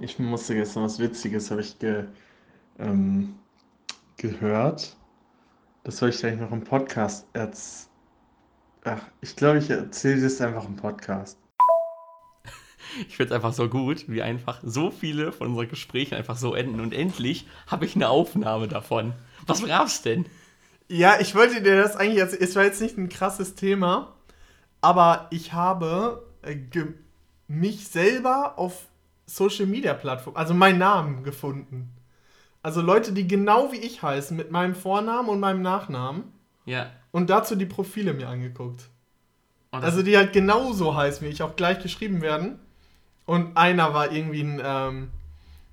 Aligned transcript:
Ich 0.00 0.18
musste 0.18 0.54
gestern 0.54 0.84
was 0.84 0.98
Witziges, 1.00 1.50
habe 1.50 1.60
ich 1.60 1.78
ge, 1.78 2.04
ähm, 2.78 3.34
gehört. 4.16 4.96
Das 5.82 5.96
soll 5.96 6.10
ich 6.10 6.18
gleich 6.18 6.38
noch 6.38 6.52
im 6.52 6.62
Podcast 6.62 7.26
erz... 7.32 7.88
Ach, 8.84 9.02
ich 9.20 9.34
glaube, 9.34 9.58
ich 9.58 9.68
erzähle 9.68 10.22
das 10.22 10.40
einfach 10.40 10.64
im 10.66 10.76
Podcast. 10.76 11.38
Ich 13.06 13.16
finde 13.16 13.32
es 13.32 13.36
einfach 13.36 13.52
so 13.52 13.68
gut, 13.68 14.08
wie 14.08 14.22
einfach 14.22 14.60
so 14.64 14.90
viele 14.90 15.30
von 15.30 15.48
unseren 15.48 15.68
Gesprächen 15.68 16.14
einfach 16.14 16.36
so 16.36 16.54
enden. 16.54 16.80
Und 16.80 16.92
endlich 16.94 17.46
habe 17.66 17.84
ich 17.84 17.94
eine 17.94 18.08
Aufnahme 18.08 18.66
davon. 18.66 19.12
Was 19.46 19.62
brauchst 19.62 20.04
denn? 20.04 20.26
Ja, 20.88 21.20
ich 21.20 21.34
wollte 21.34 21.62
dir 21.62 21.80
das 21.80 21.96
eigentlich, 21.96 22.22
also 22.22 22.36
es 22.36 22.56
war 22.56 22.64
jetzt 22.64 22.80
nicht 22.80 22.96
ein 22.96 23.08
krasses 23.08 23.54
Thema, 23.54 24.14
aber 24.80 25.26
ich 25.30 25.52
habe 25.52 26.26
äh, 26.42 26.56
mich 27.46 27.88
selber 27.88 28.58
auf 28.58 28.87
Social 29.28 29.66
Media 29.66 29.94
Plattformen, 29.94 30.36
also 30.36 30.54
meinen 30.54 30.78
Namen 30.78 31.22
gefunden. 31.22 31.90
Also 32.62 32.80
Leute, 32.80 33.12
die 33.12 33.28
genau 33.28 33.70
wie 33.72 33.76
ich 33.76 34.02
heißen, 34.02 34.36
mit 34.36 34.50
meinem 34.50 34.74
Vornamen 34.74 35.28
und 35.28 35.38
meinem 35.40 35.62
Nachnamen 35.62 36.24
Ja. 36.64 36.90
und 37.12 37.30
dazu 37.30 37.54
die 37.54 37.66
Profile 37.66 38.14
mir 38.14 38.28
angeguckt. 38.28 38.88
Und 39.70 39.82
das- 39.82 39.90
Also 39.92 40.02
die 40.02 40.16
halt 40.16 40.32
genauso 40.32 40.96
heißen 40.96 41.26
wie 41.26 41.30
ich, 41.30 41.42
auch 41.42 41.56
gleich 41.56 41.80
geschrieben 41.82 42.20
werden. 42.22 42.58
Und 43.26 43.56
einer 43.56 43.92
war 43.92 44.10
irgendwie 44.10 44.40
ein, 44.42 44.60
ähm, 44.64 45.10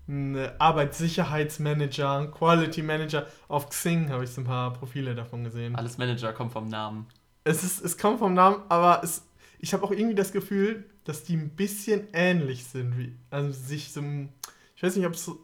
ein 0.07 0.37
Arbeitssicherheitsmanager, 0.59 2.11
ein 2.19 2.31
Quality 2.31 2.81
Manager. 2.83 3.25
Auf 3.47 3.69
Xing 3.69 4.09
habe 4.09 4.23
ich 4.23 4.29
so 4.31 4.41
ein 4.41 4.45
paar 4.45 4.73
Profile 4.73 5.15
davon 5.15 5.43
gesehen. 5.43 5.75
alles 5.75 5.97
Manager 5.97 6.33
kommt 6.33 6.51
vom 6.51 6.67
Namen. 6.67 7.07
Es, 7.43 7.63
ist, 7.63 7.83
es 7.83 7.97
kommt 7.97 8.19
vom 8.19 8.33
Namen, 8.33 8.57
aber 8.69 9.01
es, 9.03 9.23
ich 9.59 9.73
habe 9.73 9.83
auch 9.83 9.91
irgendwie 9.91 10.15
das 10.15 10.31
Gefühl, 10.31 10.85
dass 11.05 11.23
die 11.23 11.35
ein 11.37 11.49
bisschen 11.49 12.07
ähnlich 12.13 12.65
sind. 12.65 12.97
Wie, 12.97 13.15
also 13.29 13.51
sich 13.51 13.93
so, 13.93 14.01
ein- 14.01 14.33
ich 14.75 14.83
weiß 14.83 14.95
nicht, 14.97 15.05
ob 15.05 15.13
es 15.13 15.23
so 15.25 15.39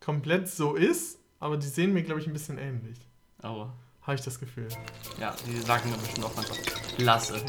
komplett 0.00 0.48
so 0.48 0.74
ist, 0.74 1.18
aber 1.40 1.56
die 1.56 1.66
sehen 1.66 1.92
mir, 1.92 2.02
glaube 2.02 2.20
ich, 2.20 2.26
ein 2.26 2.32
bisschen 2.32 2.58
ähnlich. 2.58 2.98
Oh. 3.42 3.68
Habe 4.02 4.14
ich 4.14 4.20
das 4.22 4.38
Gefühl. 4.38 4.68
Ja, 5.20 5.34
die 5.46 5.58
sagen 5.58 5.90
mir 5.90 5.96
bestimmt 5.98 6.24
auch 6.26 6.36
einfach 6.36 6.56
Lasse. 6.98 7.40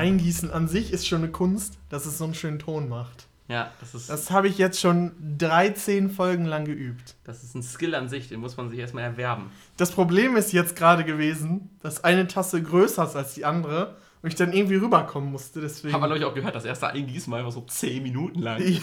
Eingießen 0.00 0.50
an 0.50 0.66
sich 0.66 0.92
ist 0.92 1.06
schon 1.06 1.22
eine 1.22 1.30
Kunst, 1.30 1.78
dass 1.90 2.06
es 2.06 2.16
so 2.16 2.24
einen 2.24 2.34
schönen 2.34 2.58
Ton 2.58 2.88
macht. 2.88 3.26
Ja, 3.48 3.70
das 3.80 3.94
ist, 3.94 4.08
Das 4.08 4.30
habe 4.30 4.48
ich 4.48 4.56
jetzt 4.58 4.80
schon 4.80 5.12
13 5.38 6.08
Folgen 6.08 6.44
lang 6.46 6.64
geübt. 6.64 7.16
das 7.24 7.42
ist 7.42 7.54
ein 7.54 7.62
Skill 7.62 7.94
an 7.94 8.08
sich, 8.08 8.28
den 8.28 8.40
muss 8.40 8.56
man 8.56 8.70
sich 8.70 8.78
erstmal 8.78 9.02
erwerben. 9.04 9.50
Das 9.76 9.90
Problem 9.90 10.36
ist 10.36 10.52
jetzt 10.52 10.74
gerade 10.76 11.04
gewesen, 11.04 11.68
dass 11.82 12.02
eine 12.04 12.28
Tasse 12.28 12.62
größer 12.62 13.04
ist 13.04 13.16
als 13.16 13.34
die 13.34 13.44
andere 13.44 13.96
und 14.22 14.28
ich 14.28 14.36
dann 14.36 14.52
irgendwie 14.52 14.76
rüberkommen 14.76 15.30
musste. 15.32 15.60
Deswegen 15.60 15.92
Haben 15.92 16.00
wir, 16.02 16.06
glaube 16.06 16.20
ich, 16.20 16.24
auch 16.24 16.34
gehört, 16.34 16.54
das 16.54 16.64
erste 16.64 16.88
Eingießen 16.88 17.30
war 17.30 17.40
einfach 17.40 17.52
so 17.52 17.62
10 17.62 18.02
Minuten 18.02 18.40
lang. 18.40 18.62
ja, 18.62 18.80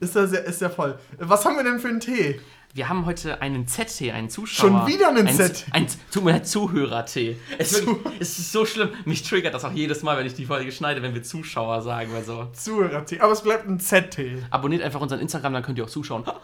ist 0.00 0.14
ja, 0.14 0.26
sehr, 0.26 0.44
ist 0.44 0.60
ja 0.60 0.68
voll. 0.70 0.98
Was 1.18 1.44
haben 1.44 1.56
wir 1.56 1.64
denn 1.64 1.78
für 1.78 1.88
einen 1.88 2.00
Tee? 2.00 2.40
Wir 2.72 2.88
haben 2.88 3.06
heute 3.06 3.40
einen 3.40 3.68
ZT, 3.68 4.10
einen 4.12 4.28
Zuschauer. 4.28 4.68
Schon 4.68 4.86
wieder 4.88 5.08
einen 5.10 5.28
ein, 5.28 5.34
ZT? 5.34 5.66
Ein, 5.70 5.86
tut 6.10 6.24
mir 6.24 6.32
leid, 6.32 6.48
Zuhörer-T. 6.48 7.36
Es, 7.56 7.70
ist 7.72 7.78
Zu- 7.80 7.86
wirklich- 7.86 8.20
es 8.20 8.38
ist 8.38 8.50
so 8.50 8.66
schlimm. 8.66 8.88
Mich 9.04 9.22
triggert 9.22 9.54
das 9.54 9.64
auch 9.64 9.72
jedes 9.72 10.02
Mal, 10.02 10.18
wenn 10.18 10.26
ich 10.26 10.34
die 10.34 10.44
Folge 10.44 10.72
schneide, 10.72 11.00
wenn 11.00 11.14
wir 11.14 11.22
Zuschauer 11.22 11.82
sagen. 11.82 12.12
Weil 12.12 12.24
so. 12.24 12.48
Zuhörer-Tee. 12.52 13.20
Aber 13.20 13.32
es 13.32 13.42
bleibt 13.42 13.68
ein 13.68 13.78
Z-Tee. 13.78 14.38
Abonniert 14.50 14.82
einfach 14.82 15.00
unseren 15.00 15.20
Instagram, 15.20 15.52
dann 15.52 15.62
könnt 15.62 15.78
ihr 15.78 15.84
auch 15.84 15.90
zuschauen. 15.90 16.24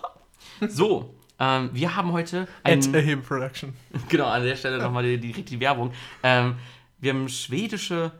So, 0.69 1.15
ähm, 1.39 1.71
wir 1.72 1.97
haben 1.97 2.12
heute 2.12 2.43
At 2.65 2.87
ein, 2.87 2.95
Ahim 2.95 3.22
Production. 3.22 3.72
genau 4.11 4.27
an 4.27 4.43
der 4.45 4.57
Stelle 4.57 4.77
nochmal 4.78 5.05
die, 5.05 5.19
direkt 5.19 5.49
die 5.49 5.59
Werbung. 5.59 5.93
Ähm, 6.22 6.57
wir 6.99 7.15
haben 7.15 7.28
schwedische 7.31 8.12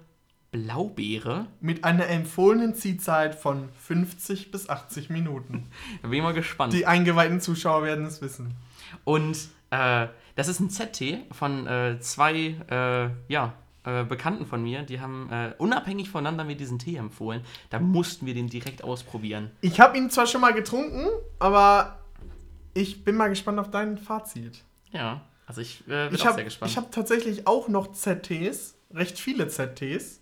Blaubeere. 0.51 1.47
Mit 1.61 1.85
einer 1.85 2.09
empfohlenen 2.09 2.75
Ziehzeit 2.75 3.35
von 3.35 3.69
50 3.87 4.51
bis 4.51 4.69
80 4.69 5.11
Minuten. 5.11 5.69
Da 6.03 6.09
bin 6.09 6.19
ich 6.19 6.23
mal 6.23 6.33
gespannt. 6.35 6.73
Die 6.73 6.87
eingeweihten 6.87 7.41
Zuschauer 7.41 7.85
werden 7.85 8.05
es 8.05 8.21
wissen. 8.21 8.55
Und 9.05 9.37
äh, 9.71 10.09
das 10.35 10.49
ist 10.49 10.61
ein 10.61 10.71
ZT 10.71 11.19
von 11.33 11.67
äh, 11.67 11.99
zwei 12.01 12.57
äh, 12.71 13.11
ja, 13.33 13.55
äh, 13.85 14.05
Bekannten 14.05 14.47
von 14.47 14.63
mir. 14.63 14.83
Die 14.83 15.01
haben 15.01 15.31
äh, 15.31 15.55
unabhängig 15.59 16.11
voneinander 16.11 16.45
mir 16.45 16.57
diesen 16.57 16.79
Tee 16.79 16.97
empfohlen. 16.97 17.43
Da 17.71 17.79
mussten 17.79 18.27
wir 18.27 18.35
den 18.35 18.49
direkt 18.49 18.83
ausprobieren. 18.83 19.51
Ich 19.61 19.79
habe 19.81 19.97
ihn 19.97 20.11
zwar 20.11 20.27
schon 20.27 20.41
mal 20.41 20.53
getrunken, 20.53 21.07
aber 21.39 22.01
ich 22.75 23.05
bin 23.05 23.17
mal 23.17 23.29
gespannt 23.29 23.59
auf 23.59 23.71
dein 23.71 23.99
Fazit. 23.99 24.65
Ja, 24.91 25.21
also 25.47 25.61
ich 25.61 25.83
äh, 25.89 26.07
bin 26.09 26.15
Ich 26.15 26.23
auch 26.23 26.27
habe 26.27 26.35
sehr 26.37 26.45
gespannt. 26.45 26.77
hab 26.77 26.91
tatsächlich 26.93 27.47
auch 27.47 27.69
noch 27.69 27.93
ZTs, 27.93 28.75
recht 28.93 29.19
viele 29.19 29.49
ZTs. 29.49 30.20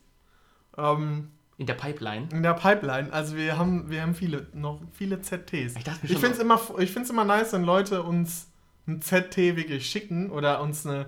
Ähm, 0.78 1.30
In 1.58 1.66
der 1.66 1.74
Pipeline. 1.74 2.28
in 2.32 2.42
der 2.42 2.54
Pipeline. 2.54 3.12
Also 3.12 3.36
wir 3.36 3.58
haben, 3.58 3.90
wir 3.90 4.02
haben 4.02 4.14
viele, 4.14 4.46
noch 4.54 4.80
viele 4.92 5.20
ZTs. 5.20 5.76
Ich 5.76 5.84
dachte 5.84 6.00
Ich 6.06 6.12
finde 6.18 6.30
es 6.32 6.38
immer, 6.38 6.60
ich 6.78 6.94
immer 6.96 7.24
nice, 7.24 7.52
wenn 7.52 7.64
Leute 7.64 8.02
uns 8.02 8.48
ein 8.86 9.02
ZT 9.02 9.36
wirklich 9.56 9.84
schicken 9.90 10.30
oder 10.30 10.60
uns 10.62 10.86
eine 10.86 11.06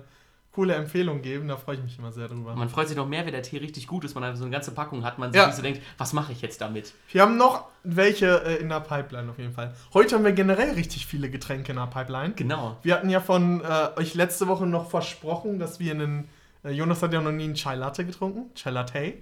coole 0.51 0.75
Empfehlung 0.75 1.21
geben. 1.21 1.47
Da 1.47 1.55
freue 1.55 1.77
ich 1.77 1.83
mich 1.83 1.97
immer 1.97 2.11
sehr 2.11 2.27
drüber. 2.27 2.55
Man 2.55 2.67
freut 2.69 2.87
sich 2.89 2.97
noch 2.97 3.07
mehr, 3.07 3.25
wenn 3.25 3.31
der 3.31 3.41
Tee 3.41 3.57
richtig 3.57 3.87
gut 3.87 4.03
ist, 4.03 4.15
man 4.15 4.23
einfach 4.25 4.37
so 4.37 4.43
eine 4.43 4.51
ganze 4.51 4.71
Packung 4.71 5.03
hat, 5.05 5.17
man 5.17 5.31
sich 5.31 5.41
Ja. 5.41 5.51
so 5.51 5.61
denkt, 5.61 5.81
was 5.97 6.11
mache 6.13 6.33
ich 6.33 6.41
jetzt 6.41 6.59
damit? 6.59 6.93
Wir 7.11 7.21
haben 7.21 7.37
noch 7.37 7.67
welche 7.83 8.43
äh, 8.43 8.55
in 8.57 8.67
der 8.69 8.81
Pipeline 8.81 9.31
auf 9.31 9.39
jeden 9.39 9.53
Fall. 9.53 9.73
Heute 9.93 10.15
haben 10.15 10.25
wir 10.25 10.33
generell 10.33 10.71
richtig 10.73 11.05
viele 11.07 11.29
Getränke 11.29 11.71
in 11.71 11.77
der 11.77 11.87
Pipeline. 11.87 12.33
Genau. 12.35 12.77
Wir 12.83 12.95
hatten 12.95 13.09
ja 13.09 13.21
von 13.21 13.61
äh, 13.61 13.89
euch 13.95 14.13
letzte 14.13 14.47
Woche 14.47 14.65
noch 14.67 14.89
versprochen, 14.89 15.57
dass 15.57 15.79
wir 15.79 15.93
einen. 15.93 16.27
Äh, 16.65 16.71
Jonas 16.71 17.01
hat 17.01 17.13
ja 17.13 17.21
noch 17.21 17.31
nie 17.31 17.45
einen 17.45 17.55
Chai 17.55 17.75
Latte 17.75 18.05
getrunken. 18.05 18.53
Chai 18.53 18.71
Latte 18.71 19.13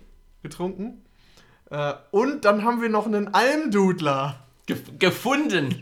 getrunken. 0.43 1.03
Äh, 1.69 1.93
und 2.11 2.45
dann 2.45 2.63
haben 2.63 2.81
wir 2.81 2.89
noch 2.89 3.05
einen 3.05 3.33
Almdudler. 3.33 4.39
Gef 4.65 4.81
gefunden. 4.99 5.75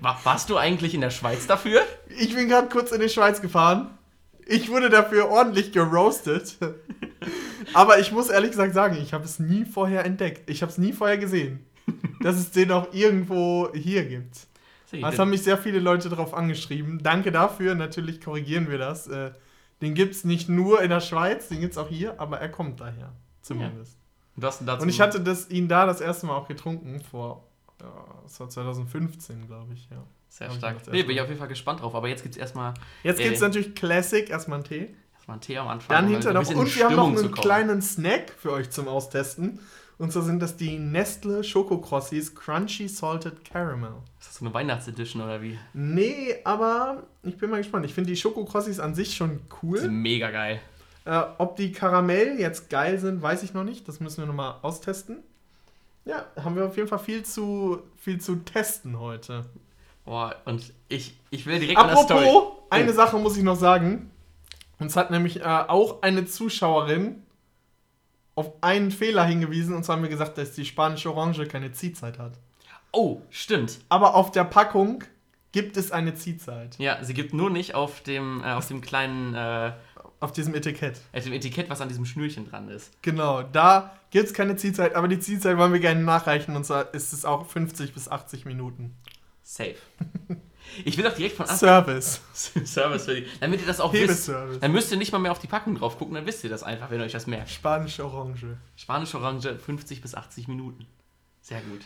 Wa- 0.00 0.18
Warst 0.24 0.48
du 0.50 0.56
eigentlich 0.56 0.94
in 0.94 1.00
der 1.02 1.10
Schweiz 1.10 1.46
dafür? 1.46 1.80
Ich 2.18 2.34
bin 2.34 2.48
gerade 2.48 2.68
kurz 2.68 2.90
in 2.92 3.00
die 3.00 3.08
Schweiz 3.10 3.40
gefahren. 3.42 3.90
Ich 4.46 4.70
wurde 4.70 4.88
dafür 4.90 5.28
ordentlich 5.30 5.72
geroastet. 5.72 6.56
Aber 7.74 7.98
ich 7.98 8.12
muss 8.12 8.28
ehrlich 8.30 8.50
gesagt 8.50 8.74
sagen, 8.74 8.96
ich 9.00 9.12
habe 9.12 9.24
es 9.24 9.38
nie 9.38 9.64
vorher 9.64 10.04
entdeckt. 10.04 10.48
Ich 10.50 10.62
habe 10.62 10.70
es 10.70 10.78
nie 10.78 10.92
vorher 10.92 11.18
gesehen, 11.18 11.64
dass 12.22 12.36
es 12.36 12.50
den 12.50 12.70
auch 12.72 12.92
irgendwo 12.92 13.70
hier 13.74 14.04
gibt. 14.04 14.36
Es 14.92 15.18
haben 15.18 15.30
mich 15.30 15.42
sehr 15.42 15.58
viele 15.58 15.78
Leute 15.80 16.08
darauf 16.08 16.34
angeschrieben. 16.34 17.00
Danke 17.02 17.32
dafür. 17.32 17.74
Natürlich 17.74 18.20
korrigieren 18.20 18.70
wir 18.70 18.78
das. 18.78 19.06
Äh, 19.08 19.32
den 19.82 19.94
gibt 19.94 20.14
es 20.14 20.24
nicht 20.24 20.48
nur 20.48 20.82
in 20.82 20.90
der 20.90 21.00
Schweiz, 21.00 21.48
den 21.48 21.60
gibt 21.60 21.72
es 21.72 21.78
auch 21.78 21.88
hier, 21.88 22.20
aber 22.20 22.38
er 22.38 22.48
kommt 22.48 22.80
daher. 22.80 23.12
Zumindest. 23.44 23.98
Ihn 24.36 24.40
dazu 24.42 24.82
Und 24.82 24.88
ich 24.88 25.00
hatte 25.00 25.20
das, 25.20 25.48
ihn 25.50 25.68
da 25.68 25.86
das 25.86 26.00
erste 26.00 26.26
Mal 26.26 26.36
auch 26.36 26.48
getrunken, 26.48 27.00
vor 27.00 27.44
ja, 27.80 27.92
das 28.24 28.40
war 28.40 28.48
2015, 28.48 29.46
glaube 29.46 29.74
ich. 29.74 29.88
Ja. 29.90 30.02
sehr 30.28 30.48
hab 30.48 30.56
stark. 30.56 30.76
Nee, 30.90 31.02
bin 31.02 31.14
ich 31.16 31.20
auf 31.20 31.28
jeden 31.28 31.38
Fall 31.38 31.48
gespannt 31.48 31.80
drauf. 31.82 31.94
Aber 31.94 32.08
jetzt 32.08 32.22
gibt 32.22 32.34
es 32.34 32.40
erstmal 32.40 32.74
Jetzt 33.02 33.20
gibt 33.20 33.34
es 33.36 33.42
Äh. 33.42 33.44
natürlich 33.46 33.74
Classic, 33.74 34.28
erstmal 34.28 34.58
einen 34.58 34.64
Tee. 34.64 34.94
erstmal 35.14 35.34
einen 35.34 35.40
Tee 35.42 35.58
am 35.58 35.68
Anfang. 35.68 35.94
Dann 35.94 36.08
hinter 36.08 36.32
noch, 36.32 36.48
und 36.48 36.74
wir 36.74 36.84
haben 36.84 36.96
noch 36.96 37.06
einen 37.08 37.32
kleinen 37.32 37.82
Snack 37.82 38.32
für 38.36 38.52
euch 38.52 38.70
zum 38.70 38.88
Austesten. 38.88 39.60
Und 39.96 40.12
zwar 40.12 40.22
sind 40.22 40.40
das 40.40 40.56
die 40.56 40.76
Nestle 40.78 41.44
Schokokrossis 41.44 42.34
Crunchy 42.34 42.88
Salted 42.88 43.44
Caramel. 43.44 43.92
Ist 44.18 44.28
das 44.30 44.34
so 44.36 44.44
eine 44.44 44.52
Weihnachtsedition 44.52 45.22
oder 45.22 45.40
wie? 45.40 45.56
Nee, 45.72 46.34
aber 46.42 47.04
ich 47.22 47.36
bin 47.36 47.50
mal 47.50 47.58
gespannt. 47.58 47.86
Ich 47.86 47.94
finde 47.94 48.10
die 48.10 48.16
Schokokrossis 48.16 48.80
an 48.80 48.94
sich 48.96 49.14
schon 49.14 49.36
Die 49.38 49.54
cool. 49.62 49.78
sind 49.78 49.94
mega 49.94 50.30
geil. 50.32 50.60
Äh, 51.04 51.22
ob 51.38 51.56
die 51.56 51.72
Karamell 51.72 52.38
jetzt 52.40 52.70
geil 52.70 52.98
sind, 52.98 53.20
weiß 53.22 53.42
ich 53.42 53.52
noch 53.54 53.64
nicht. 53.64 53.86
Das 53.88 54.00
müssen 54.00 54.18
wir 54.22 54.26
nochmal 54.26 54.56
austesten. 54.62 55.18
Ja, 56.04 56.26
haben 56.42 56.56
wir 56.56 56.66
auf 56.66 56.76
jeden 56.76 56.88
Fall 56.88 56.98
viel 56.98 57.22
zu, 57.24 57.82
viel 57.96 58.20
zu 58.20 58.36
testen 58.36 58.98
heute. 58.98 59.44
Boah, 60.04 60.34
und 60.44 60.72
ich, 60.88 61.18
ich 61.30 61.46
will 61.46 61.58
direkt 61.60 61.78
an 61.78 61.86
der 61.88 61.96
Apropos, 61.98 62.20
Story. 62.20 62.46
eine 62.70 62.90
Oh. 62.90 62.94
Sache 62.94 63.16
muss 63.18 63.36
ich 63.36 63.42
noch 63.42 63.56
sagen. 63.56 64.10
Uns 64.78 64.96
hat 64.96 65.10
nämlich 65.10 65.40
äh, 65.40 65.44
auch 65.44 66.02
eine 66.02 66.26
Zuschauerin 66.26 67.22
auf 68.34 68.52
einen 68.60 68.90
Fehler 68.90 69.24
hingewiesen. 69.24 69.74
Und 69.74 69.84
zwar 69.84 69.96
haben 69.96 70.02
wir 70.02 70.10
gesagt, 70.10 70.36
dass 70.36 70.52
die 70.52 70.64
spanische 70.66 71.10
Orange 71.14 71.46
keine 71.46 71.72
Ziehzeit 71.72 72.18
hat. 72.18 72.32
Oh, 72.92 73.20
stimmt. 73.30 73.78
Aber 73.88 74.14
auf 74.14 74.30
der 74.30 74.44
Packung 74.44 75.04
gibt 75.52 75.76
es 75.76 75.90
eine 75.92 76.14
Ziehzeit. 76.14 76.76
Ja, 76.78 77.02
sie 77.02 77.14
gibt 77.14 77.32
nur 77.32 77.48
nicht 77.48 77.74
auf 77.74 78.02
dem, 78.02 78.42
äh, 78.44 78.52
auf 78.52 78.66
dem 78.68 78.80
kleinen, 78.80 79.34
äh, 79.34 79.72
Auf 80.24 80.32
diesem 80.32 80.54
Etikett. 80.54 80.98
auf 81.12 81.22
dem 81.22 81.34
Etikett, 81.34 81.68
was 81.68 81.82
an 81.82 81.88
diesem 81.88 82.06
Schnürchen 82.06 82.48
dran 82.48 82.68
ist. 82.68 82.90
Genau, 83.02 83.42
da 83.42 83.94
gibt 84.10 84.26
es 84.26 84.32
keine 84.32 84.56
Ziehzeit, 84.56 84.94
aber 84.94 85.06
die 85.06 85.18
Ziehzeit 85.18 85.58
wollen 85.58 85.74
wir 85.74 85.80
gerne 85.80 86.00
nachreichen. 86.00 86.56
Und 86.56 86.64
zwar 86.64 86.94
ist 86.94 87.12
es 87.12 87.26
auch 87.26 87.46
50 87.46 87.92
bis 87.92 88.08
80 88.08 88.46
Minuten. 88.46 88.96
Safe. 89.42 89.74
Ich 90.86 90.96
will 90.96 91.04
doch 91.04 91.14
direkt 91.14 91.36
von 91.36 91.44
Anfang 91.44 91.58
Service. 91.58 92.22
Service 92.64 93.04
für 93.04 93.16
die. 93.16 93.26
Damit 93.38 93.60
ihr 93.60 93.66
das 93.66 93.80
auch 93.80 93.92
wisst. 93.92 94.30
Dann 94.30 94.72
müsst 94.72 94.90
ihr 94.90 94.96
nicht 94.96 95.12
mal 95.12 95.18
mehr 95.18 95.30
auf 95.30 95.38
die 95.38 95.46
Packung 95.46 95.76
drauf 95.76 95.98
gucken, 95.98 96.14
dann 96.14 96.24
wisst 96.24 96.42
ihr 96.42 96.48
das 96.48 96.62
einfach, 96.62 96.90
wenn 96.90 97.00
ihr 97.00 97.04
euch 97.04 97.12
das 97.12 97.26
merkt. 97.26 97.50
Spanische 97.50 98.02
Orange. 98.02 98.56
Spanische 98.74 99.18
Orange 99.18 99.58
50 99.58 100.00
bis 100.00 100.14
80 100.14 100.48
Minuten. 100.48 100.86
Sehr 101.42 101.60
gut. 101.60 101.82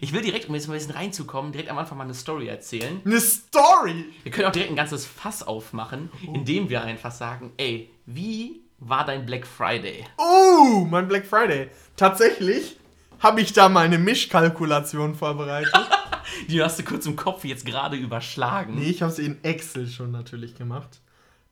Ich 0.00 0.12
will 0.12 0.22
direkt, 0.22 0.48
um 0.48 0.54
jetzt 0.54 0.66
mal 0.68 0.74
ein 0.74 0.78
bisschen 0.78 0.92
reinzukommen, 0.94 1.52
direkt 1.52 1.70
am 1.70 1.78
Anfang 1.78 1.98
mal 1.98 2.04
eine 2.04 2.14
Story 2.14 2.48
erzählen. 2.48 3.00
Eine 3.04 3.20
Story! 3.20 4.06
Wir 4.22 4.32
können 4.32 4.46
auch 4.48 4.52
direkt 4.52 4.70
ein 4.72 4.76
ganzes 4.76 5.06
Fass 5.06 5.42
aufmachen, 5.42 6.10
indem 6.32 6.68
wir 6.68 6.82
einfach 6.82 7.12
sagen, 7.12 7.52
ey, 7.56 7.90
wie 8.06 8.62
war 8.78 9.04
dein 9.06 9.24
Black 9.26 9.46
Friday? 9.46 10.04
Oh, 10.18 10.86
mein 10.88 11.08
Black 11.08 11.26
Friday. 11.26 11.68
Tatsächlich 11.96 12.76
habe 13.20 13.40
ich 13.40 13.52
da 13.52 13.68
meine 13.68 13.98
Mischkalkulation 13.98 15.14
vorbereitet. 15.14 15.72
Die 16.48 16.62
hast 16.62 16.78
du 16.78 16.82
kurz 16.82 17.06
im 17.06 17.16
Kopf 17.16 17.44
jetzt 17.44 17.64
gerade 17.64 17.96
überschlagen. 17.96 18.74
nee, 18.74 18.90
ich 18.90 19.00
habe 19.02 19.12
sie 19.12 19.24
in 19.24 19.42
Excel 19.44 19.86
schon 19.86 20.10
natürlich 20.10 20.54
gemacht. 20.56 21.00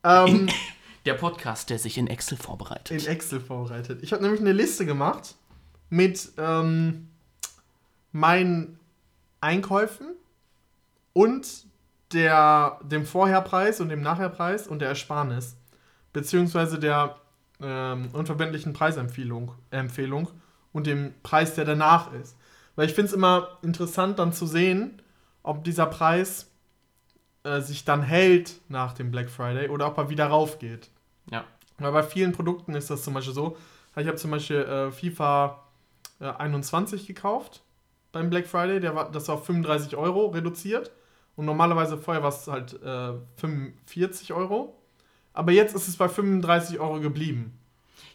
Ähm, 0.02 0.48
Der 1.06 1.14
Podcast, 1.14 1.70
der 1.70 1.78
sich 1.78 1.96
in 1.98 2.06
Excel 2.06 2.37
vorbereitet. 2.38 2.90
in 3.02 3.06
Excel 3.06 3.38
vorbereitet. 3.40 4.02
Ich 4.02 4.12
habe 4.12 4.22
nämlich 4.22 4.40
eine 4.40 4.52
Liste 4.52 4.84
gemacht 4.87 5.34
mit 5.90 6.30
ähm, 6.38 7.08
meinen 8.14 8.78
Einkäufen 9.40 10.06
und 11.12 11.66
der, 12.12 12.78
dem 12.84 13.05
Vorherpreis 13.05 13.81
und 13.81 13.88
dem 13.88 14.02
Nachherpreis 14.02 14.69
und 14.69 14.78
der 14.78 14.88
Ersparnis. 14.88 15.56
Beziehungsweise 16.12 16.78
der 16.78 17.16
ähm, 17.61 18.08
unverbindlichen 18.12 18.72
Preisempfehlung 18.72 19.52
Empfehlung 19.70 20.28
und 20.72 20.87
dem 20.87 21.12
Preis, 21.25 21.56
der 21.56 21.64
danach 21.64 22.12
ist. 22.12 22.37
Weil 22.76 22.87
ich 22.87 22.94
finde 22.94 23.08
es 23.08 23.14
immer 23.14 23.58
interessant 23.62 24.20
dann 24.20 24.32
zu 24.32 24.46
sehen, 24.46 25.02
ob 25.43 25.64
dieser 25.64 25.87
Preis 25.87 26.52
äh, 27.43 27.61
sich 27.61 27.84
dann 27.84 28.02
hält 28.02 28.61
nach 28.69 28.93
dem 28.93 29.11
Black 29.11 29.28
Friday 29.28 29.69
oder 29.70 29.88
ob 29.88 29.99
er 29.99 30.08
wieder 30.08 30.26
raufgeht. 30.28 30.88
ja. 31.31 31.44
Weil 31.78 31.90
bei 31.90 32.05
vielen 32.05 32.31
Produkten 32.31 32.76
ist 32.76 32.90
das 32.90 33.02
zum 33.02 33.14
Beispiel 33.14 33.34
so. 33.34 33.56
Ich 33.96 34.06
habe 34.06 34.16
zum 34.16 34.31
Beispiel 34.31 34.58
äh, 34.58 34.93
FIFA 34.93 35.64
äh, 36.20 36.26
21 36.26 37.08
gekauft 37.08 37.63
beim 38.14 38.31
Black 38.31 38.46
Friday. 38.46 38.81
Der 38.81 38.94
war, 38.94 39.11
das 39.11 39.28
war 39.28 39.34
auf 39.34 39.44
35 39.44 39.96
Euro 39.96 40.28
reduziert. 40.28 40.90
Und 41.37 41.44
normalerweise 41.44 41.99
vorher 41.99 42.22
war 42.22 42.31
es 42.31 42.46
halt 42.46 42.81
äh, 42.82 43.12
45 43.37 44.32
Euro. 44.32 44.81
Aber 45.32 45.52
jetzt 45.52 45.75
ist 45.75 45.88
es 45.88 45.96
bei 45.96 46.08
35 46.08 46.81
Euro 46.81 47.00
geblieben. 47.00 47.58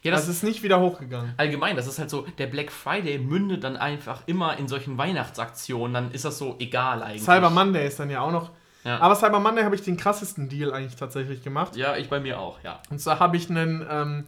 Ja, 0.02 0.10
Das 0.12 0.22
das 0.22 0.28
also 0.28 0.38
ist 0.38 0.42
nicht 0.50 0.62
wieder 0.62 0.80
hochgegangen. 0.80 1.34
allgemein, 1.36 1.76
das 1.76 1.86
ist 1.86 1.98
halt 1.98 2.08
so, 2.08 2.22
der 2.38 2.46
Black 2.46 2.72
Friday 2.72 3.18
mündet 3.18 3.64
dann 3.64 3.76
einfach 3.76 4.22
immer 4.26 4.56
in 4.58 4.66
solchen 4.66 4.96
Weihnachtsaktionen, 4.96 5.92
dann 5.92 6.10
ist 6.12 6.24
das 6.24 6.38
so 6.38 6.56
egal 6.58 7.02
eigentlich. 7.02 7.22
Cyber 7.22 7.50
Monday 7.50 7.86
ist 7.86 8.00
dann 8.00 8.08
ja 8.08 8.22
auch 8.22 8.32
noch. 8.32 8.50
Ja. 8.84 8.98
Aber 9.00 9.14
Cyber 9.14 9.40
Monday 9.40 9.62
habe 9.62 9.74
ich 9.74 9.82
den 9.82 9.98
krassesten 9.98 10.48
Deal 10.48 10.72
eigentlich 10.72 10.96
tatsächlich 10.96 11.42
gemacht. 11.44 11.76
Ja, 11.76 11.96
ich 11.98 12.08
bei 12.08 12.18
mir 12.18 12.40
auch, 12.40 12.62
ja. 12.64 12.80
Und 12.88 12.98
zwar 12.98 13.20
habe 13.20 13.36
ich 13.36 13.50
einen 13.50 13.86
ähm, 13.90 14.24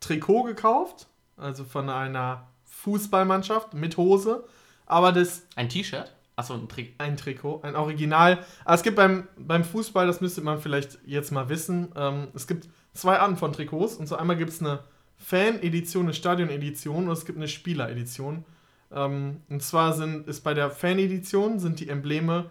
Trikot 0.00 0.44
gekauft. 0.44 1.06
Also 1.36 1.64
von 1.64 1.90
einer 1.90 2.46
Fußballmannschaft 2.64 3.74
mit 3.74 3.96
Hose. 3.98 4.44
Aber 4.90 5.12
das 5.12 5.46
Ein 5.54 5.68
T-Shirt? 5.68 6.12
Achso, 6.34 6.54
ein 6.54 6.68
Trick. 6.68 6.94
Ein 6.98 7.16
Trikot, 7.16 7.60
ein 7.62 7.76
Original. 7.76 8.44
Aber 8.64 8.74
es 8.74 8.82
gibt 8.82 8.96
beim, 8.96 9.28
beim 9.36 9.62
Fußball, 9.62 10.06
das 10.06 10.20
müsste 10.20 10.40
man 10.40 10.58
vielleicht 10.58 10.98
jetzt 11.04 11.30
mal 11.32 11.48
wissen, 11.48 11.92
ähm, 11.94 12.28
es 12.34 12.46
gibt 12.46 12.68
zwei 12.94 13.18
Arten 13.18 13.36
von 13.36 13.52
Trikots. 13.52 13.96
Und 13.96 14.08
so 14.08 14.16
einmal 14.16 14.36
gibt 14.36 14.50
es 14.50 14.60
eine 14.60 14.80
Fan-Edition, 15.18 16.06
eine 16.06 16.14
Stadion-Edition 16.14 17.06
und 17.06 17.12
es 17.12 17.26
gibt 17.26 17.36
eine 17.38 17.46
Spieler-Edition. 17.46 18.44
Ähm, 18.90 19.42
und 19.48 19.62
zwar 19.62 19.92
sind, 19.92 20.26
ist 20.26 20.40
bei 20.40 20.54
der 20.54 20.70
Fan-Edition 20.70 21.60
sind 21.60 21.78
die 21.78 21.88
Embleme 21.88 22.50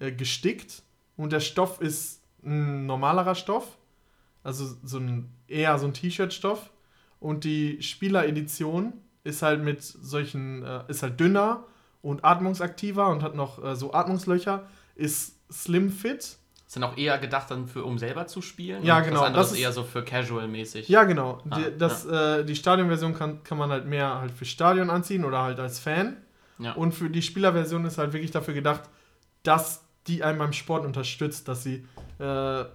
äh, 0.00 0.12
gestickt 0.12 0.82
und 1.16 1.32
der 1.32 1.40
Stoff 1.40 1.80
ist 1.80 2.22
ein 2.44 2.86
normalerer 2.86 3.34
Stoff. 3.34 3.78
Also 4.42 4.66
so 4.82 4.98
ein, 4.98 5.30
eher 5.46 5.78
so 5.78 5.86
ein 5.86 5.94
T-Shirt-Stoff. 5.94 6.70
Und 7.20 7.44
die 7.44 7.80
Spieler-Edition 7.82 8.92
ist 9.24 9.42
halt 9.42 9.62
mit 9.62 9.82
solchen, 9.82 10.64
äh, 10.64 10.82
ist 10.88 11.02
halt 11.02 11.18
dünner 11.20 11.64
und 12.08 12.24
atmungsaktiver 12.24 13.08
und 13.08 13.22
hat 13.22 13.34
noch 13.34 13.62
äh, 13.64 13.76
so 13.76 13.92
Atmungslöcher, 13.92 14.66
ist 14.94 15.36
slim 15.52 15.90
fit. 15.90 16.36
Sind 16.66 16.82
auch 16.84 16.96
eher 16.98 17.16
gedacht 17.18 17.50
dann 17.50 17.66
für, 17.66 17.84
um 17.84 17.98
selber 17.98 18.26
zu 18.26 18.42
spielen. 18.42 18.84
Ja, 18.84 19.00
genau, 19.00 19.20
Das 19.20 19.26
andere 19.26 19.42
das 19.42 19.52
ist 19.52 19.58
eher 19.58 19.72
so 19.72 19.84
für 19.84 20.02
casual-mäßig. 20.02 20.88
Ja, 20.88 21.04
genau. 21.04 21.40
Ah, 21.48 21.58
die, 21.58 21.78
das, 21.78 22.04
äh, 22.04 22.44
die 22.44 22.54
Stadionversion 22.56 23.14
kann, 23.14 23.42
kann 23.42 23.56
man 23.56 23.70
halt 23.70 23.86
mehr 23.86 24.20
halt 24.20 24.32
für 24.32 24.44
Stadion 24.44 24.90
anziehen 24.90 25.24
oder 25.24 25.42
halt 25.42 25.58
als 25.60 25.78
Fan. 25.78 26.16
Ja. 26.58 26.72
Und 26.72 26.92
für 26.92 27.08
die 27.08 27.22
Spielerversion 27.22 27.84
ist 27.86 27.96
halt 27.96 28.12
wirklich 28.12 28.32
dafür 28.32 28.52
gedacht, 28.52 28.82
dass 29.44 29.82
die 30.08 30.22
einen 30.22 30.38
beim 30.38 30.52
Sport 30.52 30.84
unterstützt, 30.84 31.48
dass 31.48 31.62
sie 31.62 31.86
äh, 32.18 32.22
eine 32.22 32.68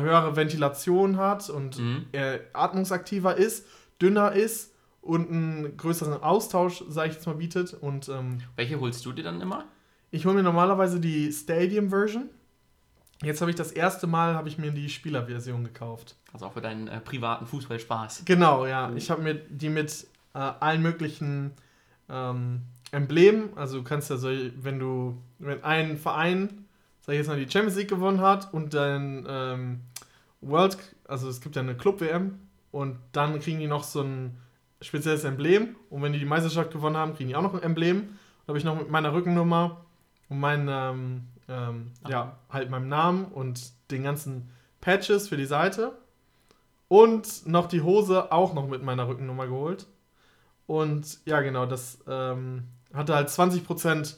höhere 0.00 0.34
Ventilation 0.34 1.18
hat 1.18 1.50
und 1.50 1.78
Mhm. 1.78 2.06
atmungsaktiver 2.52 3.36
ist, 3.36 3.66
dünner 4.00 4.32
ist 4.32 4.72
und 5.00 5.30
einen 5.30 5.76
größeren 5.76 6.22
Austausch, 6.22 6.84
sage 6.88 7.10
ich 7.10 7.14
jetzt 7.14 7.26
mal, 7.26 7.36
bietet. 7.36 7.74
Und 7.74 8.08
ähm, 8.08 8.38
Welche 8.56 8.80
holst 8.80 9.04
du 9.06 9.12
dir 9.12 9.24
dann 9.24 9.40
immer? 9.40 9.64
ich 10.10 10.26
hole 10.26 10.34
mir 10.34 10.42
normalerweise 10.42 11.00
die 11.00 11.30
Stadium-Version. 11.32 12.28
Jetzt 13.22 13.40
habe 13.40 13.50
ich 13.50 13.56
das 13.56 13.72
erste 13.72 14.06
Mal, 14.06 14.34
habe 14.34 14.48
ich 14.48 14.58
mir 14.58 14.70
die 14.70 14.88
Spielerversion 14.88 15.64
gekauft. 15.64 16.16
Also 16.32 16.46
auch 16.46 16.52
für 16.52 16.60
deinen 16.60 16.88
äh, 16.88 17.00
privaten 17.00 17.46
Fußballspaß. 17.46 18.22
Genau, 18.24 18.66
ja. 18.66 18.92
Ich 18.94 19.10
habe 19.10 19.22
mir 19.22 19.34
die 19.34 19.68
mit 19.68 20.06
äh, 20.34 20.38
allen 20.38 20.82
möglichen 20.82 21.52
ähm, 22.08 22.62
Emblemen, 22.92 23.50
also 23.56 23.78
du 23.78 23.84
kannst 23.84 24.08
ja 24.08 24.16
so, 24.16 24.28
wenn 24.28 24.78
du, 24.78 25.20
wenn 25.38 25.62
ein 25.62 25.98
Verein, 25.98 26.64
sag 27.00 27.14
ich 27.14 27.18
jetzt 27.18 27.26
mal, 27.26 27.38
die 27.38 27.50
Champions 27.50 27.76
League 27.76 27.88
gewonnen 27.88 28.20
hat 28.20 28.54
und 28.54 28.72
dann 28.72 29.26
ähm, 29.28 29.80
World, 30.40 30.78
also 31.06 31.28
es 31.28 31.40
gibt 31.40 31.56
ja 31.56 31.62
eine 31.62 31.76
Club-WM 31.76 32.38
und 32.70 32.98
dann 33.12 33.40
kriegen 33.40 33.58
die 33.58 33.66
noch 33.66 33.84
so 33.84 34.02
ein 34.02 34.38
spezielles 34.80 35.24
Emblem 35.24 35.76
und 35.90 36.02
wenn 36.02 36.12
die 36.12 36.18
die 36.18 36.24
Meisterschaft 36.24 36.72
gewonnen 36.72 36.96
haben, 36.96 37.14
kriegen 37.14 37.28
die 37.28 37.36
auch 37.36 37.42
noch 37.42 37.54
ein 37.54 37.62
Emblem. 37.62 38.16
Da 38.46 38.50
habe 38.52 38.58
ich 38.58 38.64
noch 38.64 38.76
mit 38.78 38.90
meiner 38.90 39.12
Rückennummer 39.12 39.84
und 40.28 40.40
meinem, 40.40 40.68
ähm, 40.68 41.22
ähm, 41.48 41.92
ja, 42.08 42.38
halt 42.50 42.70
meinem 42.70 42.88
Namen 42.88 43.26
und 43.26 43.72
den 43.90 44.04
ganzen 44.04 44.50
Patches 44.80 45.28
für 45.28 45.36
die 45.36 45.46
Seite. 45.46 45.92
Und 46.88 47.46
noch 47.46 47.66
die 47.66 47.82
Hose 47.82 48.32
auch 48.32 48.54
noch 48.54 48.66
mit 48.68 48.82
meiner 48.82 49.08
Rückennummer 49.08 49.46
geholt. 49.46 49.86
Und 50.66 51.18
ja, 51.26 51.40
genau, 51.40 51.66
das 51.66 51.98
ähm, 52.06 52.64
hatte 52.94 53.14
halt 53.14 53.28
20% 53.28 54.16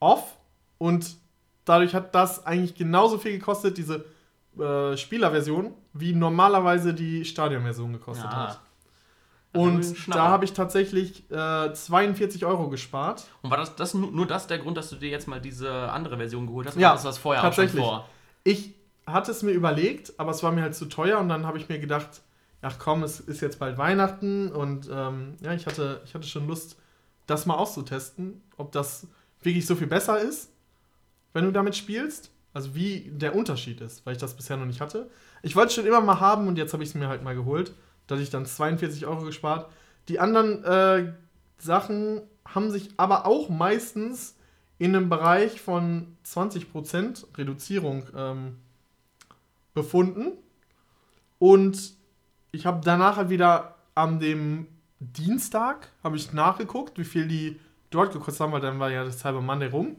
off. 0.00 0.36
Und 0.78 1.16
dadurch 1.64 1.94
hat 1.94 2.14
das 2.14 2.44
eigentlich 2.44 2.74
genauso 2.74 3.18
viel 3.18 3.32
gekostet, 3.38 3.78
diese 3.78 4.04
äh, 4.58 4.96
Spielerversion, 4.96 5.74
wie 5.92 6.12
normalerweise 6.12 6.92
die 6.94 7.24
Stadionversion 7.24 7.92
gekostet 7.92 8.30
Ja. 8.30 8.48
hat. 8.48 8.60
Und 9.52 10.08
da 10.08 10.28
habe 10.28 10.44
ich 10.44 10.54
tatsächlich 10.54 11.30
äh, 11.30 11.72
42 11.72 12.46
Euro 12.46 12.68
gespart. 12.70 13.24
Und 13.42 13.50
war 13.50 13.58
das, 13.58 13.76
das 13.76 13.92
nur, 13.92 14.26
das 14.26 14.46
der 14.46 14.58
Grund, 14.58 14.76
dass 14.78 14.88
du 14.88 14.96
dir 14.96 15.10
jetzt 15.10 15.28
mal 15.28 15.40
diese 15.40 15.70
andere 15.92 16.16
Version 16.16 16.46
geholt 16.46 16.68
hast? 16.68 16.76
Ja, 16.78 16.96
das 16.96 17.18
vorher 17.18 17.42
tatsächlich. 17.42 17.82
auch 17.82 17.86
schon 17.86 17.96
vor? 17.98 18.08
Ich 18.44 18.74
hatte 19.06 19.30
es 19.30 19.42
mir 19.42 19.52
überlegt, 19.52 20.14
aber 20.18 20.30
es 20.30 20.42
war 20.42 20.52
mir 20.52 20.62
halt 20.62 20.74
zu 20.74 20.86
teuer 20.86 21.18
und 21.18 21.28
dann 21.28 21.46
habe 21.46 21.58
ich 21.58 21.68
mir 21.68 21.78
gedacht, 21.78 22.22
ach 22.62 22.78
komm, 22.78 23.02
es 23.02 23.20
ist 23.20 23.40
jetzt 23.42 23.58
bald 23.58 23.76
Weihnachten 23.76 24.50
und 24.50 24.88
ähm, 24.90 25.34
ja, 25.42 25.52
ich 25.52 25.66
hatte, 25.66 26.00
ich 26.04 26.14
hatte 26.14 26.26
schon 26.26 26.46
Lust, 26.46 26.78
das 27.26 27.46
mal 27.46 27.54
auszutesten, 27.54 28.42
ob 28.56 28.72
das 28.72 29.06
wirklich 29.42 29.66
so 29.66 29.74
viel 29.74 29.86
besser 29.86 30.18
ist, 30.18 30.50
wenn 31.32 31.44
du 31.44 31.52
damit 31.52 31.76
spielst. 31.76 32.30
Also 32.54 32.74
wie 32.74 33.10
der 33.10 33.34
Unterschied 33.34 33.80
ist, 33.80 34.04
weil 34.04 34.12
ich 34.12 34.18
das 34.18 34.36
bisher 34.36 34.58
noch 34.58 34.66
nicht 34.66 34.82
hatte. 34.82 35.08
Ich 35.42 35.56
wollte 35.56 35.68
es 35.68 35.74
schon 35.74 35.86
immer 35.86 36.02
mal 36.02 36.20
haben 36.20 36.48
und 36.48 36.58
jetzt 36.58 36.74
habe 36.74 36.82
ich 36.82 36.90
es 36.90 36.94
mir 36.94 37.08
halt 37.08 37.22
mal 37.22 37.34
geholt. 37.34 37.72
Da 38.06 38.14
hatte 38.14 38.22
ich 38.22 38.30
dann 38.30 38.46
42 38.46 39.06
Euro 39.06 39.24
gespart. 39.24 39.70
Die 40.08 40.18
anderen 40.18 40.64
äh, 40.64 41.12
Sachen 41.58 42.22
haben 42.44 42.70
sich 42.70 42.90
aber 42.96 43.26
auch 43.26 43.48
meistens 43.48 44.36
in 44.78 44.96
einem 44.96 45.08
Bereich 45.08 45.60
von 45.60 46.16
20% 46.26 47.38
Reduzierung 47.38 48.04
ähm, 48.16 48.56
befunden. 49.74 50.32
Und 51.38 51.94
ich 52.50 52.66
habe 52.66 52.80
danach 52.84 53.16
halt 53.16 53.30
wieder 53.30 53.76
am 53.94 54.18
dem 54.20 54.66
Dienstag 55.00 55.88
habe 56.04 56.16
ich 56.16 56.32
nachgeguckt, 56.32 56.98
wie 56.98 57.04
viel 57.04 57.26
die 57.26 57.60
dort 57.90 58.12
gekostet 58.12 58.40
haben, 58.40 58.52
weil 58.52 58.60
dann 58.60 58.78
war 58.78 58.90
ja 58.90 59.04
das 59.04 59.18
Cyber 59.18 59.40
Monday 59.40 59.68
rum. 59.68 59.96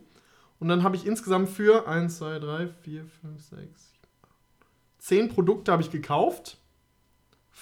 Und 0.60 0.69
dann 0.69 0.83
habe 0.83 0.95
ich 0.95 1.05
insgesamt 1.05 1.50
für 1.50 1.88
1, 1.88 2.17
2, 2.17 2.39
3, 2.39 2.67
4, 2.67 3.05
5, 3.05 3.41
6, 3.41 3.93
10 5.00 5.29
Produkte 5.29 5.72
habe 5.72 5.81
ich 5.81 5.91
gekauft. 5.91 6.57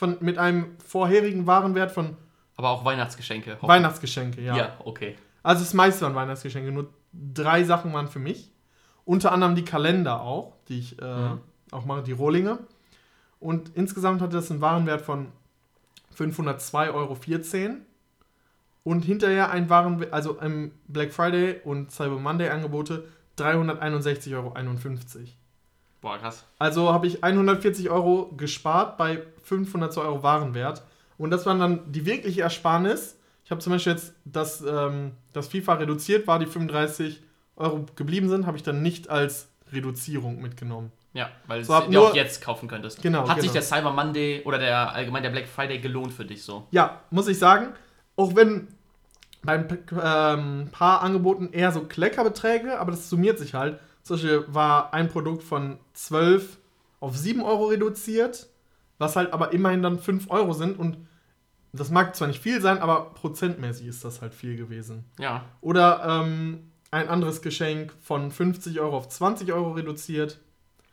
Von, 0.01 0.17
mit 0.20 0.39
einem 0.39 0.65
vorherigen 0.84 1.46
Warenwert 1.46 1.91
von 1.91 2.17
Aber 2.58 2.72
auch 2.72 2.84
Weihnachtsgeschenke. 2.86 3.60
Weihnachtsgeschenke, 3.62 4.41
ja. 4.41 4.58
Ja, 4.58 4.74
okay. 4.84 5.15
Also 5.43 5.63
das 5.63 5.75
meiste 5.75 6.01
waren 6.05 6.15
Weihnachtsgeschenke, 6.15 6.72
nur 6.72 6.89
drei 7.13 7.63
Sachen 7.63 7.93
waren 7.93 8.08
für 8.08 8.17
mich. 8.17 8.51
Unter 9.05 9.31
anderem 9.31 9.53
die 9.53 9.63
Kalender 9.63 10.22
auch, 10.24 10.53
die 10.70 10.79
ich 10.79 11.00
äh, 11.00 11.05
Mhm. 11.05 11.41
auch 11.70 11.86
mache, 11.86 12.01
die 12.01 12.13
Rohlinge. 12.13 12.58
Und 13.39 13.75
insgesamt 13.75 14.22
hatte 14.22 14.38
das 14.38 14.50
einen 14.50 14.60
Warenwert 14.60 15.01
von 15.01 15.27
502,14 16.17 16.93
Euro. 16.96 17.17
Und 18.84 19.05
hinterher 19.05 19.51
ein 19.51 19.70
Warenwert, 19.70 20.13
also 20.13 20.39
im 20.39 20.72
Black 20.88 21.13
Friday 21.13 21.62
und 21.63 21.91
Cyber 21.91 22.17
Monday 22.20 22.50
Angebote 22.50 23.08
361,51 23.38 24.34
Euro. 24.36 24.53
Boah, 26.01 26.17
krass. 26.17 26.43
Also 26.60 26.91
habe 26.91 27.08
ich 27.08 27.24
140 27.24 27.89
Euro 27.89 28.31
gespart 28.36 28.98
bei 28.98 29.22
500 29.43 29.96
Euro 29.98 30.24
Warenwert. 30.24 30.84
Und 31.17 31.29
das 31.29 31.46
war 31.46 31.55
dann 31.58 31.91
die 31.91 32.05
wirkliche 32.05 32.41
Ersparnis. 32.41 33.17
Ich 33.46 33.51
habe 33.51 33.62
zum 33.62 33.74
Beispiel 33.74 33.93
jetzt 33.93 34.13
das, 34.25 34.62
ähm, 34.62 35.12
das 35.34 35.48
FIFA 35.48 35.75
reduziert, 35.75 36.25
war 36.25 36.39
die 36.39 36.48
35 36.48 37.22
Euro 37.58 37.86
geblieben 37.96 38.29
sind, 38.29 38.48
habe 38.48 38.58
ich 38.58 38.63
dann 38.63 38.81
nicht 38.81 39.10
als 39.10 39.48
Reduzierung 39.72 40.41
mitgenommen. 40.41 40.91
Ja, 41.13 41.29
weil 41.46 41.63
So, 41.63 41.79
du 41.81 42.00
auch 42.00 42.15
jetzt 42.15 42.41
kaufen 42.41 42.67
könntest. 42.67 43.01
Genau, 43.01 43.27
Hat 43.27 43.41
sich 43.41 43.51
genau. 43.51 43.53
der 43.53 43.62
Cyber 43.62 43.91
Monday 43.91 44.41
oder 44.46 44.58
der 44.58 44.93
allgemein 44.93 45.24
der 45.24 45.29
Black 45.29 45.48
Friday 45.48 45.79
gelohnt 45.79 46.13
für 46.13 46.25
dich 46.25 46.43
so? 46.43 46.65
Ja, 46.72 47.01
muss 47.10 47.27
ich 47.27 47.38
sagen, 47.38 47.74
auch 48.15 48.36
wenn 48.36 48.70
beim 49.43 49.67
ähm, 50.01 50.70
paar 50.72 51.01
Angeboten 51.01 51.50
eher 51.51 51.72
so 51.72 51.81
Kleckerbeträge, 51.81 52.79
aber 52.79 52.91
das 52.91 53.10
summiert 53.10 53.39
sich 53.39 53.53
halt. 53.53 53.79
Zum 54.03 54.15
Beispiel 54.15 54.46
war 54.48 54.93
ein 54.93 55.10
Produkt 55.10 55.43
von 55.43 55.77
12 55.93 56.58
auf 57.00 57.17
7 57.17 57.41
Euro 57.41 57.65
reduziert, 57.65 58.48
was 58.98 59.15
halt 59.15 59.34
aber 59.34 59.53
immerhin 59.53 59.81
dann 59.81 60.00
5 60.00 60.29
Euro 60.29 60.53
sind 60.53 60.77
und 60.77 60.98
das 61.74 61.89
mag 61.89 62.15
zwar 62.15 62.27
nicht 62.27 62.41
viel 62.41 62.62
sein, 62.62 62.79
aber 62.79 63.12
prozentmäßig 63.13 63.88
ist 63.88 64.03
das 64.03 64.22
halt 64.22 64.34
viel 64.34 64.58
gewesen. 64.58 65.05
Ja. 65.20 65.46
Oder 65.62 66.03
ähm, 66.05 66.72
ein 66.91 67.08
anderes 67.08 67.41
Geschenk 67.41 67.93
von 68.01 68.29
50 68.31 68.79
Euro 68.81 68.98
auf 68.98 69.08
20 69.08 69.53
Euro 69.53 69.72
reduziert. 69.72 70.39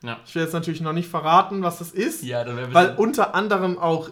Ja. 0.03 0.21
Ich 0.25 0.35
will 0.37 0.43
jetzt 0.43 0.53
natürlich 0.53 0.81
noch 0.81 0.93
nicht 0.93 1.09
verraten, 1.09 1.63
was 1.63 1.79
das 1.79 1.91
ist. 1.91 2.23
Ja, 2.23 2.45
Weil 2.73 2.95
unter 2.97 3.35
anderem 3.35 3.79
auch 3.79 4.11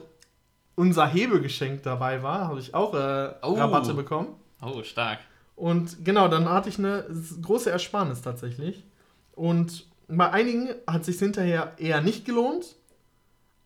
unser 0.74 1.06
Hebegeschenk 1.06 1.84
dabei 1.84 2.22
war, 2.24 2.48
habe 2.48 2.58
ich 2.58 2.74
auch 2.74 2.94
äh, 2.94 3.34
Oh. 3.42 3.54
Rabatte 3.54 3.94
bekommen. 3.94 4.28
Oh, 4.60 4.82
stark. 4.82 5.20
Und 5.56 6.04
genau, 6.04 6.28
dann 6.28 6.48
hatte 6.48 6.68
ich 6.68 6.78
eine 6.78 7.06
große 7.42 7.70
Ersparnis 7.70 8.22
tatsächlich. 8.22 8.84
Und 9.32 9.86
bei 10.08 10.30
einigen 10.30 10.68
hat 10.86 11.04
sich 11.04 11.18
hinterher 11.18 11.72
eher 11.78 12.00
nicht 12.02 12.24
gelohnt, 12.24 12.76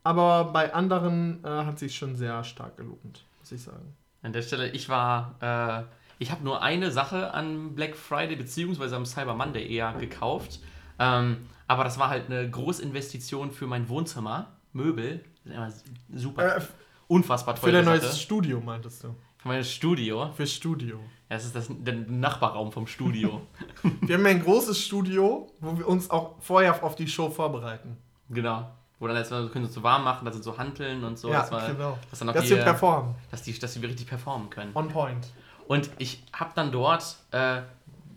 aber 0.04 0.44
bei 0.52 0.73
anderen 0.73 1.44
äh, 1.44 1.49
hat 1.49 1.78
sich 1.78 1.97
schon 1.97 2.16
sehr 2.16 2.42
stark 2.44 2.76
gelohnt, 2.76 3.25
muss 3.40 3.52
ich 3.52 3.62
sagen. 3.62 3.94
An 4.23 4.32
der 4.32 4.42
Stelle, 4.42 4.70
ich 4.70 4.88
war, 4.88 5.37
äh, 5.40 5.85
ich 6.18 6.30
habe 6.30 6.44
nur 6.44 6.62
eine 6.62 6.90
Sache 6.90 7.35
an 7.35 7.75
Black 7.75 7.97
Friday 7.97 8.37
beziehungsweise 8.37 8.97
am 8.97 9.04
Cyber 9.04 9.35
Monday 9.35 9.66
eher 9.68 9.92
gekauft. 9.94 10.61
Ähm, 10.99 11.38
aber 11.66 11.85
das 11.85 11.99
war 11.99 12.09
halt 12.09 12.26
eine 12.26 12.49
Großinvestition 12.49 13.50
für 13.50 13.66
mein 13.66 13.88
Wohnzimmer. 13.88 14.49
Möbel. 14.73 15.25
Das 15.44 15.76
ist 15.76 15.85
immer 15.87 16.18
super. 16.18 16.56
Äh, 16.56 16.61
unfassbar 17.09 17.56
für 17.56 17.62
toll. 17.62 17.73
dein 17.73 17.85
neues 17.85 18.20
Studio, 18.20 18.61
meintest 18.61 19.04
du? 19.04 19.16
Für 19.38 19.49
mein 19.49 19.64
Studio. 19.64 20.30
Fürs 20.32 20.52
Studio. 20.52 21.00
Ja, 21.30 21.37
das 21.37 21.44
ist 21.46 21.54
das, 21.56 21.66
der 21.70 21.94
Nachbarraum 21.94 22.72
vom 22.72 22.87
Studio. 22.87 23.40
Wir 24.02 24.16
haben 24.16 24.25
ja 24.25 24.30
ein 24.32 24.42
großes 24.42 24.78
Studio, 24.82 25.46
wo 25.60 25.78
wir 25.78 25.87
uns 25.88 26.10
auch 26.10 26.34
vorher 26.40 26.82
auf 26.82 26.96
die 26.96 27.06
Show 27.08 27.30
vorbereiten. 27.30 27.96
genau. 28.28 28.68
Wo 28.99 29.06
dann 29.06 29.16
jetzt 29.16 29.30
mal, 29.30 29.49
können 29.49 29.64
sie 29.64 29.72
so 29.72 29.82
warm 29.82 30.04
machen, 30.04 30.26
da 30.26 30.32
sind 30.32 30.44
so 30.44 30.58
Hanteln 30.58 31.04
und 31.04 31.18
so. 31.18 31.30
ja, 31.30 31.40
dass, 31.40 31.50
man, 31.50 31.75
genau. 31.75 31.99
dass, 32.10 32.18
dann 32.18 32.28
Dass 32.34 32.44
die, 32.44 32.50
wir 32.50 32.62
performen. 32.64 33.14
dass, 33.30 33.40
die, 33.42 33.58
dass 33.58 33.72
die 33.72 33.78
richtig 33.87 34.06
performen 34.06 34.50
können. 34.50 34.72
On 34.75 34.88
point. 34.88 35.26
Und 35.66 35.88
ich 35.96 36.22
habe 36.34 36.50
dann 36.54 36.70
dort, 36.70 37.16
äh, 37.30 37.62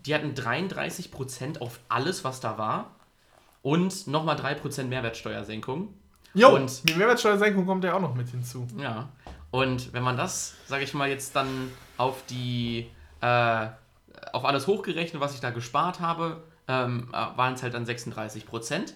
die 0.04 0.14
hatten 0.14 0.34
33% 0.34 1.60
auf 1.60 1.80
alles, 1.88 2.22
was 2.24 2.40
da 2.40 2.58
war. 2.58 2.90
Und 3.62 4.06
nochmal 4.08 4.36
3% 4.36 4.84
Mehrwertsteuersenkung. 4.84 5.88
Jo, 6.34 6.54
Und- 6.54 6.86
die 6.86 6.94
Mehrwertsteuersenkung 6.94 7.64
kommt 7.64 7.84
ja 7.84 7.94
auch 7.94 8.00
noch 8.02 8.14
mit 8.14 8.28
hinzu. 8.28 8.66
Ja. 8.78 9.08
Und 9.50 9.92
wenn 9.94 10.02
man 10.02 10.16
das, 10.18 10.54
sage 10.66 10.84
ich 10.84 10.92
mal, 10.92 11.08
jetzt 11.08 11.34
dann 11.34 11.70
auf 11.96 12.24
die, 12.28 12.90
äh, 13.24 13.68
auf 14.32 14.44
alles 14.44 14.66
hochgerechnet, 14.66 15.20
was 15.20 15.34
ich 15.34 15.40
da 15.40 15.50
gespart 15.50 16.00
habe, 16.00 16.42
ähm, 16.68 17.08
waren 17.12 17.54
es 17.54 17.62
halt 17.62 17.74
dann 17.74 17.86
36%. 17.86 18.92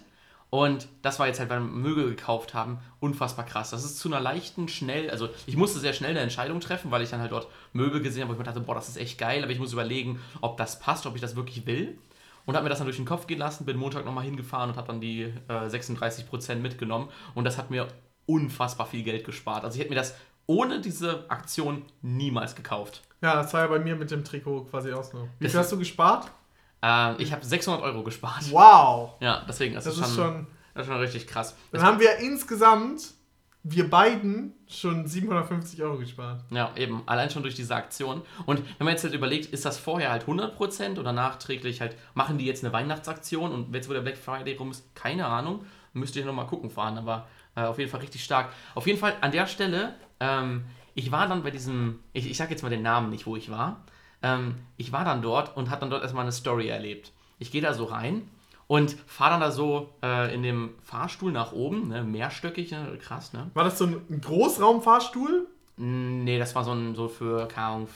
Und 0.51 0.87
das 1.03 1.19
war 1.19 1.27
jetzt 1.27 1.39
halt, 1.39 1.51
wir 1.51 1.59
Möbel 1.59 2.09
gekauft 2.09 2.55
haben, 2.55 2.79
unfassbar 2.99 3.45
krass. 3.45 3.69
Das 3.69 3.85
ist 3.85 3.99
zu 3.99 4.07
einer 4.07 4.19
leichten, 4.19 4.67
schnell, 4.67 5.11
also 5.11 5.29
ich 5.45 5.55
musste 5.55 5.79
sehr 5.79 5.93
schnell 5.93 6.11
eine 6.11 6.21
Entscheidung 6.21 6.59
treffen, 6.59 6.89
weil 6.89 7.03
ich 7.03 7.11
dann 7.11 7.21
halt 7.21 7.31
dort 7.31 7.47
Möbel 7.71 8.01
gesehen 8.01 8.23
habe, 8.23 8.29
wo 8.29 8.33
ich 8.33 8.39
mir 8.39 8.45
dachte, 8.45 8.59
boah, 8.61 8.73
das 8.73 8.89
ist 8.89 8.97
echt 8.97 9.19
geil, 9.19 9.43
aber 9.43 9.51
ich 9.51 9.59
muss 9.59 9.73
überlegen, 9.73 10.19
ob 10.41 10.57
das 10.57 10.79
passt, 10.79 11.05
ob 11.05 11.13
ich 11.13 11.21
das 11.21 11.35
wirklich 11.35 11.67
will. 11.67 11.97
Und 12.47 12.55
habe 12.55 12.63
mir 12.63 12.69
das 12.69 12.79
dann 12.79 12.87
durch 12.87 12.97
den 12.97 13.05
Kopf 13.05 13.27
gehen 13.27 13.37
lassen, 13.37 13.65
bin 13.65 13.77
Montag 13.77 14.05
nochmal 14.05 14.23
hingefahren 14.23 14.71
und 14.71 14.77
habe 14.77 14.87
dann 14.87 15.01
die 15.01 15.31
äh, 15.47 15.67
36% 15.67 16.55
mitgenommen. 16.55 17.09
Und 17.35 17.43
das 17.43 17.59
hat 17.59 17.69
mir 17.69 17.87
unfassbar 18.25 18.87
viel 18.87 19.03
Geld 19.03 19.25
gespart. 19.25 19.63
Also 19.63 19.75
ich 19.75 19.81
hätte 19.81 19.91
mir 19.91 19.95
das 19.95 20.15
ohne 20.49 20.81
diese 20.81 21.25
Aktion 21.29 21.83
niemals 22.01 22.55
gekauft. 22.55 23.03
Ja, 23.21 23.35
das 23.35 23.53
war 23.53 23.61
ja 23.61 23.67
bei 23.67 23.77
mir 23.77 23.95
mit 23.95 24.09
dem 24.09 24.23
Trikot 24.23 24.65
quasi 24.65 24.91
auch 24.91 25.03
so. 25.03 25.29
Wie 25.37 25.43
Das 25.43 25.51
viel 25.51 25.59
hast 25.59 25.71
du 25.71 25.77
gespart? 25.77 26.31
Äh, 26.83 27.21
ich 27.21 27.31
habe 27.31 27.45
600 27.45 27.83
Euro 27.83 28.03
gespart. 28.03 28.51
Wow! 28.51 29.13
Ja, 29.19 29.45
deswegen, 29.47 29.75
das, 29.75 29.83
Das 29.83 29.93
ist, 29.99 30.07
schon, 30.07 30.15
schon. 30.15 30.47
das 30.73 30.87
ist 30.87 30.91
schon 30.91 30.99
richtig 31.01 31.27
krass. 31.27 31.55
Dann 31.71 31.83
haben 31.83 31.99
wir 31.99 32.17
insgesamt, 32.17 33.13
wir 33.61 33.87
beiden, 33.91 34.55
schon 34.67 35.05
750 35.05 35.83
Euro 35.83 35.97
gespart. 35.99 36.41
Ja, 36.49 36.71
eben. 36.75 37.03
Allein 37.05 37.29
schon 37.29 37.43
durch 37.43 37.53
diese 37.53 37.75
Aktion. 37.75 38.23
Und 38.47 38.63
wenn 38.79 38.85
man 38.85 38.93
jetzt 38.93 39.03
halt 39.03 39.13
überlegt, 39.13 39.53
ist 39.53 39.65
das 39.65 39.77
vorher 39.77 40.09
halt 40.09 40.25
100% 40.25 40.97
oder 40.99 41.13
nachträglich 41.13 41.79
halt, 41.79 41.95
machen 42.15 42.39
die 42.39 42.47
jetzt 42.47 42.63
eine 42.63 42.73
Weihnachtsaktion 42.73 43.51
und 43.51 43.75
jetzt, 43.75 43.87
wo 43.87 43.93
der 43.93 44.01
Black 44.01 44.17
Friday 44.17 44.55
rum 44.55 44.71
ist, 44.71 44.95
keine 44.95 45.27
Ahnung. 45.27 45.63
Müsste 45.93 46.19
ich 46.19 46.25
nochmal 46.25 46.47
gucken 46.47 46.71
fahren, 46.71 46.97
aber 46.97 47.27
äh, 47.59 47.67
auf 47.67 47.77
jeden 47.79 47.89
Fall 47.91 48.01
richtig 48.01 48.23
stark. 48.23 48.51
Auf 48.75 48.87
jeden 48.87 48.99
Fall 48.99 49.15
an 49.21 49.31
der 49.31 49.47
Stelle, 49.47 49.93
ähm, 50.19 50.65
ich 50.95 51.11
war 51.11 51.27
dann 51.27 51.43
bei 51.43 51.51
diesem, 51.51 51.99
ich, 52.13 52.29
ich 52.29 52.37
sag 52.37 52.49
jetzt 52.49 52.63
mal 52.63 52.69
den 52.69 52.81
Namen 52.81 53.09
nicht, 53.09 53.25
wo 53.25 53.35
ich 53.35 53.49
war. 53.51 53.83
Ähm, 54.21 54.55
ich 54.77 54.91
war 54.91 55.05
dann 55.05 55.21
dort 55.21 55.55
und 55.55 55.69
habe 55.69 55.81
dann 55.81 55.89
dort 55.89 56.03
erstmal 56.03 56.23
eine 56.23 56.31
Story 56.31 56.67
erlebt. 56.67 57.11
Ich 57.39 57.51
gehe 57.51 57.61
da 57.61 57.73
so 57.73 57.85
rein 57.85 58.27
und 58.67 58.95
fahre 59.07 59.31
dann 59.31 59.39
da 59.41 59.51
so 59.51 59.93
äh, 60.03 60.33
in 60.33 60.43
dem 60.43 60.71
Fahrstuhl 60.83 61.31
nach 61.31 61.53
oben, 61.53 61.87
ne, 61.87 62.03
mehrstöckig, 62.03 62.71
ne, 62.71 62.97
krass, 63.01 63.33
ne? 63.33 63.49
War 63.53 63.63
das 63.63 63.77
so 63.77 63.85
ein 63.85 64.21
Großraumfahrstuhl? 64.21 65.47
Nee, 65.77 66.37
das 66.37 66.55
war 66.55 66.65
so 66.65 66.73
ein 66.73 66.93
so 66.93 67.07
für, 67.07 67.47
keine 67.47 67.67
Ahnung, 67.67 67.87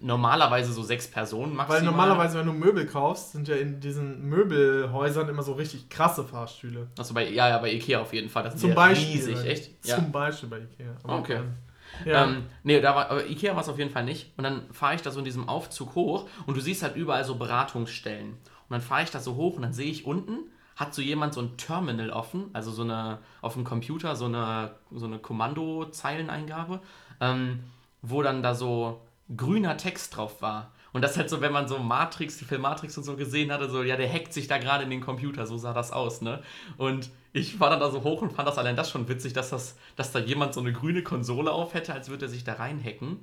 normalerweise 0.00 0.72
so 0.72 0.82
sechs 0.82 1.06
Personen 1.10 1.54
maximal. 1.56 1.80
Weil 1.80 1.86
normalerweise, 1.86 2.38
wenn 2.38 2.46
du 2.46 2.52
Möbel 2.52 2.86
kaufst, 2.86 3.32
sind 3.32 3.48
ja 3.48 3.56
in 3.56 3.80
diesen 3.80 4.22
Möbelhäusern 4.28 5.28
immer 5.28 5.42
so 5.42 5.52
richtig 5.54 5.88
krasse 5.88 6.24
Fahrstühle. 6.24 6.86
Achso, 6.98 7.14
bei, 7.14 7.28
ja, 7.30 7.48
ja, 7.48 7.58
bei 7.58 7.72
Ikea 7.72 8.00
auf 8.00 8.12
jeden 8.12 8.28
Fall. 8.28 8.44
Das 8.44 8.54
ist 8.54 8.60
Zum 8.60 8.70
ja 8.70 8.76
Beispiel. 8.76 9.08
riesig, 9.08 9.44
echt? 9.44 9.86
Ja. 9.86 9.96
Zum 9.96 10.12
Beispiel 10.12 10.48
bei 10.48 10.58
Ikea. 10.58 10.94
Aber 11.02 11.18
Okay. 11.18 11.34
dann- 11.34 11.56
Ja. 12.04 12.24
Ähm, 12.24 12.42
nee, 12.64 12.80
da 12.80 12.94
war, 12.94 13.24
Ikea 13.26 13.54
war 13.54 13.62
es 13.62 13.68
auf 13.68 13.78
jeden 13.78 13.90
Fall 13.90 14.04
nicht. 14.04 14.32
Und 14.36 14.44
dann 14.44 14.62
fahre 14.72 14.94
ich 14.94 15.00
da 15.02 15.10
so 15.10 15.18
in 15.20 15.24
diesem 15.24 15.48
Aufzug 15.48 15.94
hoch 15.94 16.28
und 16.46 16.54
du 16.56 16.60
siehst 16.60 16.82
halt 16.82 16.96
überall 16.96 17.24
so 17.24 17.36
Beratungsstellen. 17.36 18.28
Und 18.32 18.38
dann 18.68 18.82
fahre 18.82 19.02
ich 19.04 19.10
da 19.10 19.20
so 19.20 19.36
hoch 19.36 19.56
und 19.56 19.62
dann 19.62 19.72
sehe 19.72 19.90
ich 19.90 20.04
unten, 20.06 20.50
hat 20.76 20.94
so 20.94 21.00
jemand 21.02 21.32
so 21.34 21.40
ein 21.40 21.56
Terminal 21.56 22.10
offen, 22.10 22.50
also 22.52 22.70
so 22.70 22.82
eine, 22.82 23.18
auf 23.40 23.54
dem 23.54 23.64
Computer 23.64 24.14
so 24.16 24.26
eine, 24.26 24.72
so 24.94 25.06
eine 25.06 25.18
Kommandozeileneingabe, 25.18 26.80
ähm, 27.20 27.60
wo 28.02 28.22
dann 28.22 28.42
da 28.42 28.54
so 28.54 29.00
grüner 29.36 29.76
Text 29.76 30.16
drauf 30.16 30.42
war. 30.42 30.72
Und 30.92 31.02
das 31.02 31.16
halt 31.16 31.28
so, 31.28 31.40
wenn 31.40 31.52
man 31.52 31.68
so 31.68 31.78
Matrix, 31.78 32.38
die 32.38 32.44
Film 32.44 32.62
Matrix 32.62 32.96
und 32.96 33.04
so 33.04 33.14
gesehen 33.14 33.52
hatte, 33.52 33.68
so, 33.68 33.82
ja, 33.82 33.96
der 33.96 34.10
hackt 34.12 34.32
sich 34.32 34.48
da 34.48 34.58
gerade 34.58 34.84
in 34.84 34.90
den 34.90 35.02
Computer, 35.02 35.46
so 35.46 35.58
sah 35.58 35.74
das 35.74 35.92
aus, 35.92 36.22
ne? 36.22 36.42
Und 36.78 37.10
ich 37.32 37.60
war 37.60 37.68
dann 37.70 37.80
da 37.80 37.90
so 37.90 38.02
hoch 38.02 38.22
und 38.22 38.32
fand 38.32 38.48
das 38.48 38.58
allein 38.58 38.74
das 38.74 38.90
schon 38.90 39.06
witzig, 39.08 39.34
dass, 39.34 39.50
das, 39.50 39.76
dass 39.96 40.12
da 40.12 40.18
jemand 40.18 40.54
so 40.54 40.60
eine 40.60 40.72
grüne 40.72 41.02
Konsole 41.02 41.52
auf 41.52 41.74
hätte, 41.74 41.92
als 41.92 42.08
würde 42.08 42.26
er 42.26 42.28
sich 42.30 42.42
da 42.42 42.54
reinhacken. 42.54 43.18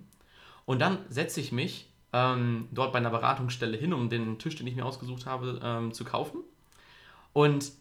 Und 0.65 0.79
dann 0.79 0.99
setze 1.09 1.39
ich 1.39 1.51
mich 1.51 1.91
ähm, 2.13 2.67
dort 2.71 2.93
bei 2.93 2.99
einer 2.99 3.09
Beratungsstelle 3.09 3.77
hin, 3.77 3.93
um 3.93 4.09
den 4.09 4.37
Tisch, 4.37 4.55
den 4.55 4.67
ich 4.67 4.75
mir 4.75 4.85
ausgesucht 4.85 5.25
habe, 5.25 5.59
ähm, 5.63 5.91
zu 5.91 6.05
kaufen. 6.05 6.41
Und 7.33 7.71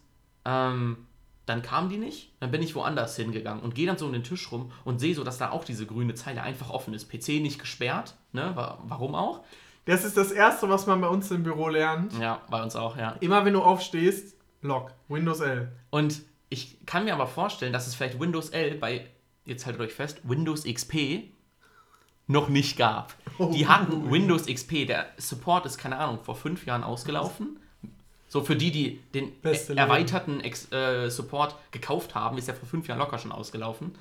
ähm, 0.45 0.97
dann 1.45 1.61
kam 1.61 1.89
die 1.89 1.97
nicht, 1.97 2.31
dann 2.39 2.49
bin 2.51 2.61
ich 2.63 2.73
woanders 2.75 3.15
hingegangen 3.15 3.63
und 3.63 3.75
gehe 3.75 3.85
dann 3.87 3.97
so 3.97 4.05
um 4.07 4.13
den 4.13 4.23
Tisch 4.23 4.51
rum 4.51 4.71
und 4.83 4.99
sehe 4.99 5.13
so, 5.13 5.23
dass 5.23 5.37
da 5.37 5.51
auch 5.51 5.63
diese 5.63 5.85
grüne 5.85 6.15
Zeile 6.15 6.41
einfach 6.41 6.69
offen 6.71 6.93
ist. 6.93 7.09
PC 7.11 7.41
nicht 7.41 7.59
gesperrt, 7.59 8.15
ne? 8.31 8.51
Wa- 8.55 8.79
Warum 8.87 9.13
auch? 9.15 9.43
Das 9.85 10.03
ist 10.03 10.17
das 10.17 10.31
Erste, 10.31 10.67
was 10.69 10.87
man 10.87 10.99
bei 11.01 11.07
uns 11.07 11.29
im 11.29 11.43
Büro 11.43 11.69
lernt. 11.69 12.13
Ja, 12.19 12.41
bei 12.49 12.63
uns 12.63 12.75
auch, 12.75 12.97
ja. 12.97 13.11
Immer 13.19 13.45
wenn 13.45 13.53
du 13.53 13.61
aufstehst, 13.61 14.35
Lock, 14.61 14.91
Windows 15.07 15.41
L. 15.41 15.71
Und 15.91 16.21
ich 16.49 16.83
kann 16.87 17.03
mir 17.05 17.13
aber 17.13 17.27
vorstellen, 17.27 17.71
dass 17.73 17.85
es 17.85 17.93
vielleicht 17.93 18.19
Windows 18.19 18.49
11 18.49 18.79
bei, 18.79 19.07
jetzt 19.45 19.67
haltet 19.67 19.81
euch 19.81 19.93
fest, 19.93 20.21
Windows 20.23 20.63
XP 20.63 21.29
noch 22.27 22.49
nicht 22.49 22.77
gab. 22.77 23.13
Die 23.53 23.67
hatten 23.67 24.09
Windows 24.11 24.47
XP, 24.47 24.87
der 24.87 25.05
Support 25.17 25.67
ist, 25.67 25.77
keine 25.77 25.97
Ahnung, 25.97 26.23
vor 26.23 26.35
fünf 26.35 26.65
Jahren 26.65 26.83
ausgelaufen. 26.83 27.59
So 28.35 28.43
für 28.43 28.57
die, 28.57 28.69
die 28.69 28.99
den 29.13 29.31
e- 29.45 29.75
erweiterten 29.77 30.41
Ex 30.41 30.69
äh, 30.69 31.09
Support 31.09 31.55
gekauft 31.71 32.15
haben, 32.15 32.37
ist 32.37 32.49
der 32.49 32.55
vor 32.55 32.67
fünf 32.67 32.85
Jahren 32.85 32.99
locker 32.99 33.17
schon 33.17 33.31
ausgelaufen. 33.31 33.95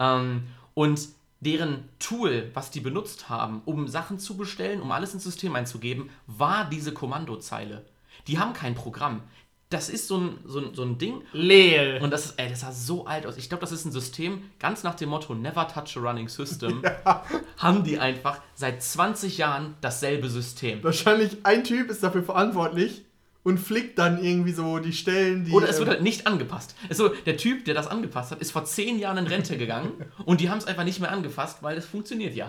Ähm, 0.00 0.48
und 0.74 1.06
deren 1.38 1.88
Tool, 2.00 2.50
was 2.52 2.72
die 2.72 2.80
benutzt 2.80 3.28
haben, 3.28 3.62
um 3.64 3.86
Sachen 3.86 4.18
zu 4.18 4.36
bestellen, 4.36 4.82
um 4.82 4.90
alles 4.90 5.14
ins 5.14 5.22
System 5.22 5.54
einzugeben, 5.54 6.10
war 6.26 6.68
diese 6.68 6.92
Kommandozeile. 6.92 7.84
Die 8.26 8.40
haben 8.40 8.54
kein 8.54 8.74
Programm. 8.74 9.22
Das 9.70 9.88
ist 9.88 10.08
so 10.08 10.18
ein, 10.18 10.38
so 10.44 10.58
ein, 10.58 10.74
so 10.74 10.82
ein 10.82 10.98
Ding, 10.98 11.22
Lehl. 11.32 12.00
und 12.02 12.10
das 12.10 12.26
ist, 12.26 12.40
ey, 12.40 12.48
das 12.48 12.62
sah 12.62 12.72
so 12.72 13.06
alt 13.06 13.24
aus. 13.24 13.36
Ich 13.36 13.48
glaube, 13.48 13.60
das 13.60 13.70
ist 13.70 13.84
ein 13.84 13.92
System, 13.92 14.42
ganz 14.58 14.82
nach 14.82 14.96
dem 14.96 15.10
Motto 15.10 15.32
Never 15.32 15.68
touch 15.68 15.96
a 15.96 16.00
running 16.00 16.28
system, 16.28 16.82
haben 17.56 17.84
die 17.84 18.00
einfach 18.00 18.40
seit 18.56 18.82
20 18.82 19.38
Jahren 19.38 19.76
dasselbe 19.80 20.28
System. 20.28 20.82
Wahrscheinlich 20.82 21.38
ein 21.44 21.62
Typ 21.62 21.88
ist 21.88 22.02
dafür 22.02 22.24
verantwortlich, 22.24 23.05
und 23.46 23.58
flickt 23.58 23.96
dann 24.00 24.20
irgendwie 24.20 24.50
so 24.50 24.80
die 24.80 24.92
Stellen, 24.92 25.44
die. 25.44 25.52
Oder 25.52 25.68
es 25.68 25.78
wird 25.78 25.86
ähm, 25.86 25.94
halt 25.94 26.02
nicht 26.02 26.26
angepasst. 26.26 26.74
Also 26.88 27.10
der 27.10 27.36
Typ, 27.36 27.64
der 27.64 27.74
das 27.74 27.86
angepasst 27.86 28.32
hat, 28.32 28.40
ist 28.40 28.50
vor 28.50 28.64
zehn 28.64 28.98
Jahren 28.98 29.18
in 29.18 29.28
Rente 29.28 29.56
gegangen 29.56 29.92
und 30.24 30.40
die 30.40 30.50
haben 30.50 30.58
es 30.58 30.66
einfach 30.66 30.82
nicht 30.82 30.98
mehr 30.98 31.12
angefasst, 31.12 31.58
weil 31.62 31.78
es 31.78 31.86
funktioniert 31.86 32.34
ja. 32.34 32.48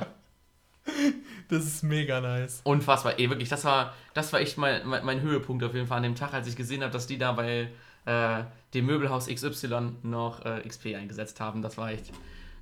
das 1.50 1.66
ist 1.66 1.84
mega 1.84 2.20
nice. 2.20 2.62
Unfassbar, 2.63 3.20
ey, 3.20 3.30
wirklich, 3.30 3.48
das 3.48 3.63
war, 3.63 3.94
das 4.16 4.34
war 4.34 4.39
echt 4.39 4.58
mein, 4.58 4.88
mein, 4.88 5.06
mein 5.06 5.22
Höhepunkt 5.22 5.63
auf 5.63 5.75
jeden 5.75 5.86
Fall 5.86 5.98
an 5.98 6.04
dem 6.04 6.16
Tag, 6.16 6.34
als 6.34 6.48
ich 6.48 6.56
gesehen 6.56 6.82
habe, 6.82 6.92
dass 6.92 7.06
die 7.06 7.20
da 7.20 7.32
bei 7.34 7.70
äh, 8.06 8.44
dem 8.74 8.88
Möbelhaus 8.88 9.27
XY 9.27 9.98
noch 10.01 10.44
äh, 10.46 10.68
XP 10.68 10.96
eingesetzt 10.96 11.39
haben. 11.39 11.62
Das 11.62 11.77
war 11.77 11.92
echt, 11.92 12.12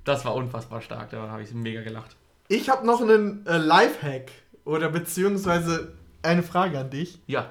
das 0.04 0.26
war 0.26 0.34
unfassbar 0.34 0.82
stark, 0.82 1.08
da 1.08 1.30
habe 1.30 1.42
ich 1.42 1.54
mega 1.54 1.80
gelacht. 1.80 2.16
Ich 2.48 2.68
habe 2.68 2.86
noch 2.86 3.00
einen 3.00 3.46
äh, 3.46 3.56
Lifehack 3.56 4.30
oder 4.66 4.90
beziehungsweise 4.90 5.94
eine 6.22 6.42
Frage 6.42 6.78
an 6.78 6.90
dich. 6.90 7.18
Ja, 7.26 7.48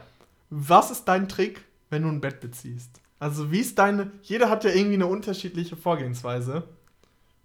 Was 0.57 0.89
ist 0.89 1.05
dein 1.05 1.27
Trick, 1.27 1.65
wenn 1.89 2.03
du 2.03 2.07
ein 2.09 2.21
Bett 2.21 2.39
beziehst? 2.39 3.01
Also, 3.19 3.51
wie 3.51 3.59
ist 3.59 3.77
deine. 3.77 4.12
Jeder 4.24 4.50
hat 4.50 4.63
ja 4.63 4.69
irgendwie 4.69 4.95
eine 4.95 5.07
unterschiedliche 5.07 5.75
Vorgehensweise. 5.75 6.63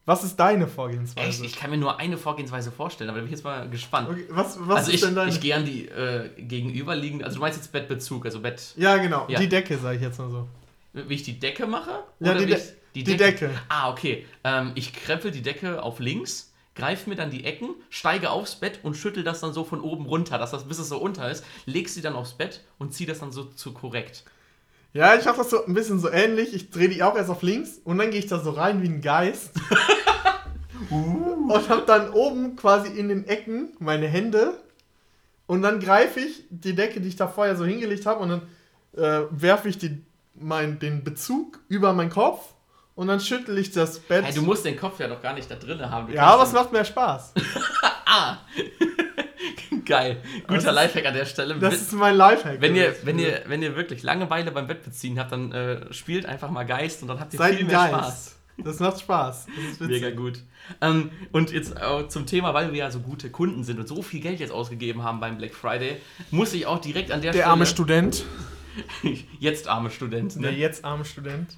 Was 0.07 0.25
ist 0.25 0.37
deine 0.37 0.67
Vorgehensweise? 0.67 1.29
echt, 1.29 1.45
ich 1.45 1.57
kann 1.57 1.71
mir 1.71 1.77
nur 1.77 1.99
eine 1.99 2.17
Vorgehensweise 2.17 2.71
vorstellen, 2.73 3.11
aber 3.11 3.19
da 3.19 3.23
bin 3.25 3.33
ich 3.33 3.37
jetzt 3.39 3.45
mal 3.45 3.69
gespannt. 3.69 4.09
okay, 4.11 4.25
was 4.31 4.59
was 4.61 4.79
also 4.79 4.91
ist 4.91 4.95
ich, 4.97 5.01
denn 5.03 5.15
deine. 5.15 5.31
ich 5.31 5.41
gehe 5.41 5.55
an 5.55 5.65
die 5.65 5.87
äh, 5.89 6.31
gegenüberliegende, 6.39 7.25
also 7.25 7.37
du 7.37 7.41
meinst 7.43 7.59
jetzt 7.59 7.71
Bettbezug, 7.73 8.25
also 8.25 8.41
Bett, 8.41 8.75
ja, 8.77 8.97
genau. 8.97 9.27
Ja. 9.29 9.39
Die 9.39 9.49
Decke, 9.49 9.77
sage 9.79 9.97
ich 9.97 10.03
jetzt 10.03 10.19
mal 10.19 10.31
so. 10.31 10.49
wie 10.93 11.15
ich 11.15 11.23
die 11.23 11.39
Decke 11.39 11.67
mache? 11.67 12.05
Ja, 12.19 12.35
die 12.35 12.47
De- 12.47 12.61
ich 12.93 13.05
die 13.05 13.17
Decke. 13.17 13.51
Ah, 13.69 13.91
okay. 13.91 14.27
Ähm, 14.43 14.73
ich 14.75 14.93
krempel 14.93 15.31
die 15.31 15.43
Decke 15.43 15.83
auf 15.83 16.01
links, 16.01 16.50
greife 16.75 17.09
mir 17.09 17.17
dann 17.17 17.31
die 17.31 17.45
Ecken, 17.45 17.75
steige 17.89 18.31
aufs 18.31 18.57
Bett 18.57 18.81
und 18.83 18.97
schüttel 18.97 19.25
das 19.25 19.41
dann 19.41 19.53
so 19.53 19.65
von 19.65 19.81
oben 19.81 20.07
runter, 20.07 20.39
dass 20.39 20.51
das 20.53 20.65
bis 20.69 20.79
es 20.79 20.89
so 20.89 20.99
unter 20.99 21.31
ist, 21.31 21.45
leg 21.67 21.89
sie 21.89 22.01
dann 22.01 22.15
aufs 22.15 22.33
Bett 22.33 22.63
und 22.79 22.95
ziehe 22.95 23.09
das 23.09 23.19
dann 23.19 23.33
so 23.33 23.45
zu 23.45 23.73
korrekt. 23.73 24.25
Ja, 24.93 25.15
ich 25.15 25.25
mache 25.25 25.39
das 25.39 25.51
so 25.51 25.65
ein 25.65 25.75
bisschen 25.75 26.01
so 26.01 26.11
ähnlich. 26.11 26.53
Ich 26.53 26.71
drehe 26.71 26.89
die 26.89 27.03
auch 27.03 27.17
erst 27.17 27.31
auf 27.31 27.43
links 27.43 27.81
und 27.85 27.99
dann 27.99 28.11
gehe 28.11 28.19
ich 28.19 28.27
da 28.27 28.41
so 28.41 28.51
rein 28.51 28.83
wie 28.83 28.89
ein 28.89 29.01
Geist. 29.01 29.53
Und 30.91 31.69
hab 31.69 31.87
dann 31.87 32.11
oben 32.11 32.57
quasi 32.57 32.89
in 32.89 33.09
den 33.09 33.27
Ecken 33.27 33.69
meine 33.79 34.09
Hände. 34.09 34.59
Und 35.47 35.63
dann 35.63 35.79
greife 35.79 36.21
ich 36.21 36.45
die 36.49 36.75
Decke, 36.75 37.01
die 37.01 37.09
ich 37.09 37.17
da 37.17 37.29
vorher 37.29 37.57
so 37.57 37.65
hingelegt 37.65 38.07
habe, 38.07 38.21
und 38.21 38.29
dann 38.29 38.43
äh, 38.97 39.27
werfe 39.31 39.69
ich 39.69 39.79
die, 39.79 40.03
mein, 40.35 40.79
den 40.79 41.05
Bezug 41.05 41.61
über 41.69 41.93
meinen 41.93 42.11
Kopf 42.11 42.55
und 42.95 43.07
dann 43.09 43.21
schüttel 43.21 43.57
ich 43.59 43.71
das 43.71 43.99
Bett. 43.99 44.25
Hey, 44.25 44.35
du 44.35 44.43
musst 44.43 44.65
den 44.65 44.77
Kopf 44.77 44.99
ja 45.01 45.09
doch 45.09 45.23
gar 45.23 45.33
nicht 45.35 45.51
da 45.51 45.55
drin 45.55 45.81
haben. 45.89 46.09
Du 46.09 46.15
ja, 46.15 46.23
aber 46.25 46.43
es 46.45 46.53
macht 46.53 46.73
mehr 46.73 46.85
Spaß. 46.85 47.35
Ah! 48.13 48.39
Geil. 49.85 50.17
Das 50.49 50.59
Guter 50.59 50.71
ist- 50.71 50.75
Lifehack 50.75 51.07
an 51.07 51.15
der 51.15 51.25
Stelle. 51.27 51.55
Das 51.55 51.73
Wenn- 51.73 51.81
ist 51.81 51.93
mein 51.93 52.17
Lifehack. 52.17 52.61
wenn 52.61 52.75
ihr, 52.75 52.95
wenn, 53.05 53.19
ihr, 53.21 53.43
wenn 53.47 53.63
ihr 53.63 53.77
wirklich 53.77 54.03
Langeweile 54.03 54.51
beim 54.51 54.67
Bettbeziehen 54.67 55.19
habt, 55.19 55.33
dann 55.33 55.53
äh, 55.53 55.93
spielt 55.93 56.27
einfach 56.27 56.51
mal 56.51 56.65
Geist 56.65 57.03
und 57.03 57.09
dann 57.09 57.21
habt 57.21 57.33
ihr 57.33 57.39
Seid 57.39 57.55
viel 57.57 57.67
mehr 57.67 57.75
Geist. 57.77 57.93
Spaß. 57.95 58.37
Das 58.59 58.79
macht 58.81 59.01
Spaß. 59.01 59.47
Das. 59.79 59.89
Mega 59.89 60.11
gut. 60.11 60.41
Ähm, 60.81 61.11
und 61.33 61.51
jetzt 61.53 61.75
äh, 61.77 62.09
zum 62.09 62.27
Thema, 62.27 62.53
weil 62.53 62.73
wir 62.73 62.79
ja 62.81 62.91
so 62.91 62.99
gute 63.01 63.31
Kunden 63.31 63.65
sind 63.65 63.79
und 63.79 63.89
so 63.89 64.03
viel 64.03 64.21
Geld 64.21 64.39
jetzt 64.41 64.53
ausgegeben 64.53 65.03
haben 65.03 65.19
beim 65.21 65.39
Black 65.39 65.55
Friday, 65.55 65.97
muss 66.31 66.53
ich 66.53 66.67
auch 66.67 66.81
direkt 66.81 67.11
an 67.11 67.23
der, 67.23 67.31
Der 67.33 67.39
Stelle. 67.41 67.51
arme 67.53 67.67
Student. 67.67 68.25
jetzt 69.39 69.69
arme 69.69 69.91
Student, 69.91 70.35
Der 70.35 70.51
ne? 70.51 70.51
jetzt 70.51 70.85
arme 70.85 71.05
Student. 71.05 71.57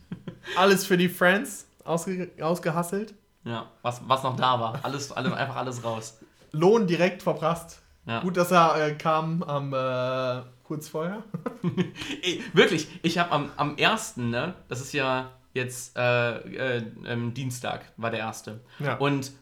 Alles 0.57 0.87
für 0.87 0.97
die 0.97 1.09
Friends 1.09 1.67
ausge 1.85 2.31
ausgehasselt. 2.41 3.15
Ja, 3.45 3.71
was, 3.83 4.01
was 4.07 4.23
noch 4.23 4.37
da 4.37 4.61
war. 4.61 4.81
Alles, 4.83 5.11
alle, 5.11 5.35
einfach 5.37 5.57
alles 5.57 5.83
raus. 5.83 6.19
Lohn 6.53 6.87
direkt 6.87 7.23
verprasst. 7.23 7.81
Ja. 8.07 8.21
Gut, 8.21 8.37
dass 8.37 8.51
er 8.51 8.87
äh, 8.87 8.95
kam 8.95 9.43
am 9.43 9.73
äh, 9.73 10.43
kurz 10.65 10.89
vorher. 10.89 11.23
Ey, 12.23 12.43
wirklich, 12.53 12.89
ich 13.03 13.19
habe 13.19 13.31
am, 13.33 13.51
am 13.57 13.77
1., 13.79 14.17
ne, 14.19 14.55
das 14.69 14.81
ist 14.81 14.93
ja 14.93 15.31
jetzt 15.55 15.97
äh, 15.97 16.79
äh, 16.79 16.83
ähm, 17.07 17.35
Dienstag, 17.35 17.85
war 17.97 18.11
der 18.11 18.21
erste. 18.21 18.61
Ja. 18.79 18.97
Und 18.97 19.33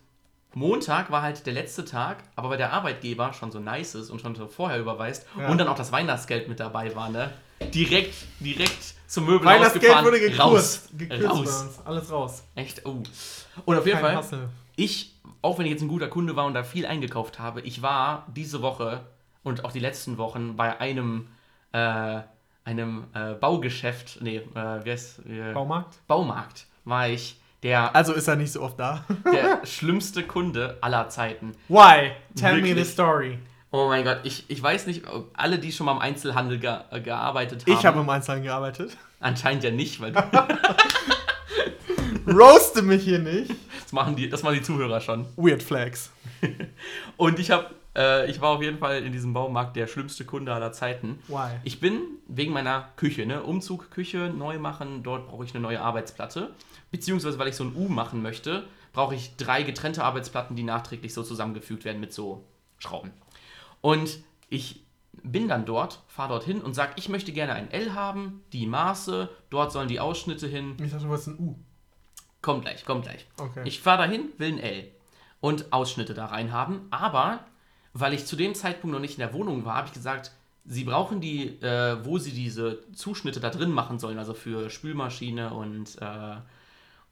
Montag 0.55 1.11
war 1.11 1.23
halt 1.23 1.47
der 1.47 1.53
letzte 1.53 1.85
Tag, 1.85 2.19
aber 2.37 2.51
weil 2.51 2.59
der 2.59 2.73
Arbeitgeber 2.73 3.33
schon 3.33 3.51
so 3.53 3.61
nice 3.61 3.95
ist 3.95 4.11
und 4.11 4.21
schon 4.21 4.35
so 4.35 4.47
vorher 4.49 4.79
überweist 4.81 5.27
Ja. 5.39 5.49
und 5.49 5.59
dann 5.59 5.69
auch 5.69 5.77
das 5.77 5.93
Weihnachtsgeld 5.93 6.49
mit 6.49 6.59
dabei 6.61 6.95
war, 6.97 7.09
ne, 7.09 7.31
direkt, 7.73 8.15
direkt 8.41 8.95
zum 9.07 9.27
Möbelhaus 9.27 9.55
Weihnachtsgeld 9.57 10.05
wurde 10.05 10.19
gekürzt. 10.21 10.41
Raus. 10.41 10.89
gekürzt 10.97 11.29
Raus. 11.29 11.39
uns. 11.63 11.81
Alles 11.85 12.11
raus. 12.11 12.43
Echt, 12.55 12.85
oh. 12.87 13.03
Und 13.65 13.77
auf 13.77 13.87
jeden 13.87 13.99
Kein 13.99 14.07
Fall, 14.07 14.17
Hassel. 14.17 14.49
ich, 14.77 15.15
auch 15.43 15.59
wenn 15.59 15.67
ich 15.67 15.73
jetzt 15.73 15.83
ein 15.83 15.89
guter 15.89 16.09
Kunde 16.09 16.35
war 16.37 16.47
und 16.47 16.55
da 16.55 16.63
viel 16.65 16.87
eingekauft 16.87 17.39
habe, 17.39 17.61
ich 17.61 17.83
war 17.83 18.27
diese 18.35 18.61
Woche 18.63 19.01
und 19.43 19.65
auch 19.65 19.73
die 19.73 19.81
letzten 19.81 20.19
Wochen 20.19 20.57
bei 20.57 20.81
einem, 20.81 21.29
äh, 21.73 22.21
einem 22.65 23.05
äh, 23.15 23.35
Baugeschäft, 23.35 24.19
nee, 24.21 24.37
äh, 24.39 24.85
wie 24.85 24.91
heißt 24.91 25.21
äh, 25.27 25.53
Baumarkt. 25.53 26.07
Baumarkt, 26.07 26.67
war 26.85 27.09
ich 27.09 27.40
der, 27.63 27.95
Also 27.95 28.13
ist 28.15 28.29
er 28.29 28.37
nicht 28.37 28.53
so 28.53 28.63
oft 28.63 28.79
da. 28.81 29.05
der 29.33 29.61
schlimmste 29.67 30.23
Kunde 30.23 30.79
aller 30.81 31.09
Zeiten. 31.09 31.53
Why? 31.69 32.13
Tell 32.37 32.57
me 32.57 32.69
Wirklich? 32.69 32.87
the 32.87 32.93
story. 32.93 33.39
Oh 33.73 33.87
mein 33.89 34.03
Gott, 34.05 34.21
ich, 34.25 34.45
ich 34.49 34.61
weiß 34.63 34.87
nicht, 34.89 35.07
ob 35.09 35.31
alle, 35.35 35.59
die 35.59 35.71
schon 35.71 35.87
mal 35.87 35.93
im 35.93 35.99
Einzelhandel 35.99 36.59
ge 36.59 36.75
äh, 36.91 37.01
gearbeitet 37.01 37.63
haben. 37.63 37.73
Ich 37.73 37.87
habe 37.87 38.01
im 38.01 38.09
Einzelhandel 38.11 38.49
gearbeitet. 38.49 38.97
Anscheinend 39.21 39.63
ja 39.63 39.71
nicht, 39.71 40.01
weil 40.01 40.13
Roaste 42.27 42.83
mich 42.83 43.03
hier 43.05 43.19
nicht. 43.19 43.51
das 43.83 43.93
machen 43.93 44.17
die, 44.17 44.29
das 44.29 44.43
machen 44.43 44.57
die 44.57 44.63
Zuhörer 44.63 45.01
schon. 45.01 45.27
Weird 45.37 45.63
Flags. 45.63 46.11
Und 47.17 47.39
ich 47.39 47.51
habe, 47.51 47.67
äh, 48.01 48.31
ich 48.31 48.41
war 48.41 48.51
auf 48.51 48.63
jeden 48.63 48.79
Fall 48.79 49.03
in 49.03 49.13
diesem 49.13 49.33
Baumarkt 49.33 49.77
der 49.77 49.87
schlimmste 49.87 50.25
Kunde 50.25 50.55
aller 50.55 50.73
Zeiten. 50.73 51.19
Why? 51.29 51.51
Ich 51.65 51.81
bin 51.81 52.01
wegen 52.27 52.53
meiner 52.53 52.89
Küche, 52.97 53.27
ne, 53.27 53.43
Umzug, 53.43 53.91
Küche 53.91 54.33
neu 54.35 54.59
machen, 54.59 55.03
dort 55.03 55.29
brauche 55.29 55.45
ich 55.45 55.55
eine 55.55 55.61
neue 55.61 55.81
Arbeitsplatte. 55.81 56.55
Beziehungsweise, 56.91 57.39
weil 57.39 57.49
ich 57.49 57.57
so 57.57 57.65
ein 57.65 57.77
U 57.77 57.89
machen 57.89 58.23
möchte, 58.23 58.65
brauche 58.93 59.15
ich 59.15 59.37
drei 59.37 59.63
getrennte 59.63 60.03
Arbeitsplatten, 60.03 60.57
die 60.57 60.63
nachträglich 60.63 61.15
so 61.15 61.23
zusammengefügt 61.23 61.85
werden 61.85 62.01
mit 62.01 62.13
so 62.13 62.45
Schrauben. 62.79 63.13
Und 63.81 64.19
ich 64.49 64.85
bin 65.23 65.49
dann 65.49 65.67
dort, 65.67 66.01
fahre 66.09 66.31
dorthin 66.31 66.63
und 66.63 66.75
sage, 66.75 66.93
ich 66.97 67.09
möchte 67.09 67.33
gerne 67.33 67.53
ein 67.53 67.71
L 67.71 67.95
haben, 67.95 68.43
die 68.53 68.67
Maße, 68.67 69.29
dort 69.51 69.73
sollen 69.73 69.89
die 69.89 70.01
Ausschnitte 70.01 70.47
hin. 70.47 70.77
Ich 70.83 70.91
dachte, 70.91 71.05
du 71.05 71.11
wolltest 71.11 71.29
ein 71.29 71.39
U. 71.39 71.57
Kommt 72.41 72.63
gleich, 72.63 72.85
kommt 72.87 73.05
gleich. 73.05 73.27
Okay. 73.39 73.63
Ich 73.65 73.81
fahre 73.81 74.05
dahin, 74.05 74.31
will 74.39 74.53
ein 74.55 74.59
L 74.59 74.91
und 75.41 75.73
Ausschnitte 75.73 76.15
da 76.15 76.27
rein 76.27 76.53
haben, 76.53 76.87
aber 76.91 77.45
weil 77.93 78.15
ich 78.15 78.27
zu 78.27 78.37
dem 78.37 78.55
Zeitpunkt 78.55 78.93
noch 78.95 79.01
nicht 79.01 79.15
in 79.15 79.21
der 79.21 79.35
Wohnung 79.35 79.65
war, 79.65 79.77
habe 79.77 79.89
ich 79.89 79.93
gesagt, 79.93 80.33
sie 80.65 80.85
brauchen 80.85 81.21
die, 81.21 81.61
äh, 81.63 82.05
wo 82.05 82.19
sie 82.19 82.33
diese 82.33 82.81
Zuschnitte 82.93 83.41
da 83.41 83.51
drin 83.51 83.71
machen 83.71 83.99
sollen, 83.99 84.19
also 84.19 84.35
für 84.35 84.71
Spülmaschine 84.71 85.53
und, 85.53 86.01
äh, 86.01 86.37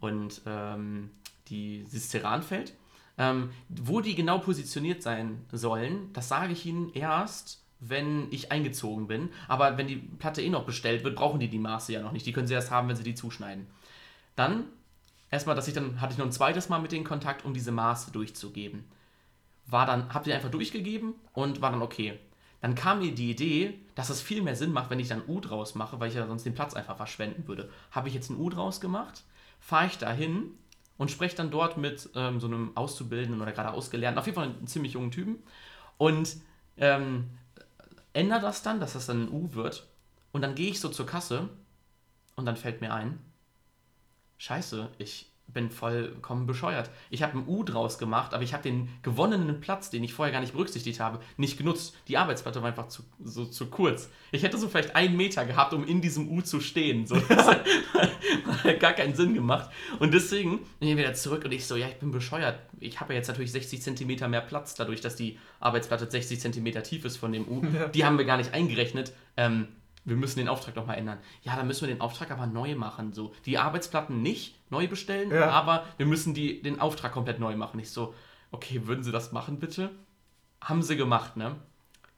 und 0.00 0.40
ähm, 0.46 1.10
die, 1.48 1.84
dieses 1.84 2.10
Ceranfeld. 2.10 2.74
Ähm, 3.20 3.50
wo 3.68 4.00
die 4.00 4.14
genau 4.14 4.38
positioniert 4.38 5.02
sein 5.02 5.44
sollen, 5.50 6.12
das 6.12 6.28
sage 6.28 6.52
ich 6.52 6.64
ihnen 6.66 6.92
erst, 6.94 7.64
wenn 7.80 8.28
ich 8.30 8.52
eingezogen 8.52 9.08
bin. 9.08 9.30
Aber 9.48 9.76
wenn 9.76 9.88
die 9.88 9.96
Platte 9.96 10.40
eh 10.40 10.50
noch 10.50 10.64
bestellt 10.64 11.02
wird, 11.02 11.16
brauchen 11.16 11.40
die 11.40 11.48
die 11.48 11.58
Maße 11.58 11.92
ja 11.92 12.00
noch 12.00 12.12
nicht. 12.12 12.26
Die 12.26 12.32
können 12.32 12.46
sie 12.46 12.54
erst 12.54 12.70
haben, 12.70 12.88
wenn 12.88 12.96
sie 12.96 13.02
die 13.02 13.14
zuschneiden. 13.14 13.66
Dann 14.36 14.64
erstmal, 15.30 15.56
dass 15.56 15.66
ich 15.66 15.74
dann 15.74 16.00
hatte 16.00 16.12
ich 16.12 16.18
noch 16.18 16.26
ein 16.26 16.32
zweites 16.32 16.68
Mal 16.68 16.78
mit 16.78 16.92
denen 16.92 17.04
Kontakt, 17.04 17.44
um 17.44 17.54
diese 17.54 17.72
Maße 17.72 18.12
durchzugeben. 18.12 18.84
War 19.68 19.86
dann, 19.86 20.12
habt 20.12 20.26
ihr 20.26 20.34
einfach 20.34 20.50
durchgegeben 20.50 21.14
und 21.32 21.60
war 21.60 21.70
dann 21.70 21.82
okay. 21.82 22.18
Dann 22.60 22.74
kam 22.74 22.98
mir 22.98 23.14
die 23.14 23.30
Idee, 23.30 23.78
dass 23.94 24.10
es 24.10 24.20
viel 24.20 24.42
mehr 24.42 24.56
Sinn 24.56 24.72
macht, 24.72 24.90
wenn 24.90 24.98
ich 24.98 25.08
dann 25.08 25.22
U 25.28 25.40
draus 25.40 25.74
mache, 25.74 26.00
weil 26.00 26.08
ich 26.08 26.16
ja 26.16 26.26
sonst 26.26 26.44
den 26.44 26.54
Platz 26.54 26.74
einfach 26.74 26.96
verschwenden 26.96 27.46
würde. 27.46 27.70
Habe 27.90 28.08
ich 28.08 28.14
jetzt 28.14 28.30
ein 28.30 28.38
U 28.38 28.50
draus 28.50 28.80
gemacht, 28.80 29.22
fahre 29.60 29.86
ich 29.86 29.98
dahin 29.98 30.50
und 30.96 31.10
spreche 31.10 31.36
dann 31.36 31.50
dort 31.50 31.76
mit 31.76 32.10
ähm, 32.14 32.40
so 32.40 32.48
einem 32.48 32.76
Auszubildenden 32.76 33.40
oder 33.40 33.52
gerade 33.52 33.70
Ausgelernten, 33.70 34.18
auf 34.18 34.26
jeden 34.26 34.36
Fall 34.36 34.48
einen 34.48 34.66
ziemlich 34.66 34.94
jungen 34.94 35.12
Typen 35.12 35.36
und 35.98 36.36
ähm, 36.76 37.30
ändere 38.12 38.40
das 38.40 38.62
dann, 38.62 38.80
dass 38.80 38.94
das 38.94 39.06
dann 39.06 39.24
ein 39.24 39.32
U 39.32 39.54
wird 39.54 39.86
und 40.32 40.42
dann 40.42 40.56
gehe 40.56 40.70
ich 40.70 40.80
so 40.80 40.88
zur 40.88 41.06
Kasse 41.06 41.48
und 42.34 42.46
dann 42.46 42.56
fällt 42.56 42.80
mir 42.80 42.92
ein, 42.92 43.20
Scheiße, 44.38 44.88
ich 44.98 45.30
bin 45.48 45.70
vollkommen 45.70 46.46
bescheuert. 46.46 46.90
Ich 47.10 47.22
habe 47.22 47.38
ein 47.38 47.44
U 47.46 47.64
draus 47.64 47.98
gemacht, 47.98 48.34
aber 48.34 48.42
ich 48.42 48.52
habe 48.52 48.62
den 48.62 48.88
gewonnenen 49.02 49.60
Platz, 49.60 49.90
den 49.90 50.04
ich 50.04 50.12
vorher 50.12 50.32
gar 50.32 50.40
nicht 50.40 50.52
berücksichtigt 50.52 51.00
habe, 51.00 51.20
nicht 51.36 51.58
genutzt. 51.58 51.96
Die 52.06 52.16
Arbeitsplatte 52.18 52.60
war 52.60 52.68
einfach 52.68 52.88
zu, 52.88 53.02
so 53.22 53.44
zu 53.44 53.66
kurz. 53.66 54.10
Ich 54.30 54.42
hätte 54.42 54.58
so 54.58 54.68
vielleicht 54.68 54.94
einen 54.94 55.16
Meter 55.16 55.46
gehabt, 55.46 55.72
um 55.72 55.86
in 55.86 56.00
diesem 56.00 56.28
U 56.30 56.42
zu 56.42 56.60
stehen. 56.60 57.06
So, 57.06 57.16
das 57.28 57.46
hat 57.46 57.64
hat 58.64 58.80
gar 58.80 58.92
keinen 58.92 59.14
Sinn 59.14 59.34
gemacht. 59.34 59.70
Und 59.98 60.14
deswegen 60.14 60.60
bin 60.78 60.88
ich 60.88 60.96
wieder 60.96 61.14
zurück 61.14 61.44
und 61.44 61.52
ich 61.52 61.66
so, 61.66 61.76
ja, 61.76 61.88
ich 61.88 61.96
bin 61.96 62.10
bescheuert. 62.10 62.58
Ich 62.80 63.00
habe 63.00 63.12
ja 63.12 63.18
jetzt 63.18 63.28
natürlich 63.28 63.52
60 63.52 63.82
Zentimeter 63.82 64.28
mehr 64.28 64.40
Platz, 64.40 64.74
dadurch, 64.74 65.00
dass 65.00 65.16
die 65.16 65.38
Arbeitsplatte 65.60 66.10
60 66.10 66.40
Zentimeter 66.40 66.82
tief 66.82 67.04
ist 67.04 67.16
von 67.16 67.32
dem 67.32 67.46
U. 67.48 67.62
Die 67.94 68.04
haben 68.04 68.18
wir 68.18 68.24
gar 68.24 68.36
nicht 68.36 68.54
eingerechnet. 68.54 69.12
Ähm, 69.36 69.68
wir 70.08 70.16
müssen 70.16 70.38
den 70.38 70.48
Auftrag 70.48 70.74
nochmal 70.76 70.98
ändern. 70.98 71.18
Ja, 71.42 71.56
dann 71.56 71.66
müssen 71.66 71.86
wir 71.86 71.94
den 71.94 72.00
Auftrag 72.00 72.30
aber 72.30 72.46
neu 72.46 72.74
machen. 72.74 73.12
So. 73.12 73.32
Die 73.46 73.58
Arbeitsplatten 73.58 74.22
nicht 74.22 74.56
neu 74.70 74.86
bestellen, 74.88 75.30
Ja. 75.30 75.50
aber 75.50 75.84
wir 75.96 76.06
müssen 76.06 76.34
die, 76.34 76.62
den 76.62 76.80
Auftrag 76.80 77.12
komplett 77.12 77.38
neu 77.38 77.56
machen. 77.56 77.78
Ich 77.80 77.90
so, 77.90 78.14
okay, 78.50 78.86
würden 78.86 79.04
Sie 79.04 79.12
das 79.12 79.32
machen, 79.32 79.58
bitte? 79.58 79.90
Haben 80.62 80.82
sie 80.82 80.96
gemacht, 80.96 81.36
ne? 81.36 81.56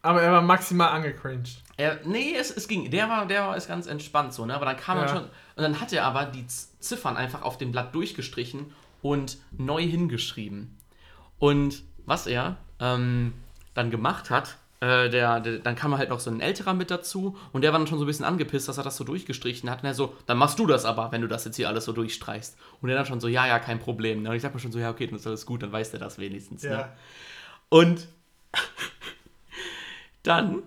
Aber 0.02 0.22
er 0.22 0.32
war 0.32 0.40
maximal 0.40 0.88
angecringed. 0.88 1.62
Er, 1.76 2.00
nee, 2.06 2.34
es, 2.34 2.50
es 2.50 2.68
ging. 2.68 2.90
Der 2.90 3.08
war, 3.10 3.26
der 3.26 3.48
war 3.48 3.56
ist 3.56 3.68
ganz 3.68 3.86
entspannt 3.86 4.32
so, 4.32 4.46
ne? 4.46 4.54
Aber 4.54 4.64
dann 4.64 4.76
kam 4.78 4.96
Ja. 4.96 5.02
er 5.04 5.08
schon. 5.08 5.24
Und 5.24 5.30
dann 5.62 5.78
hat 5.80 5.92
er 5.92 6.04
aber 6.06 6.24
die 6.24 6.46
Ziffern 6.46 7.18
einfach 7.18 7.42
auf 7.42 7.58
dem 7.58 7.70
Blatt 7.70 7.94
durchgestrichen 7.94 8.72
und 9.02 9.36
neu 9.52 9.82
hingeschrieben. 9.82 10.78
Und 11.38 11.82
was 12.06 12.26
er 12.26 12.56
ähm, 12.78 13.34
dann 13.74 13.90
gemacht 13.90 14.30
hat, 14.30 14.56
äh, 14.80 15.10
der, 15.10 15.40
der, 15.40 15.58
dann 15.58 15.76
kam 15.76 15.96
halt 15.96 16.08
noch 16.08 16.20
so 16.20 16.30
ein 16.30 16.40
älterer 16.40 16.72
mit 16.72 16.90
dazu 16.90 17.36
und 17.52 17.62
der 17.62 17.72
war 17.72 17.78
dann 17.78 17.86
schon 17.86 17.98
so 17.98 18.04
ein 18.04 18.06
bisschen 18.06 18.24
angepisst, 18.24 18.68
dass 18.68 18.78
er 18.78 18.84
das 18.84 18.96
so 18.96 19.04
durchgestrichen 19.04 19.68
hat. 19.70 19.82
Und 19.82 19.86
er 19.86 19.94
so, 19.94 20.14
dann 20.26 20.38
machst 20.38 20.58
du 20.58 20.66
das 20.66 20.86
aber, 20.86 21.12
wenn 21.12 21.20
du 21.20 21.28
das 21.28 21.44
jetzt 21.44 21.56
hier 21.56 21.68
alles 21.68 21.84
so 21.84 21.92
durchstreichst. 21.92 22.56
Und 22.80 22.88
er 22.88 22.96
dann 22.96 23.06
schon 23.06 23.20
so, 23.20 23.28
ja, 23.28 23.46
ja, 23.46 23.58
kein 23.58 23.78
Problem. 23.78 24.22
Ne? 24.22 24.30
Und 24.30 24.36
ich 24.36 24.42
sag 24.42 24.54
mir 24.54 24.60
schon 24.60 24.72
so, 24.72 24.78
ja, 24.78 24.90
okay, 24.90 25.06
dann 25.06 25.16
ist 25.16 25.26
alles 25.26 25.44
gut, 25.44 25.62
dann 25.62 25.72
weiß 25.72 25.90
der 25.90 26.00
das 26.00 26.18
wenigstens. 26.18 26.62
Ne? 26.62 26.88
Und 27.68 28.08
dann 30.22 30.62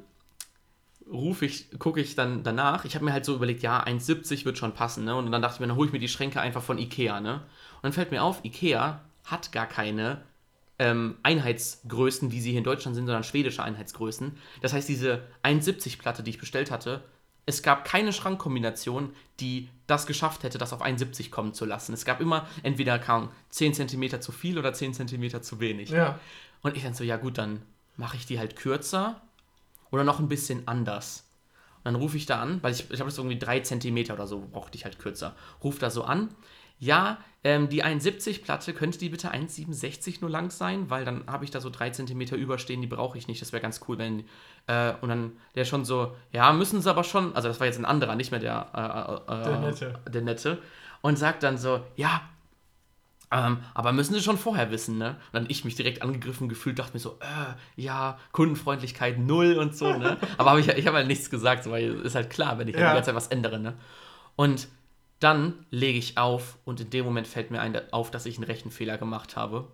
rufe 1.11 1.45
ich, 1.45 1.67
gucke 1.79 1.99
ich 1.99 2.15
dann 2.15 2.43
danach. 2.43 2.85
Ich 2.85 2.93
habe 2.95 3.05
mir 3.05 3.13
halt 3.13 3.25
so 3.25 3.33
überlegt, 3.35 3.63
ja, 3.63 3.83
1,70 3.83 4.45
wird 4.45 4.57
schon 4.57 4.73
passen, 4.73 5.05
ne? 5.05 5.15
Und 5.15 5.31
dann 5.31 5.41
dachte 5.41 5.55
ich 5.55 5.59
mir, 5.59 5.67
dann 5.67 5.75
hole 5.75 5.87
ich 5.87 5.93
mir 5.93 5.99
die 5.99 6.07
Schränke 6.07 6.39
einfach 6.39 6.63
von 6.63 6.77
Ikea, 6.77 7.19
ne? 7.19 7.33
Und 7.35 7.83
dann 7.83 7.93
fällt 7.93 8.11
mir 8.11 8.23
auf, 8.23 8.43
Ikea 8.45 9.01
hat 9.25 9.51
gar 9.51 9.67
keine 9.67 10.21
ähm, 10.79 11.17
Einheitsgrößen, 11.23 12.31
wie 12.31 12.41
sie 12.41 12.51
hier 12.51 12.59
in 12.59 12.63
Deutschland 12.63 12.95
sind, 12.95 13.05
sondern 13.05 13.23
schwedische 13.23 13.63
Einheitsgrößen. 13.63 14.37
Das 14.61 14.73
heißt, 14.73 14.89
diese 14.89 15.23
1,70 15.43 15.99
Platte, 15.99 16.23
die 16.23 16.31
ich 16.31 16.39
bestellt 16.39 16.71
hatte, 16.71 17.03
es 17.45 17.61
gab 17.61 17.85
keine 17.85 18.13
Schrankkombination, 18.13 19.13
die 19.39 19.69
das 19.85 20.05
geschafft 20.05 20.43
hätte, 20.43 20.57
das 20.57 20.71
auf 20.73 20.81
1,70 20.81 21.29
kommen 21.29 21.53
zu 21.53 21.65
lassen. 21.65 21.93
Es 21.93 22.05
gab 22.05 22.21
immer 22.21 22.47
entweder 22.63 22.99
kaum 22.99 23.29
10 23.49 23.73
cm 23.73 24.21
zu 24.21 24.31
viel 24.31 24.57
oder 24.57 24.73
10 24.73 24.93
cm 24.93 25.41
zu 25.41 25.59
wenig. 25.59 25.89
Ja. 25.89 26.19
Und 26.61 26.77
ich 26.77 26.83
dann 26.83 26.93
so, 26.93 27.03
ja 27.03 27.17
gut, 27.17 27.37
dann 27.37 27.61
mache 27.97 28.15
ich 28.15 28.25
die 28.25 28.39
halt 28.39 28.55
kürzer 28.55 29.21
oder 29.91 30.03
noch 30.03 30.19
ein 30.19 30.29
bisschen 30.29 30.67
anders. 30.67 31.25
Und 31.77 31.85
dann 31.85 31.95
rufe 31.95 32.15
ich 32.15 32.25
da 32.25 32.41
an, 32.41 32.63
weil 32.63 32.71
ich, 32.71 32.89
ich 32.89 32.99
habe 32.99 33.09
das 33.09 33.17
irgendwie 33.17 33.37
3 33.37 33.59
cm 33.59 34.11
oder 34.11 34.25
so, 34.25 34.47
brauchte 34.51 34.77
ich 34.77 34.85
halt 34.85 34.99
kürzer. 34.99 35.35
Ruf 35.63 35.79
da 35.79 35.89
so 35.89 36.03
an. 36.05 36.29
Ja, 36.83 37.17
ähm, 37.45 37.69
die 37.69 37.83
1,70-Platte, 37.83 38.73
könnte 38.73 38.97
die 38.99 39.09
bitte 39.09 39.31
1,67 39.33 40.17
nur 40.21 40.29
lang 40.29 40.49
sein? 40.51 40.89
Weil 40.89 41.05
dann 41.05 41.23
habe 41.27 41.45
ich 41.45 41.51
da 41.51 41.61
so 41.61 41.69
3 41.69 41.91
cm 41.91 42.21
überstehen, 42.35 42.81
die 42.81 42.87
brauche 42.87 43.17
ich 43.17 43.27
nicht. 43.27 43.41
Das 43.41 43.53
wäre 43.53 43.61
ganz 43.61 43.79
cool, 43.87 43.97
wenn. 43.97 44.25
Äh, 44.67 44.93
und 45.01 45.09
dann 45.09 45.31
der 45.55 45.65
schon 45.65 45.85
so, 45.85 46.13
ja, 46.31 46.51
müssen 46.51 46.81
sie 46.81 46.89
aber 46.89 47.03
schon. 47.03 47.35
Also, 47.35 47.47
das 47.47 47.59
war 47.59 47.67
jetzt 47.67 47.79
ein 47.79 47.85
anderer, 47.85 48.15
nicht 48.15 48.31
mehr 48.31 48.39
der. 48.41 48.67
Äh, 49.29 49.33
äh, 49.33 49.43
Der 49.43 49.59
Nette. 49.59 49.99
Der 50.13 50.21
Nette. 50.21 50.61
Und 51.01 51.17
sagt 51.17 51.43
dann 51.43 51.57
so, 51.57 51.81
ja, 51.95 52.21
ähm, 53.31 53.59
aber 53.73 53.93
müssen 53.93 54.13
sie 54.13 54.21
schon 54.21 54.37
vorher 54.37 54.69
wissen, 54.69 54.97
ne? 54.97 55.09
Und 55.31 55.33
dann 55.33 55.45
ich 55.49 55.65
mich 55.65 55.75
direkt 55.75 56.01
angegriffen 56.01 56.49
gefühlt, 56.49 56.77
dachte 56.79 56.93
mir 56.93 56.99
so, 56.99 57.17
äh, 57.21 57.81
ja, 57.81 58.19
Kundenfreundlichkeit 58.31 59.17
null 59.17 59.57
und 59.57 59.75
so, 59.75 59.91
ne? 59.97 60.17
Aber 60.37 60.51
hab 60.51 60.59
ich, 60.59 60.67
ich 60.67 60.85
habe 60.87 60.97
halt 60.97 61.07
nichts 61.07 61.29
gesagt, 61.29 61.69
weil 61.69 61.93
ist 62.01 62.15
halt 62.15 62.29
klar, 62.29 62.59
wenn 62.59 62.67
ich 62.67 62.75
Ja. 62.75 62.89
die 62.89 62.93
ganze 62.93 63.07
Zeit 63.07 63.15
was 63.15 63.27
ändere, 63.27 63.59
ne? 63.59 63.73
Und 64.35 64.67
dann 65.23 65.65
lege 65.69 65.97
ich 65.97 66.17
auf 66.17 66.57
und 66.65 66.81
in 66.81 66.89
dem 66.89 67.05
Moment 67.05 67.27
fällt 67.27 67.49
mir 67.49 67.61
ein, 67.61 67.79
auf, 67.93 68.11
dass 68.11 68.25
ich 68.25 68.37
einen 68.37 68.45
Rechenfehler 68.45 68.97
gemacht 68.97 69.37
habe. 69.37 69.67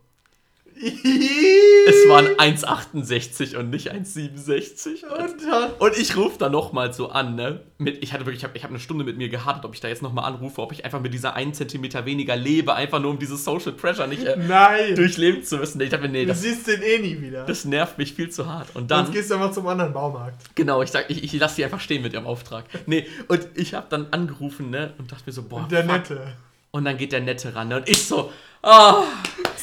Es 0.75 2.08
waren 2.08 2.27
1,68 2.27 3.58
und 3.58 3.69
nicht 3.69 3.91
1,67. 3.91 5.03
Und 5.05 5.82
Und 5.82 5.97
ich 5.97 6.15
rufe 6.15 6.38
da 6.38 6.49
nochmal 6.49 6.93
so 6.93 7.10
an, 7.10 7.36
ne? 7.36 7.62
Mit, 7.77 8.03
ich 8.03 8.13
hatte 8.13 8.25
wirklich, 8.25 8.41
ich 8.41 8.43
habe 8.43 8.58
ich 8.58 8.63
hab 8.63 8.69
eine 8.71 8.79
Stunde 8.79 9.03
mit 9.05 9.17
mir 9.17 9.29
gehadet, 9.29 9.63
ob 9.65 9.73
ich 9.73 9.79
da 9.79 9.88
jetzt 9.88 10.01
nochmal 10.01 10.25
anrufe, 10.25 10.62
ob 10.62 10.71
ich 10.71 10.84
einfach 10.86 10.99
mit 10.99 11.13
dieser 11.13 11.36
1 11.36 11.58
Zentimeter 11.58 12.05
weniger 12.05 12.36
lebe, 12.36 12.73
einfach 12.75 12.99
nur 12.99 13.12
um 13.12 13.19
dieses 13.19 13.43
Social 13.45 13.71
Pressure 13.71 14.08
nicht 14.08 14.23
äh, 14.25 14.93
durchleben 14.95 15.43
zu 15.43 15.58
müssen. 15.58 15.79
Ich 15.82 15.89
dachte 15.89 16.03
mir, 16.03 16.10
nee, 16.10 16.21
du 16.23 16.27
das, 16.29 16.41
siehst 16.41 16.67
den 16.67 16.82
eh 16.82 16.99
nie 16.99 17.21
wieder. 17.21 17.45
das 17.45 17.65
nervt 17.65 17.97
mich 17.97 18.13
viel 18.13 18.29
zu 18.29 18.45
hart. 18.47 18.67
Und 18.75 18.89
Sonst 18.89 19.08
dann, 19.08 19.12
gehst 19.13 19.29
du 19.32 19.36
einfach 19.36 19.51
zum 19.51 19.67
anderen 19.67 19.93
Baumarkt. 19.93 20.55
genau, 20.55 20.82
ich 20.82 20.89
sag, 20.91 21.10
ich, 21.10 21.23
ich 21.23 21.34
lasse 21.39 21.55
die 21.58 21.63
einfach 21.63 21.79
stehen 21.79 22.01
mit 22.03 22.13
ihrem 22.13 22.25
Auftrag. 22.25 22.65
Nee, 22.86 23.08
und 23.27 23.47
ich 23.55 23.73
habe 23.73 23.88
dann 23.89 24.08
angerufen, 24.12 24.69
ne? 24.69 24.93
Und 24.97 25.12
dachte 25.12 25.23
mir 25.25 25.32
so, 25.34 25.43
boah, 25.43 25.67
Der 25.69 25.84
fuck. 25.84 25.91
Nette. 25.93 26.34
Und 26.71 26.86
dann 26.86 26.97
geht 26.97 27.12
der 27.12 27.21
Nette 27.21 27.55
ran, 27.55 27.67
ne? 27.69 27.77
Und 27.77 27.89
ich 27.89 28.05
so, 28.05 28.32
ah, 28.62 29.03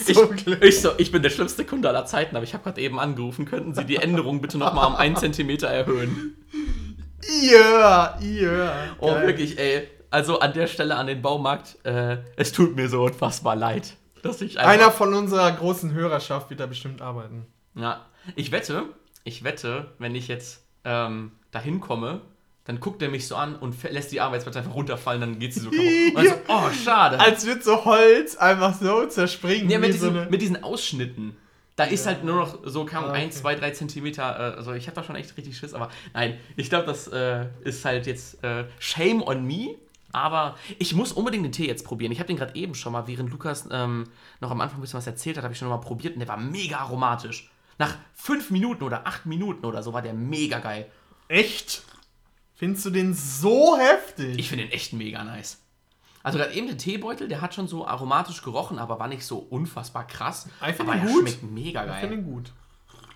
ich, 0.06 0.14
So 0.14 0.26
glücklich. 0.26 0.58
ich 0.62 0.80
so, 0.80 0.90
ich 0.98 1.12
bin 1.12 1.22
der 1.22 1.30
schlimmste 1.30 1.64
Kunde 1.64 1.88
aller 1.88 2.04
Zeiten, 2.06 2.34
aber 2.36 2.44
ich 2.44 2.52
habe 2.54 2.64
gerade 2.64 2.80
eben 2.80 2.98
angerufen, 2.98 3.44
könnten 3.44 3.74
Sie 3.74 3.84
die 3.84 3.96
Änderung 3.96 4.40
bitte 4.40 4.58
nochmal 4.58 4.86
um 4.88 4.96
einen 4.96 5.16
Zentimeter 5.16 5.68
erhöhen? 5.68 6.36
Ja, 7.42 8.18
ja. 8.20 8.72
Oh, 8.98 9.08
Geil. 9.08 9.26
wirklich, 9.26 9.58
ey. 9.58 9.88
Also 10.10 10.38
an 10.40 10.52
der 10.52 10.66
Stelle 10.66 10.96
an 10.96 11.06
den 11.08 11.20
Baumarkt, 11.22 11.84
äh, 11.84 12.18
es 12.36 12.52
tut 12.52 12.76
mir 12.76 12.88
so 12.88 13.04
unfassbar 13.04 13.56
leid, 13.56 13.96
dass 14.22 14.40
ich 14.40 14.58
einfach, 14.58 14.70
Einer 14.72 14.90
von 14.90 15.12
unserer 15.14 15.50
großen 15.52 15.92
Hörerschaft 15.92 16.48
wird 16.50 16.60
da 16.60 16.66
bestimmt 16.66 17.02
arbeiten. 17.02 17.46
Ja, 17.74 18.06
ich 18.36 18.52
wette, 18.52 18.84
ich 19.24 19.44
wette, 19.44 19.92
wenn 19.98 20.14
ich 20.14 20.28
jetzt 20.28 20.64
ähm, 20.84 21.32
dahin 21.50 21.80
komme, 21.80 22.20
dann 22.66 22.80
guckt 22.80 23.00
er 23.02 23.08
mich 23.10 23.26
so 23.26 23.36
an 23.36 23.56
und 23.56 23.80
lässt 23.90 24.12
die 24.12 24.20
Arbeitsplatte 24.20 24.58
einfach 24.58 24.74
runterfallen, 24.74 25.20
dann 25.20 25.38
geht 25.38 25.54
sie 25.54 25.60
so 25.60 25.70
kaputt. 25.70 25.86
Und 26.16 26.26
so, 26.28 26.34
oh, 26.48 26.70
schade. 26.84 27.20
Als 27.20 27.46
wird 27.46 27.62
so 27.64 27.84
Holz 27.84 28.36
einfach 28.36 28.74
so 28.74 29.06
zerspringen. 29.06 29.70
ja, 29.70 29.78
mit, 29.78 29.88
wie 29.94 29.98
so 29.98 30.06
diesen, 30.08 30.20
eine- 30.22 30.30
mit 30.30 30.42
diesen 30.42 30.62
Ausschnitten. 30.64 31.36
Da 31.76 31.84
ist 31.84 32.06
Ja. 32.06 32.12
halt 32.12 32.24
nur 32.24 32.36
noch 32.36 32.58
so 32.64 32.84
kaum 32.86 33.04
Ah, 33.04 33.12
1, 33.12 33.34
okay. 33.34 33.42
2, 33.42 33.54
3 33.56 33.70
Zentimeter. 33.72 34.22
Äh, 34.54 34.56
also 34.56 34.72
ich 34.72 34.86
habe 34.86 34.94
da 34.96 35.04
schon 35.04 35.14
echt 35.16 35.36
richtig 35.36 35.56
Schiss, 35.58 35.74
aber 35.74 35.90
nein, 36.14 36.38
ich 36.56 36.68
glaube, 36.70 36.86
das 36.86 37.06
äh, 37.08 37.46
ist 37.64 37.84
halt 37.84 38.06
jetzt 38.06 38.42
äh, 38.42 38.64
Shame 38.78 39.22
on 39.22 39.44
me. 39.46 39.74
Aber 40.12 40.56
ich 40.78 40.94
muss 40.94 41.12
unbedingt 41.12 41.44
den 41.44 41.52
Tee 41.52 41.66
jetzt 41.66 41.84
probieren. 41.84 42.10
Ich 42.12 42.18
habe 42.20 42.26
den 42.28 42.38
gerade 42.38 42.54
eben 42.54 42.74
schon 42.74 42.92
mal, 42.94 43.06
während 43.06 43.30
Lukas 43.30 43.68
ähm, 43.70 44.04
noch 44.40 44.50
am 44.50 44.60
Anfang 44.62 44.78
ein 44.78 44.80
bisschen 44.80 44.96
was 44.96 45.06
erzählt 45.06 45.36
hat, 45.36 45.44
habe 45.44 45.52
ich 45.52 45.58
schon 45.58 45.68
mal 45.68 45.76
probiert 45.76 46.14
und 46.14 46.20
der 46.20 46.28
war 46.28 46.38
mega 46.38 46.78
aromatisch. 46.78 47.50
Nach 47.78 47.94
fünf 48.14 48.50
Minuten 48.50 48.82
oder 48.82 49.06
acht 49.06 49.26
Minuten 49.26 49.66
oder 49.66 49.82
so 49.82 49.92
war 49.92 50.00
der 50.00 50.14
mega 50.14 50.58
geil. 50.60 50.86
Echt? 51.28 51.82
Findest 52.56 52.84
du 52.86 52.90
den 52.90 53.14
so 53.14 53.76
heftig? 53.78 54.38
Ich 54.38 54.48
finde 54.48 54.64
den 54.64 54.72
echt 54.72 54.92
mega 54.92 55.22
nice. 55.22 55.62
Also 56.22 56.38
gerade 56.38 56.54
eben 56.54 56.66
der 56.66 56.76
Teebeutel, 56.78 57.28
der 57.28 57.40
hat 57.40 57.54
schon 57.54 57.68
so 57.68 57.86
aromatisch 57.86 58.42
gerochen, 58.42 58.78
aber 58.80 58.98
war 58.98 59.06
nicht 59.08 59.24
so 59.24 59.38
unfassbar 59.38 60.06
krass. 60.08 60.48
Ich 60.68 60.74
finde 60.74 60.92
er 60.94 60.98
gut. 61.06 61.20
schmeckt 61.28 61.42
mega 61.44 61.82
Ich 61.84 61.88
geil. 61.90 62.00
finde 62.00 62.16
ihn 62.16 62.24
gut. 62.24 62.52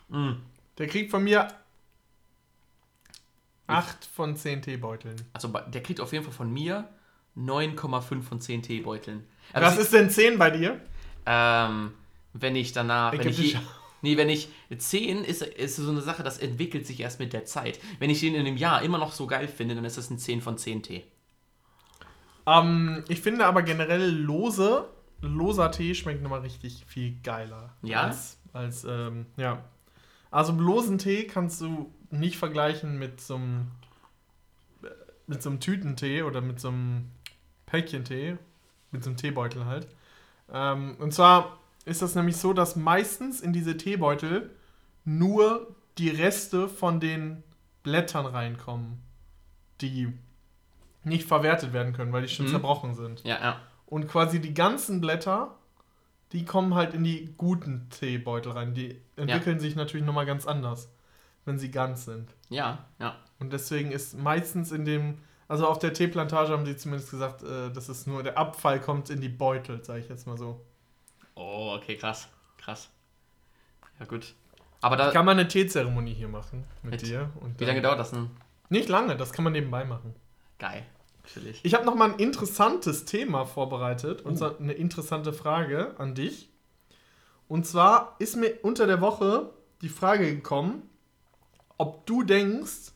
Mm. 0.09 0.33
Der 0.79 0.87
kriegt 0.87 1.11
von 1.11 1.25
mir 1.25 1.49
8 3.67 4.05
von 4.05 4.37
10 4.37 4.63
Teebeuteln. 4.63 5.17
Also 5.33 5.49
der 5.49 5.83
kriegt 5.83 6.01
auf 6.01 6.13
jeden 6.13 6.25
Fall 6.25 6.33
von 6.33 6.53
mir 6.53 6.89
9,5 7.37 8.23
von 8.23 8.41
10 8.41 8.63
Teebeuteln. 8.63 9.27
Aber 9.53 9.67
Was 9.67 9.75
sie- 9.77 9.81
ist 9.83 9.93
denn 9.93 10.11
10 10.11 10.39
bei 10.39 10.51
dir? 10.51 10.81
Ähm, 11.27 11.93
wenn 12.33 12.57
ich 12.57 12.73
danach, 12.73 13.13
wenn 13.13 13.27
ich, 13.29 13.39
je. 13.55 13.59
Nee, 14.03 14.17
wenn 14.17 14.29
ich 14.29 14.49
10 14.77 15.25
ist, 15.25 15.43
ist 15.43 15.77
so 15.77 15.91
eine 15.91 16.01
Sache, 16.01 16.23
das 16.23 16.39
entwickelt 16.39 16.87
sich 16.87 17.01
erst 17.01 17.21
mit 17.21 17.33
der 17.33 17.45
Zeit. 17.45 17.79
Wenn 17.99 18.11
ich 18.11 18.21
den 18.21 18.35
in 18.35 18.47
einem 18.47 18.57
Jahr 18.57 18.83
immer 18.83 18.99
noch 18.99 19.13
so 19.13 19.27
geil 19.27 19.49
finde, 19.49 19.75
dann 19.75 19.85
ist 19.85 19.99
das 19.99 20.11
ein 20.11 20.19
10 20.19 20.41
von 20.41 20.59
10 20.59 20.83
Tee. 20.83 21.05
Ähm, 22.47 23.05
ich 23.09 23.21
finde 23.21 23.47
aber 23.47 23.63
generell 23.63 24.11
lose, 24.11 24.89
loser 25.21 25.71
Tee 25.71 25.95
schmeckt 25.95 26.23
nochmal 26.23 26.41
richtig 26.41 26.85
viel 26.87 27.17
geiler. 27.23 27.77
Ja? 27.83 28.03
Als, 28.03 28.39
als 28.53 28.85
ähm, 28.85 29.27
ja. 29.37 29.65
Also 30.31 30.53
losen 30.53 30.99
Tee 30.99 31.25
kannst 31.25 31.61
du 31.61 31.93
nicht 32.11 32.37
vergleichen 32.37 32.99
mit 32.99 33.21
so 33.21 33.37
einem 33.37 33.71
mit 35.31 35.43
so 35.43 35.49
einem 35.49 35.61
Tütentee 35.61 36.23
oder 36.25 36.41
mit 36.41 36.59
so 36.59 36.69
einem 36.69 37.13
Päckchentee, 37.67 38.37
mit 38.91 39.05
so 39.05 39.11
einem 39.11 39.17
Teebeutel 39.17 39.65
halt. 39.65 39.87
Ähm, 40.53 40.97
und 40.99 41.15
zwar 41.15 41.60
ist 41.85 42.03
das 42.03 42.15
nämlich 42.15 42.37
so, 42.37 42.53
dass 42.53 42.77
meistens 42.77 43.41
in 43.41 43.53
diese 43.53 43.77
Teebeutel 43.77 44.51
nur 45.05 45.75
die 45.99 46.11
Reste 46.11 46.69
von 46.69 47.01
den 47.01 47.43
Blättern 47.83 48.27
reinkommen, 48.27 49.03
die 49.81 50.13
nicht 51.05 51.27
verwertet 51.27 51.73
werden 51.73 51.93
können, 51.95 52.13
weil 52.13 52.23
die 52.23 52.29
schon 52.29 52.47
Mhm. 52.47 52.51
zerbrochen 52.51 52.95
sind. 52.95 53.25
Ja, 53.25 53.41
ja. 53.41 53.61
Und 53.87 54.07
quasi 54.07 54.41
die 54.41 54.53
ganzen 54.55 55.01
Blätter, 55.01 55.57
die 56.33 56.45
kommen 56.45 56.75
halt 56.75 56.95
in 56.95 57.03
die 57.03 57.35
guten 57.39 57.89
Teebeutel 57.91 58.53
rein. 58.53 58.75
Die 58.75 59.01
entwickeln 59.17 59.59
sich 59.59 59.75
natürlich 59.75 60.07
nochmal 60.07 60.27
ganz 60.27 60.47
anders, 60.47 60.91
wenn 61.47 61.59
sie 61.59 61.71
ganz 61.71 62.05
sind. 62.05 62.35
Ja, 62.51 62.85
ja. 63.01 63.17
Und 63.41 63.53
deswegen 63.53 63.91
ist 63.91 64.17
meistens 64.19 64.71
in 64.71 64.85
dem, 64.85 65.19
also 65.49 65.67
auf 65.67 65.79
der 65.79 65.95
Teeplantage 65.95 66.53
haben 66.53 66.67
sie 66.67 66.77
zumindest 66.77 67.11
gesagt, 67.11 67.43
äh, 67.43 67.73
dass 67.73 67.89
es 67.89 68.07
nur 68.07 68.23
der 68.23 68.37
Abfall 68.39 68.79
kommt 68.81 69.09
in 69.11 69.21
die 69.21 69.29
Beutel, 69.31 69.83
sage 69.83 70.01
ich 70.01 70.09
jetzt 70.09 70.27
mal 70.27 70.37
so. 70.37 70.61
Oh, 71.43 71.75
okay, 71.77 71.97
krass. 71.97 72.29
Krass. 72.59 72.91
Ja, 73.99 74.07
gut. 74.07 74.35
Aber 74.83 74.97
da. 74.97 75.11
Kann 75.11 75.25
man 75.25 75.39
eine 75.39 75.49
Teezeremonie 75.49 76.13
hier 76.15 76.29
machen 76.29 76.65
mit, 76.83 76.93
Mit- 76.93 77.03
dir. 77.03 77.31
Und 77.41 77.59
Wie 77.59 77.65
lange 77.65 77.81
dauert 77.83 77.99
das 77.99 78.11
denn? 78.11 78.31
Nicht 78.69 78.89
lange, 78.89 79.17
das 79.17 79.33
kann 79.33 79.45
man 79.45 79.53
nebenbei 79.53 79.85
machen. 79.85 80.15
Geil. 80.59 80.85
Natürlich. 81.23 81.61
Ich 81.65 81.75
habe 81.75 81.85
noch 81.85 81.95
mal 81.95 82.13
ein 82.13 82.19
interessantes 82.19 83.05
Thema 83.05 83.45
vorbereitet 83.47 84.23
und 84.23 84.33
Oh. 84.35 84.37
zwar 84.37 84.59
eine 84.61 84.73
interessante 84.73 85.33
Frage 85.33 85.95
an 85.99 86.15
dich. 86.15 86.49
Und 87.49 87.67
zwar 87.67 88.17
ist 88.19 88.37
mir 88.37 88.59
unter 88.63 88.87
der 88.87 89.01
Woche 89.01 89.51
die 89.83 89.89
Frage 89.89 90.35
gekommen, 90.35 90.89
ob 91.79 92.07
du 92.07 92.23
denkst, 92.23 92.93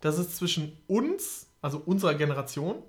dass 0.00 0.18
es 0.18 0.36
zwischen 0.36 0.76
uns, 0.86 1.46
also 1.62 1.78
unserer 1.84 2.14
Generation, 2.14 2.82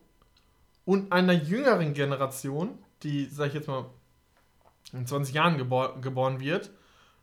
und 0.85 1.11
einer 1.11 1.33
jüngeren 1.33 1.93
Generation, 1.93 2.77
die, 3.03 3.25
sag 3.25 3.47
ich 3.47 3.53
jetzt 3.55 3.67
mal, 3.67 3.85
in 4.93 5.05
20 5.05 5.35
Jahren 5.35 5.57
gebor 5.57 5.99
geboren 6.01 6.39
wird, 6.39 6.71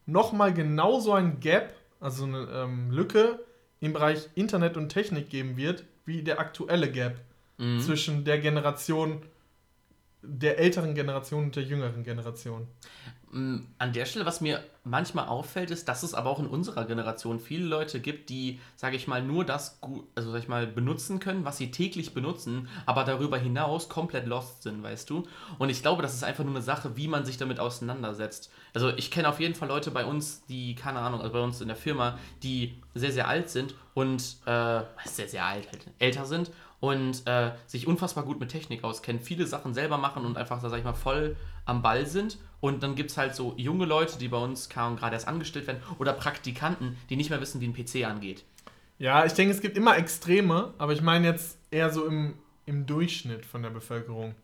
nochmal 0.07 0.52
genauso 0.55 1.12
ein 1.12 1.40
Gap 1.40 1.74
also 2.00 2.24
eine 2.24 2.46
ähm, 2.52 2.90
Lücke 2.90 3.40
im 3.81 3.92
Bereich 3.92 4.29
Internet 4.35 4.76
und 4.76 4.90
Technik 4.90 5.31
geben 5.31 5.57
wird, 5.57 5.85
wie 6.05 6.22
der 6.22 6.38
aktuelle 6.38 6.90
Gap 6.90 7.20
Mhm. 7.59 7.81
zwischen 7.81 8.24
der 8.24 8.38
Generation, 8.38 9.22
der 10.26 10.58
älteren 10.58 10.94
Generation 10.94 11.44
und 11.44 11.56
der 11.56 11.62
jüngeren 11.62 12.02
Generation. 12.02 12.66
Mm, 13.32 13.58
An 13.78 13.92
der 13.92 14.06
Stelle, 14.06 14.24
was 14.24 14.40
mir 14.40 14.62
manchmal 14.84 15.26
auffällt, 15.26 15.70
ist, 15.70 15.88
dass 15.88 16.02
es 16.02 16.14
aber 16.14 16.30
auch 16.30 16.38
in 16.38 16.46
unserer 16.46 16.84
Generation 16.84 17.40
viele 17.40 17.66
Leute 17.66 18.00
gibt, 18.00 18.30
die, 18.30 18.60
sage 18.76 18.96
ich 18.96 19.08
mal, 19.08 19.20
nur 19.22 19.44
das, 19.44 19.80
also 20.14 20.30
sag 20.30 20.38
ich 20.38 20.48
mal, 20.48 20.66
benutzen 20.66 21.18
können, 21.18 21.44
was 21.44 21.58
sie 21.58 21.70
täglich 21.72 22.14
benutzen, 22.14 22.68
aber 22.86 23.04
darüber 23.04 23.36
hinaus 23.36 23.88
komplett 23.88 24.26
lost 24.26 24.62
sind, 24.62 24.82
weißt 24.82 25.10
du? 25.10 25.24
Und 25.58 25.70
ich 25.70 25.82
glaube, 25.82 26.02
das 26.02 26.14
ist 26.14 26.22
einfach 26.22 26.44
nur 26.44 26.54
eine 26.54 26.62
Sache, 26.62 26.96
wie 26.96 27.08
man 27.08 27.24
sich 27.24 27.36
damit 27.36 27.58
auseinandersetzt. 27.58 28.50
Also 28.74 28.90
ich 28.90 29.10
kenne 29.10 29.28
auf 29.28 29.40
jeden 29.40 29.54
Fall 29.54 29.68
Leute 29.68 29.90
bei 29.90 30.04
uns, 30.04 30.44
die, 30.46 30.74
keine 30.76 31.00
Ahnung, 31.00 31.20
also 31.20 31.32
bei 31.32 31.40
uns 31.40 31.60
in 31.60 31.68
der 31.68 31.76
Firma, 31.76 32.18
die 32.42 32.80
sehr, 32.94 33.12
sehr 33.12 33.28
alt 33.28 33.50
sind 33.50 33.74
und, 33.94 34.22
äh, 34.46 34.82
sehr, 35.04 35.28
sehr 35.28 35.44
alt, 35.44 35.66
halt, 35.72 35.86
älter 35.98 36.26
sind 36.26 36.50
und 36.80 37.26
äh, 37.26 37.52
sich 37.66 37.86
unfassbar 37.86 38.24
gut 38.24 38.38
mit 38.40 38.50
Technik 38.50 38.84
auskennen, 38.84 39.20
viele 39.20 39.46
Sachen 39.46 39.74
selber 39.74 39.98
machen 39.98 40.24
und 40.24 40.36
einfach, 40.36 40.60
sag 40.60 40.76
ich 40.78 40.84
mal, 40.84 40.94
voll 40.94 41.36
am 41.64 41.82
Ball 41.82 42.06
sind. 42.06 42.38
Und 42.60 42.82
dann 42.82 42.94
gibt 42.94 43.10
es 43.10 43.16
halt 43.16 43.34
so 43.34 43.54
junge 43.56 43.86
Leute, 43.86 44.18
die 44.18 44.28
bei 44.28 44.38
uns 44.38 44.68
gerade 44.68 45.12
erst 45.12 45.28
angestellt 45.28 45.66
werden, 45.66 45.82
oder 45.98 46.12
Praktikanten, 46.12 46.96
die 47.10 47.16
nicht 47.16 47.30
mehr 47.30 47.40
wissen, 47.40 47.60
wie 47.60 47.68
ein 47.68 47.74
PC 47.74 48.06
angeht. 48.06 48.44
Ja, 48.98 49.24
ich 49.24 49.32
denke, 49.32 49.54
es 49.54 49.60
gibt 49.60 49.76
immer 49.76 49.96
Extreme, 49.96 50.74
aber 50.78 50.92
ich 50.92 51.02
meine 51.02 51.26
jetzt 51.26 51.58
eher 51.70 51.90
so 51.90 52.06
im, 52.06 52.34
im 52.64 52.86
Durchschnitt 52.86 53.44
von 53.44 53.62
der 53.62 53.70
Bevölkerung. 53.70 54.34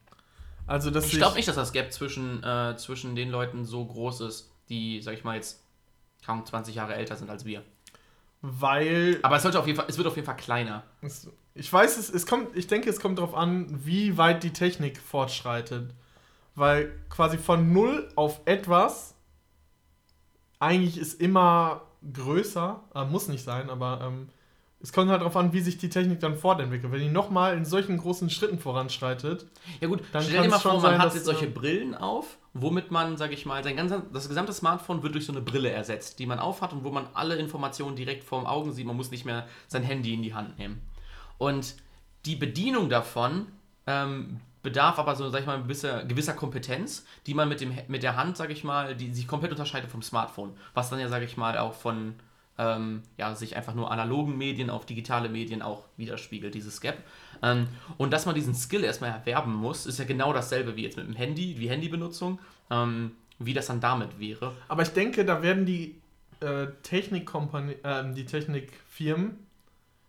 Also, 0.66 0.90
dass 0.90 1.06
Ich 1.06 1.12
glaube 1.12 1.36
nicht, 1.36 1.48
dass 1.48 1.56
das 1.56 1.72
Gap 1.72 1.92
zwischen, 1.92 2.42
äh, 2.44 2.76
zwischen 2.76 3.16
den 3.16 3.30
Leuten 3.30 3.64
so 3.64 3.84
groß 3.84 4.20
ist, 4.22 4.52
die, 4.68 5.00
sag 5.02 5.14
ich 5.14 5.24
mal, 5.24 5.36
jetzt 5.36 5.64
kaum 6.24 6.44
20 6.44 6.74
Jahre 6.74 6.94
älter 6.94 7.16
sind 7.16 7.30
als 7.30 7.44
wir. 7.44 7.62
Weil 8.42 9.20
Aber 9.22 9.36
es, 9.36 9.42
sollte 9.42 9.58
auf 9.58 9.66
jeden 9.66 9.78
Fall, 9.78 9.86
es 9.88 9.96
wird 9.96 10.06
auf 10.06 10.16
jeden 10.16 10.26
Fall 10.26 10.36
kleiner. 10.36 10.82
Es, 11.00 11.30
ich 11.54 11.72
weiß, 11.72 11.96
es, 11.96 12.10
es 12.10 12.26
kommt, 12.26 12.56
ich 12.56 12.66
denke, 12.66 12.90
es 12.90 13.00
kommt 13.00 13.18
darauf 13.18 13.34
an, 13.34 13.66
wie 13.84 14.18
weit 14.18 14.42
die 14.42 14.52
Technik 14.52 14.98
fortschreitet. 14.98 15.94
Weil 16.54 16.92
quasi 17.08 17.38
von 17.38 17.72
null 17.72 18.10
auf 18.16 18.40
etwas 18.44 19.14
eigentlich 20.58 20.98
ist 20.98 21.20
immer 21.20 21.82
größer, 22.12 22.82
äh, 22.94 23.04
muss 23.04 23.28
nicht 23.28 23.44
sein, 23.44 23.70
aber 23.70 24.00
ähm, 24.02 24.28
es 24.82 24.92
kommt 24.92 25.10
halt 25.10 25.20
darauf 25.20 25.36
an, 25.36 25.52
wie 25.52 25.60
sich 25.60 25.78
die 25.78 25.88
Technik 25.88 26.18
dann 26.20 26.36
fortentwickelt. 26.36 26.92
Wenn 26.92 27.00
die 27.00 27.08
nochmal 27.08 27.56
in 27.56 27.64
solchen 27.64 27.98
großen 27.98 28.28
Schritten 28.30 28.58
voranschreitet, 28.58 29.46
Ja 29.80 29.86
gut, 29.86 30.02
Dann 30.12 30.22
stell 30.22 30.42
dir 30.42 30.48
mal 30.48 30.58
vor, 30.58 30.72
man 30.72 30.80
sein, 30.80 30.98
hat 30.98 31.14
jetzt 31.14 31.24
solche 31.24 31.46
ähm, 31.46 31.54
Brillen 31.54 31.94
auf, 31.94 32.38
womit 32.52 32.90
man, 32.90 33.16
sag 33.16 33.32
ich 33.32 33.46
mal, 33.46 33.62
sein 33.62 33.76
ganzer, 33.76 34.02
das 34.12 34.28
gesamte 34.28 34.52
Smartphone 34.52 35.02
wird 35.04 35.14
durch 35.14 35.26
so 35.26 35.32
eine 35.32 35.40
Brille 35.40 35.70
ersetzt, 35.70 36.18
die 36.18 36.26
man 36.26 36.40
aufhat 36.40 36.72
und 36.72 36.82
wo 36.82 36.90
man 36.90 37.06
alle 37.14 37.36
Informationen 37.36 37.94
direkt 37.94 38.24
vor 38.24 38.40
den 38.40 38.46
Augen 38.46 38.72
sieht. 38.72 38.86
Man 38.86 38.96
muss 38.96 39.12
nicht 39.12 39.24
mehr 39.24 39.46
sein 39.68 39.84
Handy 39.84 40.14
in 40.14 40.22
die 40.22 40.34
Hand 40.34 40.58
nehmen. 40.58 40.82
Und 41.38 41.76
die 42.26 42.36
Bedienung 42.36 42.88
davon 42.88 43.46
ähm, 43.86 44.40
bedarf 44.64 44.98
aber 44.98 45.14
so, 45.14 45.30
sag 45.30 45.40
ich 45.40 45.46
mal, 45.46 45.62
gewisser, 45.62 46.04
gewisser 46.04 46.34
Kompetenz, 46.34 47.06
die 47.26 47.34
man 47.34 47.48
mit, 47.48 47.60
dem, 47.60 47.76
mit 47.86 48.02
der 48.02 48.16
Hand, 48.16 48.36
sag 48.36 48.50
ich 48.50 48.64
mal, 48.64 48.96
die 48.96 49.14
sich 49.14 49.28
komplett 49.28 49.52
unterscheidet 49.52 49.90
vom 49.90 50.02
Smartphone. 50.02 50.56
Was 50.74 50.90
dann 50.90 50.98
ja, 50.98 51.08
sag 51.08 51.22
ich 51.22 51.36
mal, 51.36 51.56
auch 51.58 51.74
von 51.74 52.14
ähm, 52.58 53.02
ja, 53.16 53.34
sich 53.34 53.56
einfach 53.56 53.74
nur 53.74 53.90
analogen 53.90 54.36
Medien 54.36 54.70
auf 54.70 54.84
digitale 54.86 55.28
Medien 55.28 55.62
auch 55.62 55.84
widerspiegelt, 55.96 56.54
dieses 56.54 56.80
Gap. 56.80 56.98
Ähm, 57.42 57.66
und 57.98 58.12
dass 58.12 58.26
man 58.26 58.34
diesen 58.34 58.54
Skill 58.54 58.84
erstmal 58.84 59.10
erwerben 59.10 59.54
muss, 59.54 59.86
ist 59.86 59.98
ja 59.98 60.04
genau 60.04 60.32
dasselbe 60.32 60.76
wie 60.76 60.82
jetzt 60.82 60.96
mit 60.96 61.06
dem 61.06 61.14
Handy, 61.16 61.58
wie 61.58 61.68
Handybenutzung, 61.68 62.38
ähm, 62.70 63.12
wie 63.38 63.54
das 63.54 63.66
dann 63.66 63.80
damit 63.80 64.20
wäre. 64.20 64.52
aber 64.68 64.82
ich 64.82 64.90
denke, 64.90 65.24
da 65.24 65.42
werden 65.42 65.66
die 65.66 66.00
äh, 66.40 66.66
Technikkompanie, 66.82 67.76
ähm, 67.84 68.14
die 68.14 68.26
Technikfirmen 68.26 69.38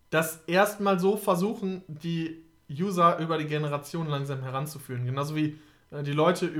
das 0.09 0.43
erstmal 0.47 0.99
so 0.99 1.17
versuchen, 1.17 1.81
die 1.87 2.43
User 2.69 3.17
über 3.17 3.37
die 3.37 3.45
Generation 3.45 4.07
langsam 4.07 4.41
heranzuführen. 4.43 5.05
Genauso 5.05 5.35
wie 5.35 5.57
äh, 5.91 6.03
die 6.03 6.11
Leute 6.11 6.51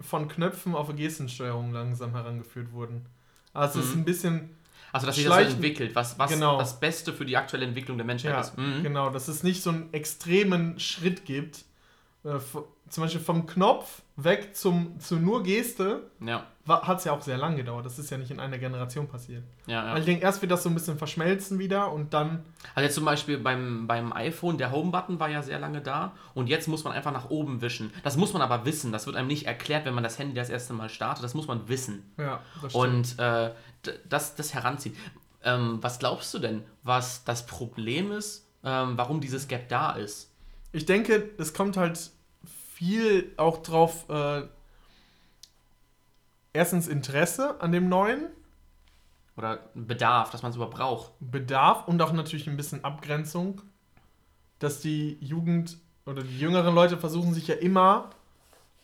von 0.00 0.28
Knöpfen 0.28 0.74
auf 0.74 0.94
Gestensteuerung 0.94 1.72
langsam 1.72 2.12
herangeführt 2.12 2.72
wurden. 2.72 3.06
Also 3.52 3.80
es 3.80 3.86
ist 3.86 3.94
Mhm. 3.94 4.00
ein 4.02 4.04
bisschen, 4.04 4.50
Also, 4.92 5.06
dass 5.06 5.16
sich 5.16 5.24
das 5.24 5.34
so 5.34 5.40
entwickelt, 5.40 5.94
was, 5.94 6.18
was 6.18 6.30
Genau. 6.30 6.58
das 6.58 6.78
Beste 6.80 7.12
für 7.12 7.24
die 7.24 7.36
aktuelle 7.36 7.66
Entwicklung 7.66 7.96
der 7.96 8.06
Menschheit 8.06 8.32
ja, 8.32 8.40
ist. 8.40 8.58
Mhm. 8.58 8.82
genau, 8.82 9.10
dass 9.10 9.28
es 9.28 9.42
nicht 9.42 9.62
so 9.62 9.70
einen 9.70 9.92
extremen 9.92 10.78
Schritt 10.80 11.24
gibt. 11.24 11.64
Äh, 12.24 12.38
zum 12.88 13.04
Beispiel 13.04 13.20
vom 13.20 13.46
Knopf 13.46 14.02
weg 14.16 14.54
zum, 14.54 14.98
zu 15.00 15.16
nur 15.16 15.42
Geste 15.42 16.10
Ja, 16.20 16.46
hat 16.68 16.98
es 16.98 17.04
ja 17.04 17.12
auch 17.12 17.22
sehr 17.22 17.38
lang 17.38 17.56
gedauert. 17.56 17.86
Das 17.86 17.98
ist 17.98 18.10
ja 18.10 18.18
nicht 18.18 18.30
in 18.30 18.38
einer 18.38 18.58
Generation 18.58 19.08
passiert. 19.08 19.44
ja, 19.66 19.84
ja. 19.84 19.92
Also 19.92 20.00
ich 20.00 20.04
denke, 20.04 20.22
erst 20.22 20.42
wird 20.42 20.52
das 20.52 20.62
so 20.62 20.68
ein 20.68 20.74
bisschen 20.74 20.98
verschmelzen 20.98 21.58
wieder 21.58 21.92
und 21.92 22.12
dann 22.14 22.44
Also 22.74 22.84
jetzt 22.84 22.94
zum 22.94 23.04
Beispiel 23.04 23.38
beim, 23.38 23.86
beim 23.86 24.12
iPhone, 24.12 24.58
der 24.58 24.70
Home-Button 24.70 25.18
war 25.18 25.28
ja 25.28 25.42
sehr 25.42 25.58
lange 25.58 25.80
da 25.80 26.12
und 26.34 26.48
jetzt 26.48 26.68
muss 26.68 26.84
man 26.84 26.92
einfach 26.92 27.12
nach 27.12 27.30
oben 27.30 27.62
wischen. 27.62 27.92
Das 28.02 28.16
muss 28.16 28.32
man 28.32 28.42
aber 28.42 28.64
wissen. 28.64 28.92
Das 28.92 29.06
wird 29.06 29.16
einem 29.16 29.28
nicht 29.28 29.46
erklärt, 29.46 29.84
wenn 29.84 29.94
man 29.94 30.04
das 30.04 30.18
Handy 30.18 30.34
das 30.34 30.50
erste 30.50 30.72
Mal 30.72 30.88
startet. 30.88 31.24
Das 31.24 31.34
muss 31.34 31.46
man 31.46 31.68
wissen. 31.68 32.12
Ja, 32.18 32.40
das 32.62 32.74
Und 32.74 33.18
äh, 33.18 33.50
das, 34.08 34.34
das 34.34 34.54
heranziehen. 34.54 34.94
Ähm, 35.42 35.78
was 35.80 35.98
glaubst 35.98 36.34
du 36.34 36.38
denn, 36.38 36.62
was 36.82 37.24
das 37.24 37.46
Problem 37.46 38.12
ist, 38.12 38.46
ähm, 38.62 38.98
warum 38.98 39.20
dieses 39.20 39.48
Gap 39.48 39.68
da 39.68 39.92
ist? 39.92 40.30
Ich 40.72 40.84
denke, 40.84 41.30
es 41.38 41.54
kommt 41.54 41.76
halt 41.76 41.98
viel 42.74 43.32
auch 43.36 43.62
drauf, 43.62 44.08
äh, 44.08 44.42
erstens 46.52 46.88
Interesse 46.88 47.60
an 47.60 47.72
dem 47.72 47.88
Neuen, 47.88 48.28
Oder 49.36 49.70
Bedarf, 49.74 50.30
dass 50.30 50.42
man 50.42 50.50
es 50.50 50.56
überhaupt 50.56 50.76
braucht? 50.76 51.12
Bedarf 51.20 51.88
und 51.88 52.02
auch 52.02 52.12
natürlich 52.12 52.48
ein 52.48 52.56
bisschen 52.56 52.84
Abgrenzung, 52.84 53.62
dass 54.58 54.80
die 54.80 55.16
Jugend 55.20 55.78
oder 56.06 56.22
die 56.22 56.38
jüngeren 56.38 56.74
Leute 56.74 56.98
versuchen 56.98 57.32
sich 57.32 57.46
ja 57.46 57.54
immer 57.54 58.10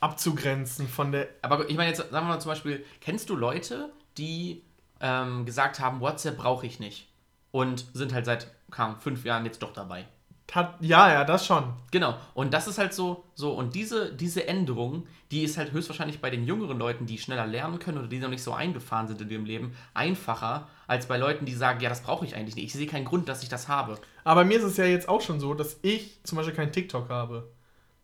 abzugrenzen 0.01 0.89
von 0.89 1.13
der. 1.13 1.29
Aber 1.43 1.69
ich 1.69 1.77
meine 1.77 1.91
jetzt, 1.91 1.99
sagen 1.99 2.13
wir 2.13 2.23
mal 2.23 2.41
zum 2.41 2.51
Beispiel, 2.51 2.85
kennst 3.01 3.29
du 3.29 3.37
Leute, 3.37 3.91
die 4.17 4.63
ähm, 5.01 5.45
gesagt 5.45 5.81
haben, 5.81 6.01
WhatsApp 6.01 6.39
brauche 6.39 6.67
ich 6.67 6.81
nicht 6.81 7.09
und 7.51 7.87
sind 7.93 8.15
halt 8.15 8.25
seit 8.27 8.51
Ahnung, 8.71 8.99
fünf 9.01 9.25
Jahren 9.25 9.45
jetzt 9.45 9.63
doch 9.63 9.73
dabei? 9.73 10.07
Hat, 10.53 10.77
ja, 10.81 11.13
ja, 11.13 11.25
das 11.25 11.45
schon. 11.45 11.65
Genau. 11.91 12.17
Und 12.35 12.55
das 12.55 12.67
ist 12.69 12.79
halt 12.79 12.95
so, 12.95 13.25
so, 13.35 13.53
und 13.53 13.75
diese, 13.75 14.13
diese 14.15 14.47
Änderung, 14.47 15.07
die 15.31 15.43
ist 15.43 15.59
halt 15.59 15.73
höchstwahrscheinlich 15.73 16.21
bei 16.21 16.31
den 16.31 16.45
jüngeren 16.47 16.79
Leuten, 16.79 17.07
die 17.07 17.19
schneller 17.19 17.47
lernen 17.47 17.79
können 17.79 17.99
oder 17.99 18.07
die 18.07 18.21
noch 18.21 18.29
nicht 18.29 18.43
so 18.43 18.53
eingefahren 18.53 19.09
sind 19.09 19.21
in 19.21 19.29
ihrem 19.31 19.45
Leben, 19.45 19.77
einfacher, 19.93 20.69
als 20.87 21.07
bei 21.07 21.17
Leuten, 21.19 21.47
die 21.47 21.55
sagen, 21.55 21.81
ja, 21.81 21.89
das 21.89 22.03
brauche 22.03 22.25
ich 22.25 22.37
eigentlich 22.37 22.55
nicht. 22.55 22.67
Ich 22.67 22.73
sehe 22.73 22.87
keinen 22.87 23.05
Grund, 23.05 23.29
dass 23.29 23.43
ich 23.43 23.49
das 23.49 23.69
habe. 23.69 23.99
Aber 24.25 24.45
mir 24.45 24.59
ist 24.59 24.65
es 24.65 24.77
ja 24.77 24.85
jetzt 24.85 25.09
auch 25.09 25.21
schon 25.21 25.41
so, 25.41 25.53
dass 25.55 25.79
ich 25.83 26.21
zum 26.23 26.37
Beispiel 26.37 26.55
kein 26.55 26.73
TikTok 26.73 27.09
habe. 27.11 27.51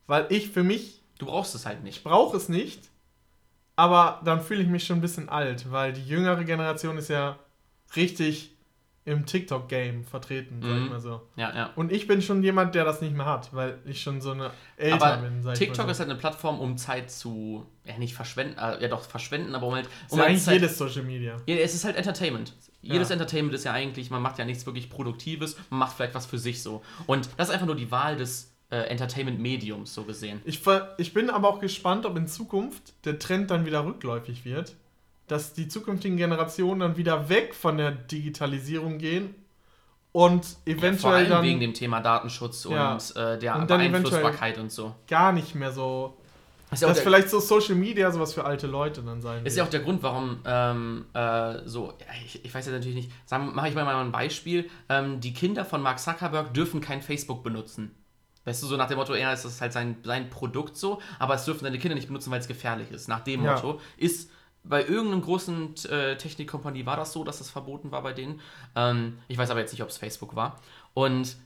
Weil 0.06 0.26
ich 0.30 0.50
für 0.50 0.64
mich 0.64 1.02
Du 1.22 1.26
brauchst 1.26 1.54
es 1.54 1.66
halt 1.66 1.84
nicht. 1.84 2.02
brauche 2.02 2.36
es 2.36 2.48
nicht, 2.48 2.90
aber 3.76 4.20
dann 4.24 4.40
fühle 4.40 4.62
ich 4.62 4.68
mich 4.68 4.84
schon 4.84 4.98
ein 4.98 5.02
bisschen 5.02 5.28
alt, 5.28 5.70
weil 5.70 5.92
die 5.92 6.04
jüngere 6.04 6.42
Generation 6.42 6.98
ist 6.98 7.10
ja 7.10 7.38
richtig 7.94 8.51
im 9.04 9.26
TikTok-Game 9.26 10.04
vertreten, 10.04 10.60
sag 10.62 10.70
ich 10.70 10.76
Mhm. 10.84 10.88
mal 10.88 11.00
so. 11.00 11.22
Ja, 11.36 11.52
ja. 11.54 11.70
Und 11.74 11.90
ich 11.90 12.06
bin 12.06 12.22
schon 12.22 12.42
jemand, 12.42 12.74
der 12.76 12.84
das 12.84 13.00
nicht 13.00 13.16
mehr 13.16 13.26
hat, 13.26 13.52
weil 13.52 13.78
ich 13.84 14.00
schon 14.00 14.20
so 14.20 14.30
eine 14.30 14.50
älter 14.76 15.04
Aber 15.04 15.22
bin, 15.22 15.42
sag 15.42 15.54
ich 15.54 15.58
TikTok 15.58 15.86
mal 15.86 15.90
ist 15.90 15.96
so. 15.98 16.02
halt 16.02 16.10
eine 16.10 16.18
Plattform, 16.20 16.60
um 16.60 16.76
Zeit 16.78 17.10
zu, 17.10 17.66
ja 17.84 17.98
nicht 17.98 18.14
verschwenden, 18.14 18.56
äh, 18.58 18.80
ja 18.80 18.88
doch 18.88 19.02
verschwenden, 19.02 19.54
aber 19.56 19.66
um 19.66 19.74
halt, 19.74 19.86
Ist 19.86 20.12
um 20.12 20.18
ja 20.18 20.22
halt 20.24 20.30
eigentlich 20.30 20.44
Zeit, 20.44 20.54
jedes 20.54 20.78
Social 20.78 21.02
Media. 21.02 21.36
Ja, 21.46 21.56
es 21.56 21.74
ist 21.74 21.84
halt 21.84 21.96
Entertainment. 21.96 22.54
Jedes 22.80 23.08
Ja. 23.08 23.14
Entertainment 23.14 23.54
ist 23.54 23.64
ja 23.64 23.72
eigentlich, 23.72 24.10
man 24.10 24.22
macht 24.22 24.38
ja 24.38 24.44
nichts 24.44 24.66
wirklich 24.66 24.88
Produktives, 24.88 25.56
man 25.70 25.80
macht 25.80 25.96
vielleicht 25.96 26.14
was 26.14 26.26
für 26.26 26.38
sich 26.38 26.62
so. 26.62 26.82
Und 27.06 27.28
das 27.36 27.48
ist 27.48 27.54
einfach 27.54 27.66
nur 27.66 27.76
die 27.76 27.90
Wahl 27.90 28.16
des 28.16 28.50
äh, 28.70 28.84
Entertainment-Mediums, 28.88 29.92
so 29.92 30.04
gesehen. 30.04 30.40
Ich, 30.44 30.60
ich 30.98 31.12
bin 31.12 31.28
aber 31.28 31.48
auch 31.48 31.60
gespannt, 31.60 32.06
ob 32.06 32.16
in 32.16 32.26
Zukunft 32.26 32.94
der 33.04 33.18
Trend 33.18 33.50
dann 33.50 33.66
wieder 33.66 33.84
rückläufig 33.84 34.44
wird, 34.44 34.74
dass 35.32 35.54
die 35.54 35.66
zukünftigen 35.68 36.16
Generationen 36.16 36.80
dann 36.80 36.96
wieder 36.96 37.28
weg 37.28 37.54
von 37.54 37.78
der 37.78 37.90
Digitalisierung 37.92 38.98
gehen 38.98 39.34
und 40.12 40.44
Vor 40.44 40.56
eventuell 40.66 41.14
allem 41.14 41.30
dann 41.30 41.42
wegen 41.44 41.60
dem 41.60 41.72
Thema 41.74 42.00
Datenschutz 42.00 42.64
Ja. 42.70 42.92
und 42.92 43.16
äh, 43.16 43.38
der 43.38 43.56
Und 43.56 43.66
Beeinflussbarkeit 43.66 44.58
und 44.58 44.70
so. 44.70 44.94
gar 45.08 45.32
nicht 45.32 45.54
mehr 45.54 45.72
so. 45.72 46.18
Ist 46.70 46.82
ja, 46.82 46.88
Dass 46.88 46.98
der, 46.98 47.04
vielleicht 47.04 47.28
so 47.30 47.38
Social 47.40 47.74
Media 47.74 48.10
sowas 48.10 48.32
für 48.34 48.44
alte 48.44 48.66
Leute 48.66 49.02
dann 49.02 49.20
sein 49.20 49.44
ist 49.44 49.56
ja 49.56 49.64
auch 49.64 49.68
der 49.68 49.80
Grund, 49.80 50.02
warum 50.02 50.38
ähm, 50.46 51.04
äh, 51.12 51.58
so, 51.66 51.92
ja, 51.98 52.06
ich, 52.24 52.44
ich 52.44 52.54
weiß 52.54 52.66
ja 52.66 52.72
natürlich 52.72 52.94
nicht, 52.96 53.10
sagen 53.26 53.54
mache 53.54 53.68
ich 53.68 53.74
mal 53.74 53.84
mal 53.84 54.02
ein 54.02 54.12
Beispiel. 54.12 54.68
Ähm, 54.88 55.20
die 55.20 55.32
Kinder 55.34 55.64
von 55.66 55.82
Mark 55.82 55.98
Zuckerberg 55.98 56.52
dürfen 56.54 56.80
kein 56.80 57.02
Facebook 57.02 57.42
benutzen. 57.42 57.94
Weißt 58.44 58.62
du, 58.62 58.66
so 58.66 58.76
nach 58.76 58.88
dem 58.88 58.96
Motto, 58.98 59.14
ja, 59.14 59.32
es 59.32 59.44
ist 59.44 59.60
halt 59.60 59.72
sein, 59.72 59.96
sein 60.02 60.28
Produkt 60.30 60.76
so, 60.76 61.00
aber 61.18 61.34
es 61.34 61.44
dürfen 61.44 61.64
seine 61.64 61.78
Kinder 61.78 61.94
nicht 61.94 62.08
benutzen, 62.08 62.30
weil 62.30 62.40
es 62.40 62.48
gefährlich 62.48 62.90
ist. 62.90 63.06
Nach 63.08 63.20
dem 63.20 63.44
Ja. 63.44 63.54
Motto 63.54 63.78
ist 63.96 64.30
bei 64.64 64.84
irgendeiner 64.84 65.22
großen 65.22 65.74
äh, 65.90 66.16
Technikkompanie 66.16 66.86
war 66.86 66.96
das 66.96 67.12
so, 67.12 67.24
dass 67.24 67.38
das 67.38 67.50
verboten 67.50 67.90
war 67.90 68.02
bei 68.02 68.12
denen. 68.12 68.40
Ähm, 68.76 69.18
ich 69.28 69.38
weiß 69.38 69.50
aber 69.50 69.60
jetzt 69.60 69.72
nicht, 69.72 69.82
ob 69.82 69.88
es 69.88 69.98
Facebook 69.98 70.36
war. 70.36 70.60
Und 70.94 71.36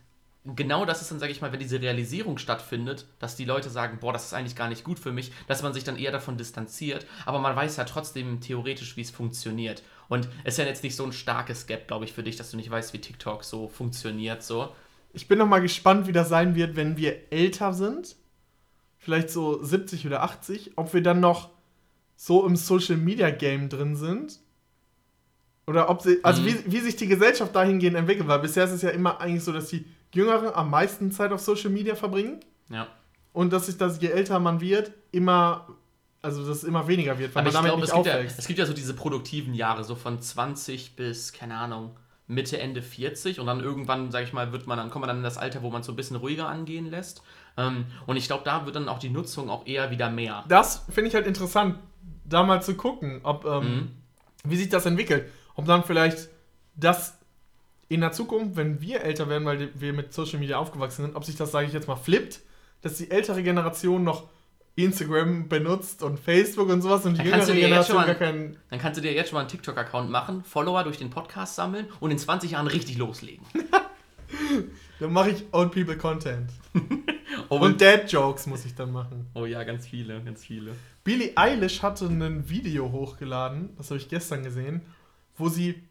genau 0.54 0.84
das 0.84 1.02
ist 1.02 1.10
dann, 1.10 1.18
sage 1.18 1.32
ich 1.32 1.40
mal, 1.40 1.50
wenn 1.50 1.58
diese 1.58 1.80
Realisierung 1.80 2.38
stattfindet, 2.38 3.06
dass 3.18 3.36
die 3.36 3.44
Leute 3.44 3.70
sagen, 3.70 3.98
boah, 4.00 4.12
das 4.12 4.26
ist 4.26 4.34
eigentlich 4.34 4.54
gar 4.54 4.68
nicht 4.68 4.84
gut 4.84 4.98
für 4.98 5.12
mich, 5.12 5.32
dass 5.46 5.62
man 5.62 5.72
sich 5.72 5.84
dann 5.84 5.96
eher 5.96 6.12
davon 6.12 6.36
distanziert, 6.36 7.06
aber 7.24 7.38
man 7.38 7.56
weiß 7.56 7.76
ja 7.76 7.84
trotzdem 7.84 8.40
theoretisch, 8.40 8.96
wie 8.96 9.00
es 9.00 9.10
funktioniert. 9.10 9.82
Und 10.08 10.28
es 10.44 10.54
ist 10.54 10.58
ja 10.58 10.64
jetzt 10.64 10.84
nicht 10.84 10.94
so 10.94 11.04
ein 11.04 11.12
starkes 11.12 11.66
Gap, 11.66 11.88
glaube 11.88 12.04
ich, 12.04 12.12
für 12.12 12.22
dich, 12.22 12.36
dass 12.36 12.50
du 12.50 12.56
nicht 12.56 12.70
weißt, 12.70 12.92
wie 12.92 13.00
TikTok 13.00 13.44
so 13.44 13.68
funktioniert. 13.68 14.42
So. 14.42 14.68
Ich 15.12 15.26
bin 15.26 15.38
noch 15.38 15.48
mal 15.48 15.60
gespannt, 15.60 16.06
wie 16.06 16.12
das 16.12 16.28
sein 16.28 16.54
wird, 16.54 16.76
wenn 16.76 16.96
wir 16.96 17.32
älter 17.32 17.72
sind. 17.72 18.14
Vielleicht 18.98 19.30
so 19.30 19.62
70 19.62 20.06
oder 20.06 20.22
80. 20.22 20.72
Ob 20.76 20.94
wir 20.94 21.02
dann 21.02 21.20
noch 21.20 21.50
so 22.16 22.46
im 22.46 22.56
Social 22.56 22.96
Media 22.96 23.30
Game 23.30 23.68
drin 23.68 23.94
sind. 23.96 24.38
Oder 25.66 25.90
ob 25.90 26.02
sie. 26.02 26.18
Also 26.22 26.42
Mhm. 26.42 26.46
wie, 26.46 26.72
wie 26.72 26.80
sich 26.80 26.96
die 26.96 27.06
Gesellschaft 27.08 27.54
dahingehend 27.54 27.96
entwickelt. 27.96 28.28
Weil 28.28 28.38
bisher 28.38 28.64
ist 28.64 28.70
es 28.72 28.82
ja 28.82 28.90
immer 28.90 29.20
eigentlich 29.20 29.44
so, 29.44 29.52
dass 29.52 29.68
die 29.68 29.84
Jüngeren 30.14 30.54
am 30.54 30.70
meisten 30.70 31.10
Zeit 31.10 31.32
auf 31.32 31.40
Social 31.40 31.70
Media 31.70 31.94
verbringen. 31.94 32.40
Ja. 32.70 32.86
Und 33.32 33.52
dass 33.52 33.66
sich 33.66 33.76
das, 33.76 34.00
je 34.00 34.08
älter 34.08 34.38
man 34.38 34.60
wird, 34.60 34.92
immer. 35.12 35.66
Also 36.22 36.44
dass 36.46 36.58
es 36.58 36.64
immer 36.64 36.88
weniger 36.88 37.18
wird, 37.18 37.34
weil 37.34 37.42
Aber 37.42 37.52
man 37.52 37.64
damit 37.64 37.70
glaube, 37.70 37.82
nicht 37.82 37.90
es, 37.90 37.94
gibt 37.94 38.06
ja, 38.06 38.38
es 38.38 38.46
gibt 38.48 38.58
ja 38.58 38.66
so 38.66 38.72
diese 38.72 38.94
produktiven 38.94 39.54
Jahre, 39.54 39.84
so 39.84 39.94
von 39.94 40.20
20 40.20 40.96
bis, 40.96 41.32
keine 41.32 41.56
Ahnung, 41.56 41.94
Mitte, 42.26 42.58
Ende 42.58 42.82
40 42.82 43.38
und 43.38 43.46
dann 43.46 43.60
irgendwann, 43.60 44.10
sag 44.10 44.24
ich 44.24 44.32
mal, 44.32 44.50
wird 44.50 44.66
man 44.66 44.76
dann, 44.78 44.90
kommt 44.90 45.02
man 45.02 45.08
dann 45.08 45.18
in 45.18 45.22
das 45.22 45.38
Alter, 45.38 45.62
wo 45.62 45.70
man 45.70 45.82
es 45.82 45.86
so 45.86 45.92
ein 45.92 45.96
bisschen 45.96 46.16
ruhiger 46.16 46.48
angehen 46.48 46.90
lässt. 46.90 47.22
Ähm, 47.56 47.84
und 48.06 48.16
ich 48.16 48.26
glaube, 48.26 48.42
da 48.44 48.64
wird 48.66 48.74
dann 48.74 48.88
auch 48.88 48.98
die 48.98 49.10
Nutzung 49.10 49.48
auch 49.50 49.66
eher 49.68 49.92
wieder 49.92 50.10
mehr. 50.10 50.42
das 50.48 50.82
finde 50.90 51.08
ich 51.08 51.14
halt 51.14 51.28
interessant, 51.28 51.78
da 52.28 52.42
mal 52.42 52.62
zu 52.62 52.74
gucken, 52.74 53.20
ob, 53.22 53.44
ähm, 53.44 53.64
Mhm. 53.64 53.88
wie 54.44 54.56
sich 54.56 54.68
das 54.68 54.86
entwickelt. 54.86 55.30
Ob 55.54 55.64
dann 55.66 55.84
vielleicht 55.84 56.28
das 56.76 57.18
in 57.88 58.00
der 58.00 58.12
Zukunft, 58.12 58.56
wenn 58.56 58.80
wir 58.80 59.02
älter 59.02 59.28
werden, 59.28 59.44
weil 59.44 59.70
wir 59.74 59.92
mit 59.92 60.12
Social 60.12 60.38
Media 60.40 60.58
aufgewachsen 60.58 61.02
sind, 61.04 61.16
ob 61.16 61.24
sich 61.24 61.36
das, 61.36 61.52
sage 61.52 61.66
ich 61.66 61.72
jetzt 61.72 61.86
mal, 61.88 61.96
flippt, 61.96 62.40
dass 62.82 62.96
die 62.98 63.10
ältere 63.10 63.42
Generation 63.42 64.02
noch 64.04 64.28
Instagram 64.74 65.48
benutzt 65.48 66.02
und 66.02 66.18
Facebook 66.20 66.68
und 66.68 66.82
sowas 66.82 67.06
und 67.06 67.16
die 67.16 67.22
jüngere 67.22 67.46
Generation 67.46 67.84
schon 67.86 67.96
gar 67.96 68.06
mal- 68.08 68.14
keinen. 68.14 68.56
Dann 68.68 68.78
kannst 68.78 68.98
du 68.98 69.02
dir 69.02 69.12
jetzt 69.12 69.30
schon 69.30 69.36
mal 69.36 69.40
einen 69.40 69.48
TikTok-Account 69.48 70.10
machen, 70.10 70.44
Follower 70.44 70.82
durch 70.84 70.98
den 70.98 71.08
Podcast 71.08 71.54
sammeln 71.54 71.86
und 72.00 72.10
in 72.10 72.18
20 72.18 72.50
Jahren 72.50 72.66
richtig 72.66 72.98
loslegen. 72.98 73.46
Dann 75.00 75.12
mache 75.12 75.30
ich 75.30 75.44
Old 75.52 75.72
People 75.72 75.96
Content. 75.96 76.50
Oh, 77.48 77.58
Und 77.58 77.80
Dad 77.80 78.10
Jokes 78.10 78.46
muss 78.46 78.64
ich 78.64 78.74
dann 78.74 78.92
machen. 78.92 79.26
oh 79.34 79.44
ja, 79.44 79.62
ganz 79.64 79.86
viele, 79.86 80.20
ganz 80.22 80.44
viele. 80.44 80.72
Billie 81.04 81.32
Eilish 81.36 81.82
hatte 81.82 82.06
ein 82.06 82.48
Video 82.48 82.90
hochgeladen, 82.90 83.70
das 83.76 83.90
habe 83.90 83.98
ich 84.00 84.08
gestern 84.08 84.42
gesehen, 84.42 84.80
wo 85.36 85.48
sie 85.48 85.82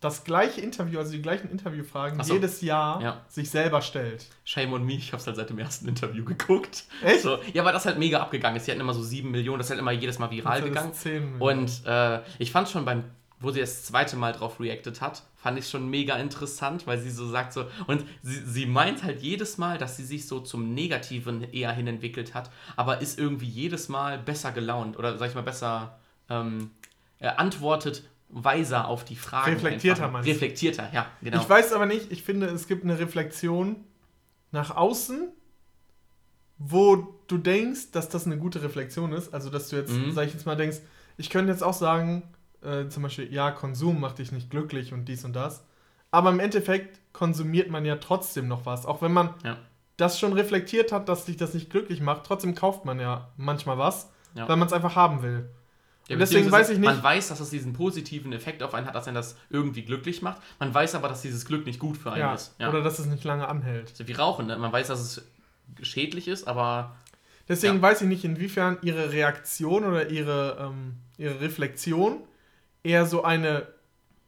das 0.00 0.24
gleiche 0.24 0.60
Interview, 0.60 0.98
also 0.98 1.12
die 1.12 1.22
gleichen 1.22 1.50
Interviewfragen 1.50 2.22
so. 2.22 2.34
jedes 2.34 2.60
Jahr 2.62 3.00
Ja. 3.02 3.24
sich 3.28 3.48
selber 3.50 3.80
stellt. 3.82 4.26
Shame 4.44 4.72
on 4.72 4.84
me, 4.84 4.94
ich 4.94 5.12
hab's 5.12 5.26
halt 5.26 5.36
seit 5.36 5.50
dem 5.50 5.58
ersten 5.58 5.88
Interview 5.88 6.24
geguckt. 6.24 6.84
Echt? 7.04 7.22
So, 7.22 7.38
ja, 7.52 7.64
weil 7.64 7.72
das 7.72 7.86
halt 7.86 7.98
mega 7.98 8.20
abgegangen 8.20 8.56
ist. 8.56 8.66
Die 8.66 8.70
hatten 8.70 8.80
immer 8.80 8.94
so 8.94 9.02
7 9.02 9.30
Millionen, 9.30 9.58
das 9.58 9.66
ist 9.66 9.70
halt 9.70 9.80
immer 9.80 9.92
jedes 9.92 10.18
Mal 10.18 10.30
viral 10.30 10.62
gegangen. 10.62 10.92
10 10.94 11.36
Und 11.40 11.82
äh, 11.86 12.20
ich 12.38 12.50
fand 12.50 12.68
schon 12.68 12.84
beim, 12.84 13.04
wo 13.40 13.50
sie 13.52 13.60
das 13.60 13.84
zweite 13.84 14.16
Mal 14.16 14.32
drauf 14.32 14.58
reacted 14.60 15.00
hat, 15.00 15.22
fand 15.36 15.58
ich 15.58 15.68
schon 15.68 15.88
mega 15.88 16.16
interessant, 16.16 16.86
weil 16.86 16.98
sie 17.00 17.10
so 17.10 17.28
sagt 17.28 17.52
so, 17.52 17.66
und 17.86 18.04
sie, 18.22 18.42
sie 18.44 18.66
meint 18.66 19.04
halt 19.04 19.22
jedes 19.22 19.58
Mal, 19.58 19.78
dass 19.78 19.96
sie 19.96 20.04
sich 20.04 20.26
so 20.26 20.40
zum 20.40 20.74
Negativen 20.74 21.44
eher 21.52 21.70
hin 21.72 21.86
entwickelt 21.86 22.34
hat, 22.34 22.50
aber 22.76 23.00
ist 23.00 23.18
irgendwie 23.18 23.46
jedes 23.46 23.88
Mal 23.88 24.18
besser 24.18 24.50
gelaunt 24.52 24.98
oder 24.98 25.16
sag 25.18 25.28
ich 25.28 25.34
mal 25.36 25.42
besser 25.42 25.98
ähm, 26.28 26.70
äh, 27.20 27.28
antwortet 27.28 28.02
weiser 28.30 28.88
auf 28.88 29.04
die 29.04 29.16
Fragen. 29.16 29.54
Reflektierter 29.54 30.08
meinst? 30.08 30.28
Reflektierter, 30.28 30.90
ja, 30.92 31.06
genau. 31.22 31.40
Ich 31.40 31.48
weiß 31.48 31.72
aber 31.72 31.86
nicht, 31.86 32.12
ich 32.12 32.22
finde, 32.22 32.46
es 32.46 32.66
gibt 32.66 32.84
eine 32.84 32.98
Reflexion 32.98 33.76
nach 34.52 34.74
außen, 34.76 35.28
wo 36.58 36.96
du 37.28 37.38
denkst, 37.38 37.92
dass 37.92 38.08
das 38.08 38.26
eine 38.26 38.36
gute 38.36 38.62
Reflexion 38.62 39.12
ist. 39.12 39.32
Also, 39.32 39.48
dass 39.48 39.68
du 39.68 39.76
jetzt, 39.76 39.92
Mhm. 39.92 40.12
sag 40.12 40.26
ich 40.26 40.34
jetzt 40.34 40.44
mal, 40.46 40.56
denkst, 40.56 40.78
ich 41.16 41.30
könnte 41.30 41.52
jetzt 41.52 41.62
auch 41.62 41.72
sagen, 41.74 42.22
äh, 42.62 42.88
zum 42.88 43.02
Beispiel, 43.04 43.32
ja, 43.32 43.50
Konsum 43.50 44.00
macht 44.00 44.18
dich 44.18 44.32
nicht 44.32 44.50
glücklich 44.50 44.92
und 44.92 45.06
dies 45.06 45.24
und 45.24 45.34
das. 45.34 45.64
Aber 46.10 46.30
im 46.30 46.40
Endeffekt 46.40 47.00
konsumiert 47.12 47.70
man 47.70 47.84
ja 47.84 47.96
trotzdem 47.96 48.48
noch 48.48 48.64
was. 48.66 48.86
Auch 48.86 49.02
wenn 49.02 49.12
man 49.12 49.34
Ja. 49.44 49.56
das 49.96 50.18
schon 50.18 50.32
reflektiert 50.32 50.90
hat, 50.92 51.08
dass 51.08 51.24
dich 51.26 51.36
das 51.36 51.54
nicht 51.54 51.70
glücklich 51.70 52.00
macht, 52.00 52.24
trotzdem 52.24 52.54
kauft 52.54 52.84
man 52.84 52.98
ja 53.00 53.28
manchmal 53.36 53.78
was, 53.78 54.10
Ja. 54.34 54.48
weil 54.48 54.56
man 54.56 54.66
es 54.68 54.72
einfach 54.72 54.96
haben 54.96 55.22
will. 55.22 55.48
Ja, 56.08 56.16
deswegen 56.16 56.50
weiß 56.50 56.70
ich 56.70 56.78
nicht- 56.78 56.86
Man 56.88 57.02
weiß, 57.02 57.28
dass 57.28 57.40
es 57.40 57.50
diesen 57.50 57.74
positiven 57.74 58.32
Effekt 58.32 58.62
auf 58.62 58.72
einen 58.72 58.86
hat, 58.86 58.94
dass 58.94 59.06
einen 59.06 59.14
das 59.16 59.36
irgendwie 59.50 59.82
glücklich 59.82 60.22
macht. 60.22 60.40
Man 60.58 60.72
weiß 60.72 60.94
aber, 60.94 61.08
dass 61.08 61.20
dieses 61.20 61.44
Glück 61.44 61.66
nicht 61.66 61.78
gut 61.78 61.98
für 61.98 62.10
einen 62.12 62.34
ist. 62.34 62.54
Oder 62.58 62.82
dass 62.82 62.98
es 62.98 63.04
nicht 63.06 63.24
lange 63.24 63.46
anhält. 63.46 63.94
so 63.94 64.08
wie 64.08 64.12
Rauchen, 64.12 64.46
ne? 64.46 64.56
Man 64.56 64.72
weiß, 64.72 64.86
dass 64.88 65.00
es 65.00 65.22
schädlich 65.82 66.26
ist, 66.28 66.48
aber 66.48 66.96
Deswegen 67.46 67.80
weiß 67.80 68.02
ich 68.02 68.08
nicht, 68.08 68.24
inwiefern 68.24 68.76
ihre 68.82 69.10
Reaktion 69.12 69.84
oder 69.84 70.10
ihre, 70.10 70.58
ähm, 70.60 70.96
ihre 71.16 71.40
Reflexion 71.40 72.18
eher 72.82 73.06
so 73.06 73.22
eine, 73.24 73.66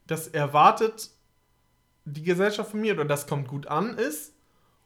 das 0.06 0.28
erwartet 0.28 1.10
die 2.04 2.22
Gesellschaft 2.22 2.70
von 2.72 2.80
mir 2.80 2.94
oder 2.94 3.04
das 3.04 3.26
kommt 3.26 3.48
gut 3.48 3.66
an 3.66 3.96
ist, 3.96 4.32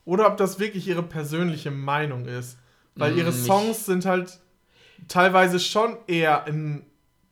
oder 0.05 0.27
ob 0.27 0.37
das 0.37 0.59
wirklich 0.59 0.87
ihre 0.87 1.03
persönliche 1.03 1.71
Meinung 1.71 2.27
ist. 2.27 2.59
Weil 2.97 3.15
Mm, 3.15 3.19
ihre 3.19 3.31
ich- 3.31 3.47
Songs 3.47 3.87
sind 3.87 4.05
halt 4.05 4.39
teilweise 5.09 5.59
schon 5.61 5.97
eher 6.07 6.47
in 6.47 6.85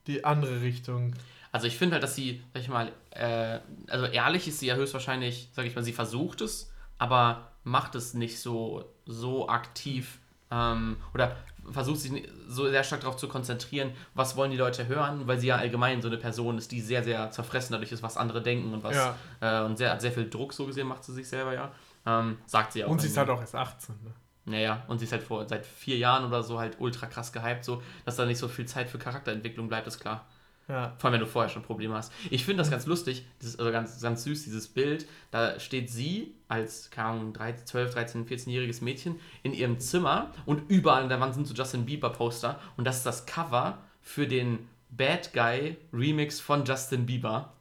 die 0.07 0.25
andere 0.25 0.62
Richtung. 0.62 1.14
Also 1.53 1.66
ich 1.66 1.77
finde 1.77 1.95
halt, 1.95 2.03
dass 2.03 2.14
sie, 2.14 2.42
sag 2.55 2.62
ich 2.62 2.68
mal, 2.68 2.92
äh, 3.11 3.61
also 3.88 4.07
ehrlich 4.07 4.49
ist 4.49 4.59
sie 4.61 4.66
ja 4.66 4.75
höchstwahrscheinlich, 4.75 5.51
sag 5.53 5.66
ich 5.66 5.75
mal, 5.77 5.85
sie 5.85 5.92
versucht 5.92 6.40
es, 6.40 6.73
aber 6.99 7.51
macht 7.62 7.95
es 7.95 8.14
nicht 8.14 8.40
so, 8.40 8.85
so 9.05 9.49
aktiv 9.49 10.18
ähm, 10.51 10.97
oder 11.14 11.37
versucht 11.70 12.01
sich 12.01 12.29
so 12.48 12.68
sehr 12.68 12.83
stark 12.85 13.03
darauf 13.03 13.16
zu 13.16 13.29
konzentrieren, 13.29 13.92
was 14.14 14.37
wollen 14.37 14.51
die 14.51 14.57
Leute 14.57 14.87
hören, 14.88 15.27
weil 15.27 15.38
sie 15.38 15.46
ja 15.48 15.57
allgemein 15.57 16.03
so 16.03 16.09
eine 16.09 16.16
Person 16.18 16.59
ist, 16.59 16.72
die 16.72 16.81
sehr, 16.81 17.05
sehr 17.05 17.31
zerfressen 17.31 17.72
dadurch 17.72 17.92
ist, 17.92 18.03
was 18.03 18.16
andere 18.16 18.42
denken 18.42 18.72
und 18.75 18.83
was 18.83 18.96
Ja. 18.96 19.14
äh, 19.40 19.64
und 19.64 19.77
sehr, 19.79 19.90
hat 19.92 20.01
sehr 20.01 20.12
viel 20.12 20.29
Druck 20.29 20.53
so 20.53 20.66
gesehen, 20.66 20.87
macht 20.88 21.05
sie 21.05 21.12
sich 21.12 21.29
selber 21.29 21.55
ja. 21.55 21.72
Ähm, 22.05 22.38
sagt 22.46 22.72
sie 22.72 22.81
ja 22.81 22.87
auch. 22.87 22.90
Und 22.90 23.01
sie 23.01 23.07
ist 23.07 23.16
halt 23.16 23.31
auch 23.31 23.40
erst 23.40 23.55
18. 23.55 23.94
Ne? 24.03 24.11
Naja, 24.44 24.83
und 24.88 24.98
sie 24.98 25.05
ist 25.05 25.12
halt 25.12 25.22
vor 25.22 25.48
seit 25.48 25.64
vier 25.64 25.96
Jahren 25.98 26.25
oder 26.25 26.42
so 26.42 26.59
halt 26.59 26.77
ultra 26.81 27.07
krass 27.07 27.33
gehypt, 27.33 27.64
so 27.64 27.81
dass 28.05 28.16
da 28.16 28.25
nicht 28.25 28.38
so 28.38 28.48
viel 28.48 28.66
Zeit 28.66 28.90
für 28.90 28.98
Charakterentwicklung 28.98 29.68
bleibt, 29.68 29.87
ist 29.87 30.01
klar. 30.01 30.27
Ja. 30.68 30.94
Vor 30.98 31.09
allem, 31.09 31.14
wenn 31.14 31.20
du 31.20 31.27
vorher 31.27 31.51
schon 31.51 31.62
Probleme 31.62 31.94
hast. 31.94 32.12
Ich 32.31 32.44
finde 32.44 32.62
das 32.62 32.70
ganz 32.70 32.87
lustig, 32.87 33.27
dieses, 33.40 33.59
also 33.59 33.70
ganz, 33.72 34.01
ganz 34.01 34.25
süß, 34.25 34.44
dieses 34.44 34.68
Bild. 34.68 35.07
Da 35.31 35.59
steht 35.59 35.90
sie 35.90 36.35
als, 36.48 36.90
keine 36.90 37.09
Ahnung, 37.09 37.33
13, 37.33 37.66
12, 37.66 37.94
13, 37.94 38.27
14-jähriges 38.27 38.83
Mädchen 38.83 39.16
in 39.42 39.53
ihrem 39.55 39.81
Zimmer 39.81 40.33
und 40.46 40.70
überall 40.70 41.03
an 41.03 41.09
der 41.09 41.20
Wand 41.20 41.35
sind 41.35 41.46
so 41.46 41.55
Justin 41.55 41.85
Bieber-Poster. 41.85 42.61
Und 42.77 42.85
das 42.85 42.98
ist 42.98 43.07
das 43.07 43.27
Cover 43.27 43.79
für 44.01 44.27
den 44.27 44.68
Bad 44.90 45.33
Guy 45.33 45.77
Remix 45.92 46.38
von 46.38 46.64
Justin 46.64 47.07
Bieber. 47.07 47.53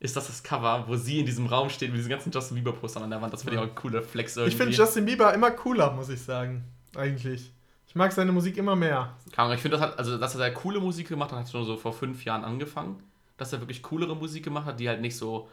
Ist 0.00 0.16
das 0.16 0.26
das 0.26 0.42
Cover, 0.42 0.84
wo 0.86 0.96
sie 0.96 1.20
in 1.20 1.26
diesem 1.26 1.46
Raum 1.46 1.70
steht 1.70 1.88
mit 1.88 1.98
diesen 1.98 2.10
ganzen 2.10 2.30
Justin 2.30 2.56
Bieber-Postern 2.56 3.04
an 3.04 3.10
der 3.10 3.22
Wand? 3.22 3.32
Das 3.32 3.42
finde 3.42 3.56
ich 3.56 3.60
auch 3.60 3.68
ein 3.68 3.74
cooler 3.74 4.02
Flex 4.02 4.36
irgendwie. 4.36 4.52
Ich 4.52 4.56
finde 4.56 4.76
Justin 4.76 5.06
Bieber 5.06 5.32
immer 5.32 5.50
cooler, 5.50 5.92
muss 5.92 6.10
ich 6.10 6.20
sagen. 6.20 6.64
Eigentlich. 6.94 7.53
Ich 7.94 7.96
mag 7.96 8.10
seine 8.10 8.32
Musik 8.32 8.56
immer 8.56 8.74
mehr. 8.74 9.16
Ich 9.28 9.60
finde, 9.60 9.76
das 9.76 9.80
hat, 9.80 9.98
also, 10.00 10.18
dass 10.18 10.34
er 10.34 10.40
da 10.40 10.50
coole 10.50 10.80
Musik 10.80 11.08
gemacht 11.08 11.30
hat, 11.30 11.38
hat 11.38 11.48
schon 11.48 11.64
so 11.64 11.76
vor 11.76 11.92
fünf 11.92 12.24
Jahren 12.24 12.42
angefangen. 12.42 13.00
Dass 13.36 13.52
er 13.52 13.60
wirklich 13.60 13.84
coolere 13.84 14.16
Musik 14.16 14.42
gemacht 14.42 14.66
hat, 14.66 14.80
die 14.80 14.88
halt 14.88 15.00
nicht 15.00 15.16
so 15.16 15.48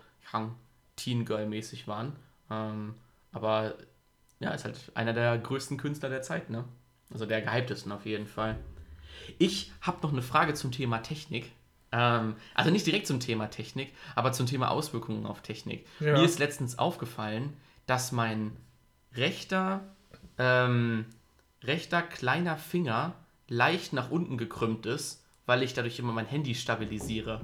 Teen 0.96 1.24
Girl-mäßig 1.24 1.88
waren. 1.88 2.16
Ähm, 2.50 2.96
aber 3.32 3.76
ja, 4.40 4.50
ist 4.50 4.66
halt 4.66 4.92
einer 4.96 5.14
der 5.14 5.38
größten 5.38 5.78
Künstler 5.78 6.10
der 6.10 6.24
Zeit, 6.24 6.50
ne? 6.50 6.66
Also 7.14 7.28
der 7.28 7.44
gehyptesten 7.44 7.92
auf 7.92 8.08
jeden 8.08 8.26
Fall. 8.26 8.58
Ich 9.38 9.72
habe 9.82 10.00
noch 10.02 10.12
eine 10.12 10.24
Frage 10.24 10.56
zum 10.56 10.72
Thema 10.72 10.98
Technik. 11.04 11.52
Ähm, 11.92 12.36
also 12.56 12.72
nicht 12.72 12.88
direkt 12.88 13.06
zum 13.06 13.20
Thema 13.20 13.52
Technik, 13.52 13.94
aber 14.16 14.32
zum 14.32 14.48
Thema 14.48 14.72
Auswirkungen 14.72 15.28
auf 15.28 15.42
Technik. 15.42 15.86
Ja. 16.00 16.14
Mir 16.14 16.24
ist 16.24 16.40
letztens 16.40 16.80
aufgefallen, 16.80 17.54
dass 17.86 18.12
mein 18.12 18.58
rechter, 19.14 19.82
ähm, 20.40 21.06
rechter 21.64 22.02
kleiner 22.02 22.58
Finger 22.58 23.14
leicht 23.48 23.94
nach 23.94 24.12
unten 24.12 24.38
gekrümmt 24.38 24.86
ist, 24.86 25.24
weil 25.46 25.64
ich 25.64 25.74
dadurch 25.74 26.00
immer 26.00 26.14
mein 26.14 26.26
Handy 26.26 26.56
stabilisiere. 26.56 27.42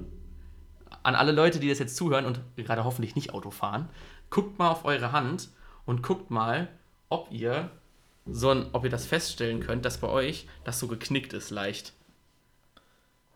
An 1.03 1.15
alle 1.15 1.31
Leute, 1.31 1.59
die 1.59 1.69
das 1.69 1.79
jetzt 1.79 1.95
zuhören 1.97 2.25
und 2.25 2.39
gerade 2.55 2.85
hoffentlich 2.85 3.15
nicht 3.15 3.33
Auto 3.33 3.51
fahren, 3.51 3.89
guckt 4.29 4.57
mal 4.57 4.69
auf 4.69 4.85
eure 4.85 5.11
Hand 5.11 5.49
und 5.85 6.03
guckt 6.03 6.31
mal, 6.31 6.69
ob 7.09 7.31
ihr 7.31 7.69
so 8.25 8.49
ein, 8.49 8.67
ob 8.73 8.83
ihr 8.83 8.89
das 8.89 9.05
feststellen 9.05 9.59
könnt, 9.59 9.85
dass 9.85 9.99
bei 9.99 10.07
euch 10.07 10.47
das 10.63 10.79
so 10.79 10.87
geknickt 10.87 11.33
ist 11.33 11.49
leicht. 11.49 11.93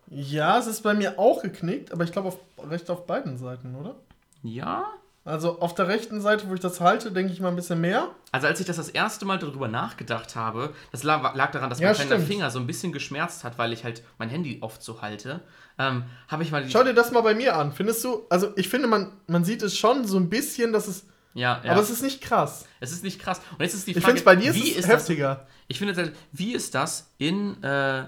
Ja, 0.07 0.59
es 0.59 0.67
ist 0.67 0.81
bei 0.81 0.93
mir 0.93 1.17
auch 1.19 1.41
geknickt, 1.41 1.93
aber 1.93 2.03
ich 2.03 2.11
glaube 2.11 2.27
auf, 2.29 2.39
recht 2.69 2.89
auf 2.89 3.07
beiden 3.07 3.37
Seiten, 3.37 3.75
oder? 3.75 3.95
Ja? 4.43 4.85
Also 5.23 5.59
auf 5.59 5.75
der 5.75 5.87
rechten 5.87 6.19
Seite, 6.19 6.49
wo 6.49 6.53
ich 6.55 6.59
das 6.59 6.81
halte, 6.81 7.11
denke 7.11 7.31
ich 7.31 7.39
mal 7.39 7.49
ein 7.49 7.55
bisschen 7.55 7.79
mehr. 7.79 8.09
Also 8.31 8.47
als 8.47 8.59
ich 8.59 8.65
das 8.65 8.77
das 8.77 8.89
erste 8.89 9.23
Mal 9.25 9.37
darüber 9.37 9.67
nachgedacht 9.67 10.35
habe, 10.35 10.73
das 10.91 11.03
lag, 11.03 11.35
lag 11.35 11.51
daran, 11.51 11.69
dass 11.69 11.79
Ja, 11.79 11.89
mein 11.89 11.95
kleiner 11.95 12.15
stimmt. 12.15 12.27
Finger 12.27 12.49
so 12.49 12.57
ein 12.59 12.65
bisschen 12.65 12.91
geschmerzt 12.91 13.43
hat, 13.43 13.59
weil 13.59 13.71
ich 13.71 13.83
halt 13.83 14.01
mein 14.17 14.29
Handy 14.29 14.57
oft 14.61 14.81
so 14.81 15.01
halte, 15.03 15.41
ähm, 15.77 16.05
habe 16.27 16.41
ich 16.41 16.51
mal 16.51 16.63
die... 16.63 16.71
Schau 16.71 16.83
dir 16.83 16.95
das 16.95 17.11
mal 17.11 17.21
bei 17.21 17.35
mir 17.35 17.55
an. 17.55 17.71
Findest 17.71 18.03
du, 18.03 18.25
also 18.31 18.51
ich 18.55 18.67
finde, 18.67 18.87
man, 18.87 19.11
man 19.27 19.45
sieht 19.45 19.61
es 19.61 19.77
schon 19.77 20.05
so 20.07 20.17
ein 20.17 20.27
bisschen, 20.27 20.73
dass 20.73 20.87
es, 20.87 21.05
ja, 21.35 21.61
ja. 21.63 21.71
aber 21.71 21.81
es 21.81 21.91
ist 21.91 22.01
nicht 22.01 22.21
krass. 22.21 22.65
es 22.79 22.91
ist 22.91 23.03
nicht 23.03 23.19
krass. 23.21 23.41
Und 23.51 23.61
jetzt 23.61 23.75
ist 23.75 23.85
die 23.85 23.91
Ich 23.91 23.97
Frage, 24.01 24.17
finde, 24.17 24.25
bei 24.25 24.35
dir 24.35 24.49
ist 24.51 24.57
wie 24.57 24.71
es 24.71 24.77
ist 24.77 24.89
das 24.89 25.01
heftiger. 25.01 25.45
Ich 25.67 25.77
finde, 25.77 25.93
das- 25.93 26.09
wie 26.31 26.53
ist 26.53 26.73
das 26.73 27.11
in, 27.19 27.61
äh, 27.63 28.05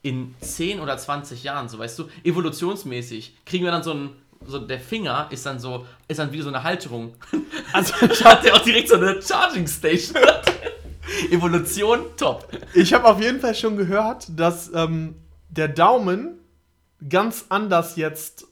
in 0.00 0.34
10 0.40 0.80
oder 0.80 0.96
20 0.96 1.42
Jahren, 1.42 1.68
so 1.68 1.78
weißt 1.78 1.98
du, 1.98 2.08
evolutionsmäßig, 2.24 3.36
kriegen 3.44 3.64
wir 3.64 3.70
dann 3.70 3.82
so 3.82 3.92
ein, 3.92 4.10
so 4.46 4.58
der 4.58 4.80
Finger 4.80 5.28
ist 5.30 5.44
dann 5.46 5.58
so, 5.58 5.86
ist 6.06 6.18
dann 6.18 6.32
wie 6.32 6.40
so 6.40 6.48
eine 6.48 6.62
Halterung. 6.62 7.14
Also 7.72 7.92
ich 8.10 8.24
hatte 8.24 8.54
auch 8.54 8.60
direkt 8.60 8.88
so 8.88 8.94
eine 8.94 9.20
Charging 9.20 9.66
Station. 9.66 10.16
Evolution, 11.30 12.00
top. 12.16 12.48
Ich 12.74 12.94
habe 12.94 13.06
auf 13.06 13.20
jeden 13.20 13.40
Fall 13.40 13.54
schon 13.54 13.76
gehört, 13.76 14.26
dass 14.34 14.72
ähm, 14.72 15.16
der 15.50 15.68
Daumen 15.68 16.38
ganz 17.06 17.46
anders 17.50 17.96
jetzt, 17.96 18.46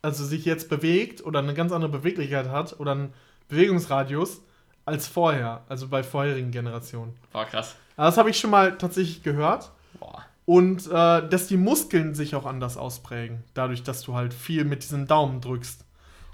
also 0.00 0.24
sich 0.24 0.46
jetzt 0.46 0.70
bewegt 0.70 1.24
oder 1.24 1.40
eine 1.40 1.52
ganz 1.52 1.72
andere 1.72 1.90
Beweglichkeit 1.90 2.48
hat 2.48 2.80
oder 2.80 2.92
einen 2.92 3.14
Bewegungsradius 3.48 4.40
als 4.86 5.06
vorher, 5.06 5.64
also 5.68 5.88
bei 5.88 6.02
vorherigen 6.02 6.50
Generationen. 6.50 7.14
War 7.32 7.44
krass. 7.44 7.76
Das 7.96 8.16
habe 8.16 8.30
ich 8.30 8.38
schon 8.38 8.50
mal 8.50 8.78
tatsächlich 8.78 9.22
gehört. 9.22 9.70
Boah. 9.98 10.24
Und 10.48 10.86
äh, 10.86 11.28
dass 11.28 11.46
die 11.48 11.58
Muskeln 11.58 12.14
sich 12.14 12.34
auch 12.34 12.46
anders 12.46 12.78
ausprägen, 12.78 13.44
dadurch, 13.52 13.82
dass 13.82 14.00
du 14.00 14.14
halt 14.14 14.32
viel 14.32 14.64
mit 14.64 14.82
diesem 14.82 15.06
Daumen 15.06 15.42
drückst. 15.42 15.84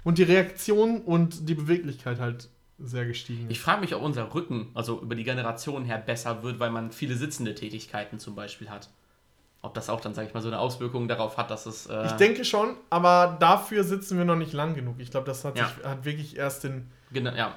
Und 0.05 0.17
die 0.19 0.23
Reaktion 0.23 1.01
und 1.01 1.49
die 1.49 1.53
Beweglichkeit 1.53 2.21
halt 2.21 2.47
sehr 2.79 3.05
gestiegen 3.05 3.47
Ich 3.49 3.59
frage 3.59 3.81
mich, 3.81 3.93
ob 3.93 4.01
unser 4.01 4.33
Rücken, 4.33 4.67
also 4.73 5.01
über 5.01 5.15
die 5.15 5.25
Generation 5.25 5.83
her, 5.83 5.97
besser 5.97 6.43
wird, 6.43 6.59
weil 6.61 6.69
man 6.69 6.93
viele 6.93 7.15
sitzende 7.15 7.55
Tätigkeiten 7.55 8.17
zum 8.17 8.35
Beispiel 8.35 8.69
hat. 8.69 8.87
Ob 9.61 9.73
das 9.73 9.89
auch 9.89 9.99
dann, 9.99 10.13
sage 10.13 10.29
ich 10.29 10.33
mal, 10.33 10.39
so 10.41 10.47
eine 10.47 10.59
Auswirkung 10.59 11.09
darauf 11.09 11.35
hat, 11.37 11.51
dass 11.51 11.65
es. 11.65 11.87
Äh, 11.87 12.05
Ich 12.05 12.11
denke 12.13 12.45
schon, 12.45 12.75
aber 12.89 13.35
dafür 13.41 13.83
sitzen 13.83 14.17
wir 14.17 14.23
noch 14.23 14.37
nicht 14.37 14.53
lang 14.53 14.75
genug. 14.75 14.95
Ich 14.99 15.11
glaube, 15.11 15.25
das 15.27 15.43
hat, 15.43 15.57
Ja. 15.57 15.67
sich, 15.67 15.83
hat 15.83 16.05
wirklich 16.05 16.37
erst 16.37 16.63
in 16.63 16.87
gena- 17.13 17.35
ja, 17.35 17.53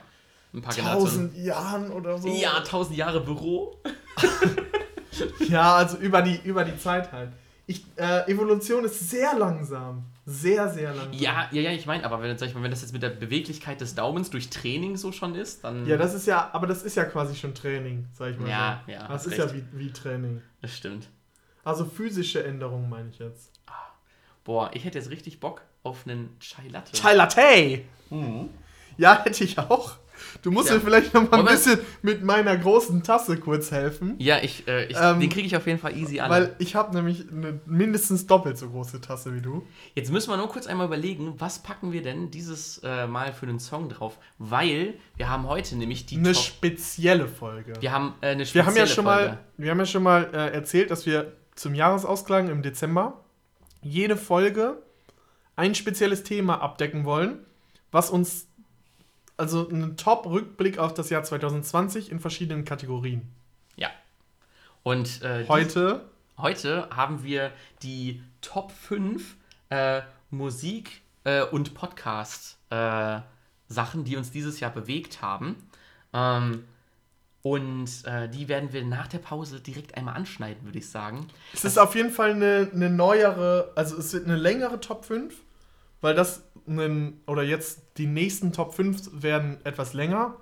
ein 0.53 0.63
paar 0.63 0.75
Generationen. 0.75 1.05
tausend 1.31 1.37
Jahren 1.37 1.93
oder 1.93 2.19
so. 2.19 2.27
Ja, 2.29 2.59
tausend 2.63 2.97
Jahre 2.97 3.21
Büro. 3.21 3.77
Ja, 5.49 5.77
also 5.77 5.97
über 5.99 6.23
die, 6.23 6.41
über 6.45 6.65
die 6.65 6.77
Zeit 6.79 7.13
halt. 7.13 7.31
Ich, 7.67 7.85
äh, 7.97 8.31
Evolution 8.31 8.85
ist 8.85 9.11
sehr 9.11 9.37
langsam. 9.39 10.05
Sehr, 10.25 10.69
sehr 10.71 10.95
langsam. 10.95 11.13
Ja, 11.13 11.49
ja, 11.53 11.61
ja, 11.63 11.71
ich 11.73 11.85
meine, 11.87 12.05
aber 12.05 12.23
wenn, 12.23 12.37
sag 12.39 12.49
ich 12.49 12.55
mal, 12.55 12.63
wenn 12.63 12.71
das 12.71 12.81
jetzt 12.83 12.93
mit 12.93 13.03
der 13.03 13.11
Beweglichkeit 13.11 13.81
des 13.81 13.95
Daumens 13.95 14.31
durch 14.31 14.49
Training 14.49 14.97
so 14.97 15.13
schon 15.13 15.35
ist, 15.35 15.65
dann. 15.65 15.87
Ja, 15.87 15.97
das 15.99 16.15
ist 16.15 16.27
ja, 16.27 16.51
aber 16.53 16.67
das 16.67 16.83
ist 16.83 16.97
ja 16.97 17.05
quasi 17.05 17.35
schon 17.35 17.55
Training, 17.55 18.07
sag 18.15 18.31
ich 18.33 18.39
mal. 18.39 18.49
Ja, 18.49 18.83
so. 18.87 18.93
ja, 18.93 19.09
Das 19.09 19.27
ist 19.27 19.37
ja 19.37 19.45
recht. 19.45 19.65
wie, 19.73 19.79
wie 19.79 19.93
Training. 19.93 20.43
das 20.63 20.75
stimmt. 20.77 21.09
Also 21.65 21.85
physische 21.85 22.43
Änderungen 22.45 22.89
meine 22.89 23.11
ich 23.11 23.19
jetzt. 23.19 23.53
Boah, 24.45 24.71
ich 24.73 24.85
hätte 24.87 24.97
jetzt 24.97 25.11
richtig 25.11 25.41
Bock 25.41 25.61
auf 25.83 26.07
einen 26.07 26.35
Chai 26.41 26.69
Latte. 26.69 26.93
Chai 26.93 27.13
Latte! 27.15 27.83
Mhm. 28.09 28.49
Ja, 28.97 29.23
hätte 29.23 29.45
ich 29.45 29.59
auch. 29.59 29.97
Du 30.43 30.51
musst 30.51 30.69
Ja. 30.69 30.75
mir 30.77 30.81
vielleicht 30.81 31.15
noch 31.15 31.31
mal 31.31 31.41
ein 31.41 31.45
wir- 31.47 31.53
bisschen 31.53 31.79
mit 32.03 32.23
meiner 32.23 32.57
großen 32.57 33.03
Tasse 33.03 33.37
kurz 33.39 33.71
helfen. 33.71 34.15
Ja, 34.19 34.39
ich, 34.43 34.67
äh, 34.69 34.87
ich 34.87 34.97
Ähm, 35.01 35.21
den 35.21 35.29
kriege 35.31 35.47
ich 35.47 35.57
auf 35.57 35.67
jeden 35.67 35.79
Fall 35.79 35.97
easy 35.97 36.21
an. 36.21 36.31
Weil 36.31 36.55
ich 36.59 36.75
habe 36.75 36.95
nämlich 36.95 37.27
eine 37.31 37.61
mindestens 37.67 38.27
doppelt 38.27 38.59
so 38.59 38.69
große 38.71 39.01
Tasse 39.01 39.35
wie 39.35 39.41
du. 39.41 39.67
Jetzt 39.95 40.11
müssen 40.11 40.31
wir 40.31 40.37
nur 40.37 40.49
kurz 40.49 40.67
einmal 40.67 40.87
überlegen, 40.87 41.35
was 41.39 41.61
packen 41.63 41.93
wir 41.93 42.03
denn 42.03 42.31
dieses 42.31 42.79
äh, 42.85 43.07
Mal 43.07 43.33
für 43.33 43.47
einen 43.47 43.61
Song 43.61 43.89
drauf? 43.89 44.19
Weil 44.39 44.95
wir 45.17 45.29
haben 45.29 45.47
heute 45.47 45.77
nämlich 45.77 46.07
die 46.07 46.17
Eine 46.17 46.33
Top- 46.33 46.43
spezielle 46.43 47.29
Folge. 47.29 47.75
Wir 47.81 47.93
haben 47.93 48.15
äh, 48.21 48.29
eine 48.29 48.41
Wir 48.41 48.47
spezielle 48.47 48.67
haben 48.67 48.77
ja 48.77 48.87
schon 48.87 49.05
Folge. 49.05 49.29
mal, 49.29 49.39
wir 49.57 49.71
haben 49.71 49.79
ja 49.79 49.87
schon 49.87 50.03
mal 50.03 50.31
äh, 50.33 50.53
erzählt, 50.55 50.91
dass 50.91 51.07
wir 51.07 51.33
zum 51.55 51.75
Jahresausklang 51.75 52.49
im 52.49 52.63
Dezember 52.63 53.25
jede 53.83 54.17
Folge 54.17 54.83
ein 55.57 55.75
spezielles 55.75 56.23
Thema 56.23 56.61
abdecken 56.61 57.05
wollen, 57.05 57.39
was 57.91 58.11
uns 58.11 58.48
also 59.39 59.69
einen 59.69 59.97
Top-Rückblick 59.97 60.79
auf 60.79 60.93
das 60.93 61.09
Jahr 61.09 61.23
2020 61.23 62.13
in 62.13 62.21
verschiedenen 62.21 62.65
Kategorien. 62.65 63.23
Ja. 63.77 63.89
Und 64.83 65.23
äh, 65.23 65.47
Heute 65.49 66.05
heute 66.39 66.89
haben 66.91 67.25
wir 67.25 67.53
die 67.83 68.23
Top 68.41 68.73
5 68.73 69.37
äh, 69.71 70.03
Musik- 70.31 71.03
äh, 71.25 71.43
und 71.43 71.75
Podcast-Sachen, 71.75 74.05
die 74.05 74.17
uns 74.17 74.31
dieses 74.31 74.61
Jahr 74.61 74.71
bewegt 74.71 75.21
haben. 75.21 75.57
Ähm, 76.13 76.65
und 77.43 77.89
äh, 78.05 78.29
die 78.29 78.49
werden 78.49 78.73
wir 78.73 78.85
nach 78.85 79.09
der 79.09 79.19
Pause 79.19 79.61
direkt 79.61 79.97
einmal 79.97 80.17
anschneiden, 80.17 80.65
würde 80.65 80.79
ich 80.79 80.89
sagen. 80.89 81.29
es 81.53 81.65
ist 81.65 81.79
auf 81.79 81.95
jeden 81.95 82.11
Fall 82.11 82.33
eine, 82.33 82.71
eine 82.73 82.91
neuere, 82.91 83.73
also 83.75 83.97
es 83.97 84.13
wird 84.13 84.27
eine 84.27 84.37
längere 84.37 84.81
Top 84.81 85.05
5, 85.05 85.35
weil 86.01 86.15
das 86.15 86.43
einen, 86.67 87.21
oder 87.27 87.43
jetzt 87.43 87.88
die 87.99 88.07
nächsten 88.07 88.53
Top 88.53 88.75
5 88.75 89.11
werden 89.23 89.59
etwas 89.65 89.93
länger, 89.93 90.37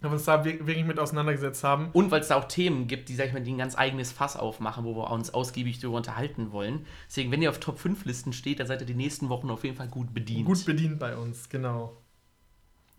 weil 0.00 0.10
wir 0.10 0.14
uns 0.14 0.24
da 0.24 0.44
wir- 0.44 0.66
wirklich 0.66 0.84
mit 0.84 0.98
auseinandergesetzt 0.98 1.64
haben. 1.64 1.90
Und 1.92 2.10
weil 2.10 2.20
es 2.20 2.28
da 2.28 2.36
auch 2.36 2.44
Themen 2.44 2.86
gibt, 2.86 3.08
die, 3.08 3.14
sag 3.14 3.26
ich 3.28 3.32
mal, 3.32 3.42
die 3.42 3.52
ein 3.52 3.58
ganz 3.58 3.76
eigenes 3.76 4.12
Fass 4.12 4.36
aufmachen, 4.36 4.84
wo 4.84 4.94
wir 4.96 5.10
uns 5.10 5.32
ausgiebig 5.32 5.78
darüber 5.80 5.96
unterhalten 5.98 6.52
wollen. 6.52 6.86
Deswegen, 7.08 7.30
wenn 7.30 7.42
ihr 7.42 7.50
auf 7.50 7.60
Top 7.60 7.78
5 7.78 8.04
Listen 8.04 8.32
steht, 8.32 8.60
dann 8.60 8.66
seid 8.66 8.80
ihr 8.80 8.86
die 8.86 8.94
nächsten 8.94 9.28
Wochen 9.28 9.50
auf 9.50 9.64
jeden 9.64 9.76
Fall 9.76 9.88
gut 9.88 10.14
bedient. 10.14 10.46
Gut 10.46 10.64
bedient 10.64 10.98
bei 10.98 11.16
uns, 11.16 11.48
genau. 11.48 11.96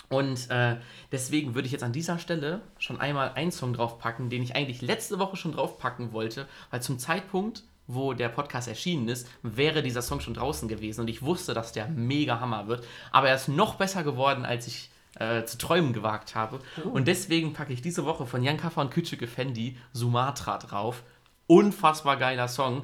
Und 0.10 0.50
äh, 0.52 0.78
deswegen 1.12 1.56
würde 1.56 1.66
ich 1.66 1.72
jetzt 1.72 1.84
an 1.84 1.92
dieser 1.92 2.20
Stelle 2.20 2.62
schon 2.78 3.00
einmal 3.00 3.34
einen 3.34 3.52
Song 3.52 3.74
draufpacken, 3.74 4.30
den 4.30 4.44
ich 4.44 4.56
eigentlich 4.56 4.82
letzte 4.82 5.18
Woche 5.18 5.36
schon 5.36 5.52
draufpacken 5.54 6.12
wollte, 6.12 6.48
weil 6.70 6.82
zum 6.82 7.00
Zeitpunkt, 7.00 7.64
wo 7.88 8.14
der 8.14 8.30
Podcast 8.30 8.68
erschienen 8.68 9.08
ist, 9.08 9.28
wäre 9.44 9.82
dieser 9.84 10.02
Song 10.02 10.20
schon 10.20 10.34
draußen 10.34 10.68
gewesen 10.68 11.02
und 11.02 11.08
ich 11.10 11.22
wusste, 11.22 11.54
dass 11.54 11.72
der 11.72 11.88
mega 11.88 12.40
Hammer 12.40 12.68
wird. 12.68 12.86
Aber 13.12 13.30
er 13.30 13.36
ist 13.36 13.48
noch 13.48 13.76
besser 13.76 14.04
geworden, 14.04 14.46
als 14.46 14.68
ich 14.68 14.90
äh, 15.20 15.44
zu 15.46 15.58
träumen 15.58 15.94
gewagt 15.94 16.36
habe. 16.36 16.60
Und 16.92 17.08
deswegen 17.08 17.54
packe 17.54 17.72
ich 17.74 17.82
diese 17.82 18.06
Woche 18.06 18.26
von 18.26 18.44
Jan 18.44 18.58
Kaffer 18.58 18.82
und 18.82 18.94
Küçük 18.94 19.22
Effendi 19.22 19.78
Sumatra 19.94 20.58
drauf. 20.58 21.04
Unfassbar 21.48 22.18
geiler 22.18 22.48
Song. 22.48 22.84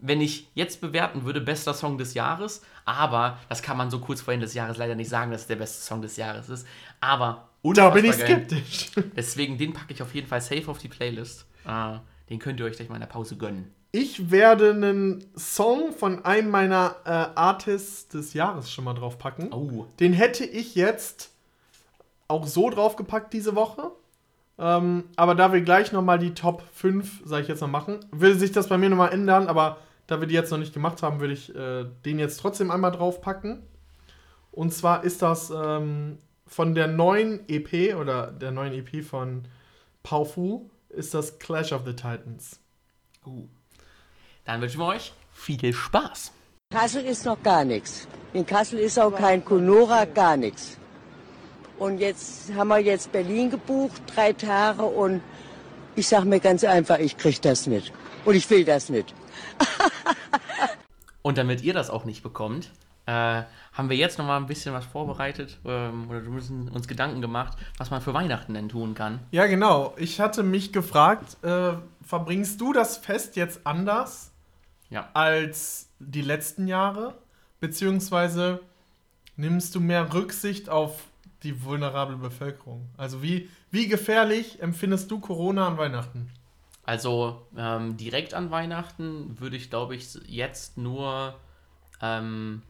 Wenn 0.00 0.20
ich 0.20 0.48
jetzt 0.54 0.80
bewerten 0.80 1.24
würde, 1.24 1.40
bester 1.40 1.74
Song 1.74 1.96
des 1.96 2.14
Jahres, 2.14 2.62
aber 2.84 3.38
das 3.48 3.62
kann 3.62 3.76
man 3.76 3.90
so 3.90 4.00
kurz 4.00 4.20
vor 4.20 4.34
Ende 4.34 4.46
des 4.46 4.54
Jahres 4.54 4.76
leider 4.76 4.94
nicht 4.96 5.08
sagen, 5.08 5.30
dass 5.30 5.42
es 5.42 5.46
der 5.46 5.56
beste 5.56 5.80
Song 5.82 6.02
des 6.02 6.16
Jahres 6.16 6.48
ist. 6.48 6.66
Aber 7.00 7.48
Da 7.62 7.90
bin 7.90 8.04
ich 8.04 8.10
unfassbar 8.12 8.36
geil. 8.36 8.46
skeptisch. 8.48 8.90
Deswegen, 9.16 9.58
den 9.58 9.72
packe 9.72 9.92
ich 9.94 10.02
auf 10.02 10.14
jeden 10.14 10.26
Fall 10.26 10.40
safe 10.40 10.68
auf 10.68 10.78
die 10.78 10.88
Playlist. 10.88 11.46
Äh, 11.66 11.98
den 12.28 12.38
könnt 12.40 12.58
ihr 12.60 12.66
euch 12.66 12.76
gleich 12.76 12.88
mal 12.88 12.96
in 12.96 13.00
der 13.00 13.06
Pause 13.06 13.36
gönnen. 13.36 13.72
Ich 13.94 14.30
werde 14.30 14.70
einen 14.70 15.22
Song 15.36 15.92
von 15.92 16.24
einem 16.24 16.48
meiner 16.50 16.96
äh, 17.04 17.10
Artists 17.10 18.08
des 18.08 18.32
Jahres 18.32 18.72
schon 18.72 18.84
mal 18.84 18.94
draufpacken. 18.94 19.52
Oh. 19.52 19.84
Den 20.00 20.14
hätte 20.14 20.46
ich 20.46 20.74
jetzt 20.74 21.30
auch 22.26 22.46
so 22.46 22.70
draufgepackt 22.70 23.34
diese 23.34 23.54
Woche. 23.54 23.92
Ähm, 24.58 25.04
aber 25.16 25.34
da 25.34 25.52
wir 25.52 25.60
gleich 25.60 25.92
noch 25.92 26.02
mal 26.02 26.18
die 26.18 26.32
Top 26.32 26.62
5, 26.72 27.20
sage 27.26 27.42
ich 27.42 27.48
jetzt 27.48 27.60
noch 27.60 27.68
machen, 27.68 28.00
will 28.12 28.34
sich 28.38 28.50
das 28.50 28.68
bei 28.68 28.78
mir 28.78 28.88
noch 28.88 28.96
mal 28.96 29.08
ändern. 29.08 29.46
Aber 29.46 29.76
da 30.06 30.20
wir 30.20 30.26
die 30.26 30.34
jetzt 30.34 30.50
noch 30.50 30.58
nicht 30.58 30.72
gemacht 30.72 31.02
haben, 31.02 31.20
würde 31.20 31.34
ich 31.34 31.54
äh, 31.54 31.84
den 32.06 32.18
jetzt 32.18 32.40
trotzdem 32.40 32.70
einmal 32.70 32.92
draufpacken. 32.92 33.62
Und 34.52 34.72
zwar 34.72 35.04
ist 35.04 35.20
das 35.20 35.50
ähm, 35.50 36.16
von 36.46 36.74
der 36.74 36.86
neuen 36.86 37.46
EP 37.46 37.94
oder 37.96 38.32
der 38.32 38.52
neuen 38.52 38.72
EP 38.72 39.04
von 39.04 39.44
Paufu 40.02 40.70
ist 40.88 41.12
das 41.12 41.38
Clash 41.38 41.72
of 41.72 41.82
the 41.84 41.92
Titans. 41.92 42.58
Uh. 43.26 43.48
Dann 44.44 44.60
wünschen 44.60 44.80
wir 44.80 44.86
euch 44.86 45.12
viel 45.32 45.72
Spaß. 45.72 46.32
Kassel 46.70 47.04
ist 47.04 47.24
noch 47.26 47.42
gar 47.42 47.64
nichts. 47.64 48.08
In 48.32 48.46
Kassel 48.46 48.78
ist 48.78 48.98
auch 48.98 49.14
kein 49.14 49.44
Conora, 49.44 50.04
gar 50.06 50.36
nichts. 50.36 50.78
Und 51.78 51.98
jetzt 51.98 52.52
haben 52.54 52.68
wir 52.68 52.78
jetzt 52.78 53.12
Berlin 53.12 53.50
gebucht, 53.50 54.02
drei 54.14 54.32
Tage 54.32 54.82
und 54.82 55.20
ich 55.96 56.08
sag 56.08 56.24
mir 56.24 56.40
ganz 56.40 56.64
einfach, 56.64 56.98
ich 56.98 57.16
krieg 57.16 57.40
das 57.42 57.66
nicht. 57.66 57.92
Und 58.24 58.34
ich 58.34 58.48
will 58.50 58.64
das 58.64 58.88
nicht. 58.88 59.14
Und 61.22 61.38
damit 61.38 61.62
ihr 61.62 61.72
das 61.72 61.88
auch 61.88 62.04
nicht 62.04 62.24
bekommt, 62.24 62.70
äh, 63.06 63.42
haben 63.72 63.88
wir 63.88 63.96
jetzt 63.96 64.18
noch 64.18 64.26
mal 64.26 64.36
ein 64.36 64.46
bisschen 64.46 64.74
was 64.74 64.84
vorbereitet 64.84 65.58
ähm, 65.64 66.08
oder 66.10 66.22
wir 66.22 66.30
müssen 66.30 66.68
uns 66.68 66.88
Gedanken 66.88 67.20
gemacht, 67.20 67.56
was 67.78 67.90
man 67.90 68.00
für 68.00 68.12
Weihnachten 68.12 68.54
denn 68.54 68.68
tun 68.68 68.94
kann. 68.94 69.20
Ja, 69.30 69.46
genau. 69.46 69.94
Ich 69.96 70.20
hatte 70.20 70.42
mich 70.42 70.72
gefragt, 70.72 71.36
äh, 71.44 71.74
verbringst 72.04 72.60
du 72.60 72.72
das 72.72 72.96
Fest 72.96 73.36
jetzt 73.36 73.66
anders 73.66 74.31
Ja. 74.92 75.08
als 75.14 75.88
die 75.98 76.22
letzten 76.22 76.66
Jahre? 76.66 77.14
Beziehungsweise 77.60 78.60
nimmst 79.36 79.74
du 79.74 79.80
mehr 79.80 80.12
Rücksicht 80.12 80.68
auf 80.68 81.04
die 81.42 81.64
vulnerable 81.64 82.16
Bevölkerung? 82.16 82.88
Also 82.96 83.22
wie, 83.22 83.48
wie 83.70 83.88
gefährlich 83.88 84.60
empfindest 84.60 85.10
du 85.10 85.18
Corona 85.18 85.66
an 85.66 85.78
Weihnachten? 85.78 86.30
Also 86.84 87.46
ähm, 87.56 87.96
direkt 87.96 88.34
an 88.34 88.50
Weihnachten 88.50 89.38
würde 89.40 89.56
ich, 89.56 89.70
glaube 89.70 89.94
ich, 89.96 90.14
jetzt 90.26 90.76
nur 90.76 91.38
ähm, 92.00 92.62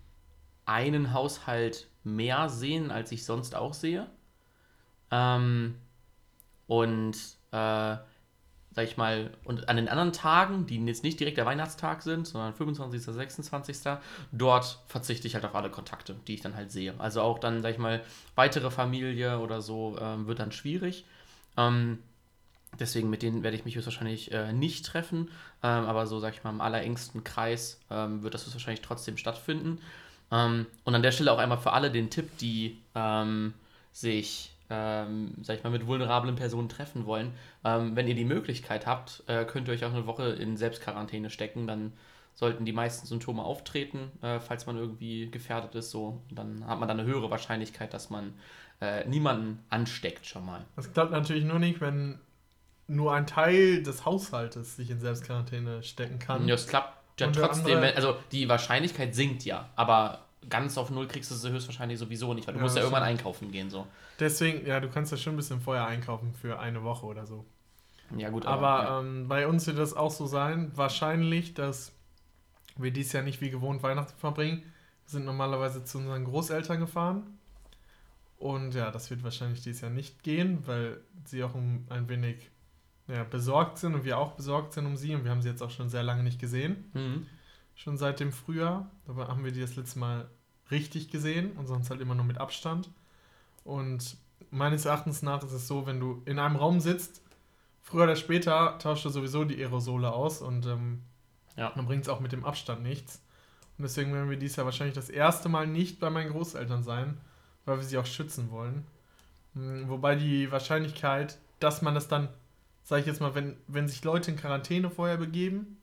einen 0.64 1.12
Haushalt 1.12 1.88
mehr 2.04 2.48
sehen, 2.48 2.90
als 2.90 3.10
ich 3.10 3.24
sonst 3.24 3.56
auch 3.56 3.74
sehe. 3.74 4.06
Ähm, 5.10 5.76
und 6.66 7.16
äh, 7.50 7.96
sag 8.74 8.84
ich 8.84 8.96
mal, 8.96 9.30
und 9.44 9.68
an 9.68 9.76
den 9.76 9.88
anderen 9.88 10.12
Tagen, 10.12 10.66
die 10.66 10.84
jetzt 10.86 11.04
nicht 11.04 11.20
direkt 11.20 11.36
der 11.36 11.46
Weihnachtstag 11.46 12.02
sind, 12.02 12.26
sondern 12.26 12.54
25., 12.54 13.02
26., 13.02 13.76
dort 14.32 14.78
verzichte 14.86 15.26
ich 15.26 15.34
halt 15.34 15.44
auf 15.44 15.54
alle 15.54 15.70
Kontakte, 15.70 16.16
die 16.26 16.34
ich 16.34 16.40
dann 16.40 16.56
halt 16.56 16.72
sehe. 16.72 16.94
Also 16.98 17.22
auch 17.22 17.38
dann, 17.38 17.62
sag 17.62 17.72
ich 17.72 17.78
mal, 17.78 18.02
weitere 18.34 18.70
Familie 18.70 19.38
oder 19.38 19.60
so 19.60 19.96
ähm, 20.00 20.26
wird 20.26 20.38
dann 20.38 20.52
schwierig. 20.52 21.04
Ähm, 21.56 21.98
Deswegen 22.78 23.10
mit 23.10 23.22
denen 23.22 23.42
werde 23.42 23.56
ich 23.56 23.64
mich 23.64 23.76
höchstwahrscheinlich 23.76 24.32
äh, 24.32 24.52
nicht 24.52 24.86
treffen. 24.86 25.28
Ähm, 25.62 25.84
aber 25.84 26.06
so, 26.06 26.20
sag 26.20 26.34
ich 26.34 26.42
mal, 26.42 26.50
im 26.50 26.60
allerengsten 26.60 27.22
Kreis 27.22 27.78
ähm, 27.90 28.22
wird 28.22 28.34
das 28.34 28.44
höchstwahrscheinlich 28.44 28.80
trotzdem 28.80 29.18
stattfinden. 29.18 29.78
Ähm, 30.30 30.66
und 30.84 30.94
an 30.94 31.02
der 31.02 31.12
Stelle 31.12 31.32
auch 31.32 31.38
einmal 31.38 31.58
für 31.58 31.72
alle 31.72 31.90
den 31.90 32.08
Tipp, 32.08 32.38
die 32.38 32.78
ähm, 32.94 33.52
sich, 33.92 34.51
ähm, 34.72 35.34
sag 35.42 35.58
ich 35.58 35.64
mal, 35.64 35.70
mit 35.70 35.86
vulnerablen 35.86 36.34
Personen 36.34 36.70
treffen 36.70 37.04
wollen. 37.04 37.32
Ähm, 37.62 37.94
wenn 37.94 38.08
ihr 38.08 38.14
die 38.14 38.24
Möglichkeit 38.24 38.86
habt, 38.86 39.22
äh, 39.26 39.44
könnt 39.44 39.68
ihr 39.68 39.74
euch 39.74 39.84
auch 39.84 39.92
eine 39.92 40.06
Woche 40.06 40.30
in 40.30 40.56
Selbstquarantäne 40.56 41.28
stecken. 41.28 41.66
Dann 41.66 41.92
sollten 42.34 42.64
die 42.64 42.72
meisten 42.72 43.06
Symptome 43.06 43.42
auftreten, 43.42 44.10
äh, 44.22 44.40
falls 44.40 44.64
man 44.66 44.78
irgendwie 44.78 45.30
gefährdet 45.30 45.74
ist. 45.74 45.90
So, 45.90 46.22
dann 46.30 46.66
hat 46.66 46.78
man 46.80 46.88
dann 46.88 46.98
eine 46.98 47.06
höhere 47.08 47.30
Wahrscheinlichkeit, 47.30 47.92
dass 47.92 48.08
man 48.08 48.32
äh, 48.80 49.06
niemanden 49.06 49.62
ansteckt 49.68 50.24
schon 50.26 50.46
mal. 50.46 50.64
Das 50.74 50.90
klappt 50.92 51.12
natürlich 51.12 51.44
nur 51.44 51.58
nicht, 51.58 51.80
wenn 51.82 52.18
nur 52.88 53.12
ein 53.14 53.26
Teil 53.26 53.82
des 53.82 54.06
Haushaltes 54.06 54.76
sich 54.76 54.90
in 54.90 55.00
Selbstquarantäne 55.00 55.82
stecken 55.82 56.18
kann. 56.18 56.48
Ja, 56.48 56.54
es 56.54 56.66
klappt 56.66 57.20
ja 57.20 57.30
trotzdem, 57.30 57.76
andere- 57.76 57.94
also 57.96 58.16
die 58.32 58.48
Wahrscheinlichkeit 58.48 59.14
sinkt 59.14 59.44
ja, 59.44 59.68
aber 59.76 60.24
ganz 60.48 60.76
auf 60.78 60.90
Null 60.90 61.06
kriegst 61.08 61.30
du 61.30 61.34
sie 61.34 61.50
höchstwahrscheinlich 61.50 61.98
sowieso 61.98 62.34
nicht, 62.34 62.46
weil 62.46 62.54
du 62.54 62.58
Ja, 62.60 62.64
musst 62.64 62.76
ja 62.76 62.82
irgendwann 62.82 63.04
stimmt. 63.04 63.18
einkaufen 63.20 63.50
gehen, 63.52 63.70
so. 63.70 63.86
Deswegen, 64.18 64.66
ja, 64.66 64.80
du 64.80 64.88
kannst 64.88 65.12
ja 65.12 65.18
schon 65.18 65.34
ein 65.34 65.36
bisschen 65.36 65.60
vorher 65.60 65.86
einkaufen 65.86 66.32
für 66.34 66.58
eine 66.58 66.82
Woche 66.82 67.06
oder 67.06 67.26
so. 67.26 67.44
Ja, 68.16 68.28
gut, 68.30 68.44
Aber 68.46 68.82
ja. 68.84 69.00
ähm, 69.00 69.28
bei 69.28 69.46
uns 69.46 69.66
wird 69.66 69.78
das 69.78 69.94
auch 69.94 70.10
so 70.10 70.26
sein. 70.26 70.70
Wahrscheinlich, 70.74 71.54
dass 71.54 71.92
wir 72.76 72.90
dies 72.90 73.12
Jahr 73.12 73.22
nicht 73.22 73.40
wie 73.40 73.50
gewohnt 73.50 73.82
Weihnachten 73.82 74.18
verbringen. 74.18 74.58
Wir 75.04 75.10
sind 75.10 75.24
normalerweise 75.24 75.84
zu 75.84 75.98
unseren 75.98 76.24
Großeltern 76.24 76.80
gefahren. 76.80 77.22
Und 78.38 78.74
ja, 78.74 78.90
das 78.90 79.08
wird 79.10 79.22
wahrscheinlich 79.22 79.62
dieses 79.62 79.80
Jahr 79.82 79.90
nicht 79.90 80.22
gehen, 80.24 80.66
weil 80.66 81.00
sie 81.24 81.44
auch 81.44 81.54
ein, 81.54 81.86
ein 81.90 82.08
wenig 82.08 82.50
ja, 83.08 83.24
besorgt 83.24 83.78
sind 83.78 83.94
und 83.94 84.04
wir 84.04 84.18
auch 84.18 84.32
besorgt 84.32 84.72
sind 84.72 84.86
um 84.86 84.96
sie. 84.96 85.14
Und 85.14 85.24
wir 85.24 85.30
haben 85.30 85.42
sie 85.42 85.48
jetzt 85.48 85.62
auch 85.62 85.70
schon 85.70 85.88
sehr 85.88 86.02
lange 86.02 86.22
nicht 86.22 86.38
gesehen. 86.40 86.90
Mhm. 86.92 87.26
Schon 87.82 87.96
seit 87.96 88.20
dem 88.20 88.30
Frühjahr. 88.30 88.88
Da 89.06 89.26
haben 89.26 89.44
wir 89.44 89.50
die 89.50 89.60
das 89.60 89.74
letzte 89.74 89.98
Mal 89.98 90.28
richtig 90.70 91.10
gesehen 91.10 91.52
und 91.56 91.66
sonst 91.66 91.90
halt 91.90 92.00
immer 92.00 92.14
nur 92.14 92.24
mit 92.24 92.38
Abstand. 92.38 92.90
Und 93.64 94.16
meines 94.52 94.84
Erachtens 94.84 95.22
nach 95.22 95.42
ist 95.42 95.50
es 95.52 95.66
so, 95.66 95.84
wenn 95.84 95.98
du 95.98 96.22
in 96.24 96.38
einem 96.38 96.54
Raum 96.54 96.78
sitzt, 96.78 97.22
früher 97.80 98.04
oder 98.04 98.14
später 98.14 98.78
tauscht 98.78 99.04
du 99.04 99.08
sowieso 99.08 99.44
die 99.44 99.56
Aerosole 99.60 100.12
aus 100.12 100.42
und 100.42 100.64
ähm, 100.66 101.02
Ja. 101.56 101.72
dann 101.74 101.86
bringt 101.86 102.02
es 102.02 102.08
auch 102.08 102.20
mit 102.20 102.30
dem 102.30 102.44
Abstand 102.44 102.84
nichts. 102.84 103.20
Und 103.78 103.82
deswegen 103.82 104.12
werden 104.14 104.30
wir 104.30 104.36
dies 104.38 104.54
Jahr 104.54 104.64
wahrscheinlich 104.66 104.94
das 104.94 105.08
erste 105.10 105.48
Mal 105.48 105.66
nicht 105.66 105.98
bei 105.98 106.08
meinen 106.08 106.30
Großeltern 106.30 106.84
sein, 106.84 107.18
weil 107.64 107.78
wir 107.78 107.84
sie 107.84 107.98
auch 107.98 108.06
schützen 108.06 108.52
wollen. 108.52 108.84
Mm, 109.54 109.88
Wobei 109.88 110.14
die 110.14 110.52
Wahrscheinlichkeit, 110.52 111.36
dass 111.58 111.82
man 111.82 111.96
das 111.96 112.06
dann, 112.06 112.28
sage 112.84 113.00
ich 113.00 113.06
jetzt 113.08 113.20
mal, 113.20 113.34
wenn, 113.34 113.56
wenn 113.66 113.88
sich 113.88 114.04
Leute 114.04 114.30
in 114.30 114.36
Quarantäne 114.36 114.88
vorher 114.88 115.16
begeben, 115.16 115.78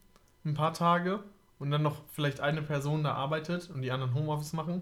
ein 0.46 0.54
paar 0.54 0.74
Tage 0.74 1.22
und 1.60 1.72
dann 1.72 1.84
noch 1.84 2.02
vielleicht 2.14 2.40
eine 2.40 2.62
Person 2.62 3.04
da 3.04 3.14
arbeitet 3.14 3.70
und 3.70 3.82
die 3.82 3.92
anderen 3.92 4.14
Homeoffice 4.14 4.54
machen, 4.54 4.82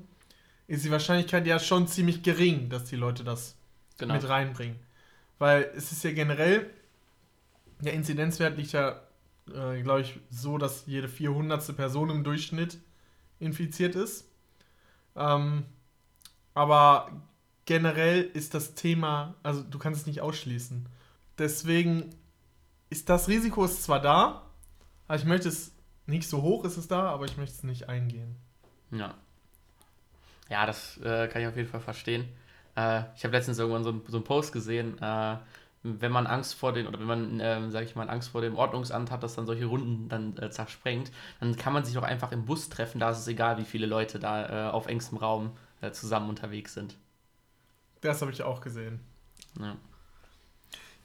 ist 0.67 0.85
die 0.85 0.91
Wahrscheinlichkeit 0.91 1.47
ja 1.47 1.59
schon 1.59 1.87
ziemlich 1.87 2.23
gering, 2.23 2.69
dass 2.69 2.85
die 2.85 2.95
Leute 2.95 3.23
das 3.23 3.55
Genau. 3.97 4.13
mit 4.13 4.27
reinbringen. 4.29 4.77
Weil 5.39 5.71
es 5.75 5.91
ist 5.91 6.03
ja 6.03 6.11
generell, 6.11 6.69
der 7.79 7.93
Inzidenzwert 7.93 8.57
liegt 8.57 8.71
ja, 8.71 9.01
äh, 9.47 9.81
glaube 9.81 10.01
ich, 10.01 10.19
so, 10.29 10.57
dass 10.57 10.85
jede 10.85 11.07
400. 11.07 11.75
Person 11.75 12.09
im 12.09 12.23
Durchschnitt 12.23 12.77
infiziert 13.39 13.95
ist. 13.95 14.29
Ähm, 15.15 15.65
aber 16.53 17.11
generell 17.65 18.21
ist 18.21 18.53
das 18.53 18.75
Thema, 18.75 19.35
also 19.43 19.61
du 19.63 19.77
kannst 19.79 20.01
es 20.01 20.07
nicht 20.07 20.21
ausschließen. 20.21 20.87
Deswegen 21.37 22.15
ist 22.89 23.09
das 23.09 23.27
Risiko 23.27 23.65
ist 23.65 23.83
zwar 23.83 24.01
da, 24.01 24.43
aber 25.07 25.17
ich 25.17 25.25
möchte 25.25 25.49
es 25.49 25.71
nicht 26.07 26.27
so 26.27 26.41
hoch 26.41 26.65
ist 26.65 26.77
es 26.77 26.87
da, 26.87 27.09
aber 27.09 27.25
ich 27.25 27.37
möchte 27.37 27.55
es 27.55 27.63
nicht 27.63 27.89
eingehen. 27.89 28.35
Ja. 28.91 29.13
Ja, 30.49 30.65
das 30.65 30.97
äh, 30.97 31.27
kann 31.27 31.41
ich 31.41 31.47
auf 31.47 31.57
jeden 31.57 31.69
Fall 31.69 31.81
verstehen. 31.81 32.25
Äh, 32.75 33.03
ich 33.15 33.23
habe 33.23 33.35
letztens 33.35 33.59
irgendwann 33.59 33.83
so, 33.83 34.01
so 34.07 34.17
einen 34.17 34.23
Post 34.23 34.53
gesehen, 34.53 34.97
äh, 35.01 35.37
wenn 35.83 36.11
man 36.11 36.27
Angst 36.27 36.55
vor 36.55 36.73
den, 36.73 36.87
oder 36.87 36.99
wenn 36.99 37.05
man, 37.05 37.39
ähm, 37.41 37.71
sag 37.71 37.83
ich 37.83 37.95
mal, 37.95 38.09
Angst 38.09 38.29
vor 38.29 38.41
dem 38.41 38.55
Ordnungsamt 38.55 39.11
hat, 39.11 39.23
das 39.23 39.35
dann 39.35 39.45
solche 39.45 39.65
Runden 39.65 40.09
dann 40.09 40.37
äh, 40.37 40.49
zersprengt, 40.49 41.11
dann 41.39 41.55
kann 41.55 41.73
man 41.73 41.85
sich 41.85 41.93
doch 41.93 42.03
einfach 42.03 42.31
im 42.31 42.45
Bus 42.45 42.69
treffen, 42.69 42.99
da 42.99 43.11
ist 43.11 43.19
es 43.19 43.27
egal, 43.27 43.57
wie 43.57 43.65
viele 43.65 43.85
Leute 43.87 44.19
da 44.19 44.69
äh, 44.69 44.71
auf 44.71 44.87
engstem 44.87 45.17
Raum 45.17 45.51
äh, 45.81 45.91
zusammen 45.91 46.29
unterwegs 46.29 46.73
sind. 46.73 46.97
Das 48.01 48.21
habe 48.21 48.31
ich 48.31 48.43
auch 48.43 48.61
gesehen. 48.61 48.99
Ja. 49.59 49.75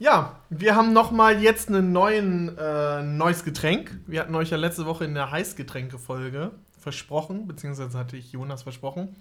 Ja, 0.03 0.41
wir 0.51 0.75
haben 0.75 0.93
nochmal 0.93 1.41
jetzt 1.41 1.69
einen 1.69 1.93
neuen, 1.93 2.59
äh, 2.59 2.99
ein 2.99 3.17
neues 3.19 3.45
Getränk. 3.45 4.01
Wir 4.09 4.19
hatten 4.19 4.35
euch 4.35 4.51
ja 4.51 4.57
letzte 4.57 4.85
Woche 4.85 5.05
in 5.05 5.15
der 5.15 5.31
Heißgetränke-Folge 5.31 6.51
versprochen, 6.77 7.47
beziehungsweise 7.47 7.97
hatte 7.97 8.17
ich 8.17 8.33
Jonas 8.33 8.65
versprochen, 8.65 9.15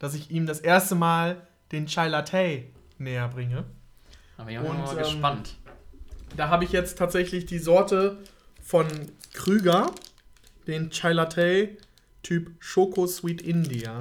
dass 0.00 0.12
ich 0.12 0.32
ihm 0.32 0.44
das 0.46 0.58
erste 0.58 0.96
Mal 0.96 1.46
den 1.70 1.86
Chai 1.86 2.08
Latte 2.08 2.64
näher 2.98 3.28
bringe. 3.28 3.62
Aber 4.36 4.50
ich 4.50 4.58
bin 4.58 4.66
Und, 4.66 4.78
mal 4.78 4.90
ähm, 4.90 4.98
gespannt. 5.04 5.54
Da 6.36 6.48
habe 6.48 6.64
ich 6.64 6.72
jetzt 6.72 6.98
tatsächlich 6.98 7.46
die 7.46 7.60
Sorte 7.60 8.18
von 8.60 8.88
Krüger, 9.34 9.92
den 10.66 10.90
Chai 10.90 11.12
Latte 11.12 11.76
Typ 12.24 12.50
Schoko 12.58 13.06
Sweet 13.06 13.40
India. 13.40 14.00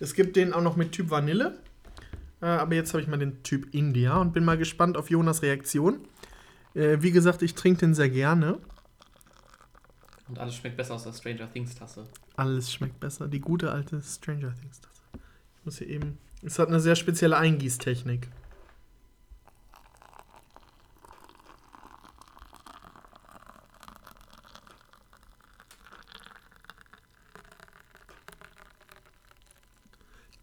Es 0.00 0.14
gibt 0.14 0.34
den 0.34 0.52
auch 0.52 0.62
noch 0.62 0.74
mit 0.74 0.90
Typ 0.90 1.10
Vanille. 1.10 1.60
Äh, 2.42 2.46
aber 2.46 2.74
jetzt 2.74 2.92
habe 2.92 3.02
ich 3.02 3.08
mal 3.08 3.18
den 3.18 3.42
Typ 3.42 3.74
India 3.74 4.16
und 4.16 4.32
bin 4.32 4.44
mal 4.44 4.58
gespannt 4.58 4.96
auf 4.96 5.10
Jonas 5.10 5.42
Reaktion. 5.42 6.00
Äh, 6.74 6.98
wie 7.00 7.10
gesagt, 7.10 7.42
ich 7.42 7.54
trinke 7.54 7.80
den 7.80 7.94
sehr 7.94 8.10
gerne. 8.10 8.58
Und 10.28 10.38
alles 10.38 10.54
schmeckt 10.56 10.76
besser 10.76 10.94
aus 10.94 11.04
der 11.04 11.12
Stranger 11.12 11.52
Things 11.52 11.74
Tasse. 11.74 12.06
Alles 12.36 12.72
schmeckt 12.72 13.00
besser. 13.00 13.28
Die 13.28 13.40
gute 13.40 13.72
alte 13.72 14.00
Stranger 14.00 14.54
Things 14.54 14.80
Tasse. 14.80 15.02
Ich 15.58 15.64
muss 15.64 15.78
hier 15.78 15.88
eben. 15.88 16.18
Es 16.42 16.58
hat 16.58 16.68
eine 16.68 16.80
sehr 16.80 16.96
spezielle 16.96 17.36
Eingießtechnik. 17.36 18.28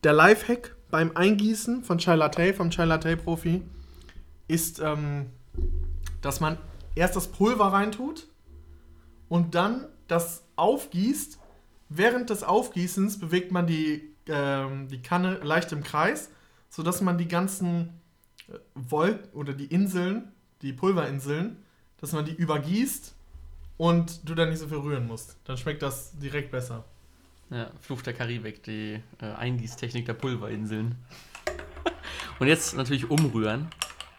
Der 0.03 0.13
Lifehack 0.13 0.76
beim 0.89 1.11
Eingießen 1.15 1.83
von 1.83 1.97
Chai 1.97 2.15
Latte, 2.15 2.53
vom 2.53 2.69
Chai 2.69 2.85
Latte 2.85 3.17
Profi, 3.17 3.61
ist, 4.47 4.79
ähm, 4.79 5.27
dass 6.21 6.39
man 6.39 6.57
erst 6.95 7.15
das 7.15 7.27
Pulver 7.27 7.65
reintut 7.65 8.27
und 9.29 9.55
dann 9.55 9.87
das 10.07 10.43
aufgießt. 10.55 11.39
Während 11.89 12.29
des 12.29 12.43
Aufgießens 12.43 13.19
bewegt 13.19 13.51
man 13.51 13.67
die, 13.67 14.13
ähm, 14.27 14.87
die 14.87 15.01
Kanne 15.01 15.35
leicht 15.35 15.71
im 15.71 15.83
Kreis, 15.83 16.29
sodass 16.69 17.01
man 17.01 17.17
die 17.17 17.27
ganzen 17.27 18.01
äh, 18.49 18.57
Wolken 18.75 19.29
oder 19.33 19.53
die 19.53 19.65
Inseln, 19.65 20.31
die 20.61 20.73
Pulverinseln, 20.73 21.57
dass 21.99 22.11
man 22.11 22.25
die 22.25 22.33
übergießt 22.33 23.13
und 23.77 24.27
du 24.27 24.35
dann 24.35 24.49
nicht 24.49 24.59
so 24.59 24.67
viel 24.67 24.77
rühren 24.77 25.07
musst. 25.07 25.37
Dann 25.45 25.57
schmeckt 25.57 25.81
das 25.81 26.17
direkt 26.17 26.51
besser. 26.51 26.85
Ja, 27.49 27.71
Fluch 27.81 28.01
der 28.01 28.13
Karibik, 28.13 28.63
die 28.63 29.01
äh, 29.21 29.25
Eingießtechnik 29.25 30.05
der 30.05 30.13
Pulverinseln. 30.13 30.95
Und 32.39 32.47
jetzt 32.47 32.75
natürlich 32.75 33.09
umrühren. 33.09 33.67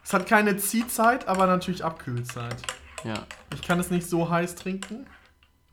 Es 0.03 0.13
hat 0.15 0.27
keine 0.27 0.57
Ziehzeit, 0.57 1.29
aber 1.29 1.47
natürlich 1.47 1.85
Abkühlzeit. 1.85 2.57
Ja. 3.05 3.27
Ich 3.53 3.63
kann 3.63 3.79
es 3.79 3.91
nicht 3.91 4.09
so 4.09 4.31
heiß 4.31 4.55
trinken. 4.55 5.07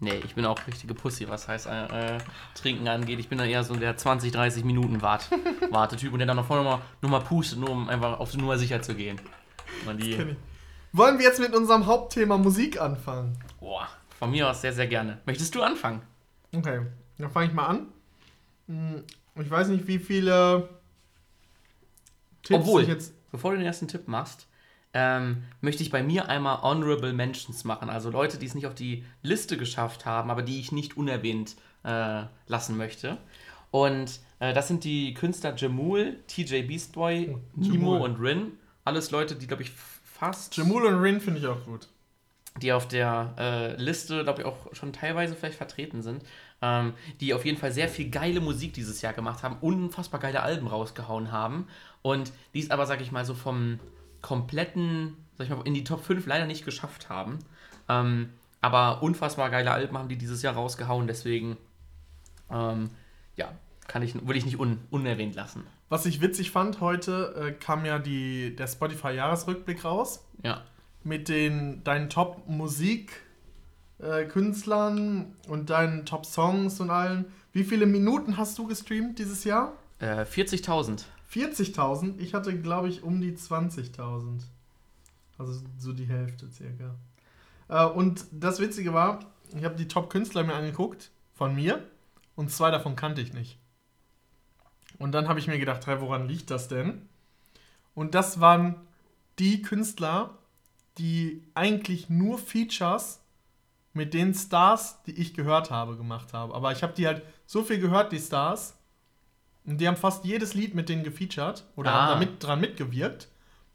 Nee, 0.01 0.21
ich 0.25 0.35
bin 0.35 0.45
auch 0.45 0.59
richtige 0.67 0.93
Pussy, 0.93 1.29
was 1.29 1.47
heißt 1.47 1.67
äh, 1.67 2.15
äh, 2.15 2.17
Trinken 2.53 2.87
angeht. 2.89 3.17
Ich 3.19 3.29
bin 3.29 3.37
dann 3.37 3.47
eher 3.47 3.63
so 3.63 3.73
der 3.75 3.95
20, 3.95 4.33
30 4.33 4.65
Minuten 4.65 5.01
Wart 5.01 5.29
Wartetyp 5.71 6.11
und 6.11 6.19
der 6.19 6.27
dann 6.27 6.35
noch 6.35 6.45
vorne 6.45 6.63
mal, 6.63 6.81
nur 7.01 7.11
mal 7.11 7.21
pustet, 7.21 7.59
nur 7.59 7.69
um 7.69 7.87
einfach 7.87 8.19
auf 8.19 8.31
die 8.31 8.37
Nummer 8.37 8.57
sicher 8.57 8.81
zu 8.81 8.93
gehen. 8.93 9.21
Wollen 10.91 11.17
wir 11.17 11.25
jetzt 11.25 11.39
mit 11.39 11.55
unserem 11.55 11.85
Hauptthema 11.85 12.37
Musik 12.37 12.79
anfangen? 12.79 13.37
boah, 13.59 13.87
von 14.19 14.31
mir 14.31 14.49
aus 14.49 14.61
sehr, 14.61 14.73
sehr 14.73 14.87
gerne. 14.87 15.21
Möchtest 15.25 15.55
du 15.55 15.63
anfangen? 15.63 16.01
Okay, 16.53 16.81
dann 17.17 17.31
fange 17.31 17.47
ich 17.47 17.53
mal 17.53 17.67
an. 17.67 17.87
Hm, 18.67 19.03
Ich 19.39 19.49
weiß 19.49 19.67
nicht, 19.69 19.87
wie 19.87 19.99
viele 19.99 20.69
Tipps 22.43 22.59
Obwohl, 22.61 22.81
ich 22.81 22.87
jetzt. 22.87 23.13
bevor 23.31 23.51
du 23.51 23.57
den 23.57 23.65
ersten 23.65 23.87
Tipp 23.87 24.07
machst, 24.07 24.47
ähm, 24.93 25.43
möchte 25.61 25.83
ich 25.83 25.91
bei 25.91 26.03
mir 26.03 26.29
einmal 26.29 26.61
Honorable 26.61 27.11
Mentions 27.13 27.63
machen. 27.63 27.89
Also 27.89 28.09
Leute, 28.09 28.37
die 28.37 28.45
es 28.45 28.55
nicht 28.55 28.67
auf 28.67 28.75
die 28.75 29.03
Liste 29.23 29.57
geschafft 29.57 30.05
haben, 30.05 30.29
aber 30.31 30.41
die 30.41 30.59
ich 30.59 30.71
nicht 30.71 30.95
unerwähnt 30.97 31.55
äh, 31.83 32.23
lassen 32.47 32.77
möchte. 32.77 33.17
Und 33.71 34.19
äh, 34.39 34.53
das 34.53 34.67
sind 34.67 34.83
die 34.83 35.13
Künstler 35.13 35.55
Jamul, 35.55 36.17
TJ 36.27 36.61
Beastboy, 36.63 37.29
Oh, 37.33 37.39
Nemo 37.55 37.97
und 37.97 38.19
Rin. 38.19 38.53
Alles 38.85 39.11
Leute, 39.11 39.35
die, 39.35 39.47
glaube 39.47 39.63
ich, 39.63 39.71
fast, 39.71 40.55
Jamul 40.55 40.85
und 40.85 40.95
Rin 41.01 41.19
finde 41.19 41.39
ich 41.39 41.47
auch 41.47 41.65
gut. 41.65 41.89
die 42.61 42.71
auf 42.71 42.87
der 42.87 43.33
äh, 43.37 43.75
Liste, 43.81 44.23
glaube 44.23 44.41
ich, 44.41 44.47
auch 44.47 44.73
schon 44.73 44.93
teilweise 44.93 45.35
vielleicht 45.35 45.57
vertreten 45.57 46.01
sind. 46.01 46.23
Ähm, 46.61 46.93
die 47.19 47.33
auf 47.33 47.45
jeden 47.45 47.57
Fall 47.57 47.71
sehr 47.71 47.89
viel 47.89 48.09
geile 48.09 48.39
Musik 48.39 48.73
dieses 48.73 49.01
Jahr 49.01 49.13
gemacht 49.13 49.43
haben, 49.43 49.57
unfassbar 49.61 50.19
geile 50.19 50.41
Alben 50.41 50.67
rausgehauen 50.67 51.31
haben. 51.31 51.67
Und 52.01 52.31
die 52.53 52.59
ist 52.59 52.71
aber, 52.71 52.85
sag 52.85 53.01
ich 53.01 53.11
mal, 53.11 53.25
so 53.25 53.33
vom 53.33 53.79
kompletten, 54.21 55.15
sag 55.37 55.45
ich 55.45 55.49
mal, 55.55 55.61
in 55.67 55.73
die 55.73 55.83
Top 55.83 56.03
5 56.03 56.25
leider 56.25 56.45
nicht 56.47 56.65
geschafft 56.65 57.09
haben. 57.09 57.39
Ähm, 57.89 58.29
aber 58.61 59.03
unfassbar 59.03 59.49
geile 59.51 59.71
Alben 59.71 59.97
haben 59.97 60.09
die 60.09 60.17
dieses 60.17 60.41
Jahr 60.41 60.55
rausgehauen, 60.55 61.05
deswegen, 61.07 61.57
ähm, 62.49 62.89
ja, 63.35 63.51
kann 63.87 64.01
ich, 64.01 64.15
will 64.27 64.35
ich 64.35 64.45
nicht 64.45 64.57
un, 64.59 64.79
unerwähnt 64.89 65.35
lassen. 65.35 65.63
Was 65.89 66.07
ich 66.07 66.21
witzig 66.21 66.49
fand, 66.49 66.81
heute 66.81 67.35
äh, 67.35 67.51
kam 67.51 67.85
ja 67.85 67.99
die, 67.99 68.55
der 68.55 68.65
Spotify-Jahresrückblick 68.67 69.83
raus 69.85 70.25
Ja. 70.41 70.63
mit 71.03 71.29
den 71.29 71.83
deinen 71.83 72.09
Top-Musik-Künstlern 73.99 75.35
und 75.47 75.69
deinen 75.69 76.05
Top-Songs 76.05 76.79
und 76.79 76.89
allen. 76.89 77.25
Wie 77.53 77.63
viele 77.63 77.85
Minuten 77.85 78.37
hast 78.37 78.57
du 78.57 78.67
gestreamt 78.67 79.19
dieses 79.19 79.43
Jahr? 79.43 79.73
Äh, 79.99 80.23
40.000. 80.23 81.03
40.000? 81.31 82.19
Ich 82.19 82.33
hatte, 82.33 82.59
glaube 82.59 82.89
ich, 82.89 83.03
um 83.03 83.21
die 83.21 83.33
20.000. 83.33 84.41
Also 85.37 85.61
so 85.79 85.93
die 85.93 86.05
Hälfte 86.05 86.49
circa. 86.49 86.95
Äh, 87.67 87.85
und 87.85 88.25
das 88.31 88.59
Witzige 88.59 88.93
war, 88.93 89.19
ich 89.55 89.63
habe 89.63 89.75
die 89.75 89.87
Top-Künstler 89.87 90.43
mir 90.43 90.55
angeguckt 90.55 91.11
von 91.33 91.55
mir 91.55 91.83
und 92.35 92.51
zwei 92.51 92.71
davon 92.71 92.95
kannte 92.95 93.21
ich 93.21 93.33
nicht. 93.33 93.57
Und 94.97 95.11
dann 95.11 95.27
habe 95.27 95.39
ich 95.39 95.47
mir 95.47 95.59
gedacht, 95.59 95.87
hey, 95.87 95.99
woran 95.99 96.27
liegt 96.27 96.51
das 96.51 96.67
denn? 96.67 97.01
Und 97.93 98.15
das 98.15 98.39
waren 98.39 98.75
die 99.39 99.61
Künstler, 99.61 100.37
die 100.97 101.43
eigentlich 101.53 102.09
nur 102.09 102.37
Features 102.37 103.19
mit 103.95 104.13
den 104.13 104.33
Stars, 104.33 105.01
die 105.03 105.13
ich 105.19 105.33
gehört 105.33 105.71
habe, 105.71 105.95
gemacht 105.97 106.33
haben. 106.33 106.51
Aber 106.51 106.71
ich 106.71 106.83
habe 106.83 106.93
die 106.93 107.07
halt 107.07 107.23
so 107.45 107.63
viel 107.63 107.79
gehört, 107.79 108.11
die 108.11 108.19
Stars. 108.19 108.77
Und 109.65 109.79
die 109.79 109.87
haben 109.87 109.97
fast 109.97 110.25
jedes 110.25 110.53
Lied 110.53 110.75
mit 110.75 110.89
denen 110.89 111.03
gefeatured 111.03 111.63
oder 111.75 111.91
Ah. 111.91 111.93
haben 112.07 112.19
damit 112.19 112.43
dran 112.43 112.61
mitgewirkt. 112.61 113.29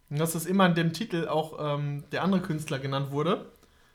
Und 0.09 0.19
dass 0.19 0.33
das 0.33 0.47
immer 0.47 0.67
in 0.67 0.75
dem 0.75 0.93
Titel 0.93 1.27
auch 1.29 1.57
ähm, 1.59 2.05
der 2.13 2.23
andere 2.23 2.43
Künstler 2.43 2.79
genannt 2.79 3.11
wurde. 3.11 3.51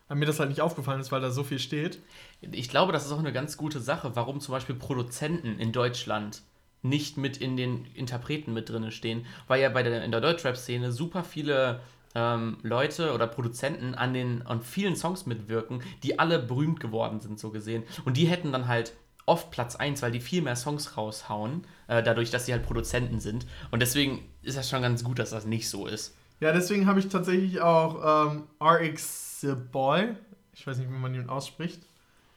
Weil 0.08 0.18
mir 0.18 0.26
das 0.26 0.40
halt 0.40 0.50
nicht 0.50 0.62
aufgefallen 0.62 1.00
ist, 1.00 1.12
weil 1.12 1.22
da 1.22 1.32
so 1.32 1.44
viel 1.44 1.60
steht. 1.60 2.00
Ich 2.42 2.70
glaube, 2.70 2.92
das 2.92 3.06
ist 3.06 3.12
auch 3.12 3.20
eine 3.20 3.34
ganz 3.34 3.58
gute 3.58 3.80
Sache, 3.80 4.16
warum 4.16 4.40
zum 4.40 4.52
Beispiel 4.52 4.76
Produzenten 4.76 5.58
in 5.60 5.72
Deutschland 5.72 6.42
nicht 6.84 7.18
mit 7.18 7.38
in 7.38 7.58
den 7.58 7.86
Interpreten 7.96 8.54
mit 8.54 8.70
drin 8.70 8.92
stehen, 8.92 9.26
weil 9.48 9.60
ja 9.62 9.70
bei 9.70 9.82
der, 9.82 10.04
in 10.04 10.12
der 10.12 10.22
Deutschrap-Szene 10.22 10.92
super 10.92 11.24
viele 11.24 11.80
ähm, 12.16 12.57
Leute 12.63 13.13
oder 13.13 13.28
Produzenten 13.28 13.93
an 13.93 14.13
den 14.13 14.41
an 14.43 14.61
vielen 14.61 14.95
Songs 14.95 15.26
mitwirken, 15.26 15.84
die 16.03 16.18
alle 16.18 16.39
berühmt 16.39 16.80
geworden 16.80 17.20
sind, 17.20 17.39
so 17.39 17.51
gesehen. 17.51 17.84
Und 18.05 18.18
die 18.18 18.26
hätten 18.26 18.51
dann 18.51 18.68
halt 18.68 18.93
oft 19.28 19.51
Platz 19.51 19.76
1, 19.76 20.01
weil 20.01 20.11
die 20.11 20.20
viel 20.22 20.41
mehr 20.41 20.55
Songs 20.55 20.97
raushauen, 20.97 21.66
äh, 21.88 22.01
dadurch, 22.03 22.30
dass 22.32 22.45
sie 22.45 22.53
halt 22.53 22.63
Produzenten 22.63 23.20
sind. 23.20 23.45
Und 23.72 23.82
deswegen 23.82 24.24
ist 24.43 24.57
das 24.57 24.70
schon 24.70 24.82
ganz 24.82 25.03
gut, 25.03 25.20
dass 25.20 25.32
das 25.32 25.45
nicht 25.45 25.68
so 25.70 25.88
ist. 25.88 26.16
Ja, 26.39 26.51
deswegen 26.51 26.86
habe 26.86 26.99
ich 26.99 27.07
tatsächlich 27.07 27.59
auch 27.61 28.28
ähm, 28.28 28.43
RX 28.61 29.41
The 29.41 29.53
Boy, 29.72 30.09
ich 30.53 30.66
weiß 30.68 30.78
nicht, 30.78 30.89
wie 30.89 30.97
man 30.97 31.13
ihn 31.16 31.30
ausspricht, 31.30 31.82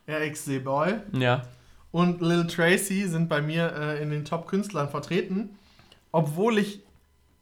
RX 0.08 0.44
The 0.46 0.60
Boy 0.60 0.94
Ja. 1.12 1.42
und 1.90 2.20
Lil 2.22 2.46
Tracy 2.46 3.06
sind 3.06 3.28
bei 3.28 3.42
mir 3.42 3.72
äh, 3.76 4.02
in 4.02 4.10
den 4.10 4.24
Top-Künstlern 4.24 4.88
vertreten, 4.88 5.50
obwohl 6.12 6.58
ich 6.58 6.80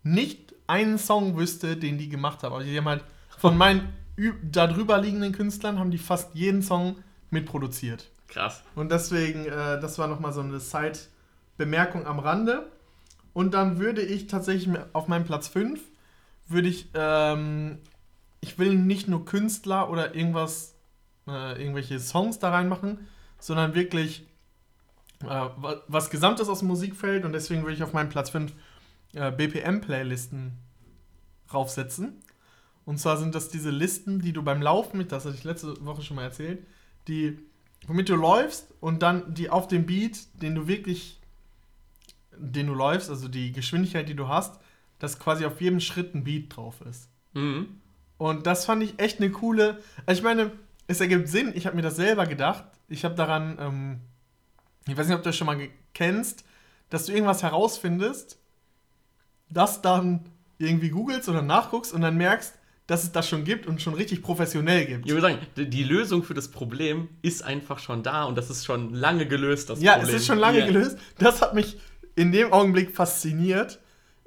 nicht 0.02 0.45
einen 0.66 0.98
Song 0.98 1.36
wüsste, 1.36 1.76
den 1.76 1.98
die 1.98 2.08
gemacht 2.08 2.42
haben. 2.42 2.54
Also 2.54 2.66
die 2.68 2.76
haben 2.76 2.88
halt 2.88 3.04
von 3.38 3.56
meinen 3.56 3.88
ü- 4.18 4.34
da 4.42 4.66
drüber 4.66 4.98
liegenden 4.98 5.32
Künstlern 5.32 5.78
haben 5.78 5.90
die 5.90 5.98
fast 5.98 6.34
jeden 6.34 6.62
Song 6.62 6.96
mitproduziert. 7.30 8.08
Krass. 8.28 8.62
Und 8.74 8.90
deswegen, 8.90 9.44
äh, 9.46 9.80
das 9.80 9.98
war 9.98 10.08
nochmal 10.08 10.32
so 10.32 10.40
eine 10.40 10.58
Side-Bemerkung 10.60 12.06
am 12.06 12.18
Rande. 12.18 12.66
Und 13.32 13.52
dann 13.54 13.78
würde 13.78 14.02
ich 14.02 14.26
tatsächlich 14.28 14.76
auf 14.92 15.08
meinem 15.08 15.24
Platz 15.24 15.48
5, 15.48 15.80
würde 16.48 16.68
ich, 16.68 16.88
ähm, 16.94 17.78
ich 18.40 18.58
will 18.58 18.74
nicht 18.74 19.08
nur 19.08 19.24
Künstler 19.26 19.90
oder 19.90 20.14
irgendwas, 20.14 20.74
äh, 21.28 21.60
irgendwelche 21.60 21.98
Songs 22.00 22.38
da 22.38 22.50
reinmachen, 22.50 23.06
sondern 23.38 23.74
wirklich 23.74 24.26
äh, 25.22 25.26
wa- 25.26 25.82
was 25.88 26.10
Gesamtes 26.10 26.48
aus 26.48 26.60
dem 26.60 26.68
Musikfeld. 26.68 27.24
Und 27.24 27.32
deswegen 27.32 27.62
würde 27.62 27.74
ich 27.74 27.82
auf 27.82 27.92
meinem 27.92 28.08
Platz 28.10 28.30
5 28.30 28.52
äh, 28.52 28.54
BPM-Playlisten 29.30 30.52
raufsetzen. 31.52 32.22
Und 32.84 32.98
zwar 32.98 33.16
sind 33.16 33.34
das 33.34 33.48
diese 33.48 33.70
Listen, 33.70 34.20
die 34.20 34.32
du 34.32 34.42
beim 34.42 34.62
Laufen 34.62 35.06
das 35.08 35.24
hatte 35.24 35.34
ich 35.34 35.44
letzte 35.44 35.84
Woche 35.84 36.02
schon 36.02 36.16
mal 36.16 36.22
erzählt, 36.22 36.64
die, 37.08 37.38
womit 37.86 38.08
du 38.08 38.14
läufst 38.14 38.72
und 38.80 39.02
dann 39.02 39.34
die 39.34 39.50
auf 39.50 39.66
dem 39.68 39.86
Beat, 39.86 40.18
den 40.40 40.54
du 40.54 40.68
wirklich, 40.68 41.20
den 42.36 42.68
du 42.68 42.74
läufst, 42.74 43.10
also 43.10 43.28
die 43.28 43.52
Geschwindigkeit, 43.52 44.08
die 44.08 44.14
du 44.14 44.28
hast, 44.28 44.60
dass 44.98 45.18
quasi 45.18 45.44
auf 45.44 45.60
jedem 45.60 45.80
Schritt 45.80 46.14
ein 46.14 46.24
Beat 46.24 46.56
drauf 46.56 46.80
ist. 46.88 47.08
Mhm. 47.34 47.80
Und 48.18 48.46
das 48.46 48.64
fand 48.64 48.82
ich 48.82 48.98
echt 48.98 49.20
eine 49.20 49.30
coole. 49.30 49.82
Also 50.06 50.20
ich 50.20 50.24
meine, 50.24 50.52
es 50.86 51.00
ergibt 51.00 51.28
Sinn. 51.28 51.52
Ich 51.54 51.66
habe 51.66 51.76
mir 51.76 51.82
das 51.82 51.96
selber 51.96 52.26
gedacht. 52.26 52.64
Ich 52.88 53.04
habe 53.04 53.14
daran, 53.14 53.58
ähm, 53.60 54.00
ich 54.86 54.96
weiß 54.96 55.06
nicht, 55.06 55.16
ob 55.16 55.22
du 55.22 55.28
das 55.28 55.36
schon 55.36 55.46
mal 55.46 55.68
kennst, 55.92 56.44
dass 56.88 57.06
du 57.06 57.12
irgendwas 57.12 57.42
herausfindest, 57.42 58.38
das 59.50 59.82
dann 59.82 60.28
irgendwie 60.58 60.88
googelst 60.90 61.28
oder 61.28 61.42
nachguckst 61.42 61.92
und 61.92 62.00
dann 62.00 62.16
merkst, 62.16 62.54
dass 62.86 63.02
es 63.02 63.10
das 63.12 63.28
schon 63.28 63.44
gibt 63.44 63.66
und 63.66 63.82
schon 63.82 63.94
richtig 63.94 64.22
professionell 64.22 64.86
gibt. 64.86 65.06
Ich 65.06 65.12
würde 65.12 65.22
sagen, 65.22 65.38
die 65.56 65.82
Lösung 65.82 66.22
für 66.22 66.34
das 66.34 66.48
Problem 66.48 67.08
ist 67.20 67.42
einfach 67.42 67.78
schon 67.80 68.02
da 68.04 68.24
und 68.24 68.38
das 68.38 68.48
ist 68.48 68.64
schon 68.64 68.94
lange 68.94 69.26
gelöst, 69.26 69.70
das 69.70 69.80
Ja, 69.82 69.94
Problem. 69.94 70.14
es 70.14 70.20
ist 70.22 70.26
schon 70.26 70.38
lange 70.38 70.60
Ja. 70.60 70.66
gelöst. 70.66 70.96
Das 71.18 71.42
hat 71.42 71.54
mich 71.54 71.78
in 72.14 72.30
dem 72.32 72.52
Augenblick 72.52 72.94
fasziniert, 72.94 73.80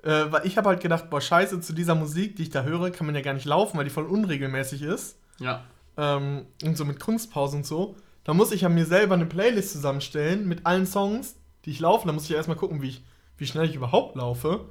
äh, 0.03 0.25
weil 0.29 0.45
ich 0.45 0.57
habe 0.57 0.69
halt 0.69 0.81
gedacht, 0.81 1.09
boah, 1.09 1.21
scheiße, 1.21 1.61
zu 1.61 1.73
dieser 1.73 1.95
Musik, 1.95 2.35
die 2.35 2.43
ich 2.43 2.49
da 2.49 2.63
höre, 2.63 2.91
kann 2.91 3.05
man 3.05 3.15
ja 3.15 3.21
gar 3.21 3.33
nicht 3.33 3.45
laufen, 3.45 3.77
weil 3.77 3.85
die 3.85 3.89
voll 3.91 4.05
unregelmäßig 4.05 4.81
ist. 4.81 5.17
Ja. 5.39 5.63
ähm, 5.97 6.45
und 6.63 6.75
so 6.77 6.83
mit 6.85 6.99
Kunstpausen 6.99 7.59
und 7.59 7.65
so, 7.65 7.95
da 8.25 8.33
muss 8.33 8.51
ich 8.51 8.61
ja 8.61 8.69
mir 8.69 8.85
selber 8.85 9.15
eine 9.15 9.25
Playlist 9.25 9.71
zusammenstellen 9.71 10.47
mit 10.47 10.65
allen 10.65 10.85
Songs, 10.85 11.35
die 11.65 11.71
ich 11.71 11.79
laufe. 11.79 12.05
Da 12.05 12.13
muss 12.13 12.23
ich 12.25 12.29
ja 12.29 12.35
erstmal 12.37 12.57
gucken, 12.57 12.81
wie, 12.81 12.89
ich, 12.89 13.03
wie 13.37 13.47
schnell 13.47 13.67
ich 13.69 13.75
überhaupt 13.75 14.15
laufe. 14.17 14.65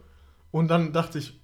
Und 0.51 0.69
dann 0.69 0.93
dachte 0.93 1.19
ich, 1.19 1.39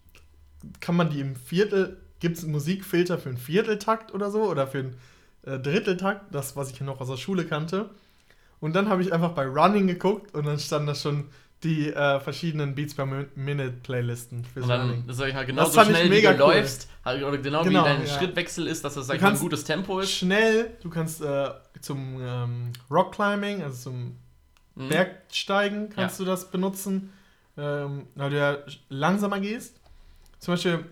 kann 0.80 0.96
man 0.96 1.10
die 1.10 1.20
im 1.20 1.36
Viertel, 1.36 1.98
gibt 2.20 2.38
es 2.38 2.44
einen 2.44 2.52
Musikfilter 2.52 3.18
für 3.18 3.28
einen 3.28 3.38
Vierteltakt 3.38 4.14
oder 4.14 4.30
so 4.30 4.42
oder 4.44 4.66
für 4.66 4.78
einen 4.78 4.96
äh, 5.44 5.58
Dritteltakt, 5.58 6.34
das, 6.34 6.56
was 6.56 6.70
ich 6.70 6.80
noch 6.80 7.00
aus 7.00 7.08
der 7.08 7.16
Schule 7.18 7.44
kannte. 7.44 7.90
Und 8.60 8.74
dann 8.74 8.88
habe 8.88 9.02
ich 9.02 9.12
einfach 9.12 9.32
bei 9.32 9.46
Running 9.46 9.86
geguckt 9.86 10.34
und 10.34 10.46
dann 10.46 10.58
standen 10.58 10.86
da 10.86 10.94
schon 10.94 11.24
die 11.62 11.88
äh, 11.92 12.20
verschiedenen 12.20 12.74
Beats 12.74 12.94
per 12.94 13.04
Mi- 13.06 13.26
Minute 13.34 13.72
Playlisten 13.82 14.44
fürs 14.44 14.64
Und 14.64 14.70
dann, 14.70 14.88
Running. 14.88 15.04
sag 15.08 15.28
ich 15.28 15.34
mal, 15.34 15.64
Das 15.64 15.76
ich 15.76 15.82
schnell 15.84 16.10
wie 16.10 16.22
du 16.22 16.30
cool. 16.30 16.36
läufst, 16.38 16.88
halt, 17.04 17.22
oder 17.24 17.38
genau, 17.38 17.64
Genau, 17.64 17.80
wie 17.84 17.84
dein 17.88 18.06
ja. 18.06 18.18
Schrittwechsel 18.18 18.66
ist, 18.66 18.84
dass 18.84 18.94
das, 18.94 19.08
mal, 19.08 19.20
ein 19.22 19.38
gutes 19.38 19.64
Tempo 19.64 20.00
ist. 20.00 20.12
Schnell, 20.12 20.70
du 20.82 20.90
kannst 20.90 21.20
äh, 21.22 21.50
zum 21.80 22.20
ähm, 22.22 22.72
Rockclimbing, 22.90 23.62
also 23.62 23.90
zum 23.90 24.16
Mhm. 24.76 24.88
Bergsteigen 24.88 25.88
kannst 25.90 26.18
du 26.18 26.24
das 26.24 26.50
benutzen, 26.50 27.12
ähm, 27.56 28.06
weil 28.14 28.30
du 28.30 28.38
ja 28.38 28.58
langsamer 28.88 29.40
gehst. 29.40 29.80
Zum 30.38 30.54
Beispiel, 30.54 30.84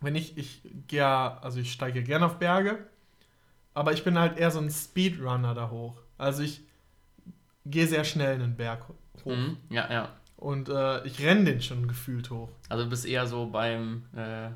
wenn 0.00 0.14
ich, 0.14 0.36
ich 0.38 0.62
gehe, 0.88 1.00
ja- 1.00 1.38
also 1.42 1.58
ich 1.60 1.72
steige 1.72 2.02
gerne 2.02 2.26
auf 2.26 2.38
Berge, 2.38 2.86
aber 3.74 3.92
ich 3.92 4.04
bin 4.04 4.18
halt 4.18 4.38
eher 4.38 4.50
so 4.50 4.58
ein 4.60 4.70
Speedrunner 4.70 5.54
da 5.54 5.70
hoch. 5.70 6.00
Also 6.18 6.42
ich 6.42 6.62
gehe 7.66 7.86
sehr 7.86 8.04
schnell 8.04 8.34
einen 8.34 8.56
Berg 8.56 8.88
hoch. 8.88 9.26
Mhm. 9.26 9.56
Ja, 9.70 9.90
ja. 9.92 10.08
Und 10.36 10.68
äh, 10.68 11.04
ich 11.06 11.20
renne 11.22 11.44
den 11.44 11.62
schon 11.62 11.88
gefühlt 11.88 12.30
hoch. 12.30 12.50
Also 12.68 12.84
du 12.84 12.90
bist 12.90 13.06
eher 13.06 13.26
so 13.26 13.46
beim, 13.46 14.04
äh, 14.14 14.46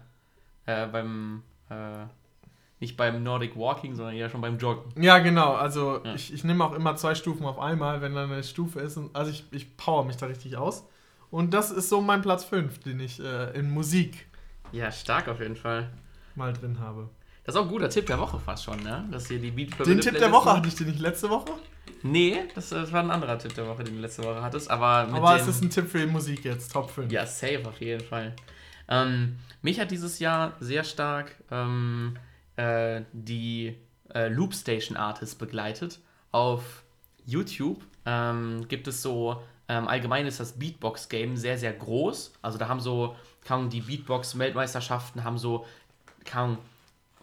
äh, 0.66 0.86
beim, 0.86 1.42
äh, 1.70 2.04
nicht 2.78 2.96
beim 2.96 3.22
Nordic 3.22 3.56
Walking, 3.56 3.94
sondern 3.94 4.14
eher 4.14 4.30
schon 4.30 4.40
beim 4.42 4.58
Joggen. 4.58 5.02
Ja, 5.02 5.18
genau. 5.18 5.54
Also 5.54 6.02
Ja. 6.04 6.14
ich, 6.14 6.32
ich 6.32 6.44
nehme 6.44 6.64
auch 6.64 6.72
immer 6.72 6.96
zwei 6.96 7.14
Stufen 7.14 7.44
auf 7.46 7.58
einmal, 7.58 8.00
wenn 8.00 8.14
da 8.14 8.24
eine 8.24 8.42
Stufe 8.44 8.80
ist. 8.80 8.96
Und, 8.96 9.14
also 9.16 9.30
ich, 9.30 9.44
ich 9.52 9.76
power 9.76 10.04
mich 10.04 10.16
da 10.16 10.26
richtig 10.26 10.56
aus. 10.56 10.86
Und 11.30 11.54
das 11.54 11.70
ist 11.70 11.88
so 11.88 12.00
mein 12.00 12.22
Platz 12.22 12.44
5, 12.44 12.78
den 12.80 13.00
ich 13.00 13.20
äh, 13.20 13.56
in 13.58 13.70
Musik 13.70 14.26
Ja, 14.72 14.90
stark 14.90 15.28
auf 15.28 15.40
jeden 15.40 15.56
Fall. 15.56 15.90
mal 16.34 16.52
drin 16.52 16.78
habe. 16.80 17.08
Das 17.44 17.54
ist 17.54 17.60
auch 17.60 17.64
ein 17.64 17.70
guter 17.70 17.88
Tipp 17.88 18.06
der 18.06 18.18
Woche 18.18 18.38
fast 18.38 18.64
schon, 18.64 18.82
ne? 18.82 19.08
Dass 19.10 19.26
hier 19.28 19.38
die 19.38 19.50
Beat 19.50 19.70
Den 19.86 20.00
Tipp 20.00 20.18
der 20.18 20.30
Woche 20.30 20.52
hatte 20.52 20.68
ich 20.68 20.74
den 20.74 20.88
nicht 20.88 21.00
letzte 21.00 21.30
Woche. 21.30 21.52
Nee, 22.02 22.44
das, 22.54 22.68
das 22.70 22.92
war 22.92 23.02
ein 23.02 23.10
anderer 23.10 23.38
Tipp 23.38 23.54
der 23.54 23.66
Woche, 23.66 23.84
den 23.84 23.94
du 23.96 24.00
letzte 24.00 24.22
Woche 24.24 24.42
hattest. 24.42 24.70
Aber 24.70 25.06
mit 25.06 25.16
Aber 25.16 25.34
den, 25.36 25.42
es 25.42 25.48
ist 25.48 25.62
ein 25.62 25.70
Tipp 25.70 25.88
für 25.88 25.98
die 25.98 26.06
Musik 26.06 26.44
jetzt, 26.44 26.72
Top 26.72 26.90
5. 26.90 27.10
Ja, 27.10 27.26
safe 27.26 27.62
auf 27.66 27.80
jeden 27.80 28.04
Fall. 28.04 28.34
Ähm, 28.88 29.36
mich 29.62 29.80
hat 29.80 29.90
dieses 29.90 30.18
Jahr 30.18 30.54
sehr 30.60 30.84
stark 30.84 31.34
ähm, 31.50 32.16
äh, 32.56 33.02
die 33.12 33.76
äh, 34.14 34.28
Loopstation 34.28 34.96
Artist 34.96 35.38
begleitet. 35.38 36.00
Auf 36.32 36.84
YouTube 37.24 37.82
ähm, 38.06 38.66
gibt 38.68 38.86
es 38.88 39.02
so, 39.02 39.42
ähm, 39.70 39.86
allgemein 39.86 40.26
ist 40.26 40.40
das 40.40 40.58
Beatbox-Game 40.58 41.36
sehr, 41.36 41.56
sehr 41.56 41.72
groß. 41.72 42.32
Also 42.42 42.58
da 42.58 42.66
haben 42.66 42.80
so, 42.80 43.14
kann 43.44 43.70
die 43.70 43.80
Beatbox-Weltmeisterschaften 43.82 45.22
haben 45.22 45.38
so, 45.38 45.64
kann 46.24 46.58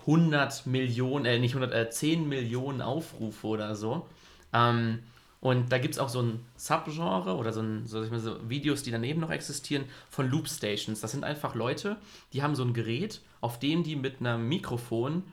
100 0.01 0.65
Millionen, 0.65 1.25
äh, 1.25 1.39
nicht 1.39 1.55
100, 1.55 1.73
äh, 1.73 1.89
10 1.89 2.29
Millionen 2.29 2.81
Aufrufe 2.81 3.47
oder 3.47 3.75
so. 3.75 4.07
Ähm, 4.53 4.99
Und 5.39 5.71
da 5.71 5.77
gibt 5.77 5.93
es 5.93 5.99
auch 5.99 6.09
so 6.09 6.21
ein 6.21 6.39
Subgenre 6.55 7.35
oder 7.35 7.51
so, 7.53 7.61
ein, 7.61 7.85
so, 7.85 8.03
so 8.17 8.49
Videos, 8.49 8.81
die 8.81 8.91
daneben 8.91 9.19
noch 9.19 9.29
existieren, 9.29 9.83
von 10.09 10.29
Loop 10.29 10.47
Stations. 10.47 11.01
Das 11.01 11.11
sind 11.11 11.23
einfach 11.23 11.53
Leute, 11.53 11.97
die 12.33 12.41
haben 12.43 12.55
so 12.55 12.63
ein 12.63 12.73
Gerät, 12.73 13.21
auf 13.41 13.59
dem 13.59 13.83
die 13.83 13.95
mit 13.97 14.19
einem 14.19 14.47
Mikrofon 14.47 15.23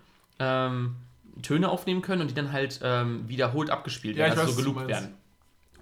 ähm, 0.41 0.97
Töne 1.43 1.69
aufnehmen 1.69 2.03
können 2.03 2.23
und 2.23 2.31
die 2.31 2.35
dann 2.35 2.53
halt 2.53 2.81
ähm, 2.83 3.29
wiederholt 3.29 3.71
abgespielt 3.71 4.17
Ja, 4.17 4.25
werden, 4.25 4.35
ich 4.35 4.39
also 4.41 4.51
weiß, 4.51 4.57
so 4.57 4.73
geloopt 4.73 4.89
werden. 4.89 5.15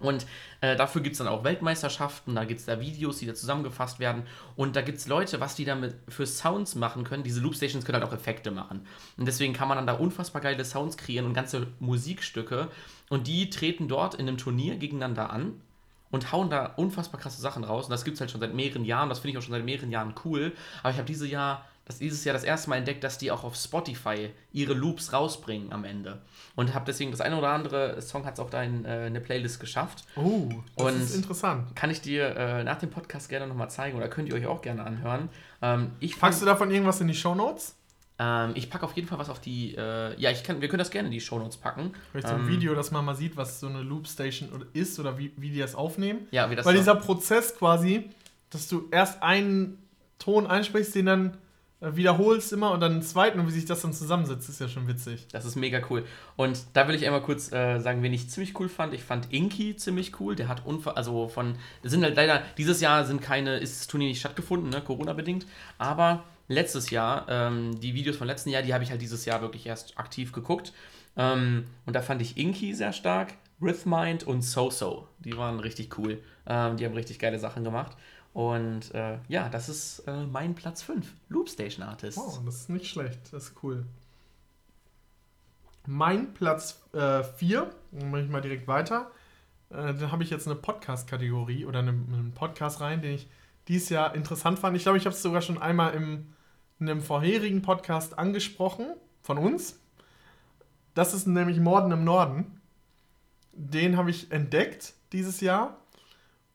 Und 0.02 0.26
äh, 0.60 0.76
dafür 0.76 1.00
gibt 1.00 1.14
es 1.14 1.18
dann 1.18 1.28
auch 1.28 1.44
Weltmeisterschaften, 1.44 2.34
da 2.34 2.44
gibt 2.44 2.60
es 2.60 2.66
da 2.66 2.80
Videos, 2.80 3.18
die 3.18 3.26
da 3.26 3.34
zusammengefasst 3.34 3.98
werden. 3.98 4.24
Und 4.56 4.76
da 4.76 4.82
gibt 4.82 4.98
es 4.98 5.06
Leute, 5.06 5.40
was 5.40 5.54
die 5.54 5.64
damit 5.64 5.94
für 6.08 6.26
Sounds 6.26 6.74
machen 6.74 7.04
können. 7.04 7.22
Diese 7.22 7.40
Loopstations 7.40 7.84
können 7.84 8.00
halt 8.00 8.08
auch 8.08 8.14
Effekte 8.14 8.50
machen. 8.50 8.86
Und 9.16 9.26
deswegen 9.26 9.52
kann 9.52 9.68
man 9.68 9.76
dann 9.78 9.86
da 9.86 9.94
unfassbar 9.94 10.42
geile 10.42 10.64
Sounds 10.64 10.96
kreieren 10.96 11.26
und 11.26 11.34
ganze 11.34 11.68
Musikstücke. 11.80 12.68
Und 13.08 13.26
die 13.26 13.50
treten 13.50 13.88
dort 13.88 14.14
in 14.14 14.28
einem 14.28 14.38
Turnier 14.38 14.76
gegeneinander 14.76 15.30
an 15.30 15.54
und 16.12 16.30
hauen 16.30 16.50
da 16.50 16.66
unfassbar 16.76 17.20
krasse 17.20 17.40
Sachen 17.40 17.64
raus. 17.64 17.86
Und 17.86 17.90
das 17.90 18.04
gibt 18.04 18.16
es 18.16 18.20
halt 18.20 18.30
schon 18.30 18.40
seit 18.40 18.54
mehreren 18.54 18.84
Jahren. 18.84 19.08
Das 19.08 19.18
finde 19.18 19.32
ich 19.32 19.38
auch 19.38 19.42
schon 19.42 19.52
seit 19.52 19.64
mehreren 19.64 19.90
Jahren 19.90 20.14
cool. 20.24 20.52
Aber 20.82 20.90
ich 20.90 20.98
habe 20.98 21.06
dieses 21.06 21.28
Jahr, 21.28 21.64
dieses 21.98 22.24
Jahr 22.24 22.32
das 22.32 22.44
erste 22.44 22.70
Mal 22.70 22.76
entdeckt, 22.76 23.02
dass 23.04 23.18
die 23.18 23.30
auch 23.30 23.44
auf 23.44 23.56
Spotify 23.56 24.30
ihre 24.52 24.74
Loops 24.74 25.12
rausbringen 25.12 25.72
am 25.72 25.84
Ende. 25.84 26.22
Und 26.54 26.74
habe 26.74 26.84
deswegen 26.86 27.10
das 27.10 27.20
eine 27.20 27.36
oder 27.36 27.48
andere 27.50 28.00
Song 28.02 28.24
hat 28.26 28.34
es 28.34 28.40
auch 28.40 28.50
da 28.50 28.62
in 28.62 28.84
äh, 28.84 28.88
eine 29.06 29.20
Playlist 29.20 29.60
geschafft. 29.60 30.04
Oh, 30.16 30.48
das 30.76 30.86
Und- 30.86 31.00
ist 31.02 31.14
interessant. 31.16 31.74
Kann 31.74 31.90
ich 31.90 32.00
dir 32.00 32.36
äh, 32.36 32.64
nach 32.64 32.78
dem 32.78 32.90
Podcast 32.90 33.28
gerne 33.28 33.46
nochmal 33.46 33.70
zeigen 33.70 33.96
oder 33.96 34.08
könnt 34.08 34.28
ihr 34.28 34.34
euch 34.34 34.46
auch 34.46 34.62
gerne 34.62 34.84
anhören. 34.84 35.28
Ähm, 35.62 35.92
ich 36.00 36.18
Packst 36.18 36.42
du 36.42 36.46
davon 36.46 36.70
irgendwas 36.70 37.00
in 37.00 37.08
die 37.08 37.14
Shownotes? 37.14 37.76
ähm, 38.18 38.52
ich 38.54 38.68
packe 38.68 38.84
auf 38.84 38.92
jeden 38.92 39.08
Fall 39.08 39.18
was 39.18 39.30
auf 39.30 39.40
die. 39.40 39.74
Äh, 39.74 40.20
ja, 40.20 40.30
ich 40.30 40.44
kann, 40.44 40.60
wir 40.60 40.68
können 40.68 40.78
das 40.80 40.90
gerne 40.90 41.08
in 41.08 41.12
die 41.12 41.20
Shownotes 41.20 41.56
packen. 41.56 41.92
Vielleicht 42.10 42.28
so 42.28 42.34
ein 42.34 42.40
Ähm, 42.42 42.48
Video, 42.48 42.74
dass 42.74 42.90
man 42.90 43.04
mal 43.04 43.14
sieht, 43.14 43.36
was 43.36 43.58
so 43.60 43.66
eine 43.68 43.80
Loopstation 43.82 44.50
oder- 44.52 44.66
ist 44.74 45.00
oder 45.00 45.16
wie, 45.18 45.32
wie 45.36 45.50
die 45.50 45.58
das 45.58 45.74
aufnehmen. 45.74 46.26
Ja, 46.30 46.50
wie 46.50 46.54
das 46.56 46.66
Weil 46.66 46.76
dieser 46.76 46.94
Prozess 46.96 47.56
quasi, 47.56 48.10
dass 48.50 48.68
du 48.68 48.88
erst 48.90 49.22
einen 49.22 49.78
Ton 50.18 50.46
einsprichst, 50.46 50.94
den 50.94 51.06
dann 51.06 51.36
wiederholst 51.82 52.52
immer 52.52 52.70
und 52.70 52.80
dann 52.80 52.92
einen 52.92 53.02
zweiten 53.02 53.40
und 53.40 53.48
wie 53.48 53.52
sich 53.52 53.64
das 53.64 53.82
dann 53.82 53.92
zusammensetzt, 53.92 54.48
ist 54.48 54.60
ja 54.60 54.68
schon 54.68 54.86
witzig. 54.86 55.26
Das 55.32 55.44
ist 55.44 55.56
mega 55.56 55.80
cool. 55.90 56.04
Und 56.36 56.60
da 56.74 56.86
will 56.86 56.94
ich 56.94 57.04
einmal 57.04 57.22
kurz 57.22 57.52
äh, 57.52 57.80
sagen, 57.80 58.02
wen 58.02 58.12
ich 58.12 58.30
ziemlich 58.30 58.58
cool 58.60 58.68
fand. 58.68 58.94
Ich 58.94 59.02
fand 59.02 59.32
Inky 59.32 59.74
ziemlich 59.74 60.20
cool. 60.20 60.36
Der 60.36 60.48
hat 60.48 60.64
unver 60.64 60.96
also 60.96 61.28
von, 61.28 61.56
sind 61.82 62.04
halt 62.04 62.16
leider, 62.16 62.42
dieses 62.56 62.80
Jahr 62.80 63.04
sind 63.04 63.20
keine, 63.20 63.58
ist 63.58 63.80
das 63.80 63.86
Turnier 63.88 64.08
nicht 64.08 64.20
stattgefunden, 64.20 64.70
ne, 64.70 64.80
Corona-bedingt. 64.80 65.46
Aber 65.78 66.22
letztes 66.46 66.90
Jahr, 66.90 67.26
ähm, 67.28 67.80
die 67.80 67.94
Videos 67.94 68.16
von 68.16 68.28
letzten 68.28 68.50
Jahr, 68.50 68.62
die 68.62 68.72
habe 68.72 68.84
ich 68.84 68.90
halt 68.90 69.02
dieses 69.02 69.24
Jahr 69.24 69.40
wirklich 69.40 69.66
erst 69.66 69.98
aktiv 69.98 70.32
geguckt. 70.32 70.72
Ähm, 71.16 71.64
und 71.84 71.96
da 71.96 72.02
fand 72.02 72.22
ich 72.22 72.36
Inky 72.36 72.74
sehr 72.74 72.92
stark, 72.92 73.34
Rhythmind 73.60 74.24
und 74.24 74.42
So-So. 74.42 75.08
Die 75.18 75.36
waren 75.36 75.58
richtig 75.58 75.98
cool. 75.98 76.22
Ähm, 76.46 76.76
die 76.76 76.84
haben 76.84 76.94
richtig 76.94 77.18
geile 77.18 77.38
Sachen 77.38 77.64
gemacht. 77.64 77.96
Und 78.32 78.94
äh, 78.94 79.18
ja, 79.28 79.48
das 79.48 79.68
ist 79.68 80.00
äh, 80.00 80.24
mein 80.26 80.54
Platz 80.54 80.82
5. 80.82 81.06
Loopstation 81.28 81.84
Artist. 81.84 82.16
Wow, 82.16 82.40
das 82.44 82.56
ist 82.56 82.70
nicht 82.70 82.86
schlecht, 82.86 83.32
das 83.32 83.44
ist 83.44 83.62
cool. 83.62 83.84
Mein 85.84 86.32
Platz 86.32 86.80
4, 86.92 87.70
dann 87.90 88.10
mache 88.12 88.22
ich 88.22 88.28
mal 88.28 88.40
direkt 88.40 88.68
weiter. 88.68 89.10
Äh, 89.70 89.94
dann 89.94 90.12
habe 90.12 90.22
ich 90.22 90.30
jetzt 90.30 90.46
eine 90.46 90.54
Podcast-Kategorie 90.54 91.64
oder 91.64 91.80
eine, 91.80 91.90
einen 91.90 92.32
Podcast 92.34 92.80
rein, 92.80 93.02
den 93.02 93.14
ich 93.14 93.28
dieses 93.68 93.88
Jahr 93.88 94.14
interessant 94.14 94.58
fand. 94.58 94.76
Ich 94.76 94.82
glaube, 94.82 94.98
ich 94.98 95.06
habe 95.06 95.14
es 95.14 95.22
sogar 95.22 95.42
schon 95.42 95.60
einmal 95.60 95.94
im, 95.94 96.34
in 96.78 96.88
einem 96.88 97.00
vorherigen 97.00 97.62
Podcast 97.62 98.18
angesprochen, 98.18 98.86
von 99.22 99.38
uns. 99.38 99.78
Das 100.94 101.14
ist 101.14 101.26
nämlich 101.26 101.60
Morden 101.60 101.92
im 101.92 102.04
Norden. 102.04 102.60
Den 103.52 103.96
habe 103.96 104.10
ich 104.10 104.30
entdeckt 104.30 104.94
dieses 105.12 105.40
Jahr. 105.40 105.78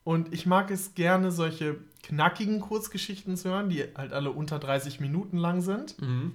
Und 0.08 0.32
ich 0.32 0.46
mag 0.46 0.70
es 0.70 0.94
gerne, 0.94 1.30
solche 1.30 1.76
knackigen 2.02 2.62
Kurzgeschichten 2.62 3.36
zu 3.36 3.50
hören, 3.50 3.68
die 3.68 3.84
halt 3.94 4.14
alle 4.14 4.30
unter 4.30 4.58
30 4.58 5.00
Minuten 5.00 5.36
lang 5.36 5.60
sind. 5.60 6.00
Mhm. 6.00 6.32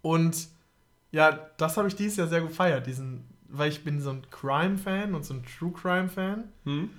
Und 0.00 0.46
ja, 1.10 1.32
das 1.56 1.76
habe 1.76 1.88
ich 1.88 1.96
dieses 1.96 2.18
Jahr 2.18 2.28
sehr 2.28 2.40
gefeiert, 2.40 2.86
diesen, 2.86 3.24
weil 3.48 3.68
ich 3.68 3.82
bin 3.82 4.00
so 4.00 4.10
ein 4.10 4.22
Crime-Fan 4.30 5.12
und 5.16 5.24
so 5.24 5.34
ein 5.34 5.42
True 5.42 5.72
Crime-Fan. 5.72 6.44
Mhm. 6.62 6.90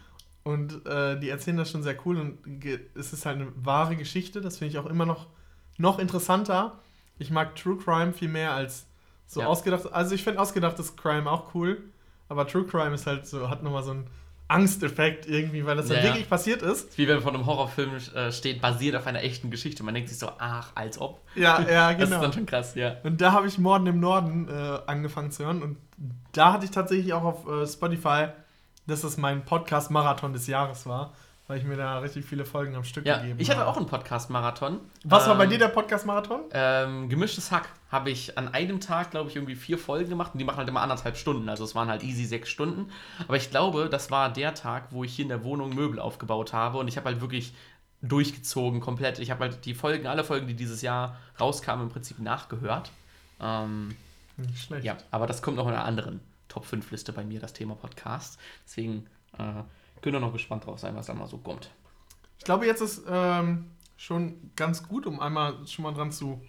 Und 0.43 0.86
äh, 0.86 1.17
die 1.17 1.30
erzählen 1.30 1.55
das 1.55 1.71
schon 1.71 1.84
sehr 1.84 1.95
cool 2.05 2.17
und 2.17 2.39
es 2.95 3.13
ist 3.13 3.25
halt 3.25 3.38
eine 3.38 3.47
wahre 3.55 3.95
Geschichte. 3.95 4.41
Das 4.41 4.57
finde 4.57 4.71
ich 4.73 4.80
auch 4.80 4.86
immer 4.86 5.05
noch, 5.05 5.27
noch 5.77 5.97
interessanter. 5.97 6.80
Ich 7.19 7.32
mag 7.32 7.55
True 7.55 7.77
Crime 7.77 8.11
viel 8.11 8.27
mehr 8.27 8.51
als 8.53 8.86
so 9.27 9.39
Ja. 9.39 9.47
ausgedacht. 9.47 9.93
Also 9.93 10.13
ich 10.13 10.25
finde 10.25 10.41
ausgedachtes 10.41 10.97
Crime 10.97 11.32
auch 11.32 11.55
cool, 11.55 11.82
aber 12.27 12.45
True 12.45 12.65
Crime 12.65 12.95
ist 12.95 13.07
halt 13.07 13.25
so, 13.25 13.49
hat 13.49 13.63
nochmal 13.63 13.84
so 13.84 13.91
einen 13.91 14.07
Angsteffekt 14.50 15.28
irgendwie, 15.28 15.66
weil 15.66 15.78
das 15.78 15.88
Ja, 15.89 15.95
dann 15.95 16.04
ja. 16.06 16.10
wirklich 16.12 16.30
passiert 16.30 16.62
ist. 16.62 16.97
Wie 16.97 17.08
wenn 17.08 17.22
von 17.22 17.34
einem 17.36 17.45
Horrorfilm 17.45 17.91
äh, 18.16 18.32
steht, 18.32 18.62
basiert 18.62 18.95
auf 18.95 19.08
einer 19.08 19.22
echten 19.24 19.50
Geschichte. 19.52 19.84
Man 19.84 19.93
denkt 19.93 20.10
sich 20.10 20.20
so, 20.20 20.30
ach, 20.38 20.72
als 20.76 21.00
ob. 21.00 21.22
Ja, 21.36 21.62
ja, 21.62 21.93
Das 21.93 22.04
ist 22.04 22.10
genau. 22.10 22.22
dann 22.22 22.34
schon 22.34 22.45
krass, 22.45 22.76
ja. 22.76 22.97
Und 23.04 23.22
da 23.22 23.32
habe 23.32 23.47
ich 23.47 23.58
Morden 23.58 23.88
im 23.88 24.00
Norden 24.00 24.50
äh, 24.50 24.80
angefangen 24.88 25.32
zu 25.32 25.45
hören. 25.45 25.62
Und 25.64 25.78
da 26.34 26.52
hatte 26.54 26.66
ich 26.66 26.72
tatsächlich 26.72 27.14
auch 27.14 27.24
auf 27.24 27.47
äh, 27.47 27.66
Spotify, 27.68 28.28
dass 28.88 29.02
das 29.02 29.18
mein 29.18 29.45
Podcast-Marathon 29.45 30.34
des 30.34 30.47
Jahres 30.47 30.86
war, 30.88 31.14
weil 31.47 31.60
ich 31.60 31.64
mir 31.64 31.78
da 31.78 32.00
richtig 32.00 32.26
viele 32.26 32.43
Folgen 32.43 32.76
am 32.76 32.84
Stück 32.84 33.06
Ja, 33.06 33.18
gegeben 33.20 33.39
ich 33.39 33.50
hatte 33.50 33.60
habe. 33.62 33.70
auch 33.70 33.78
einen 33.78 33.86
Podcast-Marathon. 33.88 34.80
Was 35.04 35.28
war 35.28 35.36
bei 35.36 35.43
Ähm, 35.43 35.50
dir 35.52 35.60
der 35.60 35.68
Podcast-Marathon? 35.70 36.41
Ähm, 36.54 37.08
gemischtes 37.10 37.52
Hack 37.52 37.70
habe 37.92 38.12
ich 38.12 38.38
an 38.38 38.48
einem 38.50 38.80
Tag, 38.80 39.12
glaube 39.12 39.30
ich, 39.30 39.36
irgendwie 39.36 39.56
vier 39.56 39.78
Folgen 39.78 40.10
gemacht 40.10 40.34
und 40.34 40.40
die 40.40 40.46
machen 40.46 40.58
halt 40.58 40.70
immer 40.70 40.82
anderthalb 40.82 41.18
Stunden. 41.18 41.50
Also 41.50 41.64
es 41.64 41.74
waren 41.74 41.90
halt 41.90 42.04
easy 42.04 42.26
sechs 42.26 42.50
Stunden. 42.50 42.92
Aber 43.28 43.38
ich 43.38 43.50
glaube, 43.50 43.90
das 43.90 44.12
war 44.12 44.32
der 44.32 44.54
Tag, 44.54 44.88
wo 44.92 45.04
ich 45.04 45.14
hier 45.16 45.24
in 45.24 45.30
der 45.30 45.44
Wohnung 45.44 45.74
Möbel 45.74 46.00
aufgebaut 46.00 46.54
habe 46.54 46.78
und 46.78 46.88
ich 46.88 46.98
habe 46.98 47.10
halt 47.10 47.22
wirklich 47.22 47.54
durchgezogen 48.02 48.80
komplett. 48.80 49.20
Ich 49.20 49.32
habe 49.32 49.42
halt 49.46 49.66
die 49.66 49.74
Folgen, 49.74 50.08
alle 50.08 50.24
Folgen, 50.24 50.48
die 50.48 50.54
dieses 50.54 50.82
Jahr 50.82 51.18
rauskamen, 51.40 51.88
im 51.88 51.92
Prinzip 51.92 52.20
nachgehört. 52.20 52.92
Ähm, 53.40 53.96
Nicht 54.38 54.64
schlecht. 54.64 54.86
ja, 54.86 54.98
aber 55.12 55.28
das 55.28 55.42
kommt 55.42 55.58
noch 55.58 55.68
in 55.68 55.74
einer 55.74 55.86
anderen 55.86 56.22
Top 56.48 56.66
5 56.66 56.92
Liste 56.92 57.12
bei 57.12 57.24
mir, 57.24 57.40
das 57.40 57.54
Thema 57.54 57.76
Podcast. 57.76 58.40
Deswegen 58.66 59.08
äh, 59.38 59.64
könnt 60.02 60.16
ihr 60.16 60.20
noch 60.20 60.34
gespannt 60.34 60.66
drauf 60.66 60.80
sein, 60.80 60.96
was 60.96 61.08
da 61.08 61.14
mal 61.14 61.28
so 61.28 61.38
kommt. 61.38 61.72
Ich 62.38 62.46
glaube, 62.46 62.66
jetzt 62.66 62.82
ist 62.82 63.04
ähm, 63.10 63.72
schon 63.98 64.52
ganz 64.56 64.88
gut, 64.88 65.06
um 65.06 65.20
einmal 65.20 65.68
schon 65.68 65.84
mal 65.84 65.94
dran 65.94 66.12
zu 66.12 66.42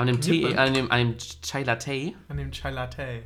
An 0.00 0.06
dem 0.06 0.20
Tee, 0.20 0.56
an 0.56 0.72
dem, 0.74 0.90
an 0.90 0.98
dem 0.98 1.18
Chai 1.42 1.62
Latte. 1.62 2.14
an 2.28 2.36
dem 2.36 2.50
Chai 2.52 2.70
Latte. 2.70 3.22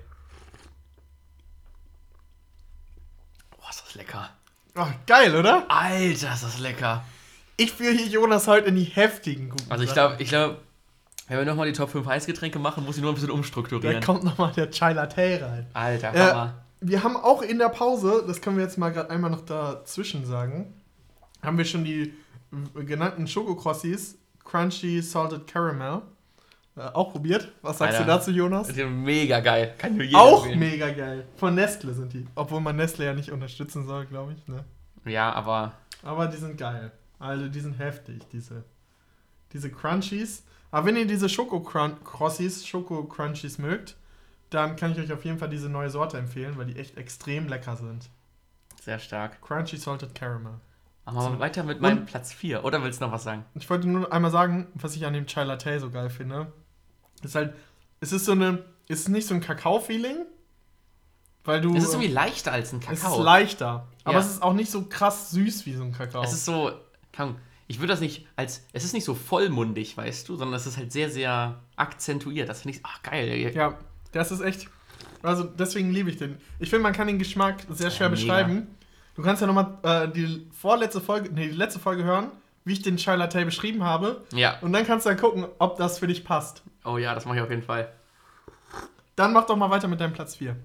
Boah, 3.57 3.71
ist 3.71 3.83
das 3.87 3.95
lecker. 3.95 4.31
Oh, 4.77 4.87
geil, 5.07 5.35
oder? 5.37 5.65
Alter, 5.69 6.35
ist 6.35 6.43
das 6.43 6.59
lecker. 6.59 7.05
Ich 7.57 7.73
führe 7.73 7.93
hier 7.93 8.07
Jonas 8.09 8.49
heute 8.49 8.67
in 8.69 8.75
die 8.77 8.85
heftigen 8.85 9.51
guten 9.51 9.71
Also 9.71 9.85
ich 9.85 9.93
glaube, 9.93 10.17
ich 10.19 10.29
glaube, 10.29 10.59
wenn 11.29 11.39
wir 11.39 11.45
nochmal 11.45 11.67
die 11.67 11.73
Top 11.73 11.91
5 11.91 12.05
Heißgetränke 12.07 12.59
machen, 12.59 12.85
muss 12.85 12.97
ich 12.97 13.03
nur 13.03 13.13
ein 13.13 13.15
bisschen 13.15 13.29
Da 13.29 13.35
umstrukturieren. 13.35 14.03
kommt 14.03 14.25
nochmal 14.25 14.53
der 14.53 14.71
Chai 14.71 14.93
Latte 14.93 15.41
rein. 15.41 15.67
Alter, 15.73 16.13
Äh, 16.15 16.19
Hammer. 16.19 16.65
wir 16.81 17.03
haben 17.05 17.17
auch 17.17 17.43
in 17.43 17.59
der 17.59 17.69
Pause, 17.69 18.25
das 18.27 18.41
können 18.41 18.57
wir 18.57 18.65
jetzt 18.65 18.77
mal 18.79 18.91
gerade 18.91 19.11
einmal 19.11 19.31
noch 19.31 19.43
dazwischen 19.45 20.27
sagen, 20.27 20.75
haben 21.43 21.57
wir 21.57 21.65
schon 21.65 21.85
die 21.85 22.13
äh, 22.77 22.85
genannten 22.85 23.29
Schokokrossis, 23.29 24.17
Crunchy 24.45 25.01
Salted 25.01 25.47
Caramel, 25.47 25.99
äh, 25.99 26.14
auch 26.77 27.13
probiert. 27.13 27.53
Was 27.63 27.79
sagst 27.79 27.99
Alter. 27.99 28.05
du 28.07 28.17
dazu, 28.19 28.31
Jonas? 28.31 28.67
Die 28.69 28.75
sind 28.75 29.03
mega 29.03 29.41
geil. 29.41 29.75
Kann 29.79 29.95
nur 29.97 30.05
jeder 30.05 30.19
Auch 30.21 30.45
empfehlen. 30.45 30.59
mega 30.59 30.91
geil. 30.91 31.27
Von 31.37 31.55
Nestle 31.55 31.95
sind 31.95 32.13
die. 32.13 32.27
Obwohl 32.35 32.61
man 32.61 32.77
Nestle 32.77 33.05
ja 33.05 33.15
nicht 33.15 33.31
unterstützen 33.31 33.87
soll, 33.87 34.07
glaube 34.07 34.33
ich. 34.33 34.49
Ne? 34.49 34.65
Ja, 35.05 35.33
aber 35.33 35.73
Aber 36.03 36.27
die 36.27 36.37
sind 36.37 36.59
geil. 36.59 36.91
Also 37.19 37.49
die 37.49 37.61
sind 37.61 37.79
heftig, 37.79 38.23
diese, 38.33 38.65
diese 39.53 39.71
Crunchies. 39.71 40.43
Aber 40.71 40.87
wenn 40.87 40.97
ihr 40.97 41.07
diese 41.07 41.29
Schoko-Crossis, 41.29 42.67
Schoko-Crunchies 42.67 43.59
mögt, 43.59 43.97
dann 44.51 44.75
kann 44.77 44.93
ich 44.93 44.99
euch 44.99 45.13
auf 45.13 45.25
jeden 45.25 45.39
Fall 45.39 45.49
diese 45.49 45.69
neue 45.69 45.91
Sorte 45.91 46.19
empfehlen, 46.19 46.57
weil 46.57 46.67
die 46.67 46.77
echt 46.77 46.97
extrem 46.97 47.47
lecker 47.49 47.77
sind. 47.77 48.11
sehr 48.83 48.99
stark. 48.99 49.41
Crunchy 49.41 49.77
Salted 49.77 50.15
Caramel. 50.15 50.55
Machen 51.07 51.19
wir 51.19 51.31
mal 51.31 51.39
weiter 51.39 51.63
mit 51.65 51.81
meinem 51.81 52.07
Platz 52.07 52.33
4. 52.33 52.65
Oder 52.65 52.83
willst 52.83 53.01
du 53.01 53.05
noch 53.05 53.13
was 53.13 53.25
sagen? 53.25 53.45
Ich 53.55 53.69
wollte 53.71 53.87
nur 53.87 54.11
einmal 54.13 54.31
sagen, 54.31 54.67
was 54.75 54.97
ich 54.97 55.05
an 55.07 55.13
dem 55.13 55.27
Chai 55.27 55.45
Latte 55.45 55.79
so 55.79 55.91
geil 55.91 56.09
finde. 56.11 56.51
Ist 57.25 57.35
halt, 57.35 57.55
es 58.01 58.13
ist 58.13 58.25
so 58.25 58.33
eine, 58.33 58.65
es 58.89 59.01
ist 59.01 59.09
nicht 59.09 59.27
so 59.27 59.35
ein 59.35 59.41
Kakao-Feeling, 59.41 60.19
weil 61.45 61.61
du. 61.61 61.75
Es 61.77 61.85
ist 61.85 61.93
irgendwie 61.95 62.13
leichter 62.13 62.53
als 62.53 62.73
ein 62.73 62.81
es 62.81 62.87
Kakao. 63.01 63.19
ist 63.19 63.25
leichter, 63.25 63.87
aber 64.05 64.15
Ja. 64.15 64.21
es 64.21 64.27
ist 64.31 64.43
auch 64.43 64.53
nicht 64.55 64.71
so 64.71 64.85
krass 64.87 65.31
süß 65.31 65.67
wie 65.67 65.75
so 65.75 65.83
ein 65.85 65.93
Kakao. 65.93 66.23
Es 66.23 66.33
ist 66.33 66.45
so, 66.45 66.73
ich 67.67 67.79
würde 67.79 67.93
das 67.93 68.01
nicht 68.01 68.27
als, 68.37 68.63
es 68.73 68.85
ist 68.85 68.93
nicht 68.93 69.05
so 69.05 69.15
vollmundig, 69.15 69.97
weißt 69.97 70.29
du, 70.29 70.37
sondern 70.37 70.55
es 70.57 70.67
ist 70.67 70.77
halt 70.77 70.93
sehr, 70.93 71.11
sehr 71.11 71.61
akzentuiert. 71.77 72.49
Das 72.49 72.63
finde 72.63 72.77
ich, 72.79 72.85
ach 72.85 73.03
geil. 73.03 73.53
ja, 73.55 73.79
das 74.13 74.31
ist 74.33 74.41
echt. 74.41 74.69
Also 75.23 75.45
deswegen 75.45 75.91
liebe 75.91 76.11
ich 76.11 76.19
den. 76.19 76.37
Ich 76.59 76.69
finde, 76.69 76.83
man 76.83 76.93
kann 76.93 77.07
den 77.07 77.19
Geschmack 77.19 77.65
sehr 77.71 77.91
schwer 77.91 78.11
mega. 78.11 78.21
beschreiben. 78.21 78.67
Du 79.15 79.23
kannst 79.23 79.41
ja 79.41 79.47
nochmal 79.47 79.79
äh, 79.83 80.09
die 80.13 80.47
vorletzte 80.53 81.01
Folge, 81.01 81.31
nee, 81.33 81.49
die 81.49 81.57
letzte 81.57 81.79
Folge 81.79 82.05
hören, 82.05 82.31
wie 82.65 82.73
ich 82.73 82.83
den 82.83 82.97
Chai 82.97 83.17
Latte 83.17 83.45
beschrieben 83.45 83.85
habe. 83.85 84.25
Ja. 84.33 84.59
Und 84.61 84.73
dann 84.73 84.87
kannst 84.87 85.07
du 85.07 85.11
dann 85.11 85.19
gucken, 85.19 85.47
ob 85.59 85.77
das 85.77 85.99
für 85.99 86.07
dich 86.07 86.25
passt. 86.25 86.63
Oh 86.85 86.99
ja, 86.99 87.15
das 87.15 87.25
mache 87.25 87.37
ich 87.37 87.43
auf 87.43 87.51
jeden 87.51 87.63
Fall. 87.63 87.93
Dann 89.17 89.33
mach 89.33 89.47
doch 89.47 89.57
mal 89.57 89.71
weiter 89.71 89.89
mit 89.89 90.01
deinem 90.01 90.13
Platz 90.13 90.37
4. 90.37 90.57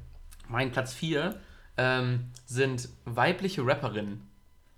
Mein 0.48 0.72
Platz 0.72 0.94
4 0.94 1.40
ähm, 1.78 2.32
sind 2.46 2.90
weibliche 3.06 3.66
Rapperinnen. 3.66 4.28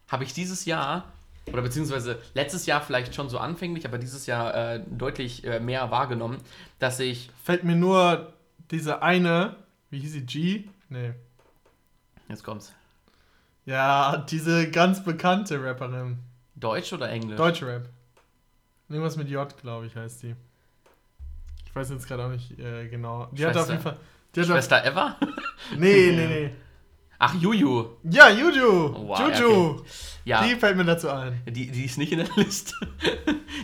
Habe 0.09 0.23
ich 0.23 0.33
dieses 0.33 0.65
Jahr, 0.65 1.05
oder 1.51 1.61
beziehungsweise 1.61 2.21
letztes 2.33 2.65
Jahr 2.65 2.81
vielleicht 2.81 3.15
schon 3.15 3.29
so 3.29 3.39
anfänglich, 3.39 3.85
aber 3.85 3.97
dieses 3.97 4.25
Jahr 4.25 4.53
äh, 4.53 4.83
deutlich 4.89 5.45
äh, 5.45 5.59
mehr 5.59 5.89
wahrgenommen, 5.89 6.37
dass 6.79 6.99
ich. 6.99 7.29
Fällt 7.43 7.63
mir 7.63 7.75
nur 7.75 8.33
diese 8.71 9.01
eine, 9.01 9.55
wie 9.89 9.99
hieß 9.99 10.11
sie, 10.11 10.25
G? 10.25 10.69
Nee. 10.89 11.13
Jetzt 12.27 12.43
kommt's. 12.43 12.73
Ja, 13.65 14.17
diese 14.17 14.69
ganz 14.69 15.03
bekannte 15.03 15.63
Rapperin. 15.63 16.19
Deutsch 16.61 16.93
oder 16.93 17.09
Englisch? 17.09 17.37
Deutsche 17.37 17.67
Rap. 17.67 17.89
Irgendwas 18.89 19.17
mit 19.17 19.29
J, 19.29 19.57
glaube 19.57 19.87
ich, 19.87 19.95
heißt 19.95 20.23
die. 20.23 20.35
Ich 21.65 21.75
weiß 21.75 21.89
jetzt 21.89 22.07
gerade 22.07 22.25
auch 22.25 22.29
nicht 22.29 22.57
äh, 22.59 22.87
genau. 22.87 23.27
Die 23.31 23.45
hat 23.45 23.55
auf 23.55 23.65
Schwester. 23.65 23.71
jeden 23.73 23.83
Fall. 23.83 23.97
Die 24.35 24.39
hat 24.41 24.47
auf, 24.49 24.53
Schwester 24.55 24.85
Eva? 24.85 25.17
nee, 25.77 26.11
nee, 26.11 26.27
nee. 26.27 26.51
Ach, 27.19 27.35
Juju. 27.35 27.97
Ja, 28.03 28.29
Juju. 28.29 28.93
Wow, 29.07 29.19
Juju. 29.19 29.83
Ja, 30.25 30.43
Die 30.43 30.55
fällt 30.55 30.75
mir 30.75 30.85
dazu 30.85 31.09
ein. 31.09 31.41
die, 31.45 31.69
die 31.71 31.85
ist 31.85 31.97
nicht 31.97 32.11
in 32.11 32.19
der 32.19 32.27
Liste. 32.35 32.73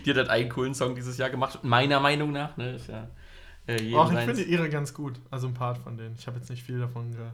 die 0.05 0.09
hat 0.11 0.17
halt 0.17 0.29
einen 0.29 0.49
coolen 0.49 0.75
Song 0.75 0.93
dieses 0.95 1.17
Jahr 1.17 1.29
gemacht, 1.29 1.63
meiner 1.63 1.99
Meinung 1.99 2.31
nach. 2.31 2.55
Ne? 2.57 2.75
Ist 2.75 2.87
ja, 2.87 3.07
äh, 3.67 3.93
Ach, 3.95 4.11
ich 4.11 4.19
finde 4.19 4.43
ihre 4.43 4.69
ganz 4.69 4.93
gut. 4.93 5.19
Also 5.31 5.47
ein 5.47 5.53
Part 5.53 5.79
von 5.79 5.97
denen. 5.97 6.15
Ich 6.17 6.27
habe 6.27 6.37
jetzt 6.37 6.49
nicht 6.49 6.63
viel 6.63 6.79
davon 6.79 7.11
gehört. 7.11 7.33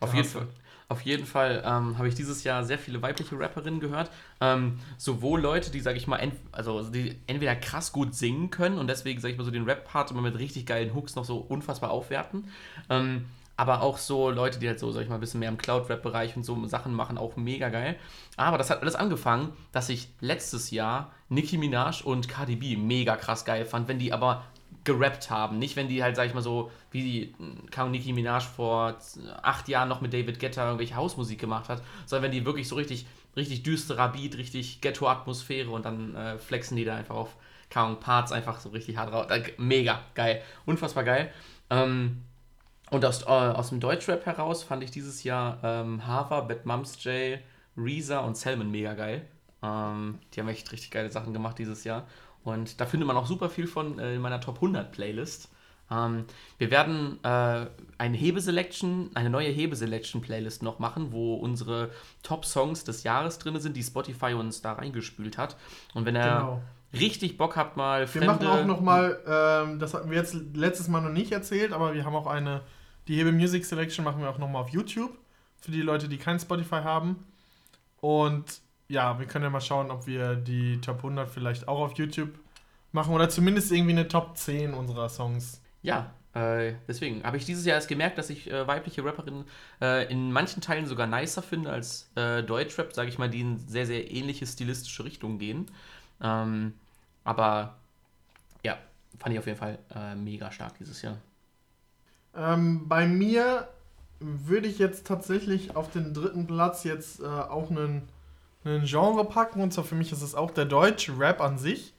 Auf 0.00 0.14
jeden 0.14 0.26
Fall, 0.26 0.46
auf 0.88 1.00
jeden 1.02 1.26
Fall 1.26 1.62
ähm, 1.64 1.96
habe 1.98 2.08
ich 2.08 2.14
dieses 2.14 2.44
Jahr 2.44 2.64
sehr 2.64 2.78
viele 2.78 3.00
weibliche 3.02 3.38
Rapperinnen 3.38 3.80
gehört. 3.80 4.10
Ähm, 4.40 4.78
sowohl 4.98 5.40
Leute, 5.40 5.70
die, 5.70 5.80
sage 5.80 5.96
ich 5.96 6.06
mal, 6.06 6.18
ent 6.18 6.34
also 6.52 6.82
die 6.82 7.16
entweder 7.26 7.56
krass 7.56 7.92
gut 7.92 8.14
singen 8.14 8.50
können 8.50 8.78
und 8.78 8.86
deswegen, 8.86 9.20
sage 9.20 9.32
ich 9.32 9.38
mal, 9.38 9.44
so 9.44 9.50
den 9.50 9.64
Rap-Part 9.64 10.10
immer 10.10 10.20
mit 10.20 10.38
richtig 10.38 10.66
geilen 10.66 10.94
Hooks 10.94 11.14
noch 11.16 11.24
so 11.24 11.38
unfassbar 11.38 11.90
aufwerten. 11.90 12.48
Ähm, 12.90 13.24
aber 13.56 13.82
auch 13.82 13.98
so 13.98 14.30
Leute, 14.30 14.58
die 14.58 14.66
halt 14.66 14.80
so, 14.80 14.90
sag 14.90 15.02
ich 15.02 15.08
mal, 15.08 15.14
ein 15.16 15.20
bisschen 15.20 15.40
mehr 15.40 15.48
im 15.48 15.58
Cloud-Rap-Bereich 15.58 16.36
und 16.36 16.44
so 16.44 16.66
Sachen 16.66 16.92
machen, 16.92 17.18
auch 17.18 17.36
mega 17.36 17.68
geil. 17.68 17.96
Aber 18.36 18.58
das 18.58 18.68
hat 18.68 18.82
alles 18.82 18.96
angefangen, 18.96 19.52
dass 19.70 19.88
ich 19.88 20.08
letztes 20.20 20.70
Jahr 20.72 21.12
Nicki 21.28 21.56
Minaj 21.56 22.02
und 22.02 22.28
Cardi 22.28 22.56
B 22.56 22.76
mega 22.76 23.16
krass 23.16 23.44
geil 23.44 23.64
fand, 23.64 23.86
wenn 23.86 24.00
die 24.00 24.12
aber 24.12 24.44
gerappt 24.84 25.30
haben. 25.30 25.58
Nicht, 25.58 25.76
wenn 25.76 25.88
die 25.88 26.02
halt, 26.02 26.16
sag 26.16 26.26
ich 26.26 26.34
mal 26.34 26.42
so, 26.42 26.70
wie 26.90 27.02
die 27.02 27.34
kam 27.70 27.90
Nicki 27.90 28.12
Minaj 28.12 28.44
vor 28.44 28.98
acht 29.42 29.68
Jahren 29.68 29.88
noch 29.88 30.00
mit 30.00 30.12
David 30.12 30.38
Guetta 30.38 30.64
irgendwelche 30.64 30.96
Hausmusik 30.96 31.40
gemacht 31.40 31.68
hat, 31.68 31.82
sondern 32.06 32.24
wenn 32.24 32.32
die 32.32 32.44
wirklich 32.44 32.68
so 32.68 32.76
richtig, 32.76 33.06
richtig 33.36 33.62
düsterer 33.62 34.08
Beat, 34.08 34.36
richtig 34.36 34.80
Ghetto-Atmosphäre 34.80 35.70
und 35.70 35.84
dann 35.84 36.14
äh, 36.14 36.38
flexen 36.38 36.76
die 36.76 36.84
da 36.84 36.96
einfach 36.96 37.16
auf 37.16 37.36
Ahnung, 37.74 37.98
Parts 38.00 38.32
einfach 38.32 38.60
so 38.60 38.68
richtig 38.70 38.96
hart 38.96 39.12
raus. 39.12 39.26
Äh, 39.30 39.52
mega 39.58 40.00
geil. 40.14 40.42
Unfassbar 40.66 41.04
geil. 41.04 41.32
Ähm, 41.70 42.22
und 42.90 43.04
aus, 43.04 43.22
äh, 43.22 43.26
aus 43.26 43.70
dem 43.70 43.80
Deutschrap 43.80 44.24
heraus 44.26 44.62
fand 44.62 44.82
ich 44.84 44.90
dieses 44.90 45.24
Jahr 45.24 45.58
ähm, 45.62 46.06
Hava, 46.06 46.42
Bad 46.42 46.66
Mums 46.66 47.02
J, 47.02 47.40
Reza 47.76 48.20
und 48.20 48.36
Selman 48.36 48.70
mega 48.70 48.94
geil. 48.94 49.26
Ähm, 49.62 50.18
die 50.32 50.40
haben 50.40 50.48
echt 50.48 50.70
richtig 50.72 50.90
geile 50.90 51.10
Sachen 51.10 51.32
gemacht 51.32 51.58
dieses 51.58 51.84
Jahr. 51.84 52.06
Und 52.44 52.80
da 52.80 52.86
findet 52.86 53.06
man 53.06 53.16
auch 53.16 53.26
super 53.26 53.48
viel 53.48 53.66
von 53.66 53.98
äh, 53.98 54.14
in 54.14 54.20
meiner 54.20 54.40
Top 54.40 54.56
100 54.56 54.92
Playlist. 54.92 55.48
Ähm, 55.90 56.24
wir 56.58 56.70
werden 56.70 57.18
äh, 57.24 57.66
eine 57.98 58.16
Hebeselection, 58.16 59.10
eine 59.14 59.30
neue 59.30 59.48
Hebeselection-Playlist 59.48 60.62
noch 60.62 60.78
machen, 60.78 61.12
wo 61.12 61.34
unsere 61.34 61.90
Top-Songs 62.22 62.84
des 62.84 63.02
Jahres 63.02 63.38
drin 63.38 63.58
sind, 63.60 63.76
die 63.76 63.82
Spotify 63.82 64.34
uns 64.34 64.62
da 64.62 64.74
reingespült 64.74 65.38
hat. 65.38 65.56
Und 65.94 66.06
wenn 66.06 66.16
ihr 66.16 66.22
Genau. 66.22 66.62
richtig 66.92 67.36
Bock 67.36 67.56
habt, 67.56 67.76
mal 67.76 68.12
Wir 68.12 68.24
machen 68.24 68.46
auch 68.46 68.64
noch 68.64 68.80
mal, 68.80 69.20
ähm, 69.26 69.78
das 69.78 69.94
hatten 69.94 70.10
wir 70.10 70.16
jetzt 70.16 70.34
letztes 70.54 70.88
Mal 70.88 71.00
noch 71.00 71.10
nicht 71.10 71.32
erzählt, 71.32 71.72
aber 71.72 71.94
wir 71.94 72.04
haben 72.04 72.14
auch 72.14 72.26
eine, 72.26 72.62
die 73.08 73.16
Hebe 73.16 73.32
Music 73.32 73.64
Selection 73.64 74.04
machen 74.04 74.20
wir 74.22 74.30
auch 74.30 74.38
noch 74.38 74.48
mal 74.48 74.60
auf 74.60 74.70
YouTube. 74.70 75.16
Für 75.60 75.70
die 75.70 75.82
Leute, 75.82 76.08
die 76.08 76.18
kein 76.18 76.38
Spotify 76.38 76.82
haben. 76.82 77.24
Und 78.00 78.60
ja, 78.88 79.18
wir 79.18 79.26
können 79.26 79.44
ja 79.44 79.50
mal 79.50 79.60
schauen, 79.60 79.90
ob 79.90 80.06
wir 80.06 80.36
die 80.36 80.80
Top 80.80 80.98
100 80.98 81.30
vielleicht 81.30 81.68
auch 81.68 81.80
auf 81.80 81.98
YouTube 81.98 82.30
machen 82.92 83.14
oder 83.14 83.28
zumindest 83.28 83.72
irgendwie 83.72 83.92
eine 83.92 84.08
Top 84.08 84.36
10 84.36 84.74
unserer 84.74 85.08
Songs. 85.08 85.60
Ja, 85.82 86.12
äh, 86.34 86.74
deswegen 86.88 87.22
habe 87.22 87.36
ich 87.36 87.44
dieses 87.44 87.64
Jahr 87.64 87.76
erst 87.76 87.88
gemerkt, 87.88 88.18
dass 88.18 88.30
ich 88.30 88.50
äh, 88.50 88.66
weibliche 88.66 89.04
Rapperinnen 89.04 89.44
äh, 89.80 90.10
in 90.10 90.32
manchen 90.32 90.60
Teilen 90.60 90.86
sogar 90.86 91.06
nicer 91.06 91.42
finde 91.42 91.70
als 91.70 92.10
äh, 92.16 92.42
Deutschrap, 92.42 92.92
sage 92.92 93.08
ich 93.08 93.18
mal, 93.18 93.30
die 93.30 93.40
in 93.40 93.58
sehr, 93.58 93.86
sehr 93.86 94.10
ähnliche 94.10 94.46
stilistische 94.46 95.04
Richtungen 95.04 95.38
gehen. 95.38 95.66
Ähm, 96.20 96.74
aber 97.22 97.76
ja, 98.64 98.78
fand 99.18 99.32
ich 99.32 99.38
auf 99.38 99.46
jeden 99.46 99.58
Fall 99.58 99.78
äh, 99.94 100.14
mega 100.14 100.50
stark 100.50 100.76
dieses 100.78 101.02
Jahr. 101.02 101.18
Ähm, 102.34 102.88
bei 102.88 103.06
mir 103.06 103.68
würde 104.18 104.68
ich 104.68 104.78
jetzt 104.78 105.06
tatsächlich 105.06 105.76
auf 105.76 105.90
den 105.90 106.14
dritten 106.14 106.46
Platz 106.46 106.84
jetzt 106.84 107.20
äh, 107.20 107.26
auch 107.26 107.70
einen, 107.70 108.08
einen 108.64 108.86
Genre 108.86 109.24
packen. 109.24 109.60
Und 109.60 109.72
zwar 109.72 109.84
für 109.84 109.94
mich 109.94 110.12
ist 110.12 110.22
es 110.22 110.34
auch 110.34 110.50
der 110.50 110.64
deutsche 110.64 111.18
Rap 111.18 111.40
an 111.40 111.58
sich. 111.58 111.94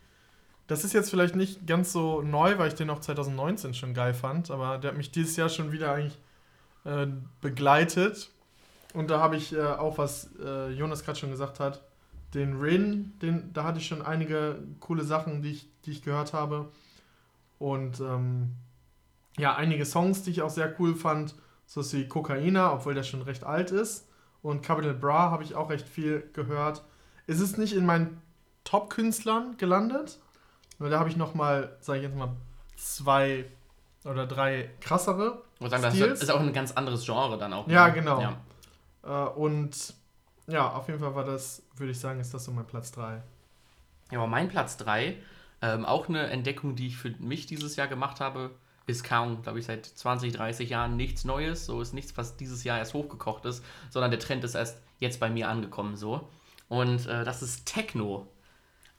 Das 0.67 0.83
ist 0.83 0.93
jetzt 0.93 1.09
vielleicht 1.09 1.35
nicht 1.35 1.67
ganz 1.67 1.91
so 1.91 2.21
neu, 2.21 2.57
weil 2.57 2.69
ich 2.69 2.73
den 2.73 2.89
auch 2.89 2.99
2019 2.99 3.73
schon 3.73 3.93
geil 3.93 4.13
fand. 4.13 4.49
Aber 4.51 4.77
der 4.77 4.91
hat 4.91 4.97
mich 4.97 5.11
dieses 5.11 5.35
Jahr 5.35 5.49
schon 5.49 5.71
wieder 5.71 5.91
eigentlich 5.93 6.17
äh, 6.85 7.07
begleitet. 7.41 8.31
Und 8.93 9.09
da 9.09 9.19
habe 9.19 9.35
ich 9.35 9.53
äh, 9.53 9.61
auch, 9.61 9.97
was 9.97 10.29
äh, 10.43 10.69
Jonas 10.71 11.03
gerade 11.03 11.19
schon 11.19 11.29
gesagt 11.29 11.59
hat, 11.59 11.83
den 12.33 12.59
Rin, 12.59 13.13
den, 13.21 13.53
da 13.53 13.63
hatte 13.63 13.79
ich 13.79 13.87
schon 13.87 14.01
einige 14.01 14.57
coole 14.79 15.03
Sachen, 15.03 15.41
die 15.41 15.51
ich, 15.51 15.69
die 15.85 15.91
ich 15.91 16.01
gehört 16.01 16.33
habe. 16.33 16.71
Und 17.59 17.99
ähm, 17.99 18.55
ja, 19.37 19.55
einige 19.55 19.85
Songs, 19.85 20.23
die 20.23 20.31
ich 20.31 20.41
auch 20.41 20.49
sehr 20.49 20.73
cool 20.79 20.95
fand, 20.95 21.35
so 21.65 21.81
wie 21.93 22.07
Kokaina, 22.07 22.73
obwohl 22.73 22.93
der 22.93 23.03
schon 23.03 23.21
recht 23.21 23.43
alt 23.43 23.71
ist. 23.71 24.07
Und 24.45 24.61
Capital 24.61 24.93
Bra 24.93 25.31
habe 25.31 25.43
ich 25.43 25.55
auch 25.55 25.71
recht 25.71 25.87
viel 25.87 26.29
gehört. 26.33 26.83
Es 27.25 27.39
ist 27.39 27.57
nicht 27.57 27.73
in 27.73 27.83
meinen 27.83 28.21
Top-Künstlern 28.63 29.57
gelandet. 29.57 30.19
Weil 30.77 30.91
da 30.91 30.99
habe 30.99 31.09
ich 31.09 31.17
nochmal, 31.17 31.75
sage 31.79 31.97
ich 31.97 32.05
jetzt 32.05 32.15
mal, 32.15 32.29
zwei 32.75 33.45
oder 34.03 34.27
drei 34.27 34.69
krassere. 34.81 35.41
Ich 35.55 35.61
würde 35.61 35.71
sagen, 35.71 35.81
das 35.81 35.95
Stils. 35.95 36.21
ist 36.21 36.29
auch 36.29 36.41
ein 36.41 36.53
ganz 36.53 36.73
anderes 36.73 37.03
Genre 37.05 37.39
dann 37.39 37.53
auch. 37.53 37.67
Ja, 37.67 37.87
ne? 37.87 37.93
genau. 37.93 38.21
Ja. 38.21 38.37
Äh, 39.03 39.29
und 39.31 39.95
ja, 40.45 40.69
auf 40.73 40.89
jeden 40.89 40.99
Fall 40.99 41.15
war 41.15 41.23
das, 41.25 41.63
würde 41.75 41.91
ich 41.91 41.99
sagen, 41.99 42.19
ist 42.19 42.31
das 42.31 42.45
so 42.45 42.51
mein 42.51 42.67
Platz 42.67 42.91
3. 42.91 43.23
Ja, 44.11 44.19
aber 44.19 44.27
mein 44.27 44.47
Platz 44.47 44.77
3, 44.77 45.17
ähm, 45.63 45.85
auch 45.85 46.07
eine 46.07 46.27
Entdeckung, 46.27 46.75
die 46.75 46.85
ich 46.85 46.97
für 46.97 47.09
mich 47.17 47.47
dieses 47.47 47.77
Jahr 47.77 47.87
gemacht 47.87 48.19
habe, 48.19 48.51
ist 48.87 49.03
kaum, 49.03 49.41
glaube 49.41 49.59
ich, 49.59 49.65
seit 49.65 49.85
20, 49.85 50.33
30 50.33 50.69
Jahren 50.69 50.95
nichts 50.95 51.25
Neues. 51.25 51.65
So 51.65 51.81
ist 51.81 51.93
nichts, 51.93 52.15
was 52.17 52.37
dieses 52.37 52.63
Jahr 52.63 52.77
erst 52.77 52.93
hochgekocht 52.93 53.45
ist, 53.45 53.63
sondern 53.89 54.11
der 54.11 54.19
Trend 54.19 54.43
ist 54.43 54.55
erst 54.55 54.81
jetzt 54.99 55.19
bei 55.19 55.29
mir 55.29 55.49
angekommen 55.49 55.95
so. 55.95 56.29
Und 56.69 57.07
äh, 57.07 57.23
das 57.23 57.41
ist 57.41 57.65
Techno. 57.65 58.27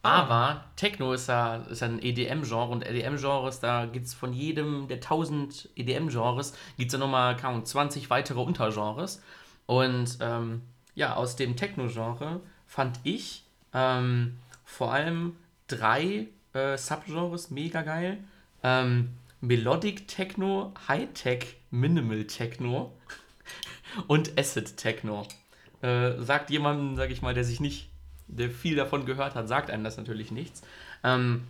Aber 0.03 0.65
Techno 0.77 1.13
ist 1.13 1.29
ja, 1.29 1.57
ist 1.57 1.81
ja 1.81 1.89
ein 1.89 2.01
EDM-Genre 2.01 2.71
und 2.71 2.87
EDM-Genres, 2.87 3.59
da 3.59 3.87
gibt 3.87 4.07
es 4.07 4.15
von 4.15 4.33
jedem 4.33 4.87
der 4.87 4.99
1000 4.99 5.71
EDM-Genres, 5.75 6.55
gibt 6.77 6.91
es 6.91 6.93
ja 6.93 6.99
nochmal, 7.01 7.37
keine 7.37 7.55
Ahnung, 7.55 7.65
20 7.65 8.09
weitere 8.09 8.39
Untergenres. 8.39 9.21
Und 9.67 10.19
ähm, 10.21 10.63
ja, 10.95 11.15
aus 11.15 11.35
dem 11.35 11.57
Techno-Genre 11.57 12.41
fand 12.67 13.01
ich 13.03 13.45
ähm, 13.75 14.39
vor 14.65 14.93
allem 14.93 15.35
drei 15.67 16.29
äh, 16.53 16.79
Subgenres 16.79 17.51
mega 17.51 17.83
geil. 17.83 18.19
Ähm, 18.63 19.11
Melodic 19.47 20.09
Techno, 20.09 20.75
High-Tech, 20.89 21.57
Minimal 21.71 22.25
Techno 22.25 22.93
und 24.09 24.37
Acid 24.37 24.77
Techno. 24.77 25.25
Äh, 25.83 26.21
sagt 26.21 26.51
jemandem, 26.51 26.97
sag 26.97 27.11
ich 27.11 27.23
mal, 27.23 27.33
der 27.33 27.45
sich 27.45 27.61
nicht, 27.61 27.89
der 28.27 28.51
viel 28.51 28.75
davon 28.75 29.07
gehört 29.07 29.37
hat, 29.37 29.47
sagt 29.47 29.71
einem 29.71 29.85
das 29.85 29.97
natürlich 29.97 30.33
nichts. 30.33 30.63
Ähm, 31.05 31.45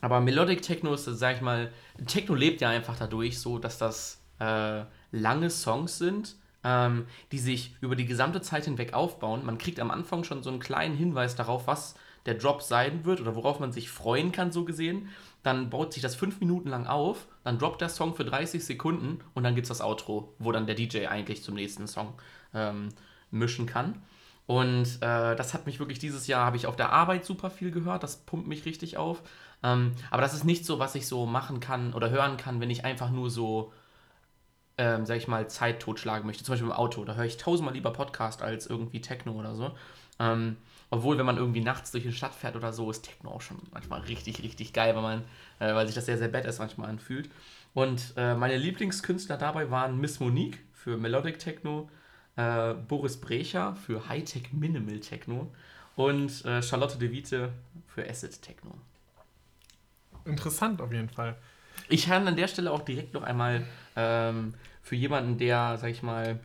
aber 0.00 0.20
Melodic 0.20 0.62
Techno 0.62 0.94
ist, 0.94 1.06
sag 1.06 1.36
ich 1.36 1.42
mal, 1.42 1.72
Techno 2.06 2.36
lebt 2.36 2.60
ja 2.60 2.68
einfach 2.68 2.96
dadurch 2.96 3.40
so, 3.40 3.58
dass 3.58 3.78
das 3.78 4.22
äh, 4.38 4.82
lange 5.10 5.50
Songs 5.50 5.98
sind, 5.98 6.36
ähm, 6.62 7.06
die 7.32 7.40
sich 7.40 7.74
über 7.80 7.96
die 7.96 8.06
gesamte 8.06 8.42
Zeit 8.42 8.66
hinweg 8.66 8.94
aufbauen. 8.94 9.44
Man 9.44 9.58
kriegt 9.58 9.80
am 9.80 9.90
Anfang 9.90 10.22
schon 10.22 10.44
so 10.44 10.50
einen 10.50 10.60
kleinen 10.60 10.96
Hinweis 10.96 11.34
darauf, 11.34 11.66
was 11.66 11.96
der 12.26 12.34
Drop 12.34 12.62
sein 12.62 13.04
wird 13.04 13.20
oder 13.20 13.34
worauf 13.34 13.58
man 13.58 13.72
sich 13.72 13.90
freuen 13.90 14.30
kann, 14.30 14.52
so 14.52 14.64
gesehen. 14.64 15.08
Dann 15.42 15.70
baut 15.70 15.92
sich 15.92 16.02
das 16.02 16.16
fünf 16.16 16.40
Minuten 16.40 16.68
lang 16.68 16.86
auf, 16.86 17.26
dann 17.44 17.58
droppt 17.58 17.80
der 17.80 17.88
Song 17.88 18.14
für 18.14 18.24
30 18.24 18.64
Sekunden 18.64 19.20
und 19.34 19.44
dann 19.44 19.54
gibt's 19.54 19.68
das 19.68 19.80
Outro, 19.80 20.34
wo 20.38 20.52
dann 20.52 20.66
der 20.66 20.74
DJ 20.74 21.06
eigentlich 21.06 21.42
zum 21.42 21.54
nächsten 21.54 21.86
Song 21.86 22.14
ähm, 22.54 22.88
mischen 23.30 23.66
kann. 23.66 24.02
Und 24.46 24.96
äh, 25.02 25.36
das 25.36 25.52
hat 25.52 25.66
mich 25.66 25.78
wirklich 25.78 25.98
dieses 25.98 26.26
Jahr, 26.26 26.46
habe 26.46 26.56
ich 26.56 26.66
auf 26.66 26.74
der 26.74 26.90
Arbeit 26.90 27.24
super 27.24 27.50
viel 27.50 27.70
gehört, 27.70 28.02
das 28.02 28.16
pumpt 28.16 28.48
mich 28.48 28.64
richtig 28.64 28.96
auf. 28.96 29.22
Ähm, 29.62 29.92
aber 30.10 30.22
das 30.22 30.34
ist 30.34 30.44
nicht 30.44 30.64
so, 30.64 30.78
was 30.78 30.94
ich 30.94 31.06
so 31.06 31.26
machen 31.26 31.60
kann 31.60 31.92
oder 31.92 32.10
hören 32.10 32.36
kann, 32.38 32.60
wenn 32.60 32.70
ich 32.70 32.84
einfach 32.84 33.10
nur 33.10 33.30
so, 33.30 33.72
ähm, 34.78 35.04
sag 35.04 35.18
ich 35.18 35.28
mal, 35.28 35.48
Zeit 35.50 35.80
totschlagen 35.80 36.26
möchte. 36.26 36.44
Zum 36.44 36.54
Beispiel 36.54 36.68
im 36.68 36.74
Auto, 36.74 37.04
da 37.04 37.14
höre 37.14 37.26
ich 37.26 37.36
tausendmal 37.36 37.74
lieber 37.74 37.92
Podcast 37.92 38.40
als 38.40 38.66
irgendwie 38.66 39.02
Techno 39.02 39.32
oder 39.32 39.54
so. 39.54 39.72
Ähm, 40.18 40.56
obwohl, 40.90 41.18
wenn 41.18 41.26
man 41.26 41.36
irgendwie 41.36 41.60
nachts 41.60 41.90
durch 41.90 42.04
die 42.04 42.12
Stadt 42.12 42.34
fährt 42.34 42.56
oder 42.56 42.72
so, 42.72 42.90
ist 42.90 43.02
Techno 43.02 43.30
auch 43.30 43.42
schon 43.42 43.58
manchmal 43.72 44.00
richtig, 44.00 44.42
richtig 44.42 44.72
geil, 44.72 44.94
weil, 44.94 45.02
man, 45.02 45.24
äh, 45.58 45.74
weil 45.74 45.86
sich 45.86 45.94
das 45.94 46.06
sehr, 46.06 46.18
sehr 46.18 46.28
badass 46.28 46.58
manchmal 46.58 46.88
anfühlt. 46.88 47.30
Und 47.74 48.14
äh, 48.16 48.34
meine 48.34 48.56
Lieblingskünstler 48.56 49.36
dabei 49.36 49.70
waren 49.70 50.00
Miss 50.00 50.20
Monique 50.20 50.58
für 50.72 50.96
Melodic 50.96 51.38
Techno, 51.38 51.90
äh, 52.36 52.74
Boris 52.74 53.20
Brecher 53.20 53.76
für 53.76 54.08
Hightech 54.08 54.52
Minimal 54.52 55.00
Techno 55.00 55.52
und 55.96 56.44
äh, 56.44 56.62
Charlotte 56.62 56.98
De 56.98 57.10
Vite 57.10 57.52
für 57.86 58.08
Acid 58.08 58.40
Techno. 58.40 58.72
Interessant 60.24 60.80
auf 60.80 60.92
jeden 60.92 61.08
Fall. 61.08 61.36
Ich 61.88 62.06
kann 62.06 62.26
an 62.26 62.36
der 62.36 62.48
Stelle 62.48 62.70
auch 62.70 62.82
direkt 62.82 63.14
noch 63.14 63.22
einmal 63.22 63.66
ähm, 63.96 64.54
für 64.82 64.96
jemanden, 64.96 65.38
der, 65.38 65.76
sag 65.78 65.90
ich 65.90 66.02
mal, 66.02 66.40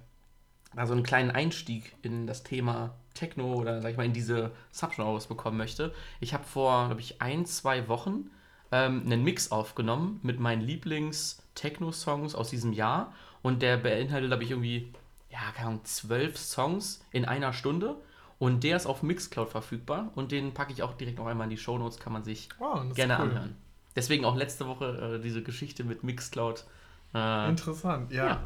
da 0.75 0.85
so 0.87 0.93
einen 0.93 1.03
kleinen 1.03 1.31
Einstieg 1.31 1.95
in 2.01 2.27
das 2.27 2.43
Thema 2.43 2.95
Techno 3.13 3.53
oder, 3.53 3.81
sag 3.81 3.91
ich 3.91 3.97
mal, 3.97 4.05
in 4.05 4.13
diese 4.13 4.51
Subgenres 4.71 5.27
bekommen 5.27 5.57
möchte. 5.57 5.93
Ich 6.19 6.33
habe 6.33 6.43
vor, 6.43 6.87
glaube 6.87 7.01
ich, 7.01 7.21
ein, 7.21 7.45
zwei 7.45 7.87
Wochen 7.87 8.29
ähm, 8.71 9.03
einen 9.05 9.23
Mix 9.23 9.51
aufgenommen 9.51 10.19
mit 10.23 10.39
meinen 10.39 10.61
Lieblings-Techno-Songs 10.61 12.35
aus 12.35 12.49
diesem 12.49 12.73
Jahr 12.73 13.13
und 13.41 13.61
der 13.61 13.77
beinhaltet, 13.77 14.29
glaube 14.29 14.43
ich, 14.43 14.51
irgendwie, 14.51 14.91
ja, 15.29 15.39
keine 15.55 15.69
Ahnung, 15.69 15.85
zwölf 15.85 16.37
Songs 16.37 17.03
in 17.11 17.25
einer 17.25 17.53
Stunde. 17.53 17.95
Und 18.39 18.63
der 18.63 18.75
ist 18.75 18.87
auf 18.87 19.03
Mixcloud 19.03 19.49
verfügbar 19.49 20.11
und 20.15 20.31
den 20.33 20.53
packe 20.53 20.73
ich 20.73 20.83
auch 20.83 20.93
direkt 20.95 21.17
noch 21.17 21.27
einmal 21.27 21.45
in 21.45 21.51
die 21.51 21.57
Shownotes, 21.57 21.99
kann 21.99 22.11
man 22.11 22.23
sich 22.23 22.49
Oh, 22.59 22.79
gerne 22.93 23.15
cool. 23.17 23.25
anhören. 23.29 23.55
Deswegen 23.95 24.25
auch 24.25 24.35
letzte 24.35 24.67
Woche 24.67 25.17
äh, 25.17 25.21
diese 25.21 25.43
Geschichte 25.43 25.83
mit 25.83 26.03
Mixcloud. 26.03 26.65
Äh, 27.13 27.49
Interessant, 27.49 28.11
ja. 28.11 28.25
Ja. 28.25 28.43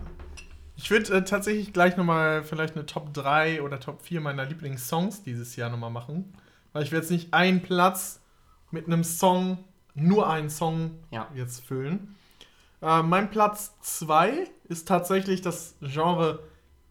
Ich 0.77 0.91
würde 0.91 1.11
äh, 1.13 1.23
tatsächlich 1.23 1.73
gleich 1.73 1.97
nochmal 1.97 2.43
vielleicht 2.43 2.75
eine 2.75 2.85
Top 2.85 3.13
3 3.13 3.63
oder 3.63 3.79
Top 3.79 4.01
4 4.03 4.21
meiner 4.21 4.45
Lieblingssongs 4.45 5.23
dieses 5.23 5.55
Jahr 5.55 5.69
nochmal 5.69 5.89
machen. 5.89 6.33
Weil 6.71 6.83
ich 6.83 6.91
will 6.91 6.99
jetzt 6.99 7.11
nicht 7.11 7.33
einen 7.33 7.61
Platz 7.61 8.21
mit 8.69 8.85
einem 8.85 9.03
Song, 9.03 9.57
nur 9.95 10.29
einen 10.29 10.49
Song 10.49 10.99
Ja. 11.11 11.27
jetzt 11.33 11.65
füllen. 11.65 12.15
Äh, 12.81 13.01
mein 13.01 13.31
Platz 13.31 13.73
2 13.81 14.47
ist 14.69 14.87
tatsächlich 14.87 15.41
das 15.41 15.75
Genre 15.81 16.43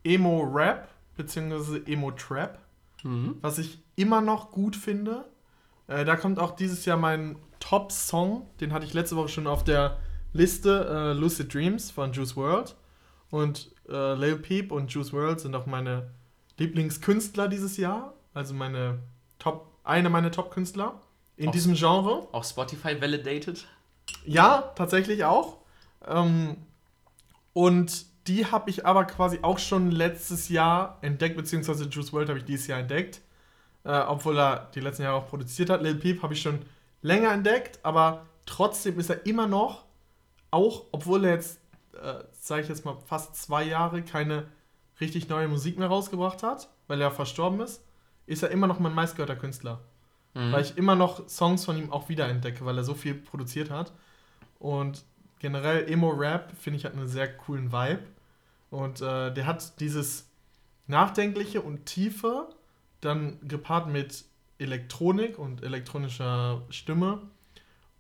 Emo-Rap 0.03 0.89
bzw. 1.17 1.81
Emo-Trap, 1.87 2.59
mhm. 3.05 3.37
was 3.41 3.59
ich 3.59 3.83
immer 3.95 4.21
noch 4.21 4.51
gut 4.51 4.75
finde. 4.75 5.25
Äh, 5.87 6.05
da 6.05 6.17
kommt 6.17 6.41
auch 6.41 6.57
dieses 6.57 6.85
Jahr 6.87 6.97
mein 6.97 7.37
Top-Song, 7.61 8.49
den 8.61 8.73
hatte 8.73 8.85
ich 8.85 8.95
letzte 8.95 9.15
Woche 9.15 9.29
schon 9.29 9.47
auf 9.47 9.63
der 9.63 9.99
Liste, 10.33 10.89
äh, 10.91 11.19
Lucid 11.19 11.55
Dreams 11.55 11.93
von 11.93 12.13
Juice 12.13 12.37
World. 12.37 12.75
Und 13.31 13.71
äh, 13.89 14.15
Lil 14.15 14.37
Peep 14.37 14.73
und 14.73 14.93
Juice 14.93 15.13
World 15.13 15.41
sind 15.41 15.55
auch 15.55 15.67
meine 15.67 16.11
Lieblingskünstler 16.59 17.49
dieses 17.49 17.77
Jahr. 17.77 18.15
Also 18.35 18.55
meine 18.55 18.99
Top, 19.39 19.73
eine 19.85 20.11
meiner 20.11 20.31
Top-Künstler 20.31 21.01
in 21.37 21.49
Auch- 21.49 21.53
diesem 21.53 21.75
Genre. 21.75 22.29
Auch 22.33 22.45
Spotify 22.45 23.01
validated. 23.01 23.67
Ja, 24.25 24.73
tatsächlich 24.77 25.25
auch. 25.25 25.59
Ähm, 26.07 26.57
und 27.53 28.07
die 28.29 28.47
habe 28.47 28.71
ich 28.71 28.85
aber 28.87 29.05
quasi 29.05 29.39
auch 29.43 29.59
schon 29.59 29.91
letztes 29.91 30.49
Jahr 30.49 30.99
entdeckt, 31.03 31.37
beziehungsweise 31.37 31.85
Juice 31.85 32.13
World 32.13 32.29
habe 32.29 32.39
ich 32.39 32.45
dieses 32.45 32.67
Jahr 32.67 32.79
entdeckt. 32.81 33.21
Äh, 33.85 34.01
obwohl 34.01 34.39
er 34.39 34.69
die 34.75 34.81
letzten 34.81 35.03
Jahre 35.05 35.17
auch 35.17 35.29
produziert 35.29 35.71
hat. 35.71 35.81
Lil 35.83 35.95
Peep 35.95 36.23
habe 36.23 36.35
ich 36.35 36.43
schon 36.43 36.61
länger 37.03 37.31
entdeckt, 37.33 37.79
aber 37.85 38.27
trotzdem 38.45 38.99
ist 38.99 39.11
er 39.11 39.25
immer 39.27 39.47
noch, 39.47 39.85
auch 40.51 40.85
obwohl 40.91 41.25
er 41.25 41.35
jetzt, 41.35 41.61
äh, 42.03 42.25
sage 42.33 42.63
ich 42.63 42.69
jetzt 42.69 42.85
mal, 42.85 42.97
fast 43.07 43.37
zwei 43.37 43.65
Jahre 43.65 44.03
keine 44.03 44.47
richtig 45.01 45.29
neue 45.29 45.49
Musik 45.49 45.79
mehr 45.79 45.89
rausgebracht 45.89 46.43
hat, 46.43 46.69
weil 46.87 47.01
er 47.01 47.11
verstorben 47.11 47.61
ist, 47.61 47.83
ist 48.27 48.43
er 48.43 48.51
immer 48.51 48.67
noch 48.67 48.79
mein 48.79 48.95
meistgehörter 48.95 49.37
Künstler 49.37 49.81
Mhm. 50.37 50.53
weil 50.53 50.63
ich 50.63 50.77
immer 50.77 50.95
noch 50.95 51.29
Songs 51.29 51.65
von 51.65 51.79
ihm 51.79 51.91
auch 51.91 52.11
wiederentdecke, 52.11 52.65
weil 52.67 52.77
er 52.77 52.85
so 52.85 52.93
viel 52.93 53.15
produziert 53.15 53.71
hat. 53.71 53.93
Und 54.59 55.03
generell 55.39 55.91
Emo-Rap 55.91 56.53
finde 56.61 56.79
ich 56.79 56.85
hat 56.85 56.93
einen 56.93 57.09
sehr 57.09 57.35
coolen 57.35 57.73
Vibe. 57.73 58.03
Und 58.69 59.01
äh, 59.01 59.33
der 59.33 59.47
hat 59.47 59.81
dieses 59.81 60.29
Nachdenkliche 60.89 61.63
und 61.63 61.87
Tiefe, 61.87 62.51
dann 63.01 63.39
gepaart 63.49 63.89
mit 63.89 64.25
Elektronik 64.59 65.39
und 65.39 65.63
elektronischer 65.63 66.63
Stimme. 66.69 67.23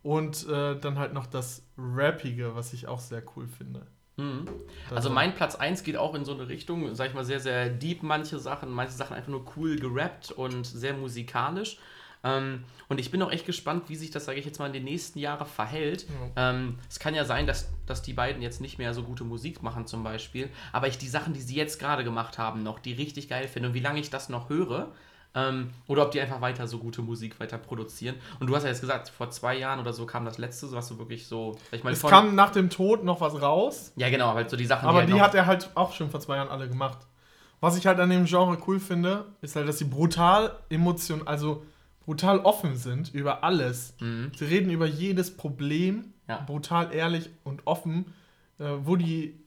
Und 0.07 0.49
äh, 0.49 0.79
dann 0.79 1.01
halt 1.01 1.15
noch 1.15 1.27
das 1.27 1.65
Rappige, 1.77 2.55
was 2.55 2.73
ich 2.73 2.87
auch 2.87 3.01
sehr 3.01 3.25
cool 3.35 3.49
finde. 3.49 3.89
Mhm. 4.17 4.45
Also 4.95 5.11
mein 5.11 5.35
Platz 5.35 5.57
1 5.57 5.83
geht 5.83 5.97
auch 5.97 6.15
in 6.15 6.25
so 6.25 6.33
eine 6.33 6.49
Richtung, 6.49 6.95
sag 6.95 7.09
ich 7.09 7.15
mal, 7.15 7.25
sehr, 7.25 7.41
sehr 7.41 7.69
deep 7.71 8.05
manche 8.05 8.39
Sachen, 8.39 8.71
manche 8.71 8.93
Sachen 8.93 9.17
einfach 9.17 9.31
nur 9.31 9.45
cool 9.57 9.75
gerappt 9.75 10.31
und 10.31 10.65
sehr 10.65 10.95
musikalisch. 10.95 11.79
Ähm, 12.23 12.63
und 12.89 13.01
ich 13.01 13.11
bin 13.11 13.21
auch 13.21 13.33
echt 13.33 13.47
gespannt, 13.47 13.89
wie 13.89 13.97
sich 13.97 14.13
das, 14.13 14.27
sage 14.27 14.39
ich 14.39 14.47
jetzt 14.47 14.61
mal, 14.61 14.69
in 14.69 14.75
den 14.75 14.85
nächsten 14.85 15.19
Jahren 15.19 15.45
verhält. 15.45 16.07
Ähm, 16.37 16.79
es 16.89 17.01
kann 17.01 17.17
ja 17.17 17.25
sein, 17.25 17.49
dass, 17.49 17.69
dass 17.87 18.03
die 18.03 18.13
beiden 18.13 18.43
jetzt 18.43 18.61
nicht 18.61 18.79
mehr 18.79 18.95
so 18.95 19.03
gute 19.03 19.25
Musik 19.25 19.61
machen 19.65 19.89
zum 19.89 20.05
Beispiel, 20.05 20.51
aber 20.73 20.87
ich 20.87 20.99
die 20.99 21.09
Sachen, 21.09 21.35
die 21.35 21.41
sie 21.41 21.57
jetzt 21.57 21.81
gerade 21.81 22.05
gemacht 22.05 22.39
haben, 22.39 22.63
noch, 22.63 22.79
die 22.79 22.93
richtig 22.93 23.29
geil 23.29 23.49
finde 23.49 23.71
und 23.71 23.75
wie 23.75 23.81
lange 23.81 23.99
ich 23.99 24.09
das 24.09 24.29
noch 24.29 24.51
höre, 24.51 24.93
ähm, 25.37 25.71
oder 25.87 26.03
ob 26.03 26.11
die 26.11 26.21
einfach 26.21 26.41
weiter 26.41 26.67
so 26.67 26.79
gute 26.79 27.03
Musik 27.03 27.39
weiter 27.39 27.59
produzieren. 27.59 28.17
Und 28.41 28.49
du 28.49 28.57
hast 28.57 28.65
ja 28.65 28.71
jetzt 28.71 28.81
gesagt, 28.81 29.09
vor 29.11 29.31
zwei 29.31 29.57
Jahren 29.57 29.79
oder 29.79 29.93
so 29.93 30.05
kam 30.07 30.25
das 30.25 30.39
letzte, 30.39 30.67
so 30.67 30.75
was 30.77 30.89
du 30.89 30.99
wirklich 30.99 31.29
so, 31.29 31.57
ich 31.71 31.85
mal, 31.85 31.93
Es 31.93 32.01
von- 32.01 32.11
kam 32.11 32.35
nach 32.35 32.51
dem 32.51 32.71
Tod 32.71 33.05
noch 33.05 33.21
was 33.21 33.41
raus. 33.41 33.93
ja 33.97 34.11
genau, 34.11 34.35
halt 34.35 34.51
so 34.51 34.57
die 34.57 34.67
Sachen, 34.67 34.89
Aber 34.89 34.99
halt 35.01 35.09
die 35.09 35.21
hat 35.21 35.35
er 35.37 35.47
halt 35.47 35.71
auch 35.77 35.93
schon 35.93 36.11
vor 36.11 36.19
zwei 36.21 36.37
Jahren 36.37 36.49
alle 36.49 36.69
gemacht. 36.69 36.99
Was 37.61 37.77
ich 37.79 37.87
halt 37.87 38.01
an 38.01 38.11
dem 38.11 38.25
Genre 38.27 38.59
cool 38.67 38.81
finde, 38.81 39.27
ist 39.43 39.55
halt, 39.57 39.69
dass 39.69 39.79
sie 39.79 39.85
brutal 39.87 40.59
emotion, 40.71 41.27
also 41.27 41.65
brutal 42.05 42.41
offen 42.41 42.77
sind 42.77 43.13
über 43.15 43.45
alles. 43.45 43.95
Mhm. 44.01 44.31
Sie 44.37 44.45
reden 44.45 44.71
über 44.71 44.87
jedes 44.87 45.37
Problem, 45.37 46.13
Ja. 46.29 46.41
brutal 46.47 46.93
ehrlich 46.95 47.31
und 47.45 47.63
offen, 47.67 48.13
äh, 48.59 48.65
wo 48.85 48.97
die 48.97 49.39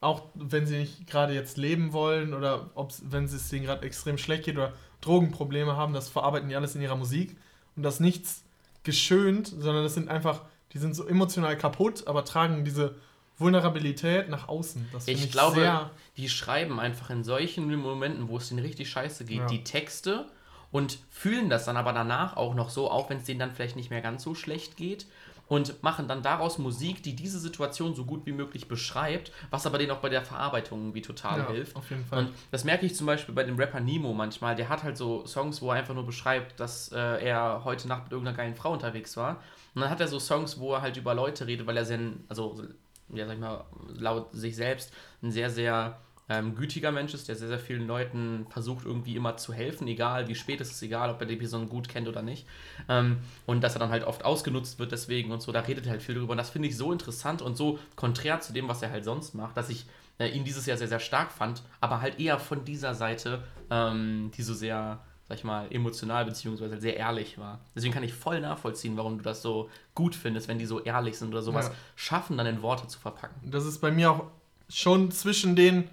auch, 0.00 0.22
wenn 0.34 0.66
sie 0.66 0.78
nicht 0.78 1.06
gerade 1.06 1.34
jetzt 1.34 1.56
leben 1.56 1.92
wollen 1.92 2.34
oder 2.34 2.70
ob's, 2.74 3.02
wenn 3.08 3.24
es 3.24 3.48
denen 3.48 3.64
gerade 3.64 3.84
extrem 3.84 4.18
schlecht 4.18 4.44
geht 4.44 4.56
oder 4.56 4.72
Drogenprobleme 5.00 5.76
haben, 5.76 5.92
das 5.92 6.08
verarbeiten 6.08 6.48
die 6.48 6.56
alles 6.56 6.74
in 6.74 6.82
ihrer 6.82 6.96
Musik 6.96 7.36
und 7.76 7.82
das 7.82 8.00
nichts 8.00 8.44
geschönt, 8.84 9.48
sondern 9.48 9.82
das 9.82 9.94
sind 9.94 10.08
einfach, 10.08 10.42
die 10.72 10.78
sind 10.78 10.94
so 10.94 11.06
emotional 11.06 11.56
kaputt, 11.56 12.06
aber 12.06 12.24
tragen 12.24 12.64
diese 12.64 12.94
Vulnerabilität 13.38 14.28
nach 14.28 14.48
außen. 14.48 14.88
Das 14.92 15.06
Ich, 15.08 15.24
ich, 15.24 15.32
glaube, 15.32 15.90
die 16.16 16.28
schreiben 16.28 16.80
einfach 16.80 17.10
in 17.10 17.24
solchen 17.24 17.72
Momenten, 17.76 18.28
wo 18.28 18.36
es 18.36 18.48
denen 18.48 18.60
richtig 18.60 18.90
scheiße 18.90 19.24
geht, 19.24 19.38
Ja. 19.38 19.46
die 19.46 19.64
Texte 19.64 20.26
und 20.70 20.98
fühlen 21.10 21.48
das 21.48 21.64
dann 21.64 21.76
aber 21.76 21.92
danach 21.92 22.36
auch 22.36 22.54
noch 22.54 22.70
so, 22.70 22.90
auch 22.90 23.10
wenn 23.10 23.18
es 23.18 23.24
denen 23.24 23.40
dann 23.40 23.52
vielleicht 23.52 23.76
nicht 23.76 23.90
mehr 23.90 24.00
ganz 24.00 24.22
so 24.22 24.34
schlecht 24.34 24.76
geht 24.76 25.06
und 25.48 25.82
machen 25.82 26.08
dann 26.08 26.22
daraus 26.22 26.58
Musik, 26.58 27.02
die 27.02 27.16
diese 27.16 27.38
Situation 27.38 27.94
so 27.94 28.04
gut 28.04 28.26
wie 28.26 28.32
möglich 28.32 28.68
beschreibt, 28.68 29.32
was 29.50 29.66
aber 29.66 29.78
denen 29.78 29.90
auch 29.90 29.98
bei 29.98 30.10
der 30.10 30.22
Verarbeitung 30.22 30.80
irgendwie 30.80 31.02
total 31.02 31.38
ja, 31.38 31.48
hilft. 31.48 31.74
auf 31.74 31.88
jeden 31.90 32.04
Fall. 32.04 32.26
Und 32.26 32.34
das 32.50 32.64
merke 32.64 32.86
ich 32.86 32.94
zum 32.94 33.06
Beispiel 33.06 33.34
bei 33.34 33.44
dem 33.44 33.56
Rapper 33.56 33.80
Nemo 33.80 34.12
manchmal. 34.12 34.54
Der 34.54 34.68
hat 34.68 34.82
halt 34.82 34.96
so 34.96 35.26
Songs, 35.26 35.62
wo 35.62 35.70
er 35.70 35.76
einfach 35.76 35.94
nur 35.94 36.06
beschreibt, 36.06 36.60
dass 36.60 36.92
äh, 36.92 36.98
er 36.98 37.62
heute 37.64 37.88
Nacht 37.88 38.04
mit 38.04 38.12
irgendeiner 38.12 38.36
geilen 38.36 38.54
Frau 38.54 38.72
unterwegs 38.72 39.16
war. 39.16 39.42
Und 39.74 39.80
dann 39.80 39.90
hat 39.90 40.00
er 40.00 40.08
so 40.08 40.18
Songs, 40.18 40.58
wo 40.58 40.74
er 40.74 40.82
halt 40.82 40.96
über 40.96 41.14
Leute 41.14 41.46
redet, 41.46 41.66
weil 41.66 41.76
er 41.76 41.84
sehr, 41.84 41.98
also, 42.28 42.62
ja, 43.10 43.26
sag 43.26 43.34
ich 43.34 43.40
mal, 43.40 43.64
laut 43.94 44.28
sich 44.32 44.54
selbst 44.54 44.92
ein 45.22 45.32
sehr, 45.32 45.48
sehr 45.48 45.98
ähm, 46.30 46.54
gütiger 46.54 46.92
Mensch 46.92 47.14
ist, 47.14 47.28
der 47.28 47.36
sehr, 47.36 47.48
sehr 47.48 47.58
vielen 47.58 47.86
Leuten 47.86 48.46
versucht, 48.50 48.84
irgendwie 48.84 49.16
immer 49.16 49.36
zu 49.36 49.52
helfen, 49.52 49.88
egal 49.88 50.28
wie 50.28 50.34
spät 50.34 50.60
es 50.60 50.70
ist, 50.70 50.82
egal 50.82 51.10
ob 51.10 51.20
er 51.20 51.26
die 51.26 51.36
Person 51.36 51.68
gut 51.68 51.88
kennt 51.88 52.06
oder 52.08 52.22
nicht. 52.22 52.46
Ähm, 52.88 53.18
und 53.46 53.62
dass 53.62 53.74
er 53.74 53.78
dann 53.78 53.90
halt 53.90 54.04
oft 54.04 54.24
ausgenutzt 54.24 54.78
wird 54.78 54.92
deswegen 54.92 55.30
und 55.32 55.40
so, 55.40 55.52
da 55.52 55.60
redet 55.60 55.86
er 55.86 55.92
halt 55.92 56.02
viel 56.02 56.14
drüber. 56.14 56.32
Und 56.32 56.38
das 56.38 56.50
finde 56.50 56.68
ich 56.68 56.76
so 56.76 56.92
interessant 56.92 57.40
und 57.40 57.56
so 57.56 57.78
konträr 57.96 58.40
zu 58.40 58.52
dem, 58.52 58.68
was 58.68 58.82
er 58.82 58.90
halt 58.90 59.04
sonst 59.04 59.34
macht, 59.34 59.56
dass 59.56 59.70
ich 59.70 59.86
äh, 60.18 60.28
ihn 60.28 60.44
dieses 60.44 60.66
Jahr 60.66 60.76
sehr, 60.76 60.88
sehr 60.88 61.00
stark 61.00 61.32
fand, 61.32 61.62
aber 61.80 62.00
halt 62.00 62.18
eher 62.20 62.38
von 62.38 62.64
dieser 62.64 62.94
Seite, 62.94 63.42
ähm, 63.70 64.30
die 64.36 64.42
so 64.42 64.52
sehr, 64.52 64.98
sag 65.28 65.38
ich 65.38 65.44
mal, 65.44 65.66
emotional 65.70 66.24
beziehungsweise 66.24 66.78
sehr 66.80 66.96
ehrlich 66.96 67.38
war. 67.38 67.60
Deswegen 67.74 67.94
kann 67.94 68.02
ich 68.02 68.12
voll 68.12 68.40
nachvollziehen, 68.40 68.96
warum 68.96 69.16
du 69.18 69.22
das 69.24 69.40
so 69.42 69.70
gut 69.94 70.14
findest, 70.14 70.48
wenn 70.48 70.58
die 70.58 70.66
so 70.66 70.80
ehrlich 70.80 71.16
sind 71.18 71.28
oder 71.28 71.42
sowas 71.42 71.68
Ja. 71.68 71.74
schaffen, 71.96 72.36
dann 72.36 72.46
in 72.46 72.60
Worte 72.62 72.86
zu 72.88 72.98
verpacken. 72.98 73.34
Das 73.50 73.64
ist 73.64 73.78
bei 73.78 73.90
mir 73.90 74.10
auch 74.10 74.24
schon 74.68 75.10
zwischen 75.10 75.56
den, 75.56 75.88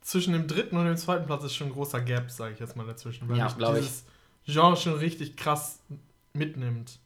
zwischen 0.00 0.32
dem 0.32 0.46
dritten 0.46 0.76
und 0.76 0.86
dem 0.86 0.96
zweiten 0.96 1.26
Platz 1.26 1.44
ist 1.44 1.54
schon 1.54 1.68
ein 1.68 1.72
großer 1.72 2.00
Gap, 2.00 2.30
sage 2.30 2.54
ich 2.54 2.60
jetzt 2.60 2.76
mal 2.76 2.86
dazwischen, 2.86 3.28
weil 3.28 3.36
Ja, 3.36 3.44
mich 3.44 3.54
ich. 3.58 3.74
dieses 3.78 4.04
Genre 4.46 4.76
schon 4.76 4.94
richtig 4.94 5.36
krass 5.36 5.80
mitnimmt. 6.32 6.98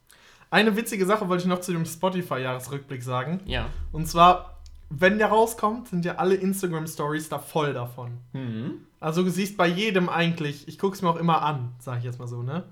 Eine 0.51 0.77
witzige 0.77 1.05
Sache 1.05 1.29
wollte 1.29 1.43
ich 1.43 1.49
noch 1.49 1.61
zu 1.61 1.73
dem 1.73 1.85
Spotify-Jahresrückblick 1.85 3.03
sagen. 3.03 3.41
Ja. 3.47 3.67
Und 3.91 4.07
zwar, 4.07 4.61
wenn 4.89 5.19
der 5.19 5.27
rauskommt, 5.29 5.89
sind 5.89 6.05
ja 6.05 6.15
alle 6.17 6.37
Instagram-Stories 6.37 7.29
da 7.29 7.41
voll 7.41 7.75
davon. 7.75 8.19
Mhm. 8.33 8.87
Also 9.01 9.25
du 9.25 9.31
siehst 9.31 9.57
bei 9.57 9.67
jedem 9.67 10.09
eigentlich, 10.09 10.69
ich 10.69 10.79
gucke 10.79 10.95
es 10.95 11.03
mir 11.03 11.11
auch 11.11 11.17
immer 11.17 11.43
an, 11.43 11.73
sage 11.81 11.99
ich 11.99 12.05
jetzt 12.05 12.21
mal 12.21 12.29
so, 12.29 12.43
ne? 12.43 12.63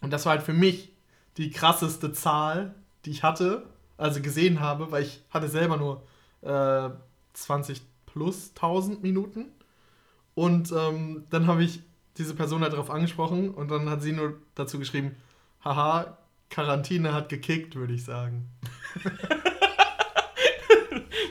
Und 0.01 0.11
das 0.11 0.25
war 0.25 0.33
halt 0.33 0.43
für 0.43 0.53
mich 0.53 0.91
die 1.37 1.49
krasseste 1.49 2.13
Zahl, 2.13 2.75
die 3.05 3.11
ich 3.11 3.23
hatte, 3.23 3.65
also 3.97 4.21
gesehen 4.21 4.59
habe, 4.59 4.91
weil 4.91 5.03
ich 5.03 5.23
hatte 5.29 5.47
selber 5.47 5.77
nur 5.77 6.03
äh, 6.41 6.89
20 7.33 7.81
plus 8.05 8.49
1000 8.49 9.01
Minuten. 9.01 9.45
Und 10.35 10.71
ähm, 10.71 11.23
dann 11.29 11.47
habe 11.47 11.63
ich 11.63 11.81
diese 12.17 12.35
Person 12.35 12.61
hat 12.61 12.73
darauf 12.73 12.91
angesprochen 12.91 13.49
und 13.49 13.71
dann 13.71 13.89
hat 13.89 14.03
sie 14.03 14.11
nur 14.11 14.37
dazu 14.53 14.77
geschrieben, 14.77 15.15
haha, 15.63 16.17
Quarantäne 16.49 17.13
hat 17.13 17.29
gekickt, 17.29 17.75
würde 17.75 17.93
ich 17.93 18.03
sagen. 18.03 18.49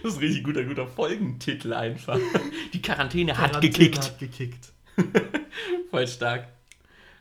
Das 0.03 0.15
ist 0.15 0.19
ein 0.19 0.25
richtig 0.25 0.43
guter, 0.43 0.65
guter 0.65 0.89
Folgentitel 0.89 1.73
einfach. 1.73 2.19
Die 2.73 2.83
Quarantäne, 2.83 3.39
hat 3.39 3.53
Quarantäne 3.53 3.73
gekickt. 3.73 4.05
Hat 4.05 4.19
gekickt. 4.19 4.73
Voll 5.93 6.09
stark. 6.09 6.49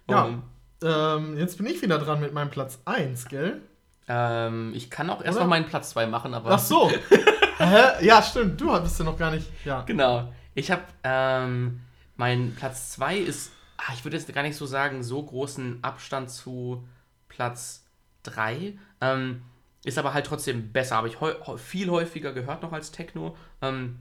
Ja. 0.09 0.41
Ähm, 0.83 1.37
jetzt 1.37 1.57
bin 1.57 1.67
ich 1.67 1.81
wieder 1.81 1.99
dran 1.99 2.19
mit 2.21 2.33
meinem 2.33 2.49
Platz 2.49 2.79
1, 2.85 3.27
gell? 3.27 3.61
ähm, 4.07 4.71
ich 4.73 4.89
kann 4.89 5.09
auch 5.09 5.21
erst 5.21 5.37
Oder? 5.37 5.45
noch 5.45 5.49
meinen 5.49 5.65
Platz 5.67 5.91
2 5.91 6.07
machen, 6.07 6.33
aber. 6.33 6.51
Ach 6.51 6.59
so. 6.59 6.89
Hä? 7.57 8.05
Ja, 8.05 8.23
stimmt. 8.23 8.59
Du 8.59 8.77
bist 8.81 8.97
ja 8.97 9.05
noch 9.05 9.17
gar 9.17 9.31
nicht. 9.31 9.47
Ja. 9.63 9.81
Genau. 9.83 10.33
Ich 10.55 10.71
habe, 10.71 10.81
ähm, 11.03 11.81
mein 12.15 12.55
Platz 12.55 12.91
2 12.93 13.17
ist, 13.17 13.51
ah, 13.77 13.93
ich 13.93 14.03
würde 14.03 14.17
jetzt 14.17 14.33
gar 14.33 14.41
nicht 14.41 14.55
so 14.55 14.65
sagen, 14.65 15.03
so 15.03 15.21
großen 15.21 15.83
Abstand 15.83 16.29
zu 16.29 16.87
Platz 17.29 17.85
3. 18.23 18.77
Ähm, 19.01 19.43
ist 19.83 19.97
aber 19.97 20.13
halt 20.13 20.25
trotzdem 20.25 20.71
besser. 20.71 20.95
Habe 20.95 21.09
ich 21.09 21.17
viel 21.57 21.89
häufiger 21.89 22.33
gehört 22.33 22.63
noch 22.63 22.73
als 22.73 22.91
Techno. 22.91 23.35
Ähm, 23.61 23.99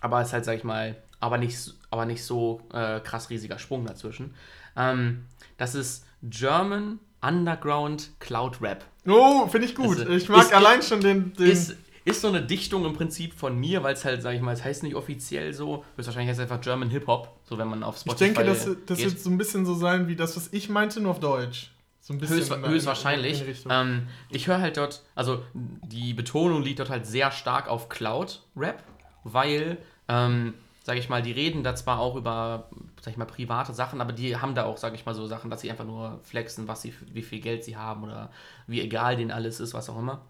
aber 0.00 0.22
ist 0.22 0.32
halt, 0.32 0.44
sag 0.44 0.56
ich 0.56 0.64
mal, 0.64 0.96
aber 1.20 1.38
nicht, 1.38 1.74
aber 1.96 2.06
nicht 2.06 2.22
so 2.24 2.60
äh, 2.72 3.00
krass 3.00 3.30
riesiger 3.30 3.58
Sprung 3.58 3.84
dazwischen. 3.86 4.34
Ähm, 4.76 5.26
das 5.58 5.74
ist 5.74 6.04
German 6.22 6.98
Underground 7.22 8.10
Cloud 8.20 8.60
Rap. 8.62 8.84
Oh, 9.06 9.46
finde 9.48 9.66
ich 9.66 9.74
gut. 9.74 9.98
Also, 10.00 10.10
ich 10.10 10.28
mag 10.28 10.42
ist- 10.42 10.52
allein 10.54 10.82
schon 10.82 11.00
den. 11.00 11.32
den 11.34 11.50
Ist, 11.50 11.76
ist 12.04 12.20
so 12.20 12.28
eine 12.28 12.40
Dichtung 12.40 12.84
im 12.84 12.92
Prinzip 12.92 13.34
von 13.34 13.58
mir, 13.58 13.82
weil 13.82 13.94
es 13.94 14.04
halt, 14.04 14.22
sag 14.22 14.34
ich 14.34 14.40
mal, 14.40 14.52
es 14.52 14.62
heißt 14.62 14.84
nicht 14.84 14.94
offiziell 14.94 15.52
so. 15.52 15.84
Höchstwahrscheinlich 15.96 16.28
heißt 16.30 16.38
es 16.38 16.42
einfach 16.44 16.60
German 16.60 16.88
Hip-Hop, 16.90 17.36
so 17.42 17.58
wenn 17.58 17.66
man 17.66 17.82
auf 17.82 17.96
ich 17.96 18.02
Spotify 18.02 18.34
denke, 18.34 18.44
das, 18.44 18.68
das 18.86 18.98
wird 19.00 19.18
so 19.18 19.28
ein 19.28 19.38
bisschen 19.38 19.66
so 19.66 19.74
sein 19.74 20.06
wie 20.06 20.14
das, 20.14 20.36
was 20.36 20.52
ich 20.52 20.68
meinte, 20.68 21.00
nur 21.00 21.10
auf 21.10 21.18
Deutsch. 21.20 21.72
So 22.00 22.14
ein 22.14 22.18
bisschen. 22.20 22.36
Höchst, 22.36 22.56
höchstwahrscheinlich. 22.64 23.42
Ähm, 23.68 24.06
ich 24.30 24.46
höre 24.46 24.60
halt 24.60 24.76
dort, 24.76 25.02
also 25.16 25.42
die 25.54 26.14
Betonung 26.14 26.62
liegt 26.62 26.78
dort 26.78 26.90
halt 26.90 27.06
sehr 27.06 27.32
stark 27.32 27.66
auf 27.68 27.88
Cloud-Rap, 27.88 28.84
weil, 29.24 29.78
ähm, 30.06 30.54
sag 30.86 30.98
ich 30.98 31.08
mal, 31.08 31.20
die 31.20 31.32
reden 31.32 31.64
da 31.64 31.74
zwar 31.74 31.98
auch 31.98 32.14
über, 32.14 32.70
sag 33.00 33.10
ich 33.10 33.16
mal, 33.16 33.24
private 33.24 33.74
Sachen, 33.74 34.00
aber 34.00 34.12
die 34.12 34.36
haben 34.36 34.54
da 34.54 34.66
auch, 34.66 34.76
sag 34.76 34.94
ich 34.94 35.04
mal, 35.04 35.16
so 35.16 35.26
Sachen, 35.26 35.50
dass 35.50 35.62
sie 35.62 35.68
einfach 35.68 35.84
nur 35.84 36.20
flexen, 36.22 36.68
was 36.68 36.80
sie, 36.80 36.94
wie 37.12 37.22
viel 37.22 37.40
Geld 37.40 37.64
sie 37.64 37.76
haben 37.76 38.04
oder 38.04 38.30
wie 38.68 38.80
egal 38.80 39.16
denen 39.16 39.32
alles 39.32 39.58
ist, 39.58 39.74
was 39.74 39.90
auch 39.90 39.98
immer. 39.98 40.20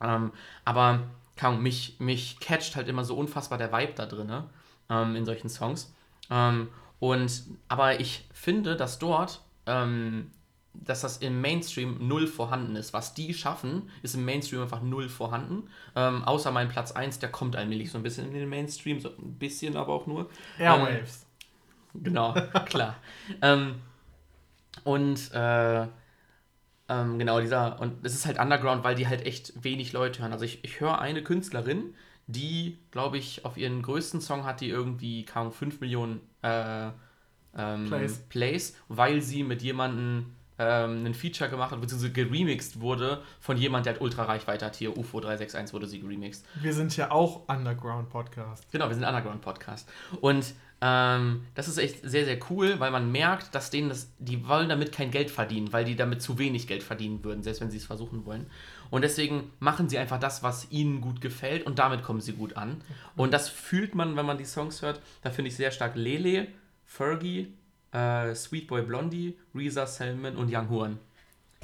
Ähm, 0.00 0.30
aber 0.64 1.00
kaum, 1.36 1.60
mich, 1.60 1.96
mich 1.98 2.38
catcht 2.38 2.76
halt 2.76 2.86
immer 2.86 3.02
so 3.02 3.16
unfassbar 3.16 3.58
der 3.58 3.72
Vibe 3.72 3.94
da 3.96 4.06
drin, 4.06 4.28
ne? 4.28 4.44
ähm, 4.90 5.16
in 5.16 5.24
solchen 5.24 5.48
Songs. 5.48 5.92
Ähm, 6.30 6.68
und, 7.00 7.42
aber 7.66 7.98
ich 7.98 8.28
finde, 8.32 8.76
dass 8.76 9.00
dort, 9.00 9.40
ähm, 9.66 10.30
dass 10.74 11.00
das 11.00 11.18
im 11.18 11.40
Mainstream 11.40 12.06
null 12.06 12.26
vorhanden 12.26 12.76
ist. 12.76 12.92
Was 12.92 13.14
die 13.14 13.32
schaffen, 13.32 13.90
ist 14.02 14.14
im 14.14 14.24
Mainstream 14.24 14.62
einfach 14.62 14.82
null 14.82 15.08
vorhanden. 15.08 15.68
Ähm, 15.94 16.24
außer 16.24 16.50
mein 16.50 16.68
Platz 16.68 16.92
1, 16.92 17.20
der 17.20 17.30
kommt 17.30 17.56
allmählich 17.56 17.90
so 17.90 17.98
ein 17.98 18.02
bisschen 18.02 18.26
in 18.26 18.34
den 18.34 18.48
Mainstream, 18.48 19.00
so 19.00 19.10
ein 19.10 19.34
bisschen 19.38 19.76
aber 19.76 19.92
auch 19.92 20.06
nur. 20.06 20.28
Airwaves. 20.58 21.26
Genau, 21.94 22.34
klar. 22.66 22.96
ähm, 23.42 23.76
und 24.82 25.32
äh, 25.32 25.86
ähm, 26.88 27.18
genau, 27.18 27.40
dieser, 27.40 27.80
und 27.80 28.04
es 28.04 28.14
ist 28.14 28.26
halt 28.26 28.38
Underground, 28.38 28.84
weil 28.84 28.94
die 28.94 29.08
halt 29.08 29.24
echt 29.24 29.52
wenig 29.62 29.92
Leute 29.92 30.22
hören. 30.22 30.32
Also 30.32 30.44
ich, 30.44 30.62
ich 30.64 30.80
höre 30.80 30.98
eine 30.98 31.22
Künstlerin, 31.22 31.94
die, 32.26 32.78
glaube 32.90 33.18
ich, 33.18 33.44
auf 33.44 33.56
ihren 33.56 33.82
größten 33.82 34.20
Song 34.20 34.44
hat 34.44 34.60
die 34.60 34.68
irgendwie 34.68 35.24
kaum 35.24 35.52
5 35.52 35.80
Millionen 35.80 36.20
äh, 36.42 36.88
ähm, 37.56 37.86
Plays. 37.86 38.18
Plays, 38.28 38.76
weil 38.88 39.22
sie 39.22 39.42
mit 39.42 39.62
jemandem 39.62 40.34
ähm, 40.58 41.04
ein 41.04 41.14
Feature 41.14 41.50
gemacht 41.50 41.72
hat, 41.72 41.80
beziehungsweise 41.80 42.12
geremixed 42.12 42.80
wurde 42.80 43.22
von 43.40 43.56
jemand, 43.56 43.86
der 43.86 43.94
halt 43.94 44.02
ultra 44.02 44.24
Reichweite 44.24 44.66
hat. 44.66 44.76
Hier, 44.76 44.96
UFO 44.96 45.20
361 45.20 45.74
wurde 45.74 45.86
sie 45.86 46.00
geremixed. 46.00 46.44
Wir 46.60 46.72
sind 46.72 46.96
ja 46.96 47.10
auch 47.10 47.48
Underground-Podcast. 47.48 48.70
Genau, 48.70 48.88
wir 48.88 48.94
sind 48.94 49.04
ein 49.04 49.14
Underground-Podcast. 49.14 49.88
Und 50.20 50.54
ähm, 50.80 51.46
das 51.54 51.66
ist 51.66 51.78
echt 51.78 52.00
sehr, 52.02 52.24
sehr 52.24 52.38
cool, 52.50 52.78
weil 52.78 52.90
man 52.90 53.10
merkt, 53.10 53.54
dass 53.54 53.70
denen 53.70 53.88
das, 53.88 54.12
die 54.18 54.46
wollen 54.46 54.68
damit 54.68 54.92
kein 54.92 55.10
Geld 55.10 55.30
verdienen, 55.30 55.72
weil 55.72 55.84
die 55.84 55.96
damit 55.96 56.20
zu 56.20 56.38
wenig 56.38 56.66
Geld 56.66 56.82
verdienen 56.82 57.24
würden, 57.24 57.42
selbst 57.42 57.60
wenn 57.60 57.70
sie 57.70 57.78
es 57.78 57.86
versuchen 57.86 58.26
wollen. 58.26 58.46
Und 58.90 59.02
deswegen 59.02 59.50
machen 59.60 59.88
sie 59.88 59.98
einfach 59.98 60.20
das, 60.20 60.42
was 60.42 60.70
ihnen 60.70 61.00
gut 61.00 61.20
gefällt 61.20 61.64
und 61.64 61.78
damit 61.78 62.02
kommen 62.02 62.20
sie 62.20 62.34
gut 62.34 62.56
an. 62.56 62.82
Und 63.16 63.32
das 63.32 63.48
fühlt 63.48 63.94
man, 63.94 64.16
wenn 64.16 64.26
man 64.26 64.36
die 64.36 64.44
Songs 64.44 64.82
hört. 64.82 65.00
Da 65.22 65.30
finde 65.30 65.48
ich 65.48 65.56
sehr 65.56 65.70
stark 65.70 65.96
Lele, 65.96 66.48
Fergie, 66.84 67.54
äh, 67.94 68.34
Sweet 68.34 68.66
Boy 68.66 68.82
Blondie, 68.82 69.38
Reza 69.54 69.86
Selman 69.86 70.36
und 70.36 70.52
Young 70.52 70.68
Horn. 70.68 70.98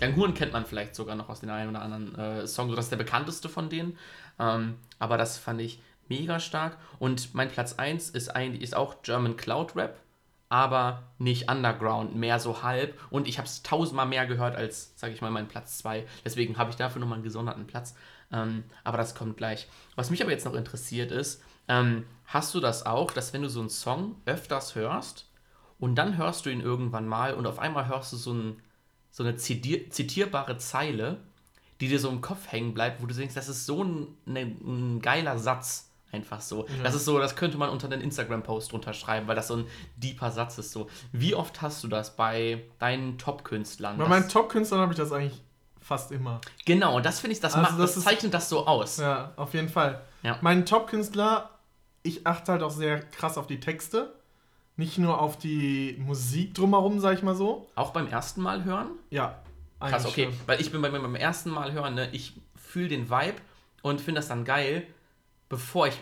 Young 0.01 0.17
Horn 0.17 0.35
kennt 0.35 0.53
man 0.53 0.65
vielleicht 0.65 0.95
sogar 0.95 1.17
noch 1.17 1.29
aus 1.29 1.41
den 1.41 1.51
einen 1.51 1.71
oder 1.71 1.83
anderen 1.83 2.15
äh, 2.15 2.47
Song, 2.47 2.71
so 2.71 2.77
das 2.77 2.87
ist 2.87 2.91
der 2.91 2.97
bekannteste 2.97 3.49
von 3.49 3.69
denen. 3.69 3.99
Ähm, 4.39 4.77
aber 4.99 5.19
das 5.19 5.37
fand 5.37 5.61
ich 5.61 5.83
mega 6.09 6.41
stark. 6.41 6.79
Und 6.99 7.35
mein 7.35 7.51
Platz 7.51 7.75
1 7.75 8.11
ist 8.11 8.29
eigentlich 8.35 8.63
ist 8.63 8.75
auch 8.75 9.03
German 9.03 9.37
Cloud 9.37 9.77
Rap, 9.77 10.01
aber 10.49 11.03
nicht 11.19 11.51
Underground, 11.51 12.17
mehr 12.17 12.39
so 12.39 12.63
halb. 12.63 12.99
Und 13.11 13.29
ich 13.29 13.39
habe 13.39 13.47
es 13.47 13.63
tausendmal 13.63 14.07
mehr 14.07 14.27
gehört 14.27 14.57
als, 14.57 14.93
sage 14.97 15.13
ich 15.13 15.21
mal, 15.21 15.31
mein 15.31 15.49
Platz 15.49 15.79
2. 15.79 16.07
Deswegen 16.25 16.57
habe 16.57 16.71
ich 16.71 16.77
dafür 16.77 17.01
nochmal 17.01 17.17
einen 17.17 17.25
gesonderten 17.25 17.67
Platz. 17.67 17.95
Ähm, 18.33 18.65
aber 18.85 18.97
das 18.97 19.15
kommt 19.15 19.37
gleich. 19.37 19.69
Was 19.97 20.11
mich 20.11 20.23
aber 20.23 20.31
jetzt 20.31 20.45
noch 20.45 20.55
interessiert 20.55 21.11
ist, 21.11 21.43
ähm, 21.69 22.07
hast 22.25 22.55
du 22.55 22.61
das 22.61 22.87
auch, 22.87 23.11
dass 23.11 23.33
wenn 23.33 23.43
du 23.43 23.49
so 23.49 23.61
einen 23.61 23.69
Song 23.69 24.17
öfters 24.25 24.75
hörst 24.75 25.30
und 25.81 25.97
dann 25.97 26.17
hörst 26.17 26.47
du 26.47 26.51
ihn 26.51 26.61
irgendwann 26.61 27.09
mal 27.09 27.35
und 27.35 27.47
auf 27.47 27.59
einmal 27.59 27.89
hörst 27.89 28.13
du 28.13 28.17
so, 28.17 28.33
ein, 28.33 28.63
so 29.11 29.23
eine 29.25 29.37
zitier 29.37 29.91
zitierbare 29.91 30.57
Zeile, 30.59 31.19
die 31.81 31.89
dir 31.89 31.99
so 31.99 32.09
im 32.11 32.21
Kopf 32.21 32.53
hängen 32.53 32.75
bleibt, 32.75 33.03
wo 33.03 33.07
du 33.07 33.15
denkst, 33.15 33.35
das 33.35 33.49
ist 33.49 33.67
so 33.67 33.83
ein, 33.83 34.07
ne- 34.27 34.57
ein 34.63 35.01
geiler 35.01 35.39
Satz. 35.39 35.87
Einfach 36.13 36.41
so. 36.41 36.67
Das 36.83 36.97
ist 36.97 37.05
so, 37.05 37.21
das 37.21 37.37
könnte 37.37 37.57
man 37.57 37.71
unter 37.71 37.87
einen 37.87 38.01
Instagram-Post 38.03 38.73
drunter 38.73 38.93
schreiben, 38.95 39.29
weil 39.29 39.37
das 39.37 39.47
so 39.47 39.55
ein 39.59 39.67
deeper 39.97 40.33
Satz 40.33 40.59
ist. 40.59 40.73
So. 40.73 40.89
Wie 41.13 41.37
oft 41.37 41.63
hast 41.63 41.85
du 41.85 41.89
das 41.89 42.17
bei 42.17 42.65
deinen 42.81 43.17
Top-Künstlern? 43.17 43.97
Bei 43.97 44.09
meinen 44.09 44.29
Top-Künstlern 44.29 44.81
habe 44.81 44.93
ich 44.93 44.99
das 44.99 45.13
eigentlich 45.13 45.41
fast 45.81 46.11
immer. 46.11 46.41
Genau, 46.67 46.97
und 46.97 47.07
das 47.07 47.21
finde 47.21 47.35
ich, 47.35 47.41
das, 47.41 47.55
Also 47.55 47.63
macht, 47.63 47.81
das 47.81 47.91
das, 47.91 47.97
ist- 47.99 48.05
zeichnet 48.05 48.35
das 48.35 48.49
so 48.49 48.67
aus. 48.67 48.97
Ja, 48.97 49.33
auf 49.37 49.55
jeden 49.55 49.69
Fall. 49.69 50.01
Ja. 50.25 50.37
Mein 50.41 50.67
Top-Künstler, 50.67 51.51
ich 52.03 52.27
achte 52.27 52.51
halt 52.53 52.65
auch 52.65 52.73
sehr 52.73 52.99
krass 53.01 53.39
auf 53.39 53.47
die 53.47 53.61
Texte. 53.61 54.13
Nicht 54.81 54.97
nur 54.97 55.21
auf 55.21 55.37
die 55.37 56.03
Musik 56.07 56.55
drumherum, 56.55 57.01
sag 57.01 57.13
ich 57.19 57.23
mal 57.23 57.35
so. 57.35 57.69
Auch 57.75 57.91
beim 57.91 58.07
ersten 58.07 58.41
Mal 58.41 58.65
hören? 58.65 58.89
Ja. 59.11 59.39
Krass, 59.79 60.07
okay. 60.07 60.25
schon. 60.25 60.33
Weil 60.47 60.59
ich 60.59 60.73
bin 60.73 60.81
bei, 60.81 60.89
beim 60.89 61.15
ersten 61.15 61.51
Mal 61.51 61.73
hören, 61.73 61.97
ne, 61.97 62.09
ich 62.13 62.41
fühle 62.57 62.89
den 62.89 63.11
Vibe 63.11 63.37
und 63.83 64.01
finde 64.01 64.21
das 64.21 64.29
dann 64.29 64.47
geil, 64.47 64.85
bevor 65.51 65.89
ich 65.89 66.01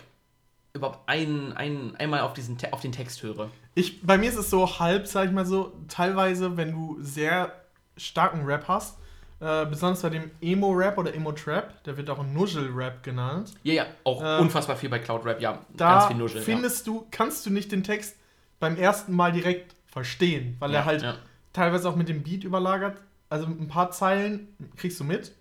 überhaupt 0.75 1.01
ein, 1.09 1.53
ein, 1.55 1.97
einmal 1.97 2.21
auf, 2.21 2.35
diesen, 2.35 2.57
auf 2.71 2.81
den 2.81 2.93
Text 2.93 3.21
höre. 3.25 3.51
Ich, 3.75 4.01
bei 4.01 4.17
mir 4.17 4.29
ist 4.29 4.37
es 4.37 4.49
so 4.49 4.79
halb, 4.79 5.09
sag 5.09 5.27
ich 5.27 5.33
mal 5.33 5.45
so, 5.45 5.73
teilweise, 5.89 6.57
wenn 6.57 6.71
du 6.71 6.99
sehr 7.01 7.53
starken 7.97 8.45
Rap 8.45 8.69
hast, 8.69 8.97
äh, 9.41 9.67
besonders 9.67 10.03
bei 10.03 10.11
dem 10.11 10.31
Emo-Rap 10.41 10.99
oder 10.99 11.13
Emo-Trap, 11.13 11.83
der 11.83 11.97
wird 11.97 12.09
auch 12.11 12.25
Nuschel-Rap 12.25 13.03
genannt, 13.03 13.55
Ja, 13.65 13.75
ja, 13.75 13.87
auch 14.05 14.23
Ähm, 14.23 14.43
unfassbar 14.43 14.77
viel 14.77 14.89
bei 14.89 15.01
Cloud 15.01 15.25
Rap, 15.25 15.41
ja. 15.41 15.59
da 15.77 15.95
ganz 15.95 16.07
viel 16.07 16.17
Nuschel. 16.17 16.43
findest 16.43 16.87
du, 16.87 17.09
kannst 17.11 17.45
du 17.45 17.51
nicht 17.51 17.73
den 17.73 17.83
Text 17.83 18.15
beim 18.61 18.77
ersten 18.77 19.13
Mal 19.15 19.33
direkt 19.33 19.75
verstehen, 19.87 20.57
weil 20.59 20.71
ja. 20.73 20.79
er 20.81 20.85
halt 20.85 21.03
Ja. 21.03 21.15
teilweise 21.53 21.89
auch 21.89 21.97
mit 21.97 22.09
dem 22.09 22.23
Beat 22.23 22.45
überlagert. 22.45 22.99
Also 23.31 23.47
ein 23.47 23.69
paar 23.69 23.91
Zeilen 23.91 24.49
kriegst 24.77 24.99
du 25.01 25.05
mit. 25.05 25.33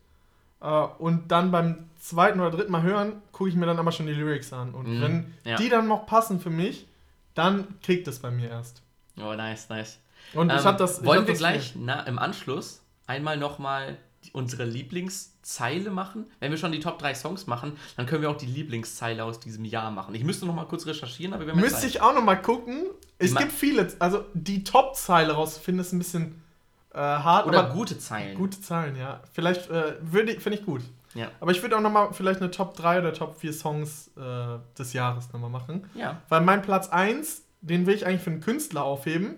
Äh, 0.61 0.65
und 0.99 1.31
dann 1.31 1.51
beim 1.51 1.85
zweiten 1.99 2.39
oder 2.39 2.51
dritten 2.51 2.71
Mal 2.71 2.81
hören, 2.83 3.21
gucke 3.31 3.49
ich 3.49 3.55
mir 3.55 3.65
dann 3.65 3.79
aber 3.79 3.91
schon 3.91 4.07
die 4.07 4.13
Lyrics 4.13 4.51
an. 4.53 4.73
Und 4.73 4.87
Mhm, 4.87 5.01
wenn 5.01 5.33
ja. 5.43 5.55
die 5.57 5.69
dann 5.69 5.87
noch 5.87 6.05
passen 6.05 6.39
für 6.39 6.49
mich, 6.49 6.87
dann 7.35 7.79
klickt 7.81 8.07
es 8.07 8.19
bei 8.19 8.31
mir 8.31 8.49
erst. 8.49 8.81
Oh, 9.19 9.33
nice, 9.33 9.69
nice. 9.69 9.99
Und 10.33 10.51
ich 10.51 10.59
Ähm, 10.59 10.63
habe 10.65 10.77
das. 10.77 10.99
ich 10.99 11.05
wollen 11.05 11.19
hab 11.21 11.27
wir 11.27 11.33
das 11.33 11.39
gleich 11.39 11.73
na, 11.75 12.01
im 12.01 12.19
Anschluss 12.19 12.81
einmal 13.05 13.37
nochmal 13.37 13.97
unsere 14.33 14.65
Lieblingszeile 14.65 15.89
machen? 15.89 16.25
Wenn 16.39 16.51
wir 16.51 16.57
schon 16.57 16.71
die 16.71 16.79
Top 16.79 16.99
3 16.99 17.13
Songs 17.15 17.47
machen, 17.47 17.73
dann 17.95 18.05
können 18.05 18.21
wir 18.21 18.29
auch 18.29 18.37
die 18.37 18.45
Lieblingszeile 18.45 19.23
aus 19.23 19.39
diesem 19.39 19.65
Jahr 19.65 19.91
machen. 19.91 20.15
Ich 20.15 20.23
müsste 20.23 20.45
nochmal 20.45 20.67
kurz 20.67 20.85
recherchieren, 20.85 21.33
aber 21.33 21.45
wir 21.45 21.53
haben 21.53 21.59
Müsste 21.59 21.87
ich 21.87 22.01
auch 22.01 22.13
noch 22.13 22.23
mal 22.23 22.35
gucken. 22.35 22.83
Es 23.19 23.31
Ma- 23.31 23.41
gibt 23.41 23.51
viele, 23.53 23.87
also 23.99 24.25
die 24.33 24.63
Top-Zeile 24.63 25.33
rauszufinden, 25.33 25.81
ist 25.81 25.93
ein 25.93 25.99
bisschen 25.99 26.41
äh, 26.93 26.99
hart, 26.99 27.47
Oder 27.47 27.59
aber 27.65 27.73
gute 27.73 27.97
Zeilen. 27.97 28.37
gute 28.37 28.59
Zahlen, 28.61 28.95
ja. 28.95 29.21
Vielleicht 29.33 29.69
äh, 29.69 29.95
finde 30.39 30.53
ich 30.57 30.65
gut. 30.65 30.81
Ja. 31.13 31.31
Aber 31.39 31.51
ich 31.51 31.61
würde 31.61 31.75
auch 31.77 31.81
noch 31.81 31.91
mal 31.91 32.11
vielleicht 32.13 32.41
eine 32.41 32.51
Top 32.51 32.75
3 32.75 32.99
oder 32.99 33.13
Top 33.13 33.39
4 33.39 33.53
Songs 33.53 34.11
äh, 34.17 34.57
des 34.77 34.93
Jahres 34.93 35.31
noch 35.33 35.39
mal 35.39 35.49
machen. 35.49 35.89
Ja. 35.95 36.21
Weil 36.29 36.41
mein 36.41 36.61
Platz 36.61 36.89
1, 36.89 37.41
den 37.61 37.85
will 37.87 37.95
ich 37.95 38.05
eigentlich 38.05 38.21
für 38.21 38.29
einen 38.31 38.41
Künstler 38.41 38.83
aufheben. 38.83 39.35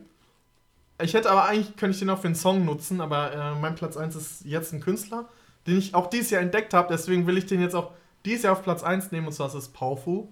Ich 1.01 1.13
hätte 1.13 1.30
aber 1.31 1.45
eigentlich, 1.45 1.76
könnte 1.77 1.93
ich 1.93 1.99
den 1.99 2.09
auch 2.09 2.19
für 2.19 2.27
einen 2.27 2.35
Song 2.35 2.65
nutzen, 2.65 3.01
aber 3.01 3.31
äh, 3.34 3.55
mein 3.59 3.76
Platz 3.76 3.95
1 3.97 4.15
ist 4.15 4.45
jetzt 4.45 4.73
ein 4.73 4.81
Künstler, 4.81 5.30
den 5.67 5.77
ich 5.77 5.95
auch 5.95 6.07
dieses 6.07 6.30
Jahr 6.31 6.41
entdeckt 6.41 6.73
habe. 6.73 6.88
Deswegen 6.91 7.26
will 7.27 7.38
ich 7.38 7.45
den 7.45 7.61
jetzt 7.61 7.76
auch 7.76 7.91
dieses 8.26 8.43
Jahr 8.43 8.53
auf 8.53 8.63
Platz 8.63 8.84
1 8.84 9.11
nehmen 9.11 9.27
und 9.27 9.34
zwar 9.34 9.47
ist 9.47 9.53
es 9.53 9.69
Paufu. 9.69 10.27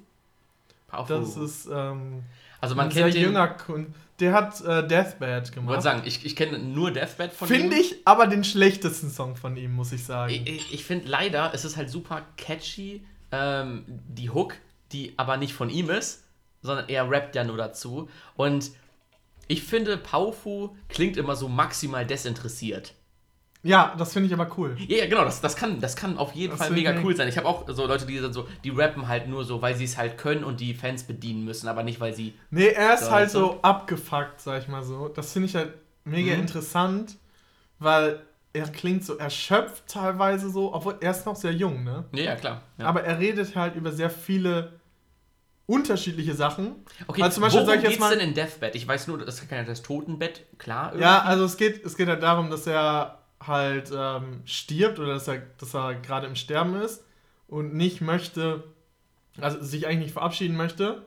Paufu. 0.87 1.13
Das 1.13 1.37
ist 1.37 1.67
ähm, 1.71 2.23
also 2.59 2.75
man 2.75 2.87
ein 2.87 2.91
sehr 2.91 3.03
kennt 3.03 3.15
den, 3.15 3.23
junger 3.23 3.47
Kun 3.49 3.93
Der 4.19 4.33
hat 4.33 4.59
äh, 4.61 4.85
Deathbed 4.87 5.49
Ich 5.49 5.55
wollte 5.55 5.67
gemacht. 5.67 5.81
sagen, 5.83 6.01
ich, 6.05 6.25
ich 6.25 6.35
kenne 6.35 6.59
nur 6.59 6.91
Deathbed 6.91 7.31
von 7.33 7.47
Finde 7.47 7.75
ihm. 7.75 7.81
ich 7.81 7.95
aber 8.05 8.27
den 8.27 8.43
schlechtesten 8.43 9.09
Song 9.09 9.35
von 9.35 9.55
ihm, 9.57 9.73
muss 9.73 9.91
ich 9.91 10.03
sagen. 10.03 10.33
Ich, 10.33 10.47
ich, 10.47 10.73
ich 10.73 10.85
finde 10.85 11.07
leider, 11.07 11.51
es 11.53 11.65
ist 11.65 11.77
halt 11.77 11.89
super 11.89 12.23
catchy, 12.37 13.03
ähm, 13.31 13.83
die 13.87 14.29
Hook, 14.29 14.55
die 14.91 15.13
aber 15.17 15.37
nicht 15.37 15.53
von 15.53 15.69
ihm 15.69 15.89
ist, 15.89 16.23
sondern 16.61 16.89
er 16.89 17.09
rappt 17.09 17.35
ja 17.35 17.43
nur 17.43 17.57
dazu. 17.57 18.09
Und 18.35 18.71
ich 19.47 19.63
finde, 19.63 19.97
Paufu 19.97 20.75
klingt 20.89 21.17
immer 21.17 21.35
so 21.35 21.47
maximal 21.47 22.05
desinteressiert. 22.05 22.93
ja, 23.63 23.95
das 23.97 24.13
finde 24.13 24.27
ich 24.27 24.33
aber 24.33 24.49
cool. 24.57 24.77
Ja, 24.87 24.97
ja, 24.99 25.05
genau, 25.07 25.23
das, 25.25 25.41
das, 25.41 25.55
kann, 25.55 25.81
das 25.81 25.95
kann 25.95 26.17
auf 26.17 26.33
jeden 26.35 26.51
Das 26.51 26.59
Fall 26.59 26.71
mega 26.71 26.93
cool 27.03 27.15
sein. 27.15 27.27
Ich 27.27 27.37
habe 27.37 27.47
auch 27.47 27.65
so 27.67 27.85
Leute, 27.85 28.05
die 28.05 28.19
dann 28.19 28.31
so, 28.31 28.47
die 28.63 28.69
rappen 28.69 29.07
halt 29.07 29.27
nur 29.27 29.43
so, 29.43 29.61
weil 29.61 29.75
sie 29.75 29.85
es 29.85 29.97
halt 29.97 30.17
können 30.17 30.43
und 30.43 30.59
die 30.59 30.73
Fans 30.73 31.03
bedienen 31.03 31.43
müssen, 31.43 31.67
aber 31.67 31.83
nicht, 31.83 31.99
weil 31.99 32.13
sie. 32.13 32.33
Nee, 32.49 32.67
er 32.67 32.93
ist 32.93 33.01
Ja, 33.01 33.11
halt 33.11 33.29
du? 33.29 33.39
so 33.39 33.59
abgefuckt, 33.61 34.39
sag 34.39 34.61
ich 34.61 34.67
mal 34.67 34.83
so. 34.83 35.09
Das 35.09 35.33
finde 35.33 35.47
ich 35.49 35.55
halt 35.55 35.73
mega 36.05 36.33
Mhm. 36.33 36.41
interessant, 36.41 37.17
weil 37.79 38.21
er 38.53 38.67
klingt 38.69 39.03
so 39.05 39.17
erschöpft 39.17 39.87
teilweise 39.87 40.49
so, 40.49 40.73
obwohl 40.73 40.97
er 41.01 41.11
ist 41.11 41.25
noch 41.25 41.35
sehr 41.35 41.51
jung, 41.53 41.83
ne? 41.83 42.05
Ja, 42.13 42.23
ja 42.23 42.35
klar. 42.35 42.61
Ja. 42.77 42.85
Aber 42.85 43.03
er 43.03 43.19
redet 43.19 43.55
halt 43.55 43.75
über 43.75 43.91
sehr 43.91 44.09
viele 44.09 44.76
unterschiedliche 45.67 46.33
Sachen. 46.33 46.75
okay, 47.07 47.21
also 47.21 47.35
zum 47.35 47.41
Beispiel 47.43 47.59
worum 47.61 47.67
sag 47.67 47.75
ich 47.77 47.83
jetzt 47.83 47.89
geht's 47.91 47.99
mal- 47.99 48.17
denn 48.17 48.29
in 48.29 48.33
Deathbed? 48.33 48.73
Ich 48.75 48.87
weiß 48.87 49.07
nur, 49.07 49.19
das 49.19 49.35
ist 49.41 49.49
kein 49.49 49.65
das 49.67 49.81
Totenbett, 49.83 50.45
klar. 50.57 50.95
Ja, 50.95 51.15
irgendwie. 51.17 51.29
also 51.29 51.45
es 51.45 51.57
geht, 51.57 51.85
es 51.85 51.95
geht 51.97 52.07
halt 52.07 52.23
darum, 52.23 52.49
dass 52.49 52.65
er 52.65 53.19
halt 53.45 53.91
ähm, 53.95 54.41
stirbt 54.45 54.97
oder 54.97 55.13
dass 55.13 55.27
er, 55.27 55.43
dass 55.59 55.75
er 55.75 55.95
gerade 55.95 56.25
im 56.25 56.35
Sterben 56.35 56.75
ist 56.81 57.03
und 57.47 57.75
nicht 57.75 58.01
möchte, 58.01 58.63
also 59.39 59.61
sich 59.61 59.85
eigentlich 59.85 59.99
nicht 60.05 60.13
verabschieden 60.13 60.55
möchte 60.57 61.05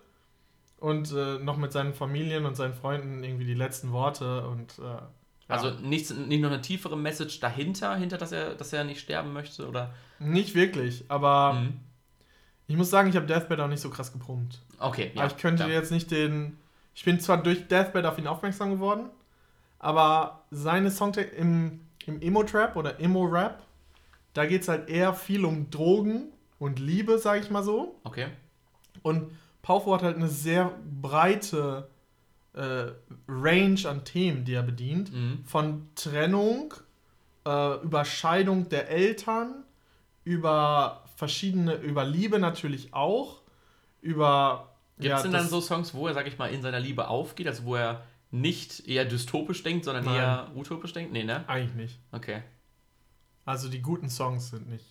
und 0.78 1.10
äh, 1.12 1.38
noch 1.38 1.56
mit 1.56 1.72
seinen 1.72 1.92
Familien 1.94 2.44
und 2.46 2.54
seinen 2.54 2.74
Freunden 2.74 3.24
irgendwie 3.24 3.44
die 3.46 3.54
letzten 3.54 3.90
Worte 3.92 4.46
und 4.46 4.78
äh, 4.78 4.82
ja. 4.82 5.08
Also 5.48 5.70
nichts, 5.80 6.10
nicht 6.14 6.40
noch 6.42 6.50
eine 6.50 6.60
tiefere 6.60 6.96
Message 6.96 7.40
dahinter, 7.40 7.96
hinter, 7.96 8.18
dass 8.18 8.30
er, 8.30 8.54
dass 8.54 8.72
er 8.72 8.84
nicht 8.84 9.00
sterben 9.00 9.32
möchte, 9.32 9.66
oder? 9.66 9.92
nicht 10.20 10.54
wirklich, 10.54 11.04
aber 11.08 11.54
Mhm. 11.54 11.80
Ich 12.70 12.76
muss 12.76 12.88
sagen, 12.88 13.08
ich 13.08 13.16
habe 13.16 13.26
Deathbed 13.26 13.58
auch 13.58 13.66
nicht 13.66 13.80
so 13.80 13.90
krass 13.90 14.12
gepumpt. 14.12 14.60
Okay, 14.78 15.10
ja. 15.12 15.22
aber 15.22 15.32
ich 15.32 15.36
könnte 15.38 15.64
klar. 15.64 15.74
jetzt 15.74 15.90
nicht 15.90 16.08
den. 16.12 16.56
Ich 16.94 17.04
bin 17.04 17.18
zwar 17.18 17.42
durch 17.42 17.66
Deathbed 17.66 18.04
auf 18.06 18.16
ihn 18.16 18.28
aufmerksam 18.28 18.70
geworden, 18.70 19.10
aber 19.80 20.44
seine 20.52 20.92
Songs 20.92 21.16
im, 21.16 21.80
im 22.06 22.22
Emo-Trap 22.22 22.76
oder 22.76 23.00
Emo-Rap, 23.00 23.60
da 24.34 24.46
geht 24.46 24.62
es 24.62 24.68
halt 24.68 24.88
eher 24.88 25.14
viel 25.14 25.44
um 25.44 25.68
Drogen 25.70 26.28
und 26.60 26.78
Liebe, 26.78 27.18
sag 27.18 27.40
ich 27.40 27.50
mal 27.50 27.64
so. 27.64 27.98
Okay. 28.04 28.28
Und 29.02 29.32
Paufo 29.62 29.92
hat 29.92 30.04
halt 30.04 30.14
eine 30.14 30.28
sehr 30.28 30.70
breite 31.00 31.88
äh, 32.52 32.92
Range 33.26 33.80
an 33.84 34.04
Themen, 34.04 34.44
die 34.44 34.54
er 34.54 34.62
bedient. 34.62 35.12
Mhm. 35.12 35.44
Von 35.44 35.88
Trennung, 35.96 36.72
äh, 37.44 37.82
über 37.82 38.04
Scheidung 38.04 38.68
der 38.68 38.90
Eltern, 38.90 39.64
über 40.22 41.02
verschiedene, 41.20 41.74
über 41.74 42.04
Liebe 42.04 42.40
natürlich 42.40 42.92
auch, 42.92 43.42
über. 44.00 44.74
Gibt 44.98 45.14
es 45.14 45.22
denn 45.22 45.32
dann 45.32 45.48
so 45.48 45.60
Songs, 45.60 45.94
wo 45.94 46.08
er, 46.08 46.14
sag 46.14 46.26
ich 46.26 46.36
mal, 46.36 46.48
in 46.48 46.60
seiner 46.60 46.80
Liebe 46.80 47.08
aufgeht, 47.08 47.46
also 47.46 47.64
wo 47.64 47.76
er 47.76 48.02
nicht 48.30 48.86
eher 48.86 49.06
dystopisch 49.06 49.62
denkt, 49.62 49.84
sondern 49.86 50.04
Nein. 50.04 50.16
eher 50.16 50.50
utopisch 50.54 50.92
denkt? 50.92 51.12
Nee, 51.12 51.24
ne? 51.24 51.44
Eigentlich 51.46 51.74
nicht. 51.74 51.98
Okay. 52.12 52.42
Also 53.46 53.68
die 53.68 53.80
guten 53.80 54.10
Songs 54.10 54.50
sind 54.50 54.68
nicht. 54.68 54.84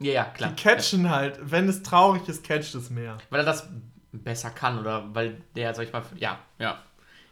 Ja, 0.00 0.12
ja, 0.12 0.24
klar. 0.24 0.50
Die 0.50 0.62
catchen 0.62 1.08
halt, 1.08 1.38
wenn 1.42 1.66
es 1.68 1.82
traurig 1.82 2.28
ist, 2.28 2.44
catcht 2.44 2.74
es 2.74 2.90
mehr. 2.90 3.16
Weil 3.30 3.40
er 3.40 3.46
das 3.46 3.68
besser 4.12 4.50
kann 4.50 4.78
oder 4.78 5.14
weil 5.14 5.40
der, 5.54 5.74
sag 5.74 5.86
ich 5.86 5.92
mal, 5.92 6.02
ja, 6.16 6.38
ja. 6.58 6.82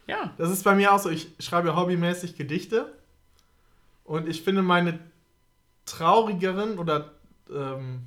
Ja. 0.07 0.33
Das 0.37 0.49
ist 0.49 0.63
bei 0.63 0.73
mir 0.73 0.91
auch 0.91 0.99
so, 0.99 1.09
ich 1.09 1.27
schreibe 1.39 1.67
ja 1.67 1.75
hobbymäßig 1.75 2.35
Gedichte 2.35 2.93
und 4.03 4.27
ich 4.27 4.41
finde 4.41 4.63
meine 4.63 4.99
traurigeren 5.85 6.79
oder 6.79 7.14
ähm, 7.53 8.03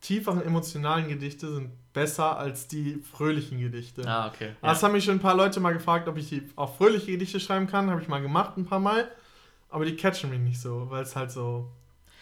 tieferen 0.00 0.42
emotionalen 0.42 1.08
Gedichte 1.08 1.52
sind 1.52 1.70
besser 1.92 2.38
als 2.38 2.68
die 2.68 3.00
fröhlichen 3.02 3.58
Gedichte. 3.58 4.02
Ah, 4.06 4.28
okay. 4.28 4.52
Aber 4.60 4.72
Das 4.72 4.82
haben 4.82 4.92
mich 4.92 5.04
schon 5.04 5.16
ein 5.16 5.20
paar 5.20 5.34
Leute 5.36 5.58
mal 5.60 5.72
gefragt, 5.72 6.06
ob 6.08 6.16
ich 6.16 6.28
die 6.28 6.42
auch 6.56 6.76
fröhliche 6.76 7.10
Gedichte 7.12 7.40
schreiben 7.40 7.66
kann. 7.66 7.90
Habe 7.90 8.00
ich 8.00 8.08
mal 8.08 8.22
gemacht, 8.22 8.56
ein 8.56 8.64
paar 8.64 8.78
Mal. 8.80 9.10
Aber 9.70 9.84
die 9.84 9.96
catchen 9.96 10.30
mich 10.30 10.40
nicht 10.40 10.60
so, 10.60 10.86
weil 10.88 11.02
es 11.02 11.16
halt 11.16 11.30
so 11.30 11.70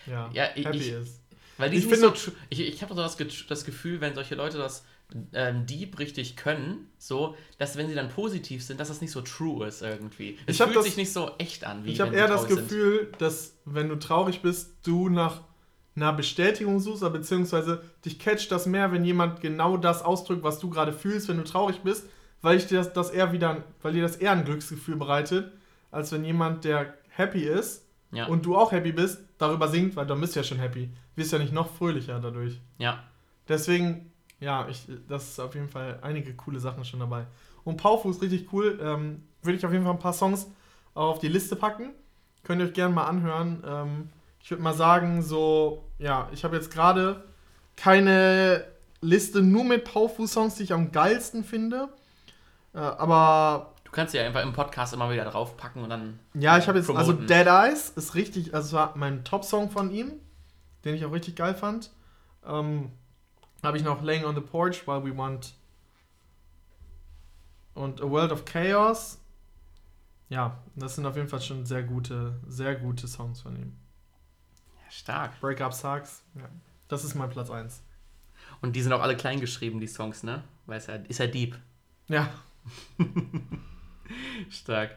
ja, 0.06 0.30
Ja, 0.32 0.46
ich- 0.54 0.64
happy 0.64 0.78
ich- 0.78 0.92
ist. 0.92 1.20
Weil 1.58 1.70
die 1.70 1.78
Ich 1.78 1.86
finde- 1.86 2.12
so 2.16 2.32
ich, 2.50 2.60
ich 2.60 2.82
habe 2.82 2.94
so 2.94 3.00
das, 3.00 3.16
das 3.48 3.64
Gefühl, 3.64 4.00
wenn 4.00 4.14
solche 4.14 4.34
Leute 4.34 4.58
das 4.58 4.84
ähm, 5.32 5.66
deep 5.66 5.98
richtig 6.00 6.36
können, 6.36 6.88
so, 6.98 7.36
dass 7.58 7.76
wenn 7.76 7.88
sie 7.88 7.94
dann 7.94 8.08
positiv 8.08 8.62
sind, 8.64 8.80
dass 8.80 8.88
das 8.88 9.00
nicht 9.00 9.12
so 9.12 9.20
true 9.22 9.64
ist 9.66 9.80
irgendwie. 9.80 10.36
Es 10.46 10.56
fühlt 10.56 10.74
das- 10.74 10.84
sich 10.84 10.96
nicht 10.96 11.12
so 11.12 11.30
echt 11.38 11.64
an, 11.64 11.84
wie 11.84 11.92
Ich 11.92 12.00
habe 12.00 12.14
eher 12.14 12.26
das 12.26 12.42
traurig 12.42 12.56
sind. 12.56 12.68
Gefühl, 12.68 13.12
dass 13.18 13.56
wenn 13.64 13.88
du 13.88 13.96
traurig 13.96 14.42
bist, 14.42 14.74
du 14.82 15.08
nach 15.08 15.42
einer 15.96 16.12
Bestätigung 16.12 16.78
suchst, 16.78 17.02
oder 17.02 17.10
beziehungsweise 17.12 17.82
dich 18.04 18.18
catcht 18.18 18.52
das 18.52 18.66
mehr, 18.66 18.92
wenn 18.92 19.04
jemand 19.04 19.40
genau 19.40 19.76
das 19.76 20.02
ausdrückt, 20.02 20.42
was 20.44 20.58
du 20.58 20.68
gerade 20.70 20.92
fühlst, 20.92 21.28
wenn 21.28 21.38
du 21.38 21.44
traurig 21.44 21.80
bist, 21.80 22.06
weil 22.42 22.58
ich 22.58 22.66
dir 22.66 22.78
das, 22.78 22.92
das 22.92 23.10
eher 23.10 23.32
wieder, 23.32 23.64
weil 23.82 23.94
dir 23.94 24.02
das 24.02 24.16
eher 24.16 24.32
ein 24.32 24.44
Glücksgefühl 24.44 24.96
bereitet, 24.96 25.52
als 25.90 26.12
wenn 26.12 26.24
jemand, 26.24 26.64
der 26.64 26.94
happy 27.08 27.44
ist 27.44 27.86
Ja. 28.12 28.26
und 28.26 28.44
du 28.44 28.56
auch 28.56 28.72
happy 28.72 28.92
bist, 28.92 29.22
darüber 29.38 29.68
singt, 29.68 29.96
weil 29.96 30.06
dann 30.06 30.20
bist 30.20 30.36
du 30.36 30.40
ja 30.40 30.44
schon 30.44 30.58
happy. 30.58 30.90
Wirst 31.14 31.32
ja 31.32 31.38
nicht 31.38 31.52
noch 31.52 31.70
fröhlicher 31.70 32.20
dadurch. 32.20 32.60
ja. 32.78 33.02
Deswegen, 33.48 34.10
ja, 34.40 34.66
ich, 34.68 34.86
das 35.08 35.28
ist 35.30 35.38
auf 35.40 35.54
jeden 35.54 35.68
Fall 35.68 36.00
einige 36.02 36.34
coole 36.34 36.58
Sachen 36.58 36.84
schon 36.84 36.98
dabei. 36.98 37.26
Und 37.62 37.76
Paufu 37.76 38.10
ist 38.10 38.20
richtig 38.20 38.52
cool. 38.52 38.76
Ähm, 38.82 39.22
Würde 39.42 39.56
ich 39.56 39.64
auf 39.64 39.70
jeden 39.72 39.84
Fall 39.84 39.92
ein 39.94 40.00
paar 40.00 40.12
Songs 40.12 40.48
auch 40.94 41.10
auf 41.10 41.18
die 41.20 41.28
Liste 41.28 41.54
packen. 41.54 41.90
Könnt 42.42 42.60
ihr 42.60 42.66
euch 42.66 42.72
gerne 42.74 42.92
mal 42.92 43.04
anhören. 43.04 43.62
Ähm, 43.64 44.08
ich 44.46 44.50
würde 44.52 44.62
mal 44.62 44.74
sagen, 44.74 45.22
so, 45.22 45.82
ja, 45.98 46.28
ich 46.30 46.44
habe 46.44 46.54
jetzt 46.54 46.70
gerade 46.70 47.24
keine 47.74 48.64
Liste 49.00 49.42
nur 49.42 49.64
mit 49.64 49.82
Paufu-Songs, 49.82 50.54
die 50.54 50.62
ich 50.62 50.72
am 50.72 50.92
geilsten 50.92 51.42
finde. 51.42 51.88
Äh, 52.72 52.78
aber 52.78 53.74
Du 53.82 53.90
kannst 53.90 54.14
ja 54.14 54.24
einfach 54.24 54.44
im 54.44 54.52
Podcast 54.52 54.94
immer 54.94 55.10
wieder 55.10 55.24
draufpacken 55.24 55.82
und 55.82 55.90
dann. 55.90 56.20
ja, 56.34 56.58
ich 56.58 56.68
habe 56.68 56.78
jetzt, 56.78 56.88
also 56.88 57.14
promoten. 57.14 57.26
Dead 57.26 57.48
Eyes 57.48 57.90
ist 57.90 58.14
richtig, 58.14 58.54
also 58.54 58.66
es 58.68 58.72
war 58.72 58.96
mein 58.96 59.24
Top-Song 59.24 59.68
von 59.68 59.90
ihm, 59.90 60.12
den 60.84 60.94
ich 60.94 61.04
auch 61.04 61.10
richtig 61.10 61.34
geil 61.34 61.56
fand. 61.56 61.90
Ähm, 62.46 62.92
habe 63.64 63.78
ich 63.78 63.82
noch 63.82 64.00
Laying 64.00 64.26
on 64.26 64.36
the 64.36 64.40
Porch, 64.40 64.86
While 64.86 65.04
We 65.04 65.16
Want 65.16 65.54
und 67.74 68.00
A 68.00 68.08
World 68.08 68.30
of 68.30 68.44
Chaos. 68.44 69.18
Ja, 70.28 70.56
das 70.76 70.94
sind 70.94 71.04
auf 71.04 71.16
jeden 71.16 71.28
Fall 71.28 71.40
schon 71.40 71.66
sehr 71.66 71.82
gute, 71.82 72.38
sehr 72.46 72.76
gute 72.76 73.08
Songs 73.08 73.40
von 73.40 73.56
ihm. 73.56 73.76
Stark. 74.90 75.40
Breakup 75.40 75.72
Sucks, 75.72 76.22
ja. 76.34 76.48
Das 76.88 77.04
ist 77.04 77.14
mein 77.14 77.30
Platz 77.30 77.50
1. 77.50 77.82
Und 78.60 78.76
die 78.76 78.82
sind 78.82 78.92
auch 78.92 79.02
alle 79.02 79.16
klein 79.16 79.40
geschrieben, 79.40 79.80
die 79.80 79.88
Songs, 79.88 80.22
ne? 80.22 80.44
Weil 80.66 80.78
es 80.78 80.86
ja, 80.86 80.94
ist 80.94 81.18
ja 81.18 81.26
deep. 81.26 81.58
Ja, 82.08 82.30
Stark. 84.50 84.96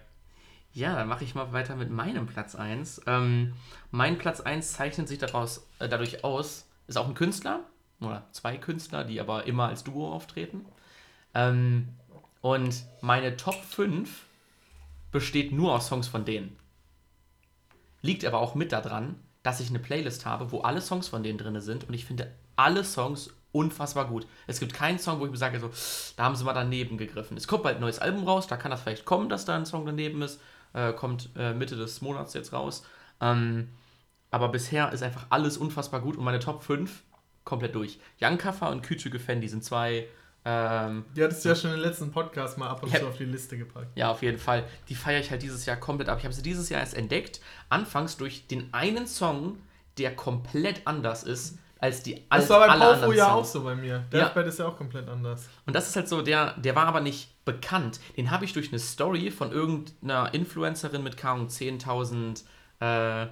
Ja, 0.73 0.95
dann 0.95 1.07
mache 1.07 1.23
ich 1.23 1.35
mal 1.35 1.51
weiter 1.51 1.75
mit 1.75 1.89
meinem 1.89 2.27
Platz 2.27 2.55
1. 2.55 3.01
Ähm, 3.07 3.53
mein 3.91 4.17
Platz 4.17 4.41
1 4.41 4.73
zeichnet 4.73 5.07
sich 5.07 5.17
daraus, 5.17 5.67
äh, 5.79 5.89
dadurch 5.89 6.23
aus, 6.23 6.67
ist 6.87 6.97
auch 6.97 7.07
ein 7.07 7.15
Künstler, 7.15 7.61
oder 8.01 8.27
zwei 8.31 8.57
Künstler, 8.57 9.03
die 9.03 9.19
aber 9.19 9.45
immer 9.45 9.67
als 9.67 9.83
Duo 9.83 10.11
auftreten. 10.13 10.65
Ähm, 11.33 11.89
und 12.41 12.85
meine 13.01 13.35
Top 13.35 13.61
5 13.63 14.25
besteht 15.11 15.51
nur 15.51 15.73
aus 15.73 15.87
Songs 15.87 16.07
von 16.07 16.23
denen. 16.23 16.55
Liegt 18.01 18.23
aber 18.23 18.39
auch 18.39 18.55
mit 18.55 18.71
daran, 18.71 19.15
dass 19.43 19.59
ich 19.59 19.69
eine 19.69 19.79
Playlist 19.79 20.25
habe, 20.25 20.51
wo 20.51 20.61
alle 20.61 20.81
Songs 20.81 21.07
von 21.07 21.23
denen 21.23 21.37
drin 21.37 21.59
sind 21.61 21.87
und 21.87 21.93
ich 21.93 22.05
finde 22.05 22.31
alle 22.55 22.83
Songs 22.83 23.33
unfassbar 23.51 24.07
gut. 24.07 24.27
Es 24.47 24.59
gibt 24.59 24.73
keinen 24.73 24.99
Song, 24.99 25.19
wo 25.19 25.25
ich 25.25 25.31
mir 25.31 25.37
sage, 25.37 25.59
so, 25.59 25.71
da 26.17 26.23
haben 26.23 26.35
sie 26.35 26.43
mal 26.43 26.53
daneben 26.53 26.97
gegriffen. 26.97 27.37
Es 27.37 27.47
kommt 27.47 27.63
bald 27.63 27.77
ein 27.77 27.81
neues 27.81 27.99
Album 27.99 28.25
raus, 28.25 28.47
da 28.47 28.57
kann 28.57 28.71
das 28.71 28.81
vielleicht 28.81 29.05
kommen, 29.05 29.29
dass 29.29 29.45
da 29.45 29.55
ein 29.55 29.65
Song 29.65 29.85
daneben 29.85 30.21
ist. 30.21 30.39
Äh, 30.73 30.93
kommt 30.93 31.29
äh, 31.35 31.53
Mitte 31.53 31.75
des 31.75 32.01
Monats 32.01 32.33
jetzt 32.33 32.53
raus. 32.53 32.83
Ähm, 33.21 33.69
aber 34.29 34.49
bisher 34.49 34.91
ist 34.91 35.01
einfach 35.01 35.25
alles 35.29 35.57
unfassbar 35.57 36.01
gut 36.01 36.15
und 36.15 36.23
meine 36.23 36.39
Top 36.39 36.63
5 36.63 37.03
komplett 37.43 37.73
durch. 37.73 37.99
Young 38.21 38.37
Kaffer 38.37 38.69
und 38.69 38.85
Küçüge 38.85 39.17
Fendi 39.17 39.47
sind 39.47 39.63
zwei, 39.63 40.07
ähm, 40.45 41.05
die 41.15 41.23
hattest 41.23 41.43
du 41.43 41.49
ja 41.49 41.55
schon 41.55 41.73
im 41.73 41.79
letzten 41.79 42.11
Podcast 42.11 42.57
mal 42.57 42.69
ab 42.69 42.81
und 42.83 42.91
Ja. 42.93 42.99
zu 42.99 43.07
auf 43.07 43.17
die 43.17 43.25
Liste 43.25 43.57
gepackt. 43.57 43.87
ja, 43.95 44.09
auf 44.11 44.21
jeden 44.21 44.37
Fall. 44.37 44.63
Die 44.87 44.95
feiere 44.95 45.19
ich 45.19 45.29
halt 45.31 45.41
dieses 45.41 45.65
Jahr 45.65 45.75
komplett 45.77 46.09
ab. 46.09 46.17
Ich 46.19 46.23
habe 46.23 46.33
sie 46.33 46.41
dieses 46.41 46.69
Jahr 46.69 46.79
erst 46.79 46.93
entdeckt. 46.95 47.41
Anfangs 47.69 48.17
durch 48.17 48.47
den 48.47 48.73
einen 48.73 49.05
Song, 49.07 49.57
der 49.97 50.15
komplett 50.15 50.85
anders 50.87 51.23
ist 51.23 51.57
als 51.81 52.03
die 52.03 52.15
Das 52.15 52.23
als 52.29 52.49
war 52.49 52.67
bei 52.67 53.15
ja 53.15 53.25
Songs. 53.25 53.31
auch 53.31 53.45
so 53.45 53.63
bei 53.63 53.73
mir. 53.75 54.03
Ja. 54.11 54.25
Deathbed 54.25 54.47
ist 54.47 54.59
ja 54.59 54.67
auch 54.67 54.75
komplett 54.77 55.07
anders. 55.07 55.47
Und 55.65 55.73
das 55.75 55.87
ist 55.87 55.95
halt 55.95 56.09
so, 56.09 56.21
der, 56.21 56.53
der 56.57 56.75
war 56.75 56.85
aber 56.87 56.99
nicht 56.99 57.43
bekannt. 57.45 57.99
Den 58.17 58.31
habe 58.31 58.43
ich 58.45 58.51
durch 58.53 58.69
eine 58.69 58.79
Story 58.79 59.31
von 59.31 59.51
irgendeiner 59.53 60.33
Influencerin 60.33 61.03
mit 61.03 61.15
kaum 61.15 61.47
10.000 61.47 62.43
äh, 62.81 63.27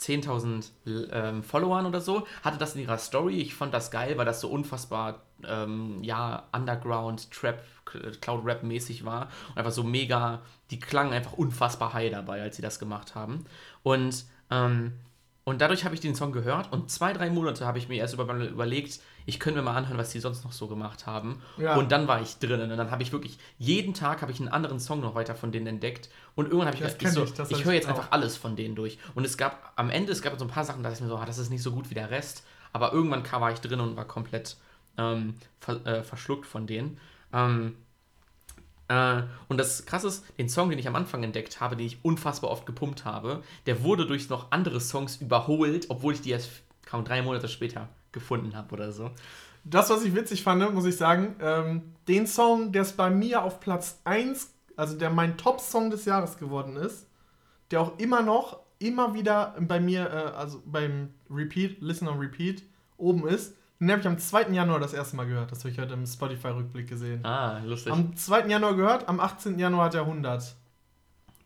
10.000 0.00 0.70
ähm, 1.10 1.42
Followern 1.42 1.86
oder 1.86 2.00
so, 2.00 2.24
hatte 2.44 2.56
das 2.58 2.76
in 2.76 2.82
ihrer 2.82 2.98
Story. 2.98 3.40
Ich 3.40 3.54
fand 3.54 3.74
das 3.74 3.90
geil, 3.90 4.16
weil 4.16 4.24
das 4.26 4.40
so 4.40 4.48
unfassbar, 4.48 5.22
ähm, 5.46 6.02
ja, 6.02 6.44
Underground, 6.52 7.30
Trap, 7.30 7.62
Cloud-Rap 8.20 8.62
mäßig 8.62 9.04
war. 9.04 9.28
Und 9.50 9.58
einfach 9.58 9.72
so 9.72 9.82
mega, 9.82 10.40
die 10.70 10.78
klangen 10.78 11.12
einfach 11.12 11.32
unfassbar 11.32 11.92
high 11.92 12.10
dabei, 12.10 12.42
als 12.42 12.56
sie 12.56 12.62
das 12.62 12.78
gemacht 12.78 13.14
haben. 13.14 13.44
Und, 13.82 14.24
ähm, 14.50 14.92
und 15.44 15.62
dadurch 15.62 15.84
habe 15.84 15.94
ich 15.94 16.00
den 16.00 16.14
Song 16.14 16.32
gehört 16.32 16.70
und 16.72 16.90
zwei, 16.90 17.14
drei 17.14 17.30
Monate 17.30 17.64
habe 17.64 17.78
ich 17.78 17.88
mir 17.88 17.96
erst 17.96 18.12
über, 18.12 18.24
überlegt, 18.34 19.00
ich 19.24 19.40
könnte 19.40 19.60
mir 19.60 19.64
mal 19.64 19.76
anhören, 19.76 19.98
was 19.98 20.10
die 20.10 20.20
sonst 20.20 20.44
noch 20.44 20.52
so 20.52 20.68
gemacht 20.68 21.06
haben. 21.06 21.42
Ja. 21.56 21.76
Und 21.76 21.92
dann 21.92 22.08
war 22.08 22.20
ich 22.20 22.38
drin 22.38 22.60
und 22.60 22.68
dann 22.68 22.90
habe 22.90 23.02
ich 23.02 23.12
wirklich, 23.12 23.38
jeden 23.58 23.94
Tag 23.94 24.22
habe 24.22 24.32
ich 24.32 24.40
einen 24.40 24.48
anderen 24.48 24.80
Song 24.80 25.00
noch 25.00 25.14
weiter 25.14 25.34
von 25.34 25.52
denen 25.52 25.66
entdeckt. 25.66 26.10
Und 26.34 26.46
irgendwann 26.46 26.68
habe 26.68 26.76
ich 26.76 26.82
Das 26.82 26.98
gedacht, 26.98 27.16
ich, 27.16 27.34
so, 27.36 27.56
ich, 27.56 27.64
höre 27.64 27.74
jetzt 27.74 27.86
auch. 27.86 27.90
einfach 27.90 28.10
alles 28.10 28.36
von 28.36 28.56
denen 28.56 28.74
durch. 28.74 28.98
Und 29.14 29.24
es 29.24 29.36
gab, 29.36 29.72
am 29.76 29.90
Ende, 29.90 30.12
es 30.12 30.22
gab 30.22 30.38
so 30.38 30.44
ein 30.44 30.50
paar 30.50 30.64
Sachen, 30.64 30.82
da 30.82 30.90
dachte 30.90 31.02
ich 31.02 31.08
mir 31.08 31.14
so, 31.14 31.18
ah, 31.18 31.26
das 31.26 31.38
ist 31.38 31.50
nicht 31.50 31.62
so 31.62 31.72
gut 31.72 31.90
wie 31.90 31.94
der 31.94 32.10
Rest. 32.10 32.42
Aber 32.72 32.92
irgendwann 32.92 33.22
kam, 33.22 33.40
war 33.40 33.52
ich 33.52 33.60
drin 33.60 33.80
und 33.80 33.96
war 33.96 34.06
komplett 34.06 34.56
ähm, 34.98 35.34
ver, 35.60 35.84
äh, 35.86 36.02
verschluckt 36.02 36.46
von 36.46 36.66
denen. 36.66 36.98
Ähm, 37.32 37.76
äh, 38.88 39.22
und 39.48 39.58
das 39.58 39.86
Krasse 39.86 40.08
ist, 40.08 40.24
den 40.38 40.48
Song, 40.48 40.70
den 40.70 40.78
ich 40.78 40.88
am 40.88 40.96
Anfang 40.96 41.22
entdeckt 41.22 41.60
habe, 41.60 41.76
den 41.76 41.86
ich 41.86 42.04
unfassbar 42.04 42.50
oft 42.50 42.66
gepumpt 42.66 43.04
habe, 43.04 43.42
der 43.66 43.82
wurde 43.82 44.06
durch 44.06 44.28
noch 44.28 44.50
andere 44.50 44.80
Songs 44.80 45.16
überholt, 45.16 45.86
obwohl 45.88 46.14
ich 46.14 46.22
die 46.22 46.30
erst 46.30 46.50
kaum 46.84 47.04
drei 47.04 47.22
Monate 47.22 47.48
später 47.48 47.88
gefunden 48.12 48.56
habe 48.56 48.74
oder 48.74 48.92
so. 48.92 49.10
Das, 49.64 49.90
was 49.90 50.04
ich 50.04 50.14
witzig 50.14 50.42
fand, 50.42 50.72
muss 50.74 50.86
ich 50.86 50.96
sagen, 50.96 51.36
ähm, 51.40 51.82
den 52.06 52.26
Song, 52.26 52.72
der 52.72 52.82
es 52.82 52.92
bei 52.92 53.10
mir 53.10 53.42
auf 53.42 53.60
Platz 53.60 54.00
1, 54.04 54.54
also 54.76 54.96
der 54.96 55.10
mein 55.10 55.36
Top-Song 55.36 55.90
des 55.90 56.06
Jahres 56.06 56.38
geworden 56.38 56.76
ist, 56.76 57.06
der 57.70 57.82
auch 57.82 57.98
immer 57.98 58.22
noch, 58.22 58.60
immer 58.78 59.12
wieder 59.12 59.54
bei 59.60 59.80
mir, 59.80 60.08
äh, 60.08 60.36
also 60.36 60.62
beim 60.64 61.12
Repeat, 61.28 61.82
Listen 61.82 62.08
on 62.08 62.18
Repeat, 62.18 62.62
oben 62.96 63.26
ist, 63.28 63.57
den 63.80 63.90
habe 63.90 64.00
ich 64.00 64.06
am 64.06 64.18
2. 64.18 64.48
Januar 64.50 64.80
das 64.80 64.92
erste 64.92 65.16
Mal 65.16 65.26
gehört. 65.26 65.52
Das 65.52 65.60
habe 65.60 65.70
ich 65.70 65.78
heute 65.78 65.94
im 65.94 66.06
Spotify-Rückblick 66.06 66.88
gesehen. 66.88 67.24
Ah, 67.24 67.60
lustig. 67.64 67.92
Am 67.92 68.16
2. 68.16 68.46
Januar 68.48 68.74
gehört, 68.74 69.08
am 69.08 69.20
18. 69.20 69.58
Januar 69.58 69.86
hat 69.86 69.94
er 69.94 70.02
100. 70.06 70.54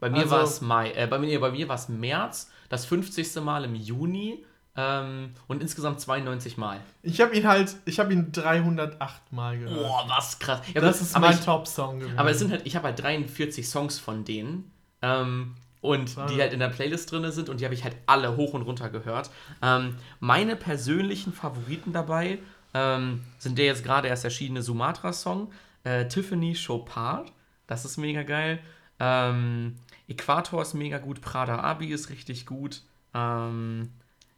Bei 0.01 0.11
mir 0.11 0.19
Also- 0.23 0.31
war 0.31 0.43
es 0.43 0.61
Mai, 0.61 0.91
äh, 0.93 1.07
bei 1.07 1.19
mir, 1.19 1.39
bei 1.41 1.51
mir 1.51 1.69
war 1.69 1.77
es 1.77 1.89
März, 1.89 2.51
das 2.69 2.87
50. 2.87 3.37
Mal 3.43 3.65
im 3.65 3.75
Juni 3.75 4.45
ähm, 4.75 5.33
und 5.47 5.61
insgesamt 5.63 6.01
92 6.01 6.57
Mal. 6.57 6.81
Ich 7.03 7.21
habe 7.21 7.37
ihn 7.37 7.47
halt, 7.47 7.77
ich 7.85 8.01
habe 8.01 8.13
ihn 8.13 8.33
308 8.33 9.33
Mal 9.33 9.59
gehört. 9.59 9.77
Boah, 9.77 10.05
was 10.09 10.39
krass. 10.39 10.61
Ja, 10.75 10.81
das 10.81 10.99
gut, 10.99 11.07
ist 11.09 11.21
mein 11.21 11.41
Top-Song 11.41 12.01
gewesen. 12.01 12.19
Aber 12.19 12.31
es 12.31 12.39
sind 12.39 12.51
halt, 12.51 12.63
ich 12.67 12.75
habe 12.75 12.87
halt 12.89 13.01
43 13.03 13.69
Songs 13.69 13.99
von 13.99 14.25
denen. 14.25 14.73
Ähm, 15.03 15.55
und 15.83 16.17
Wahnsinn. 16.17 16.37
die 16.37 16.43
halt 16.43 16.55
in 16.55 16.61
der 16.61 16.69
Playlist 16.69 17.13
drin 17.13 17.31
sind 17.31 17.51
und 17.51 17.61
die 17.61 17.65
habe 17.65 17.75
ich 17.75 17.85
halt 17.85 17.97
alle 18.07 18.37
hoch 18.37 18.55
und 18.55 18.63
runter 18.63 18.89
gehört. 18.89 19.31
Ähm, 19.61 19.97
meine 20.21 20.57
persönlichen 20.57 21.35
Favoriten 21.35 21.93
dabei 21.93 22.39
ähm, 22.73 23.23
sind 23.39 23.59
der 23.59 23.67
jetzt 23.67 23.85
gerade 23.85 24.09
erst 24.09 24.25
erschienene 24.25 24.63
Sumatra-Song, 24.63 25.53
äh, 25.85 26.09
Tiffany 26.09 26.55
Chopard, 26.55 27.31
das 27.67 27.85
ist 27.85 27.99
mega 27.99 28.23
geil. 28.23 28.61
Ähm, 28.99 29.77
Äquator 30.09 30.63
ist 30.63 30.75
mega 30.75 30.99
gut, 30.99 31.21
Prada 31.21 31.59
Abi 31.59 31.89
ist 31.89 32.09
richtig 32.09 32.47
gut. 32.47 32.83
Ähm, 33.13 33.91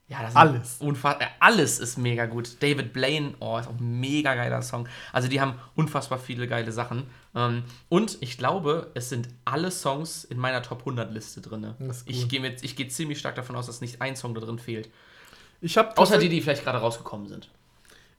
ja, 0.07 0.23
das 0.23 0.37
Alles. 0.37 0.81
unfa- 0.81 1.19
äh, 1.21 1.27
alles 1.41 1.79
ist 1.79 1.97
mega 1.97 2.27
gut. 2.27 2.63
David 2.63 2.93
Blaine, 2.93 3.35
oh, 3.41 3.57
ist 3.59 3.67
auch 3.69 3.79
ein 3.79 4.01
mega 4.01 4.35
geiler 4.35 4.61
Song. 4.61 4.87
Also 5.13 5.29
die 5.29 5.41
haben 5.41 5.55
unfassbar 5.75 6.19
viele 6.19 6.47
geile 6.47 6.73
Sachen. 6.73 7.05
Ähm, 7.35 7.65
und 7.89 8.19
ich 8.21 8.37
glaube, 8.37 8.91
es 8.95 9.09
sind 9.09 9.29
alle 9.47 9.71
Songs 9.71 10.25
in 10.25 10.39
meiner 10.39 10.63
Top 10.63 10.81
100 10.81 11.11
Liste 11.13 11.41
drin. 11.41 11.75
Ich 12.05 12.29
gehe 12.29 12.51
gehe 12.55 12.89
ziemlich 12.89 13.19
stark 13.19 13.35
davon 13.35 13.57
aus, 13.57 13.67
dass 13.67 13.81
nicht 13.81 14.03
ein 14.03 14.15
Song 14.15 14.35
da 14.35 14.41
drin 14.43 14.59
fehlt. 14.59 14.91
ich 15.61 15.79
habe 15.79 15.97
Außer 15.97 16.19
die, 16.19 16.29
die 16.29 16.43
vielleicht 16.43 16.65
gerade 16.65 16.79
rausgekommen 16.79 17.27
sind. 17.27 17.49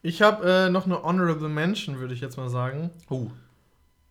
Ich 0.01 0.21
habe 0.21 0.65
äh, 0.65 0.69
noch 0.69 0.85
eine 0.85 1.01
Honorable 1.03 1.49
Mention, 1.49 1.99
würde 1.99 2.13
ich 2.13 2.21
jetzt 2.21 2.37
mal 2.37 2.49
sagen. 2.49 2.89
Uh. 3.09 3.29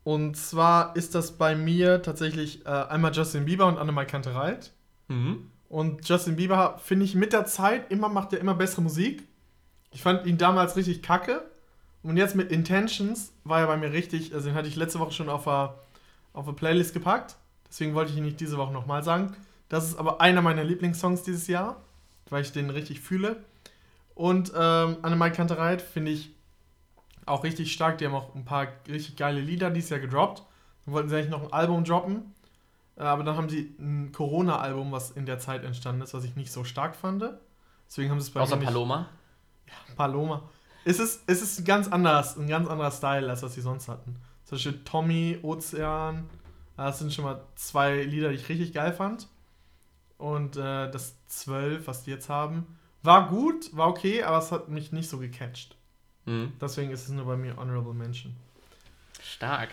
Und 0.05 0.36
zwar 0.36 0.94
ist 0.96 1.14
das 1.14 1.32
bei 1.32 1.56
mir 1.56 2.02
tatsächlich 2.02 2.64
äh, 2.66 2.68
einmal 2.68 3.12
Justin 3.12 3.46
Bieber 3.46 3.66
und 3.66 3.78
Annemai 3.78 4.05
Kantereit. 4.05 4.72
Mhm. 5.09 5.51
Und 5.74 6.09
Justin 6.09 6.36
Bieber 6.36 6.78
finde 6.78 7.05
ich 7.05 7.16
mit 7.16 7.32
der 7.32 7.46
Zeit 7.46 7.90
immer 7.90 8.09
macht 8.09 8.32
er 8.32 8.38
immer 8.38 8.55
bessere 8.55 8.80
Musik. 8.80 9.26
Ich 9.90 10.02
fand 10.02 10.24
ihn 10.24 10.38
damals 10.38 10.76
richtig 10.76 11.02
kacke. 11.02 11.42
Und 12.05 12.16
jetzt 12.16 12.36
mit 12.36 12.52
Intentions 12.52 13.32
war 13.42 13.59
er 13.59 13.66
bei 13.66 13.76
mir 13.76 13.90
richtig, 13.90 14.32
also 14.34 14.46
den 14.46 14.55
hatte 14.55 14.68
ich 14.68 14.76
letzte 14.76 15.01
Woche 15.01 15.10
schon 15.10 15.28
auf 15.28 15.42
der 15.42 15.74
auf 16.32 16.46
Playlist 16.55 16.94
gepackt. 16.94 17.34
Deswegen 17.68 17.92
wollte 17.94 18.12
ich 18.12 18.18
ihn 18.18 18.22
nicht 18.22 18.38
diese 18.38 18.56
Woche 18.56 18.72
nochmal 18.72 19.02
sagen. 19.02 19.34
Das 19.68 19.84
ist 19.84 19.98
aber 19.98 20.20
einer 20.20 20.42
meiner 20.42 20.62
Lieblingssongs 20.62 21.24
dieses 21.24 21.48
Jahr, 21.48 21.82
weil 22.30 22.42
ich 22.42 22.52
den 22.52 22.70
richtig 22.70 23.01
fühle. 23.01 23.42
Und 24.14 24.52
ähm, 24.56 24.98
Annemai 25.02 25.30
Kantereit 25.30 25.82
finde 25.82 26.12
ich 26.12 26.30
auch 27.26 27.42
richtig 27.42 27.72
stark. 27.72 27.98
Die 27.98 28.06
haben 28.06 28.14
auch 28.14 28.32
ein 28.36 28.44
paar 28.44 28.68
richtig 28.86 29.16
geile 29.16 29.40
Lieder 29.40 29.70
dieses 29.70 29.90
Jahr 29.90 29.98
gedroppt. 29.98 30.44
Dann 30.84 30.94
wollten 30.94 31.09
sie 31.09 31.16
eigentlich 31.16 31.30
noch 31.30 31.42
ein 31.42 31.52
Album 31.52 31.82
droppen. 31.82 32.32
Äh, 32.97 33.03
Aber 33.03 33.25
dann 33.25 33.37
haben 33.37 33.49
sie 33.49 33.75
ein 33.79 34.12
Corona-Album, 34.12 34.93
was 34.93 35.11
in 35.11 35.27
der 35.27 35.39
Zeit 35.39 35.65
entstanden 35.65 36.03
ist, 36.03 36.15
was 36.15 36.25
ich 36.25 36.37
nicht 36.37 36.53
so 36.53 36.65
stark 36.65 36.95
fand. 36.97 37.25
Deswegen 37.89 38.11
haben 38.11 38.21
sie 38.21 38.29
es 38.29 38.35
bei 38.35 38.41
Außer 38.41 38.57
mir 38.57 38.61
nicht- 38.61 38.69
Paloma. 38.73 39.09
Paloma. 39.97 40.43
Es 40.85 40.99
ist, 40.99 41.23
es 41.27 41.41
ist 41.43 41.65
ganz 41.65 41.89
anders, 41.89 42.37
ein 42.37 42.47
ganz 42.47 42.69
anderer 42.69 42.91
Style, 42.91 43.29
als 43.31 43.43
was 43.43 43.55
sie 43.55 43.62
sonst 43.62 43.89
hatten. 43.89 44.16
Zum 44.45 44.57
Beispiel 44.57 44.81
Tommy, 44.85 45.39
Ozean. 45.43 46.29
Das 46.77 46.99
sind 46.99 47.12
schon 47.12 47.25
mal 47.25 47.41
zwei 47.55 48.03
Lieder, 48.03 48.29
die 48.31 48.35
ich 48.37 48.49
richtig 48.49 48.73
geil 48.75 48.93
fand. 48.93 49.29
Und 50.19 50.57
äh, 50.57 50.91
das 50.91 51.16
12, 51.29 51.87
was 51.87 52.05
die 52.05 52.11
jetzt 52.11 52.29
haben, 52.29 52.66
war 53.03 53.29
gut, 53.29 53.75
war 53.77 53.89
okay, 53.89 54.23
aber 54.23 54.39
es 54.39 54.53
hat 54.53 54.69
mich 54.69 54.93
nicht 54.93 55.09
so 55.09 55.19
gecatcht. 55.19 55.77
Mhm. 56.27 56.53
Deswegen 56.61 56.91
ist 56.91 57.05
es 57.05 57.09
nur 57.11 57.25
bei 57.27 57.37
mir 57.37 57.57
Honorable 57.57 57.95
Mention. 57.95 58.35
Stark. 59.23 59.71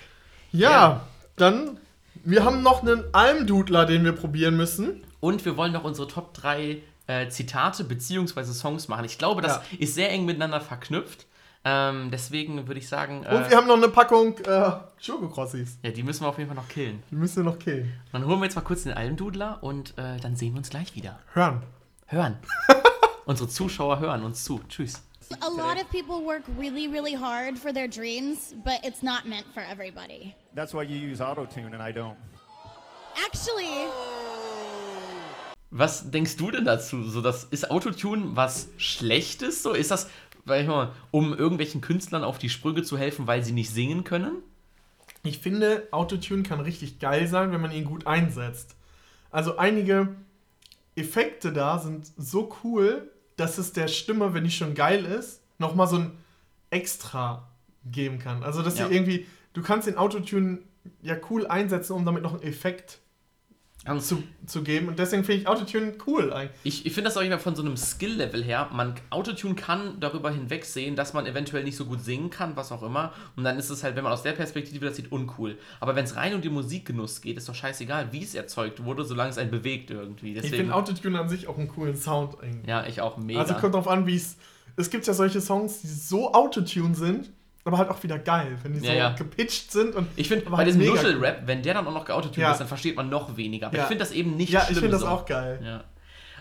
Ja, 0.52 0.70
Ja. 0.72 1.08
dann, 1.36 1.78
wir 2.24 2.44
haben 2.46 2.62
noch 2.62 2.82
einen 2.82 3.04
Almdudler, 3.14 3.86
den 3.86 4.04
wir 4.06 4.12
probieren 4.14 4.58
müssen. 4.58 5.04
Und 5.20 5.46
wir 5.46 5.58
wollen 5.58 5.72
noch 5.74 5.84
unsere 5.84 6.08
Top 6.08 6.34
3 6.34 6.78
äh, 7.08 7.30
Zitate 7.30 7.84
bzw. 7.84 8.44
Songs 8.54 8.88
machen. 8.88 9.06
Ich 9.06 9.18
glaube, 9.18 9.42
das 9.42 9.56
Ja. 9.72 9.78
ist 9.80 9.96
sehr 9.96 10.12
eng 10.12 10.26
miteinander 10.26 10.62
verknüpft. 10.62 11.26
Ähm, 11.64 12.10
deswegen 12.12 12.68
würde 12.68 12.80
ich 12.80 12.88
sagen, 12.90 13.24
äh, 13.24 13.36
Und 13.36 13.50
wir 13.50 13.56
haben 13.58 13.68
noch 13.68 13.78
eine 13.78 13.90
Packung 13.90 14.38
äh, 14.40 14.72
Schokokrossis. 15.00 15.78
ja, 15.84 15.92
die 15.92 16.02
müssen 16.02 16.24
wir 16.24 16.30
auf 16.30 16.38
jeden 16.40 16.50
Fall 16.50 16.56
noch 16.56 16.68
killen. 16.70 17.04
Die 17.12 17.16
müssen 17.16 17.38
wir 17.46 17.52
noch 17.52 17.60
killen. 17.60 17.92
Dann 18.12 18.26
holen 18.26 18.40
wir 18.40 18.46
jetzt 18.46 18.56
mal 18.56 18.62
kurz 18.62 18.82
den 18.84 18.94
Almdudler 18.94 19.60
und 19.62 19.96
äh, 19.98 20.18
dann 20.20 20.36
sehen 20.36 20.54
wir 20.54 20.58
uns 20.58 20.70
gleich 20.72 20.96
wieder. 20.96 21.20
Hören. 21.34 21.62
Hören. 22.08 22.38
Unsere 23.26 23.48
Zuschauer 23.48 24.00
hören 24.00 24.24
uns 24.24 24.44
zu. 24.44 24.60
Tschüss. 24.70 25.04
A 25.42 25.50
lot 25.50 25.80
of 25.80 25.90
people 25.92 26.24
work 26.24 26.44
really, 26.58 26.88
really 26.88 27.14
hard 27.14 27.58
for 27.58 27.72
their 27.72 27.88
dreams, 27.88 28.54
but 28.64 28.84
it's 28.84 29.02
not 29.02 29.26
meant 29.28 29.46
for 29.54 29.62
everybody. 29.62 30.36
That's 30.54 30.74
why 30.74 30.84
you 30.84 30.98
use 30.98 31.20
autotune 31.20 31.74
and 31.74 31.82
I 31.82 31.92
don't. 31.92 32.18
Actually, 33.26 33.88
Was 35.72 36.12
denkst 36.12 36.36
du 36.36 36.52
denn 36.52 36.66
dazu? 36.66 37.04
So, 37.04 37.22
das, 37.22 37.46
ist 37.46 37.72
Autotune 37.72 38.36
was 38.36 38.68
Schlechtes? 38.78 39.64
So, 39.64 39.72
ist 39.72 39.90
das, 39.90 40.10
sag 40.46 40.62
ich 40.62 40.68
mal, 40.68 40.92
um 41.12 41.34
irgendwelchen 41.34 41.80
Künstlern 41.80 42.26
auf 42.26 42.38
die 42.38 42.50
Sprünge 42.50 42.84
zu 42.84 42.98
helfen, 42.98 43.26
weil 43.26 43.44
sie 43.44 43.54
nicht 43.54 43.70
singen 43.70 44.04
können? 44.04 44.44
Ich 45.24 45.40
finde, 45.40 45.88
Autotune 45.92 46.44
kann 46.44 46.60
richtig 46.60 47.00
geil 47.00 47.28
sein, 47.28 47.54
wenn 47.54 47.62
man 47.62 47.72
ihn 47.72 47.86
gut 47.86 48.06
einsetzt. 48.06 48.76
Also 49.30 49.58
einige 49.58 50.16
Effekte 50.96 51.54
da 51.54 51.80
sind 51.80 52.12
so 52.18 52.54
cool, 52.64 53.10
dass 53.38 53.58
es 53.58 53.74
der 53.74 53.88
Stimme, 53.88 54.34
wenn 54.34 54.44
die 54.44 54.52
schon 54.52 54.74
geil 54.76 55.06
ist, 55.06 55.42
nochmal 55.58 55.88
so 55.88 55.98
ein 55.98 56.12
Extra 56.70 57.48
geben 57.86 58.20
kann. 58.20 58.44
Also 58.44 58.62
dass 58.62 58.78
Ja. 58.78 58.88
sie 58.88 58.94
irgendwie, 58.96 59.28
du 59.54 59.62
kannst 59.62 59.88
den 59.88 59.98
Autotune 59.98 60.60
ja 61.02 61.16
cool 61.30 61.46
einsetzen, 61.48 61.94
um 61.94 62.06
damit 62.06 62.24
noch 62.24 62.34
einen 62.34 62.44
Effekt 62.44 63.00
zu, 64.00 64.22
zu 64.46 64.62
geben. 64.62 64.90
Und 64.90 65.00
deswegen 65.00 65.24
finde 65.24 65.42
ich 65.42 65.48
Autotune 65.48 65.94
cool 66.06 66.32
eigentlich. 66.32 66.52
ich 66.64 66.86
ich 66.86 66.94
finde 66.94 67.10
das 67.10 67.18
auch 67.18 67.22
immer 67.22 67.40
von 67.40 67.56
so 67.56 67.64
einem 67.64 67.76
Skill-Level 67.76 68.44
her. 68.44 68.70
Man, 68.72 68.94
Autotune 69.10 69.56
kann 69.56 70.00
darüber 70.00 70.30
hinwegsehen, 70.30 70.96
dass 70.96 71.14
man 71.14 71.26
eventuell 71.26 71.64
nicht 71.64 71.76
so 71.76 71.86
gut 71.86 72.02
singen 72.02 72.30
kann, 72.30 72.56
was 72.56 72.72
auch 72.72 72.84
immer. 72.84 73.12
Und 73.36 73.44
dann 73.44 73.58
ist 73.58 73.72
es 73.72 73.84
halt, 73.84 73.96
wenn 73.96 74.04
man 74.04 74.14
aus 74.14 74.22
der 74.22 74.34
Perspektive 74.34 74.86
das 74.86 74.98
sieht, 74.98 75.12
uncool. 75.12 75.58
Aber 75.80 75.96
wenn 75.96 76.06
es 76.06 76.16
rein 76.16 76.36
um 76.36 76.42
den 76.42 76.54
Musikgenuss 76.54 77.22
geht, 77.22 77.38
ist 77.38 77.50
doch 77.50 77.56
scheißegal, 77.56 78.12
wie 78.12 78.24
es 78.24 78.36
erzeugt 78.36 78.84
wurde, 78.84 79.04
solange 79.04 79.32
es 79.32 79.40
einen 79.40 79.50
bewegt 79.50 79.90
irgendwie. 79.90 80.30
Ich 80.30 80.36
Deswegen, 80.36 80.58
finde 80.58 80.76
Autotune 80.76 81.20
an 81.20 81.30
sich 81.30 81.48
auch 81.48 81.58
einen 81.58 81.68
coolen 81.68 81.96
Sound 81.96 82.40
eigentlich. 82.40 82.68
ja, 82.68 82.86
ich 82.86 83.02
auch 83.02 83.18
mega. 83.18 83.40
Also 83.40 83.56
kommt 83.56 83.74
drauf 83.74 83.88
an, 83.88 84.06
wie 84.06 84.16
es. 84.16 84.38
Es 84.78 84.90
gibt 84.90 85.06
ja 85.08 85.14
solche 85.14 85.42
Songs, 85.42 85.82
die 85.82 85.88
so 85.88 86.34
Autotune 86.34 86.96
sind, 86.96 87.32
aber 87.64 87.78
halt 87.78 87.90
auch 87.90 88.02
wieder 88.04 88.18
geil, 88.20 88.58
wenn 88.64 88.74
die 88.74 88.80
Ja, 88.80 88.92
so 88.92 88.98
ja. 88.98 89.10
gepitcht 89.12 89.72
sind 89.72 89.96
und. 89.96 90.08
Ich 90.16 90.28
finde, 90.28 90.50
bei 90.50 90.58
halt 90.58 90.68
diesem 90.68 90.86
Nuschel-Rap, 90.86 91.44
wenn 91.46 91.62
der 91.62 91.76
dann 91.76 91.88
auch 91.88 91.94
noch 91.94 92.06
geautotuned 92.06 92.38
Ja. 92.38 92.52
ist, 92.52 92.60
dann 92.60 92.68
versteht 92.68 92.96
man 92.96 93.10
noch 93.10 93.38
weniger. 93.38 93.68
Aber 93.68 93.78
Ja. 93.78 93.84
ich 93.84 93.88
finde 93.88 94.04
das 94.04 94.12
eben 94.12 94.36
nicht 94.36 94.52
Ja, 94.52 94.62
schlimm. 94.62 94.74
ich 94.74 94.80
finde 94.80 94.92
das 94.94 95.02
so. 95.02 95.08
auch 95.08 95.26
geil. 95.26 95.60
Ja. 95.64 95.84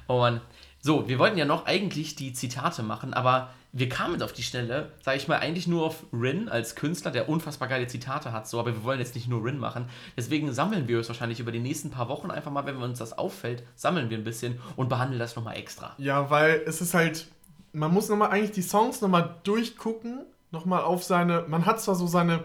Oh 0.09 0.19
Mann. 0.19 0.41
So, 0.83 1.07
wir 1.09 1.19
wollten 1.19 1.37
ja 1.37 1.45
noch 1.45 1.67
eigentlich 1.67 2.15
die 2.17 2.33
Zitate 2.33 2.83
machen, 2.83 3.13
aber 3.13 3.51
wir 3.73 3.91
kamen 3.91 4.15
jetzt 4.15 4.23
auf 4.23 4.33
die 4.33 4.43
Stelle, 4.43 4.91
sage 5.03 5.19
ich 5.19 5.29
mal, 5.29 5.37
eigentlich 5.39 5.67
nur 5.69 5.85
auf 5.85 6.05
Rin 6.11 6.49
als 6.49 6.75
Künstler, 6.75 7.11
der 7.11 7.29
unfassbar 7.29 7.69
geile 7.69 7.87
Zitate 7.87 8.33
hat, 8.33 8.49
so, 8.49 8.59
aber 8.59 8.73
wir 8.75 8.83
wollen 8.83 8.99
jetzt 8.99 9.15
nicht 9.15 9.29
nur 9.29 9.45
Rin 9.45 9.59
machen. 9.59 9.91
Deswegen 10.17 10.51
sammeln 10.55 10.89
wir 10.89 10.99
es 10.99 11.09
wahrscheinlich 11.09 11.39
über 11.39 11.53
die 11.53 11.61
nächsten 11.61 11.91
paar 11.91 12.09
Wochen 12.09 12.31
einfach 12.31 12.51
mal, 12.51 12.65
wenn 12.65 12.77
uns 12.77 12.99
das 12.99 13.17
auffällt, 13.17 13.63
sammeln 13.77 14.09
wir 14.09 14.17
ein 14.17 14.25
bisschen 14.25 14.59
und 14.75 14.89
behandeln 14.89 15.19
das 15.21 15.37
nochmal 15.37 15.59
extra. 15.59 15.95
Ja, 15.99 16.31
weil 16.31 16.63
es 16.67 16.81
ist 16.81 16.95
halt, 16.95 17.27
man 17.73 17.93
muss 17.93 18.09
nochmal 18.09 18.31
eigentlich 18.31 18.53
die 18.53 18.63
Songs 18.63 19.03
nochmal 19.03 19.37
durchgucken, 19.45 20.25
nochmal 20.51 20.83
auf 20.83 21.03
seine, 21.05 21.45
man 21.49 21.67
hat 21.67 21.81
zwar 21.81 21.95
so 21.95 22.07
seine 22.07 22.45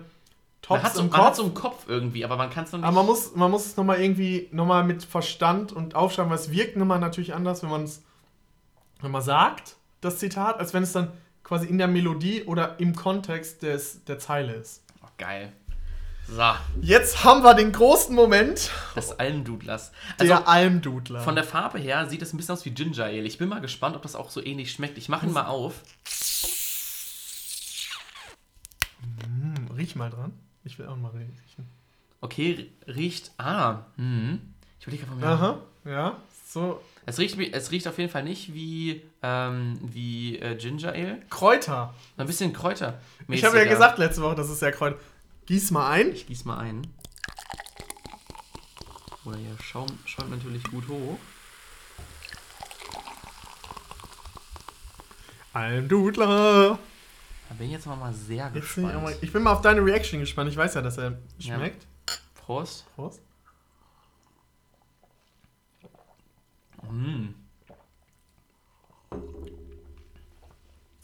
Tops 0.62 0.82
Man 0.82 0.84
hat, 0.84 0.94
so, 0.96 1.02
im 1.02 1.10
man 1.10 1.18
hat 1.20 1.26
Kopf, 1.28 1.36
so 1.38 1.44
einen 1.44 1.54
Kopf 1.54 1.86
irgendwie, 1.88 2.26
aber 2.26 2.38
man 2.38 2.50
kann 2.50 2.64
es 2.64 2.72
noch 2.72 2.80
nicht. 2.80 2.88
aber 2.88 2.96
man 2.98 3.06
muss, 3.06 3.36
man 3.36 3.52
muss 3.52 3.66
es 3.68 3.78
nochmal 3.78 4.02
irgendwie, 4.02 4.50
nochmal 4.52 4.84
mit 4.84 5.04
Verstand 5.04 5.72
und 5.72 5.94
aufschreiben, 5.96 6.30
weil 6.32 6.40
es 6.40 6.52
wirkt 6.52 6.76
nochmal 6.78 7.00
natürlich 7.00 7.34
anders, 7.36 7.62
wenn 7.64 7.70
man 7.70 7.84
es 7.84 8.04
nochmal 9.02 9.22
sagt, 9.22 9.76
das 10.02 10.18
Zitat, 10.20 10.60
als 10.60 10.74
wenn 10.74 10.84
es 10.84 10.92
dann 10.92 11.12
quasi 11.44 11.68
in 11.68 11.78
der 11.78 11.88
Melodie 11.88 12.44
oder 12.46 12.80
im 12.80 12.96
Kontext 12.96 13.62
des, 13.62 14.04
der 14.06 14.18
Zeile 14.18 14.54
ist. 14.54 14.82
oh, 15.04 15.08
geil. 15.18 15.54
So, 16.28 16.42
Jetzt 16.82 17.24
haben 17.24 17.44
wir 17.44 17.54
den 17.54 17.72
großen 17.72 18.16
Moment 18.16 18.72
das 18.96 19.20
Almdudlers. 19.20 19.92
der 20.20 20.38
Also, 20.38 20.46
Almdudler. 20.48 21.20
von 21.22 21.36
der 21.36 21.44
Farbe 21.44 21.78
her 21.78 22.10
sieht 22.10 22.24
es 22.24 22.34
ein 22.34 22.38
bisschen 22.38 22.54
aus 22.54 22.66
wie 22.66 22.72
Ginger 22.72 23.04
Ale. 23.06 23.22
Ich 23.22 23.38
bin 23.38 23.48
mal 23.48 23.62
gespannt, 23.62 23.96
ob 23.96 24.02
das 24.02 24.16
auch 24.16 24.32
so 24.32 24.44
ähnlich 24.44 24.72
schmeckt. 24.72 24.98
Ich 24.98 25.08
mache 25.08 25.28
ihn 25.28 25.34
mal 25.34 25.46
auf. 25.46 25.76
Hm, 29.24 29.65
riech 29.76 29.96
mal 29.96 30.10
dran. 30.10 30.34
Ich 30.64 30.78
will 30.80 30.88
auch 30.88 30.96
mal 30.98 31.12
riechen. 31.12 31.68
Okay, 32.22 32.70
riecht. 32.88 33.32
Ah, 33.38 33.86
hm. 33.98 34.40
Ich 34.80 34.88
überlege 34.88 35.04
einfach 35.04 35.18
mal. 35.20 35.34
Aha, 35.34 35.60
ja, 35.86 36.18
so. 36.48 36.82
Es 37.06 37.20
riecht, 37.20 37.38
wie- 37.38 37.54
es 37.54 37.72
riecht 37.72 37.88
auf 37.88 37.98
jeden 38.00 38.10
Fall 38.12 38.24
nicht 38.24 38.54
wie, 38.54 39.04
ähm, 39.22 39.78
wie 39.82 40.40
äh, 40.40 40.56
Ginger 40.56 40.90
Ale. 40.94 41.22
Kräuter. 41.30 41.94
Ein 42.18 42.26
bisschen 42.26 42.52
Kräuter. 42.54 43.00
Ich 43.28 43.44
habe 43.44 43.58
ja 43.60 43.66
gesagt 43.66 44.00
letzte 44.00 44.22
Woche, 44.24 44.36
das 44.36 44.50
ist 44.50 44.62
ja 44.62 44.72
Kräuter. 44.72 44.98
Gieß 45.46 45.70
mal 45.72 45.90
ein. 45.92 46.12
Ich 46.14 46.26
gieß 46.26 46.46
mal 46.46 46.58
ein. 46.58 46.88
Oder 49.26 49.38
hier 49.38 49.56
Schaum 49.64 49.88
schäumt 50.06 50.32
natürlich 50.32 50.64
gut 50.64 50.88
hoch. 50.88 51.20
Almdudler. 55.54 56.80
Da 57.50 57.56
bin 57.56 57.68
ich 57.68 57.74
jetzt 57.74 57.86
mal 57.86 58.14
sehr 58.14 58.52
Jetzt 58.54 58.54
bin 58.54 58.62
ich, 58.64 58.92
gespannt. 58.92 59.04
mal, 59.04 59.16
ich 59.22 59.32
bin 59.34 59.44
mal 59.44 59.54
auf 59.54 59.62
deine 59.62 59.84
Reaction 59.86 60.20
gespannt. 60.20 60.50
Ich 60.50 60.58
weiß 60.58 60.74
ja, 60.74 60.82
dass 60.82 60.98
er 60.98 61.18
Ja. 61.38 61.56
schmeckt. 61.56 61.86
Prost. 62.36 62.86
Prost. 62.96 63.22
Mm. 66.92 67.28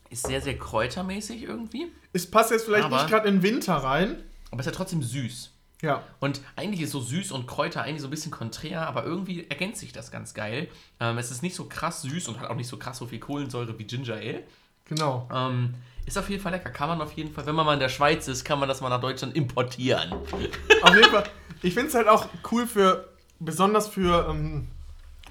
Ist 0.09 0.27
sehr, 0.27 0.41
sehr 0.41 0.57
kräutermäßig 0.57 1.43
irgendwie. 1.43 1.91
Es 2.13 2.29
passt 2.29 2.51
jetzt 2.51 2.65
vielleicht 2.65 2.85
Aber- 2.85 2.97
nicht 2.97 3.09
gerade 3.09 3.27
in 3.29 3.35
den 3.35 3.43
Winter 3.43 3.75
rein. 3.75 4.23
Aber 4.51 4.59
ist 4.59 4.65
ja 4.65 4.71
trotzdem 4.73 5.01
süß. 5.01 5.51
Ja. 5.81 6.03
Und 6.19 6.41
eigentlich 6.57 6.81
ist 6.81 6.91
so 6.91 6.99
süß 6.99 7.31
und 7.31 7.47
Kräuter 7.47 7.81
eigentlich 7.83 8.01
so 8.01 8.07
ein 8.07 8.11
bisschen 8.11 8.31
konträr, 8.31 8.85
aber 8.85 9.05
irgendwie 9.05 9.47
ergänzt 9.49 9.79
sich 9.79 9.93
das 9.93 10.11
ganz 10.11 10.33
geil. 10.33 10.67
Ähm, 10.99 11.17
es 11.17 11.31
ist 11.31 11.41
nicht 11.41 11.55
so 11.55 11.65
krass 11.69 12.01
süß 12.03 12.27
und 12.27 12.39
hat 12.39 12.49
auch 12.49 12.55
nicht 12.55 12.67
so 12.67 12.77
krass 12.77 12.97
so 12.97 13.07
viel 13.07 13.19
Kohlensäure 13.19 13.79
wie 13.79 13.85
Ginger 13.85 14.15
Ale. 14.15 14.43
Genau. 14.91 15.25
Ähm, 15.33 15.73
ist 16.05 16.17
auf 16.17 16.29
jeden 16.29 16.43
Fall 16.43 16.51
lecker. 16.51 16.69
Kann 16.69 16.89
man 16.89 17.01
auf 17.01 17.13
jeden 17.13 17.31
Fall, 17.33 17.45
wenn 17.45 17.55
man 17.55 17.65
mal 17.65 17.75
in 17.75 17.79
der 17.79 17.87
Schweiz 17.87 18.27
ist, 18.27 18.43
kann 18.43 18.59
man 18.59 18.67
das 18.67 18.81
mal 18.81 18.89
nach 18.89 18.99
Deutschland 18.99 19.35
importieren. 19.37 20.11
Auf 20.83 20.93
jeden 20.95 21.09
Fall. 21.09 21.23
Ich 21.61 21.73
finde 21.73 21.87
es 21.89 21.95
halt 21.95 22.09
auch 22.09 22.27
cool 22.51 22.67
für, 22.67 23.07
besonders 23.39 23.87
für 23.87 24.27
ähm, 24.29 24.67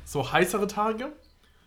so 0.06 0.32
heißere 0.32 0.66
Tage. 0.66 1.12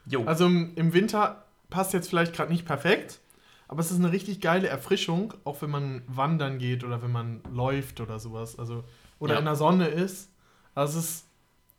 Jo. 0.08 0.24
Also 0.26 0.48
im, 0.48 0.72
im 0.76 0.92
Winter 0.94 1.44
passt 1.70 1.94
jetzt 1.94 2.10
vielleicht 2.10 2.34
gerade 2.34 2.52
nicht 2.52 2.66
perfekt, 2.66 3.20
aber 3.68 3.82
es 3.82 3.92
ist 3.92 3.98
eine 4.00 4.12
richtig 4.12 4.42
geile 4.42 4.68
Erfrischung, 4.70 5.34
auch 5.44 5.62
wenn 5.62 5.70
man 5.70 6.02
wandern 6.08 6.58
geht 6.58 6.84
oder 6.84 7.04
wenn 7.04 7.12
man 7.12 7.42
läuft 7.54 8.00
oder 8.02 8.18
sowas. 8.20 8.58
Also, 8.58 8.84
oder 9.20 9.34
Ja. 9.34 9.40
in 9.40 9.46
der 9.46 9.56
Sonne 9.56 9.88
ist. 9.88 10.32
Also 10.74 10.98
es 10.98 11.06
ist 11.06 11.26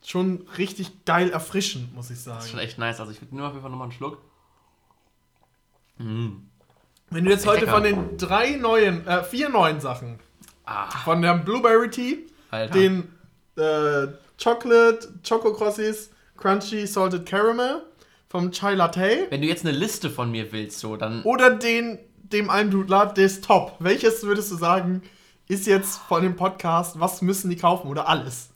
schon 0.04 0.46
richtig 0.58 1.04
geil 1.06 1.30
erfrischend, 1.30 1.92
muss 1.92 2.10
ich 2.10 2.20
sagen. 2.20 2.36
das 2.36 2.44
ist 2.44 2.50
schon 2.52 2.60
echt 2.60 2.78
nice. 2.78 3.00
Also 3.00 3.10
ich 3.10 3.20
würde 3.20 3.34
nur 3.34 3.46
auf 3.46 3.52
jeden 3.54 3.62
Fall 3.62 3.70
nochmal 3.70 3.86
einen 3.86 3.92
Schluck. 3.96 4.18
Mm. 5.98 6.28
Wenn 7.10 7.24
du 7.24 7.30
jetzt 7.30 7.46
heute 7.46 7.60
lecker. 7.66 7.72
von 7.72 7.82
den 7.84 8.16
drei 8.18 8.52
neuen, 8.56 9.06
äh, 9.06 9.22
vier 9.22 9.48
neuen 9.48 9.80
Sachen, 9.80 10.18
Ah, 10.66 10.90
von 11.04 11.20
der 11.22 11.34
Blueberry 11.34 11.90
Tea, 11.90 12.18
Alter. 12.50 12.72
den 12.72 13.00
äh, 13.56 14.06
Chocolate, 14.42 15.08
Choco 15.26 15.52
Crossies, 15.52 16.10
Crunchy 16.36 16.86
Salted 16.86 17.26
Caramel 17.26 17.82
vom 18.28 18.50
Chai 18.50 18.74
Latte 18.74 19.26
Wenn 19.30 19.42
du 19.42 19.46
jetzt 19.46 19.64
eine 19.66 19.76
Liste 19.76 20.10
von 20.10 20.30
mir 20.30 20.50
willst, 20.52 20.80
so, 20.80 20.96
dann. 20.96 21.22
oder 21.22 21.50
den, 21.54 21.98
dem 22.16 22.48
Almdudler 22.50 23.06
des 23.06 23.40
Top. 23.42 23.76
Welches 23.78 24.22
würdest 24.24 24.50
du 24.50 24.56
sagen, 24.56 25.02
ist 25.46 25.66
jetzt 25.66 25.98
von 25.98 26.22
dem 26.22 26.34
Podcast, 26.34 26.98
was 26.98 27.20
müssen 27.22 27.50
die 27.50 27.56
kaufen 27.56 27.88
oder 27.88 28.08
alles? 28.08 28.48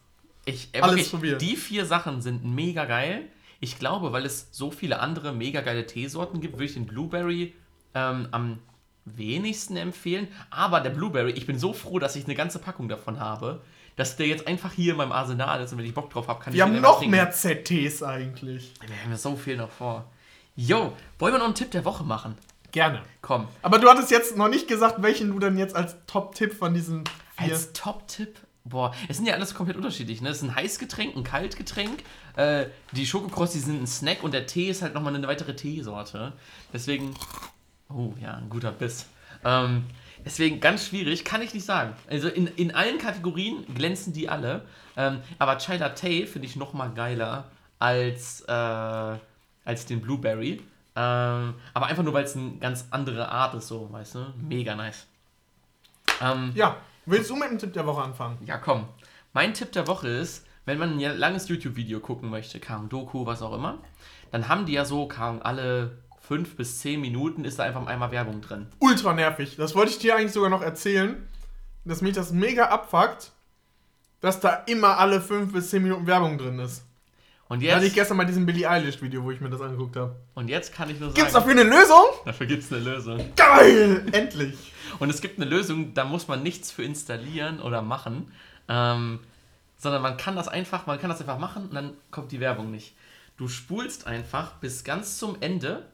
Ich, 0.47 0.71
äh, 0.73 0.81
Alles 0.81 0.95
wirklich, 0.97 1.11
probieren. 1.11 1.39
Die 1.39 1.57
vier 1.57 1.85
Sachen 1.85 2.23
sind 2.23 2.43
mega 2.45 2.87
geil. 2.87 3.29
Ich 3.61 3.79
glaube, 3.79 4.13
weil 4.13 4.25
es 4.25 4.49
so 4.53 4.71
viele 4.71 5.01
andere 5.01 5.33
mega 5.33 5.61
geile 5.61 5.87
Teesorten 5.87 6.41
gibt, 6.41 6.55
würde 6.55 6.65
ich 6.67 6.75
den 6.75 6.87
Blueberry 6.87 7.55
ähm, 7.95 8.29
am 8.31 8.59
wenigsten 9.05 9.77
empfehlen. 9.77 10.29
Aber 10.51 10.81
der 10.81 10.91
Blueberry, 10.91 11.33
ich 11.33 11.47
bin 11.47 11.59
so 11.59 11.73
froh, 11.73 11.99
dass 11.99 12.17
ich 12.17 12.25
eine 12.25 12.35
ganze 12.35 12.59
Packung 12.59 12.89
davon 12.89 13.19
habe, 13.19 13.63
dass 13.97 14.17
der 14.17 14.27
jetzt 14.29 14.47
einfach 14.47 14.73
hier 14.73 14.93
in 14.93 14.99
meinem 14.99 15.13
Arsenal 15.13 15.61
ist 15.63 15.73
und 15.73 15.79
wenn 15.79 15.87
ich 15.87 15.95
Bock 15.95 16.11
drauf 16.11 16.29
habe, 16.29 16.41
kann 16.43 16.53
ich 16.53 16.57
Wir 16.57 16.65
haben 16.65 16.81
noch 16.81 16.99
trinken. 16.99 17.13
mehr 17.13 17.31
ZTs 17.33 18.03
eigentlich. 18.03 18.73
Wir 18.87 19.03
haben 19.03 19.11
ja 19.11 19.17
so 19.17 19.35
viel 19.35 19.57
noch 19.57 19.71
vor. 19.71 20.05
Yo, 20.55 20.93
wollen 21.19 21.35
wir 21.35 21.39
noch 21.39 21.47
einen 21.47 21.55
Tipp 21.55 21.71
der 21.73 21.85
Woche 21.85 22.05
machen? 22.05 22.37
Gerne. 22.71 23.03
Komm. 23.23 23.49
Aber 23.63 23.79
du 23.79 23.89
hattest 23.89 24.11
jetzt 24.11 24.37
noch 24.37 24.49
nicht 24.49 24.69
gesagt, 24.69 25.03
welchen 25.03 25.31
du 25.31 25.39
denn 25.39 25.57
jetzt 25.59 25.75
als 25.75 25.97
Top-Tipp 26.07 26.53
von 26.53 26.75
diesen 26.75 27.05
vier. 27.39 27.53
Als 27.53 27.73
Top-Tipp, 27.73 28.39
boah, 28.65 28.95
es 29.09 29.17
sind 29.17 29.27
ja 29.27 29.35
alles 29.35 29.55
komplett 29.55 29.77
unterschiedlich. 29.77 30.21
Ne? 30.21 30.29
Es 30.29 30.39
ist 30.39 30.43
ein 30.45 30.55
Heißgetränk, 30.55 31.17
ein 31.17 31.25
Kaltgetränk. 31.25 32.05
Äh, 32.39 32.67
die 32.93 33.05
Schokokrossi 33.05 33.59
sind 33.59 33.83
ein 33.83 33.87
Snack 33.89 34.23
und 34.23 34.33
der 34.33 34.47
Tee 34.47 34.71
ist 34.71 34.81
halt 34.81 34.95
nochmal 34.95 35.15
eine 35.15 35.27
weitere 35.27 35.57
Teesorte. 35.57 36.33
Deswegen, 36.73 37.15
oh 37.93 38.15
ja, 38.21 38.35
ein 38.35 38.49
guter 38.49 38.71
Biss. 38.71 39.07
Ähm, 39.45 39.85
deswegen 40.25 40.61
ganz 40.61 40.87
schwierig, 40.87 41.25
kann 41.25 41.43
ich 41.43 41.53
nicht 41.53 41.67
sagen. 41.67 41.95
Also 42.09 42.29
in, 42.29 42.47
in 42.47 42.73
allen 42.75 42.99
Kategorien 42.99 43.65
glänzen 43.75 44.13
die 44.13 44.29
alle. 44.29 44.65
Ähm, 44.97 45.21
aber 45.41 45.59
Chai 45.59 45.79
Latte 45.79 46.27
finde 46.29 46.47
ich 46.47 46.55
nochmal 46.55 46.93
geiler 46.95 47.51
als, 47.81 48.43
äh, 48.43 48.53
als 48.53 49.87
den 49.87 50.01
Blueberry. 50.01 50.63
Ähm, 50.95 51.55
aber 51.75 51.87
einfach 51.87 52.05
nur, 52.05 52.13
weil 52.15 52.25
es 52.25 52.37
eine 52.37 52.53
ganz 52.59 52.87
andere 52.93 53.29
Art 53.31 53.55
ist, 53.55 53.67
so, 53.67 53.93
weißt 53.93 54.15
du? 54.15 54.27
Mega 54.37 54.77
nice. 54.77 55.07
Ähm, 56.21 56.53
Ja, 56.55 56.77
willst 57.07 57.31
du 57.31 57.37
mit 57.37 57.51
dem 57.51 57.59
Tipp 57.59 57.73
der 57.73 57.85
Woche 57.87 58.03
anfangen? 58.03 58.39
ja, 58.47 58.59
komm. 58.59 58.87
Mein 59.33 59.55
Tipp 59.55 59.73
der 59.73 59.87
Woche 59.87 60.09
ist, 60.09 60.45
wenn 60.69 60.79
man 60.79 60.99
ein 60.99 61.19
langes 61.19 61.49
YouTube-Video 61.49 62.01
gucken 62.01 62.31
möchte, 62.31 62.61
kam 62.61 62.89
Doku, 62.89 63.27
was 63.27 63.43
auch 63.43 63.55
immer, 63.55 63.79
dann 64.31 64.49
haben 64.49 64.67
die 64.67 64.73
ja 64.75 64.85
so, 64.85 65.07
kam 65.09 65.41
alle 65.43 65.99
fünf 66.21 66.57
bis 66.57 66.81
zehn 66.81 67.01
Minuten 67.01 67.45
ist 67.45 67.59
da 67.59 67.65
einfach 67.65 67.87
einmal 67.87 68.11
Werbung 68.11 68.43
drin. 68.43 68.67
Ultra 68.81 69.15
nervig. 69.15 69.57
Das 69.57 69.75
wollte 69.75 69.93
ich 69.93 69.99
dir 69.99 70.15
eigentlich 70.15 70.33
sogar 70.33 70.51
noch 70.51 70.61
erzählen, 70.63 71.17
dass 71.87 72.03
mich 72.03 72.15
das 72.15 72.33
mega 72.33 72.67
abfuckt, 72.67 73.33
dass 74.21 74.41
da 74.41 74.53
immer 74.67 74.99
alle 74.99 75.21
5 75.21 75.53
bis 75.53 75.71
10 75.71 75.83
Minuten 75.83 76.07
Werbung 76.07 76.37
drin 76.39 76.59
ist. 76.59 76.85
Und 77.49 77.65
Da 77.65 77.77
hatte 77.77 77.87
ich 77.87 77.93
jetzt, 77.93 77.95
gestern 77.95 78.19
mal 78.19 78.27
diesen 78.27 78.45
Billie 78.45 78.69
Eilish-Video, 78.69 79.25
wo 79.25 79.31
ich 79.31 79.41
mir 79.41 79.49
das 79.49 79.63
angeguckt 79.63 79.97
habe. 79.97 80.17
und 80.35 80.49
jetzt 80.49 80.75
kann 80.75 80.91
ich 80.91 81.01
nur 81.01 81.09
sagen, 81.09 81.15
Gibt's 81.19 81.33
dafür 81.33 81.53
eine 81.53 81.63
Lösung? 81.63 82.05
dafür 82.27 82.47
gibt 82.47 82.63
es 82.63 82.71
eine 82.71 82.83
Lösung. 82.83 83.25
Geil! 83.37 84.05
Endlich! 84.13 84.75
Und 84.99 85.09
es 85.09 85.23
gibt 85.23 85.41
eine 85.41 85.49
Lösung, 85.49 85.95
da 85.95 86.05
muss 86.05 86.29
man 86.29 86.43
nichts 86.43 86.71
für 86.71 86.83
installieren 86.83 87.61
oder 87.61 87.81
machen, 87.81 88.31
ähm, 88.69 89.21
sondern 89.79 90.03
man 90.03 90.17
kann 90.17 90.37
das 90.37 90.49
einfach, 90.49 90.87
man 90.87 91.01
kann 91.01 91.09
das 91.09 91.21
einfach 91.21 91.39
machen 91.39 91.69
und 91.69 91.75
dann 91.75 91.95
kommt 92.11 92.33
die 92.33 92.41
Werbung 92.41 92.71
nicht. 92.71 92.95
Du 93.37 93.49
spulst 93.49 94.07
einfach 94.07 94.55
bis 94.55 94.85
ganz 94.85 95.17
zum 95.17 95.37
Ende, 95.41 95.87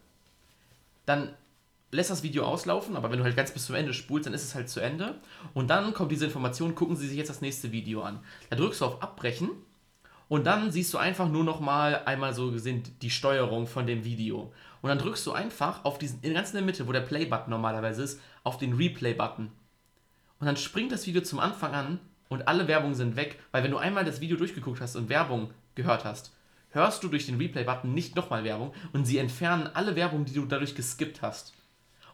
dann 1.07 1.35
lässt 1.93 2.11
das 2.11 2.23
Video 2.23 2.45
auslaufen, 2.45 2.97
aber 2.97 3.11
wenn 3.11 3.19
du 3.19 3.25
halt 3.25 3.37
ganz 3.37 3.53
bis 3.53 3.67
zum 3.67 3.77
Ende 3.77 3.95
spulst, 3.95 4.27
dann 4.27 4.35
ist 4.35 4.43
es 4.43 4.55
halt 4.55 4.69
zu 4.69 4.81
Ende. 4.81 5.15
Und 5.53 5.69
dann 5.69 5.95
kommt 5.95 6.11
diese 6.11 6.25
Information, 6.25 6.75
gucken 6.75 6.97
Sie 6.97 7.07
sich 7.07 7.17
jetzt 7.17 7.29
das 7.29 7.43
nächste 7.43 7.71
Video 7.71 8.03
an. 8.03 8.19
Da 8.51 8.57
drückst 8.57 8.81
du 8.81 8.87
auf 8.87 9.03
Abbrechen 9.03 9.51
und 10.29 10.45
dann 10.45 10.73
siehst 10.73 10.93
du 10.93 10.99
einfach 10.99 11.29
nur 11.29 11.45
noch 11.45 11.61
mal 11.61 12.03
einmal 12.07 12.35
so 12.35 12.51
gesehen 12.51 12.83
die 13.03 13.11
Steuerung 13.11 13.67
von 13.67 13.87
dem 13.87 14.05
Video. 14.05 14.53
Und 14.81 14.89
dann 14.89 14.99
drückst 14.99 15.27
du 15.27 15.33
einfach 15.33 15.85
auf 15.85 15.99
diesen, 15.99 16.21
ganz 16.23 16.51
in 16.51 16.57
der 16.57 16.65
Mitte, 16.65 16.89
wo 16.89 16.93
der 16.93 17.01
Play-Button 17.01 17.51
normalerweise 17.51 18.03
ist, 18.03 18.21
auf 18.43 18.59
den 18.59 18.75
Replay-Button. 18.75 19.51
Und 20.41 20.47
dann 20.47 20.57
springt 20.57 20.93
das 20.93 21.07
Video 21.07 21.23
zum 21.23 21.39
Anfang 21.39 21.75
an 21.75 22.01
und 22.35 22.49
alle 22.49 22.69
Werbungen 22.69 22.95
sind 22.95 23.17
weg, 23.17 23.39
weil 23.53 23.65
wenn 23.65 23.71
du 23.71 23.79
einmal 23.79 24.05
das 24.05 24.21
Video 24.21 24.37
durchgeguckt 24.37 24.81
hast 24.81 24.97
und 24.97 25.09
Werbung 25.09 25.51
gehört 25.75 26.05
hast, 26.05 26.35
hörst 26.71 27.03
du 27.03 27.09
durch 27.09 27.27
den 27.27 27.37
Replay-Button 27.39 27.95
nicht 27.95 28.17
nochmal 28.17 28.45
Werbung 28.45 28.75
und 28.93 29.07
sie 29.07 29.19
entfernen 29.19 29.71
alle 29.73 29.97
Werbung, 29.97 30.25
die 30.25 30.35
du 30.35 30.45
dadurch 30.45 30.75
geskippt 30.75 31.23
hast. 31.23 31.55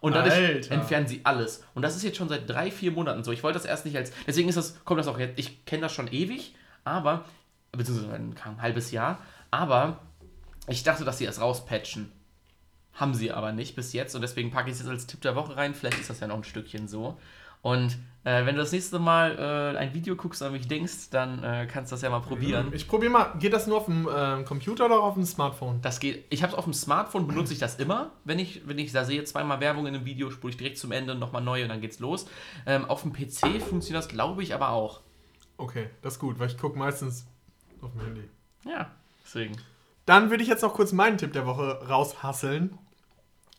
Und 0.00 0.14
dadurch 0.14 0.34
Alter. 0.34 0.72
entfernen 0.72 1.06
sie 1.06 1.20
alles. 1.24 1.64
Und 1.74 1.82
das 1.82 1.96
ist 1.96 2.02
jetzt 2.02 2.16
schon 2.16 2.28
seit 2.28 2.48
drei, 2.48 2.70
vier 2.70 2.92
Monaten 2.92 3.22
so. 3.22 3.32
Ich 3.32 3.42
wollte 3.42 3.58
das 3.58 3.66
erst 3.66 3.84
nicht 3.84 3.96
als. 3.96 4.12
Deswegen 4.26 4.48
ist 4.48 4.56
das, 4.56 4.82
kommt 4.84 4.98
das 4.98 5.08
auch 5.08 5.18
jetzt. 5.18 5.38
Ich 5.38 5.64
kenne 5.66 5.82
das 5.82 5.92
schon 5.92 6.08
ewig, 6.08 6.54
aber. 6.84 7.26
Beziehungsweise 7.72 8.14
ein, 8.14 8.34
ein 8.42 8.62
halbes 8.62 8.92
Jahr. 8.92 9.18
Aber 9.50 10.00
ich 10.68 10.82
dachte, 10.84 11.04
dass 11.04 11.18
sie 11.18 11.26
es 11.26 11.40
rauspatchen. 11.40 12.10
Haben 12.94 13.14
sie 13.14 13.30
aber 13.30 13.52
nicht 13.52 13.76
bis 13.76 13.92
jetzt 13.92 14.14
und 14.14 14.22
deswegen 14.22 14.50
packe 14.50 14.70
ich 14.70 14.74
es 14.74 14.80
jetzt 14.80 14.90
als 14.90 15.06
Tipp 15.06 15.20
der 15.20 15.36
Woche 15.36 15.56
rein. 15.56 15.74
Vielleicht 15.74 16.00
ist 16.00 16.10
das 16.10 16.20
ja 16.20 16.26
noch 16.26 16.36
ein 16.36 16.44
Stückchen 16.44 16.88
so. 16.88 17.18
Und 17.62 17.98
äh, 18.22 18.44
wenn 18.44 18.54
du 18.54 18.60
das 18.60 18.72
nächste 18.72 18.98
Mal 18.98 19.38
äh, 19.74 19.78
ein 19.78 19.94
Video 19.94 20.14
guckst 20.14 20.42
und 20.42 20.48
an 20.48 20.52
mich 20.52 20.68
denkst, 20.68 21.08
dann 21.10 21.42
äh, 21.42 21.66
kannst 21.66 21.90
du 21.90 21.94
das 21.94 22.02
ja 22.02 22.10
mal 22.10 22.20
probieren. 22.20 22.70
Ich 22.72 22.86
probiere 22.86 23.10
mal, 23.10 23.32
geht 23.38 23.54
das 23.54 23.66
nur 23.66 23.78
auf 23.78 23.86
dem 23.86 24.08
ähm, 24.14 24.44
Computer 24.44 24.86
oder 24.86 25.00
auf 25.00 25.14
dem 25.14 25.24
Smartphone? 25.24 25.80
Das 25.80 26.00
geht. 26.00 26.26
Ich 26.28 26.42
habe 26.42 26.52
es 26.52 26.58
auf 26.58 26.64
dem 26.64 26.74
Smartphone, 26.74 27.26
benutze 27.26 27.54
ich 27.54 27.58
das 27.58 27.76
immer. 27.76 28.12
Wenn 28.24 28.38
ich, 28.38 28.66
wenn 28.68 28.78
ich 28.78 28.92
da 28.92 29.04
sehe, 29.04 29.24
zweimal 29.24 29.60
Werbung 29.60 29.86
in 29.86 29.94
einem 29.94 30.04
Video, 30.04 30.30
spule 30.30 30.50
ich 30.50 30.58
direkt 30.58 30.76
zum 30.76 30.92
Ende 30.92 31.14
nochmal 31.14 31.42
neu 31.42 31.62
und 31.62 31.70
dann 31.70 31.80
geht's 31.80 31.98
los. 31.98 32.26
Ähm, 32.66 32.84
auf 32.84 33.02
dem 33.02 33.12
PC 33.14 33.62
funktioniert 33.62 34.04
das, 34.04 34.08
glaube 34.08 34.42
ich, 34.42 34.54
aber 34.54 34.70
auch. 34.70 35.00
Okay, 35.56 35.88
das 36.02 36.14
ist 36.14 36.18
gut, 36.18 36.38
weil 36.38 36.48
ich 36.48 36.58
gucke 36.58 36.78
meistens 36.78 37.26
auf 37.80 37.92
dem 37.92 38.02
Handy. 38.02 38.28
Ja, 38.66 38.90
deswegen. 39.24 39.56
Dann 40.04 40.28
würde 40.28 40.42
ich 40.42 40.48
jetzt 40.48 40.62
noch 40.62 40.74
kurz 40.74 40.92
meinen 40.92 41.16
Tipp 41.16 41.32
der 41.32 41.46
Woche 41.46 41.86
raushasseln. 41.88 42.76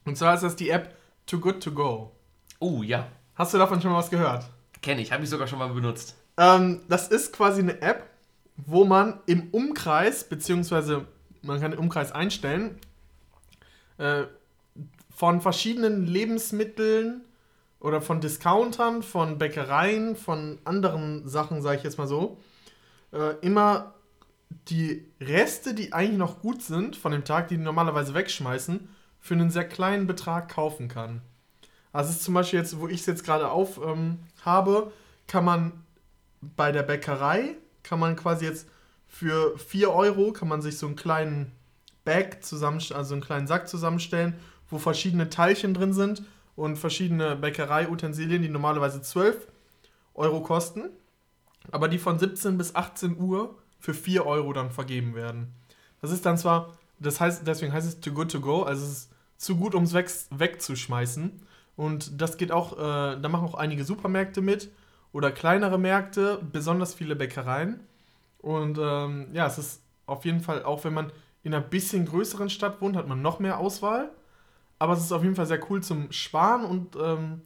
Und 0.06 0.18
zwar 0.18 0.36
ist 0.36 0.42
das 0.42 0.56
die 0.56 0.70
App 0.70 0.96
Too 1.26 1.40
Good 1.40 1.64
To 1.64 1.72
Go. 1.72 2.12
Oh 2.60 2.84
ja, 2.84 3.08
Hast 3.42 3.56
du 3.56 3.58
davon 3.58 3.82
schon 3.82 3.92
mal 3.92 3.98
was 3.98 4.12
gehört? 4.12 4.46
kenne 4.84 5.02
ich, 5.02 5.12
habe 5.12 5.24
ich 5.24 5.30
sogar 5.32 5.48
schon 5.48 5.58
mal 5.58 5.70
benutzt. 5.70 6.16
Ähm, 6.38 6.82
das 6.90 7.08
ist 7.08 7.34
quasi 7.34 7.62
eine 7.62 7.82
App, 7.82 8.08
wo 8.56 8.86
man 8.86 9.20
im 9.26 9.50
Umkreis, 9.50 10.24
beziehungsweise 10.30 11.08
man 11.42 11.60
kann 11.60 11.72
den 11.72 11.80
Umkreis 11.80 12.12
einstellen, 12.12 12.78
äh, 13.98 14.26
von 15.10 15.42
verschiedenen 15.42 16.06
Lebensmitteln 16.06 17.22
oder 17.80 18.00
von 18.00 18.22
Discountern, 18.22 19.02
von 19.02 19.40
Bäckereien, 19.40 20.16
von 20.16 20.60
anderen 20.64 21.28
Sachen, 21.28 21.64
sage 21.64 21.78
ich 21.78 21.84
jetzt 21.84 21.98
mal 21.98 22.06
so, 22.06 22.38
äh, 23.12 23.34
immer 23.42 23.96
die 24.68 25.04
Reste, 25.20 25.74
die 25.74 25.94
eigentlich 25.94 26.20
noch 26.20 26.42
gut 26.42 26.62
sind 26.62 26.96
von 26.96 27.12
dem 27.12 27.26
Tag, 27.26 27.48
die 27.48 27.58
die 27.58 27.64
normalerweise 27.64 28.14
wegschmeißen, 28.14 28.88
für 29.20 29.34
einen 29.34 29.50
sehr 29.50 29.68
kleinen 29.68 30.06
Betrag 30.06 30.48
kaufen 30.48 30.90
kann. 30.90 31.24
Also 31.94 32.10
es 32.10 32.18
ist 32.18 32.24
zum 32.24 32.34
Beispiel 32.34 32.60
jetzt, 32.60 32.80
wo 32.80 32.88
ich 32.88 33.02
es 33.02 33.06
jetzt 33.06 33.24
gerade 33.24 33.50
auf 33.50 33.80
ähm, 33.84 34.20
habe, 34.44 34.92
kann 35.28 35.46
man 35.46 35.72
bei 36.42 36.72
der 36.72 36.84
Bäckerei, 36.84 37.56
kann 37.84 38.00
man 38.00 38.16
quasi 38.16 38.46
jetzt 38.46 38.68
für 39.08 39.58
4 39.58 39.92
Euro, 39.92 40.32
kann 40.32 40.48
man 40.48 40.62
sich 40.62 40.78
so 40.78 40.88
einen 40.88 40.96
kleinen 40.96 41.52
Bag 42.06 42.44
zusammenstellen, 42.44 43.00
also 43.00 43.14
einen 43.14 43.24
kleinen 43.24 43.48
Sack 43.48 43.68
zusammenstellen, 43.68 44.36
wo 44.70 44.80
verschiedene 44.80 45.30
Teilchen 45.30 45.74
drin 45.74 45.94
sind 45.94 46.24
und 46.56 46.78
verschiedene 46.78 47.36
Bäckerei-Utensilien, 47.36 48.42
die 48.42 48.50
normalerweise 48.50 49.02
12 49.02 49.48
Euro 50.14 50.42
kosten, 50.42 50.90
aber 51.72 51.88
die 51.88 52.00
von 52.00 52.18
17 52.18 52.58
bis 52.58 52.76
18 52.76 53.18
Uhr 53.20 53.56
für 53.80 53.94
4 53.94 54.26
Euro 54.26 54.54
dann 54.54 54.72
vergeben 54.72 55.14
werden. 55.16 55.54
Das 56.02 56.12
ist 56.12 56.26
dann 56.26 56.38
zwar, 56.38 56.78
das 57.00 57.20
heißt, 57.20 57.46
deswegen 57.46 57.74
heißt 57.74 57.88
es 57.88 58.00
too 58.00 58.14
good 58.14 58.32
to 58.32 58.40
go, 58.40 58.64
also 58.64 58.86
es 58.86 58.92
ist 58.92 59.10
zu 59.38 59.58
gut, 59.58 59.76
um 59.76 59.84
es 59.84 59.94
weg, 59.94 60.10
wegzuschmeißen. 60.30 61.42
Und 61.82 62.22
das 62.22 62.38
geht 62.38 62.52
auch, 62.52 62.74
äh, 62.74 63.20
da 63.20 63.28
machen 63.28 63.48
auch 63.48 63.56
einige 63.56 63.84
Supermärkte 63.84 64.42
mit 64.42 64.70
oder 65.14 65.32
kleinere 65.32 65.80
Märkte, 65.80 66.40
besonders 66.52 66.94
viele 66.94 67.16
Bäckereien. 67.16 67.80
Und 68.38 68.78
ähm, 68.80 69.30
ja, 69.34 69.48
es 69.48 69.58
ist 69.58 69.82
auf 70.06 70.24
jeden 70.24 70.42
Fall, 70.42 70.64
auch 70.64 70.84
wenn 70.84 70.94
man 70.94 71.12
in 71.42 71.56
einer 71.56 71.66
bisschen 71.66 72.06
größeren 72.06 72.52
Stadt 72.52 72.82
wohnt, 72.82 72.96
hat 72.96 73.08
man 73.08 73.24
noch 73.24 73.40
mehr 73.40 73.58
Auswahl. 73.58 74.12
Aber 74.78 74.94
es 74.94 75.00
ist 75.00 75.12
auf 75.12 75.24
jeden 75.24 75.34
Fall 75.34 75.48
sehr 75.48 75.72
cool 75.72 75.82
zum 75.82 76.12
Sparen 76.12 76.66
und 76.66 76.96
ähm, 77.02 77.42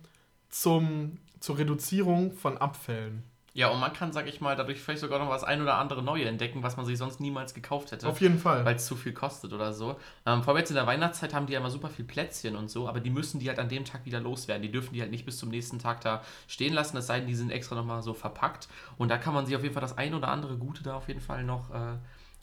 zum, 0.50 1.18
zur 1.40 1.58
Reduzierung 1.58 2.34
von 2.34 2.58
Abfällen. 2.58 3.24
Ja, 3.56 3.70
und 3.70 3.80
man 3.80 3.94
kann, 3.94 4.12
sag 4.12 4.28
ich 4.28 4.42
mal, 4.42 4.58
dadurch 4.58 4.82
vielleicht 4.82 5.00
sogar 5.00 5.18
noch 5.18 5.30
was 5.30 5.46
ein 5.46 5.62
oder 5.62 5.78
andere 5.78 6.04
Neue 6.04 6.26
entdecken, 6.26 6.62
was 6.62 6.76
man 6.76 6.86
sich 6.86 6.98
sonst 6.98 7.22
niemals 7.22 7.54
gekauft 7.54 7.94
hätte. 7.94 8.06
Auf 8.06 8.20
jeden 8.20 8.38
Fall. 8.38 8.66
Weil 8.66 8.76
es 8.76 8.86
zu 8.86 8.98
viel 8.98 9.14
kostet 9.14 9.54
oder 9.54 9.72
so. 9.72 9.96
Ähm, 10.26 10.44
vor 10.44 10.50
allem 10.50 10.58
jetzt 10.58 10.72
in 10.72 10.76
der 10.76 10.86
Weihnachtszeit 10.86 11.34
haben 11.34 11.46
die 11.46 11.54
ja 11.54 11.60
immer 11.60 11.70
super 11.70 11.88
viel 11.88 12.04
Plätzchen 12.04 12.58
und 12.58 12.70
so, 12.70 12.90
aber 12.90 13.00
die 13.00 13.10
müssen 13.10 13.40
die 13.40 13.48
halt 13.48 13.58
an 13.58 13.70
dem 13.70 13.86
Tag 13.86 14.06
wieder 14.06 14.20
loswerden. 14.20 14.62
Die 14.62 14.72
dürfen 14.72 14.94
die 14.94 15.00
halt 15.00 15.10
nicht 15.10 15.26
bis 15.26 15.38
zum 15.38 15.48
nächsten 15.48 15.80
Tag 15.80 16.02
da 16.02 16.22
stehen 16.50 16.74
lassen, 16.74 16.98
es 16.98 17.08
sei 17.08 17.20
denn, 17.20 17.30
die 17.30 17.34
sind 17.34 17.50
extra 17.50 17.76
nochmal 17.76 18.04
so 18.04 18.14
verpackt. 18.14 18.68
Und 18.98 19.08
da 19.08 19.18
kann 19.18 19.34
man 19.34 19.46
sich 19.46 19.56
auf 19.56 19.64
jeden 19.64 19.74
Fall 19.74 19.82
das 19.82 19.98
ein 19.98 20.14
oder 20.14 20.28
andere 20.28 20.58
Gute 20.58 20.84
da 20.84 20.98
auf 20.98 21.08
jeden 21.08 21.22
Fall 21.22 21.46
noch 21.46 21.70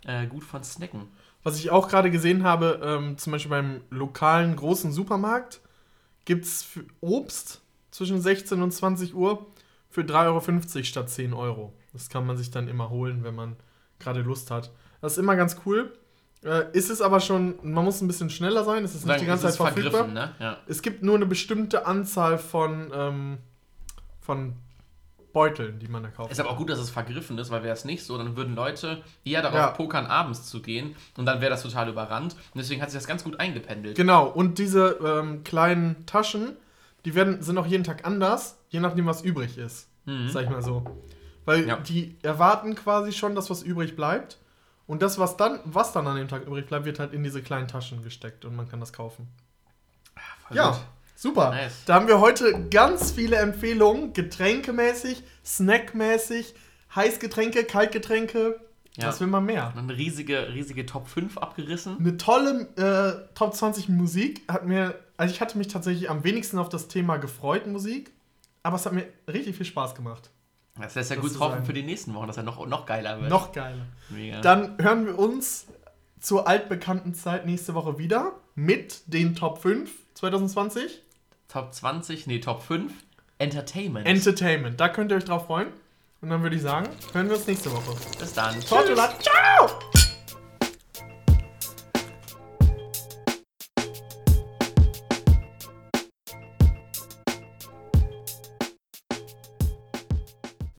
äh, 0.07 0.23
äh, 0.23 0.27
gut 0.29 0.45
von 0.45 0.65
snacken. 0.65 1.09
Was 1.43 1.59
ich 1.59 1.71
auch 1.71 1.89
gerade 1.89 2.11
gesehen 2.11 2.43
habe, 2.43 2.81
ähm, 2.83 3.19
zum 3.19 3.33
Beispiel 3.33 3.51
beim 3.51 3.83
lokalen 3.91 4.57
großen 4.57 4.91
Supermarkt, 4.93 5.61
gibt 6.25 6.47
es 6.47 6.67
Obst 7.03 7.61
zwischen 7.91 8.19
16 8.19 8.63
und 8.63 8.73
20 8.73 9.15
Uhr 9.15 9.47
für 9.93 10.01
3,50 10.01 10.75
Euro 10.77 10.85
statt 10.85 11.11
10 11.11 11.33
Euro. 11.35 11.73
Das 11.93 12.09
kann 12.09 12.27
man 12.27 12.37
sich 12.37 12.51
dann 12.51 12.67
immer 12.67 12.89
holen, 12.91 13.23
wenn 13.23 13.35
man 13.35 13.57
gerade 14.01 14.23
Lust 14.23 14.51
hat. 14.51 14.73
Das 15.03 15.13
ist 15.13 15.19
immer 15.19 15.37
ganz 15.37 15.59
cool. 15.67 15.93
Äh, 16.45 16.65
ist 16.73 16.91
es 16.91 17.01
aber 17.01 17.21
schon, 17.21 17.55
man 17.63 17.85
muss 17.85 18.01
ein 18.01 18.09
bisschen 18.09 18.31
schneller 18.31 18.65
sein, 18.65 18.83
es 18.83 18.95
ist 18.97 19.07
nicht 19.07 19.21
die 19.21 19.27
ganze 19.27 19.47
Zeit 19.47 19.57
verfügbar. 19.57 19.93
vergriffen, 20.07 20.15
ne? 20.15 20.33
Ja. 20.41 20.57
Es 20.67 20.83
gibt 20.83 21.03
nur 21.05 21.15
eine 21.15 21.27
bestimmte 21.27 21.87
Anzahl 21.87 22.39
von, 22.39 22.91
ähm, 22.93 23.39
von 24.21 24.55
Beuteln, 25.33 25.79
die 25.79 25.89
man 25.89 26.03
da 26.03 26.09
kauft. 26.09 26.33
Ist 26.33 26.41
aber 26.41 26.51
auch 26.51 26.57
gut, 26.57 26.71
dass 26.71 26.79
es 26.79 26.91
vergriffen 26.91 27.39
ist, 27.39 27.51
weil 27.51 27.63
wäre 27.63 27.75
es 27.75 27.85
nicht 27.85 28.05
so, 28.05 28.19
dann 28.19 28.37
würden 28.37 28.55
Leute 28.57 29.03
eher 29.25 29.43
darauf 29.43 29.57
Ja. 29.59 29.71
pokern, 29.71 30.07
abends 30.07 30.47
zu 30.47 30.61
gehen 30.63 30.97
und 31.17 31.27
dann 31.27 31.41
wäre 31.41 31.51
das 31.51 31.63
total 31.63 31.89
überrannt. 31.89 32.33
Und 32.55 32.59
deswegen 32.59 32.83
hat 32.83 32.91
sich 32.91 32.99
das 32.99 33.07
ganz 33.07 33.23
gut 33.25 33.39
eingependelt. 33.39 33.97
Genau, 33.97 34.27
und 34.27 34.59
diese 34.59 34.99
ähm, 35.05 35.45
kleinen 35.45 36.05
Taschen, 36.07 36.57
die 37.05 37.15
werden, 37.15 37.41
sind 37.43 37.57
auch 37.59 37.67
jeden 37.67 37.85
Tag 37.85 38.05
anders, 38.07 38.59
je 38.73 38.81
nachdem, 38.81 39.07
was 39.07 39.23
übrig 39.23 39.59
ist. 39.59 39.89
Sag 40.29 40.45
ich 40.45 40.51
mal 40.51 40.63
so. 40.63 40.83
Weil 41.45 41.67
Ja. 41.69 41.77
die 41.77 42.17
erwarten 42.23 42.75
quasi 42.75 43.13
schon, 43.13 43.35
dass 43.35 43.51
was 43.51 43.63
übrig 43.63 43.95
bleibt. 43.95 44.39
Und 44.89 45.01
das, 45.03 45.19
was 45.19 45.37
dann, 45.37 45.61
was 45.65 45.93
dann 45.93 46.07
an 46.09 46.17
dem 46.17 46.27
Tag 46.29 46.45
übrig 46.47 46.67
bleibt, 46.67 46.85
wird 46.87 46.99
halt 46.99 47.13
in 47.13 47.23
diese 47.23 47.41
kleinen 47.43 47.69
Taschen 47.69 48.03
gesteckt 48.03 48.45
und 48.45 48.57
man 48.57 48.69
kann 48.69 48.81
das 48.81 48.93
kaufen. 48.93 49.29
Voll 50.49 50.57
Ja, 50.57 50.71
gut. 50.71 50.81
super. 51.15 51.51
Nice. 51.51 51.85
Da 51.87 51.95
haben 51.95 52.09
wir 52.09 52.21
heute 52.21 52.69
ganz 52.69 53.13
viele 53.13 53.37
Empfehlungen, 53.37 54.13
getränkemäßig, 54.13 55.23
snackmäßig, 55.45 56.55
Heißgetränke, 56.95 57.65
Kaltgetränke. 57.65 58.61
Ja. 58.97 59.09
Was 59.09 59.21
will 59.21 59.29
man 59.29 59.47
mehr? 59.47 59.73
Eine 59.77 59.97
riesige, 59.97 60.53
riesige 60.53 60.85
Top 60.85 61.09
5 61.09 61.39
abgerissen. 61.39 61.97
Eine 61.99 62.17
tolle 62.19 62.69
äh, 62.77 63.35
Top 63.35 63.55
20 63.55 63.89
Musik 63.89 64.43
hat 64.49 64.67
mir, 64.67 64.95
also 65.17 65.33
ich 65.33 65.41
hatte 65.41 65.57
mich 65.57 65.69
tatsächlich 65.69 66.11
am 66.11 66.25
wenigsten 66.25 66.59
auf 66.59 66.69
das 66.69 66.89
Thema 66.89 67.17
gefreut, 67.17 67.67
Musik, 67.67 68.13
aber 68.63 68.77
es 68.77 68.87
hat 68.87 68.93
mir 68.93 69.07
richtig 69.29 69.57
viel 69.57 69.67
Spaß 69.67 69.95
gemacht. 69.95 70.31
Das 70.81 70.95
lässt 70.95 71.11
ja 71.11 71.17
Das 71.17 71.25
gut 71.25 71.39
hoffen 71.39 71.65
für 71.65 71.73
die 71.73 71.83
nächsten 71.83 72.15
Wochen, 72.15 72.27
dass 72.27 72.37
er 72.37 72.43
noch, 72.43 72.67
noch 72.67 72.87
geiler 72.87 73.21
wird. 73.21 73.31
Noch 73.31 73.53
geiler. 73.53 73.87
Mega. 74.09 74.41
Dann 74.41 74.79
hören 74.79 75.07
wir 75.07 75.19
uns 75.19 75.67
zur 76.21 76.47
altbekannten 76.49 77.15
Zeit 77.15 77.45
nächste 77.45 77.75
Woche 77.75 77.99
wieder 77.99 78.33
mit 78.55 79.03
den 79.07 79.35
Top 79.35 79.61
5 79.61 79.91
2020. 80.15 81.03
Top 81.49 81.75
20, 81.75 82.27
nee, 82.27 82.39
Top 82.41 82.63
5. 82.63 82.93
Entertainment. 83.39 84.07
Entertainment. 84.07 84.81
Da 84.81 84.89
könnt 84.89 85.11
ihr 85.13 85.17
euch 85.17 85.25
drauf 85.25 85.47
freuen. 85.47 85.69
Und 86.23 86.31
dann 86.31 86.43
würde 86.43 86.57
ich 86.57 86.63
sagen, 86.63 86.89
hören 87.13 87.29
wir 87.29 87.37
uns 87.37 87.47
nächste 87.47 87.73
Woche. 87.73 87.97
Bis 88.19 88.33
dann. 88.33 88.59
Tortula, 88.61 89.13
ciao! 89.19 89.69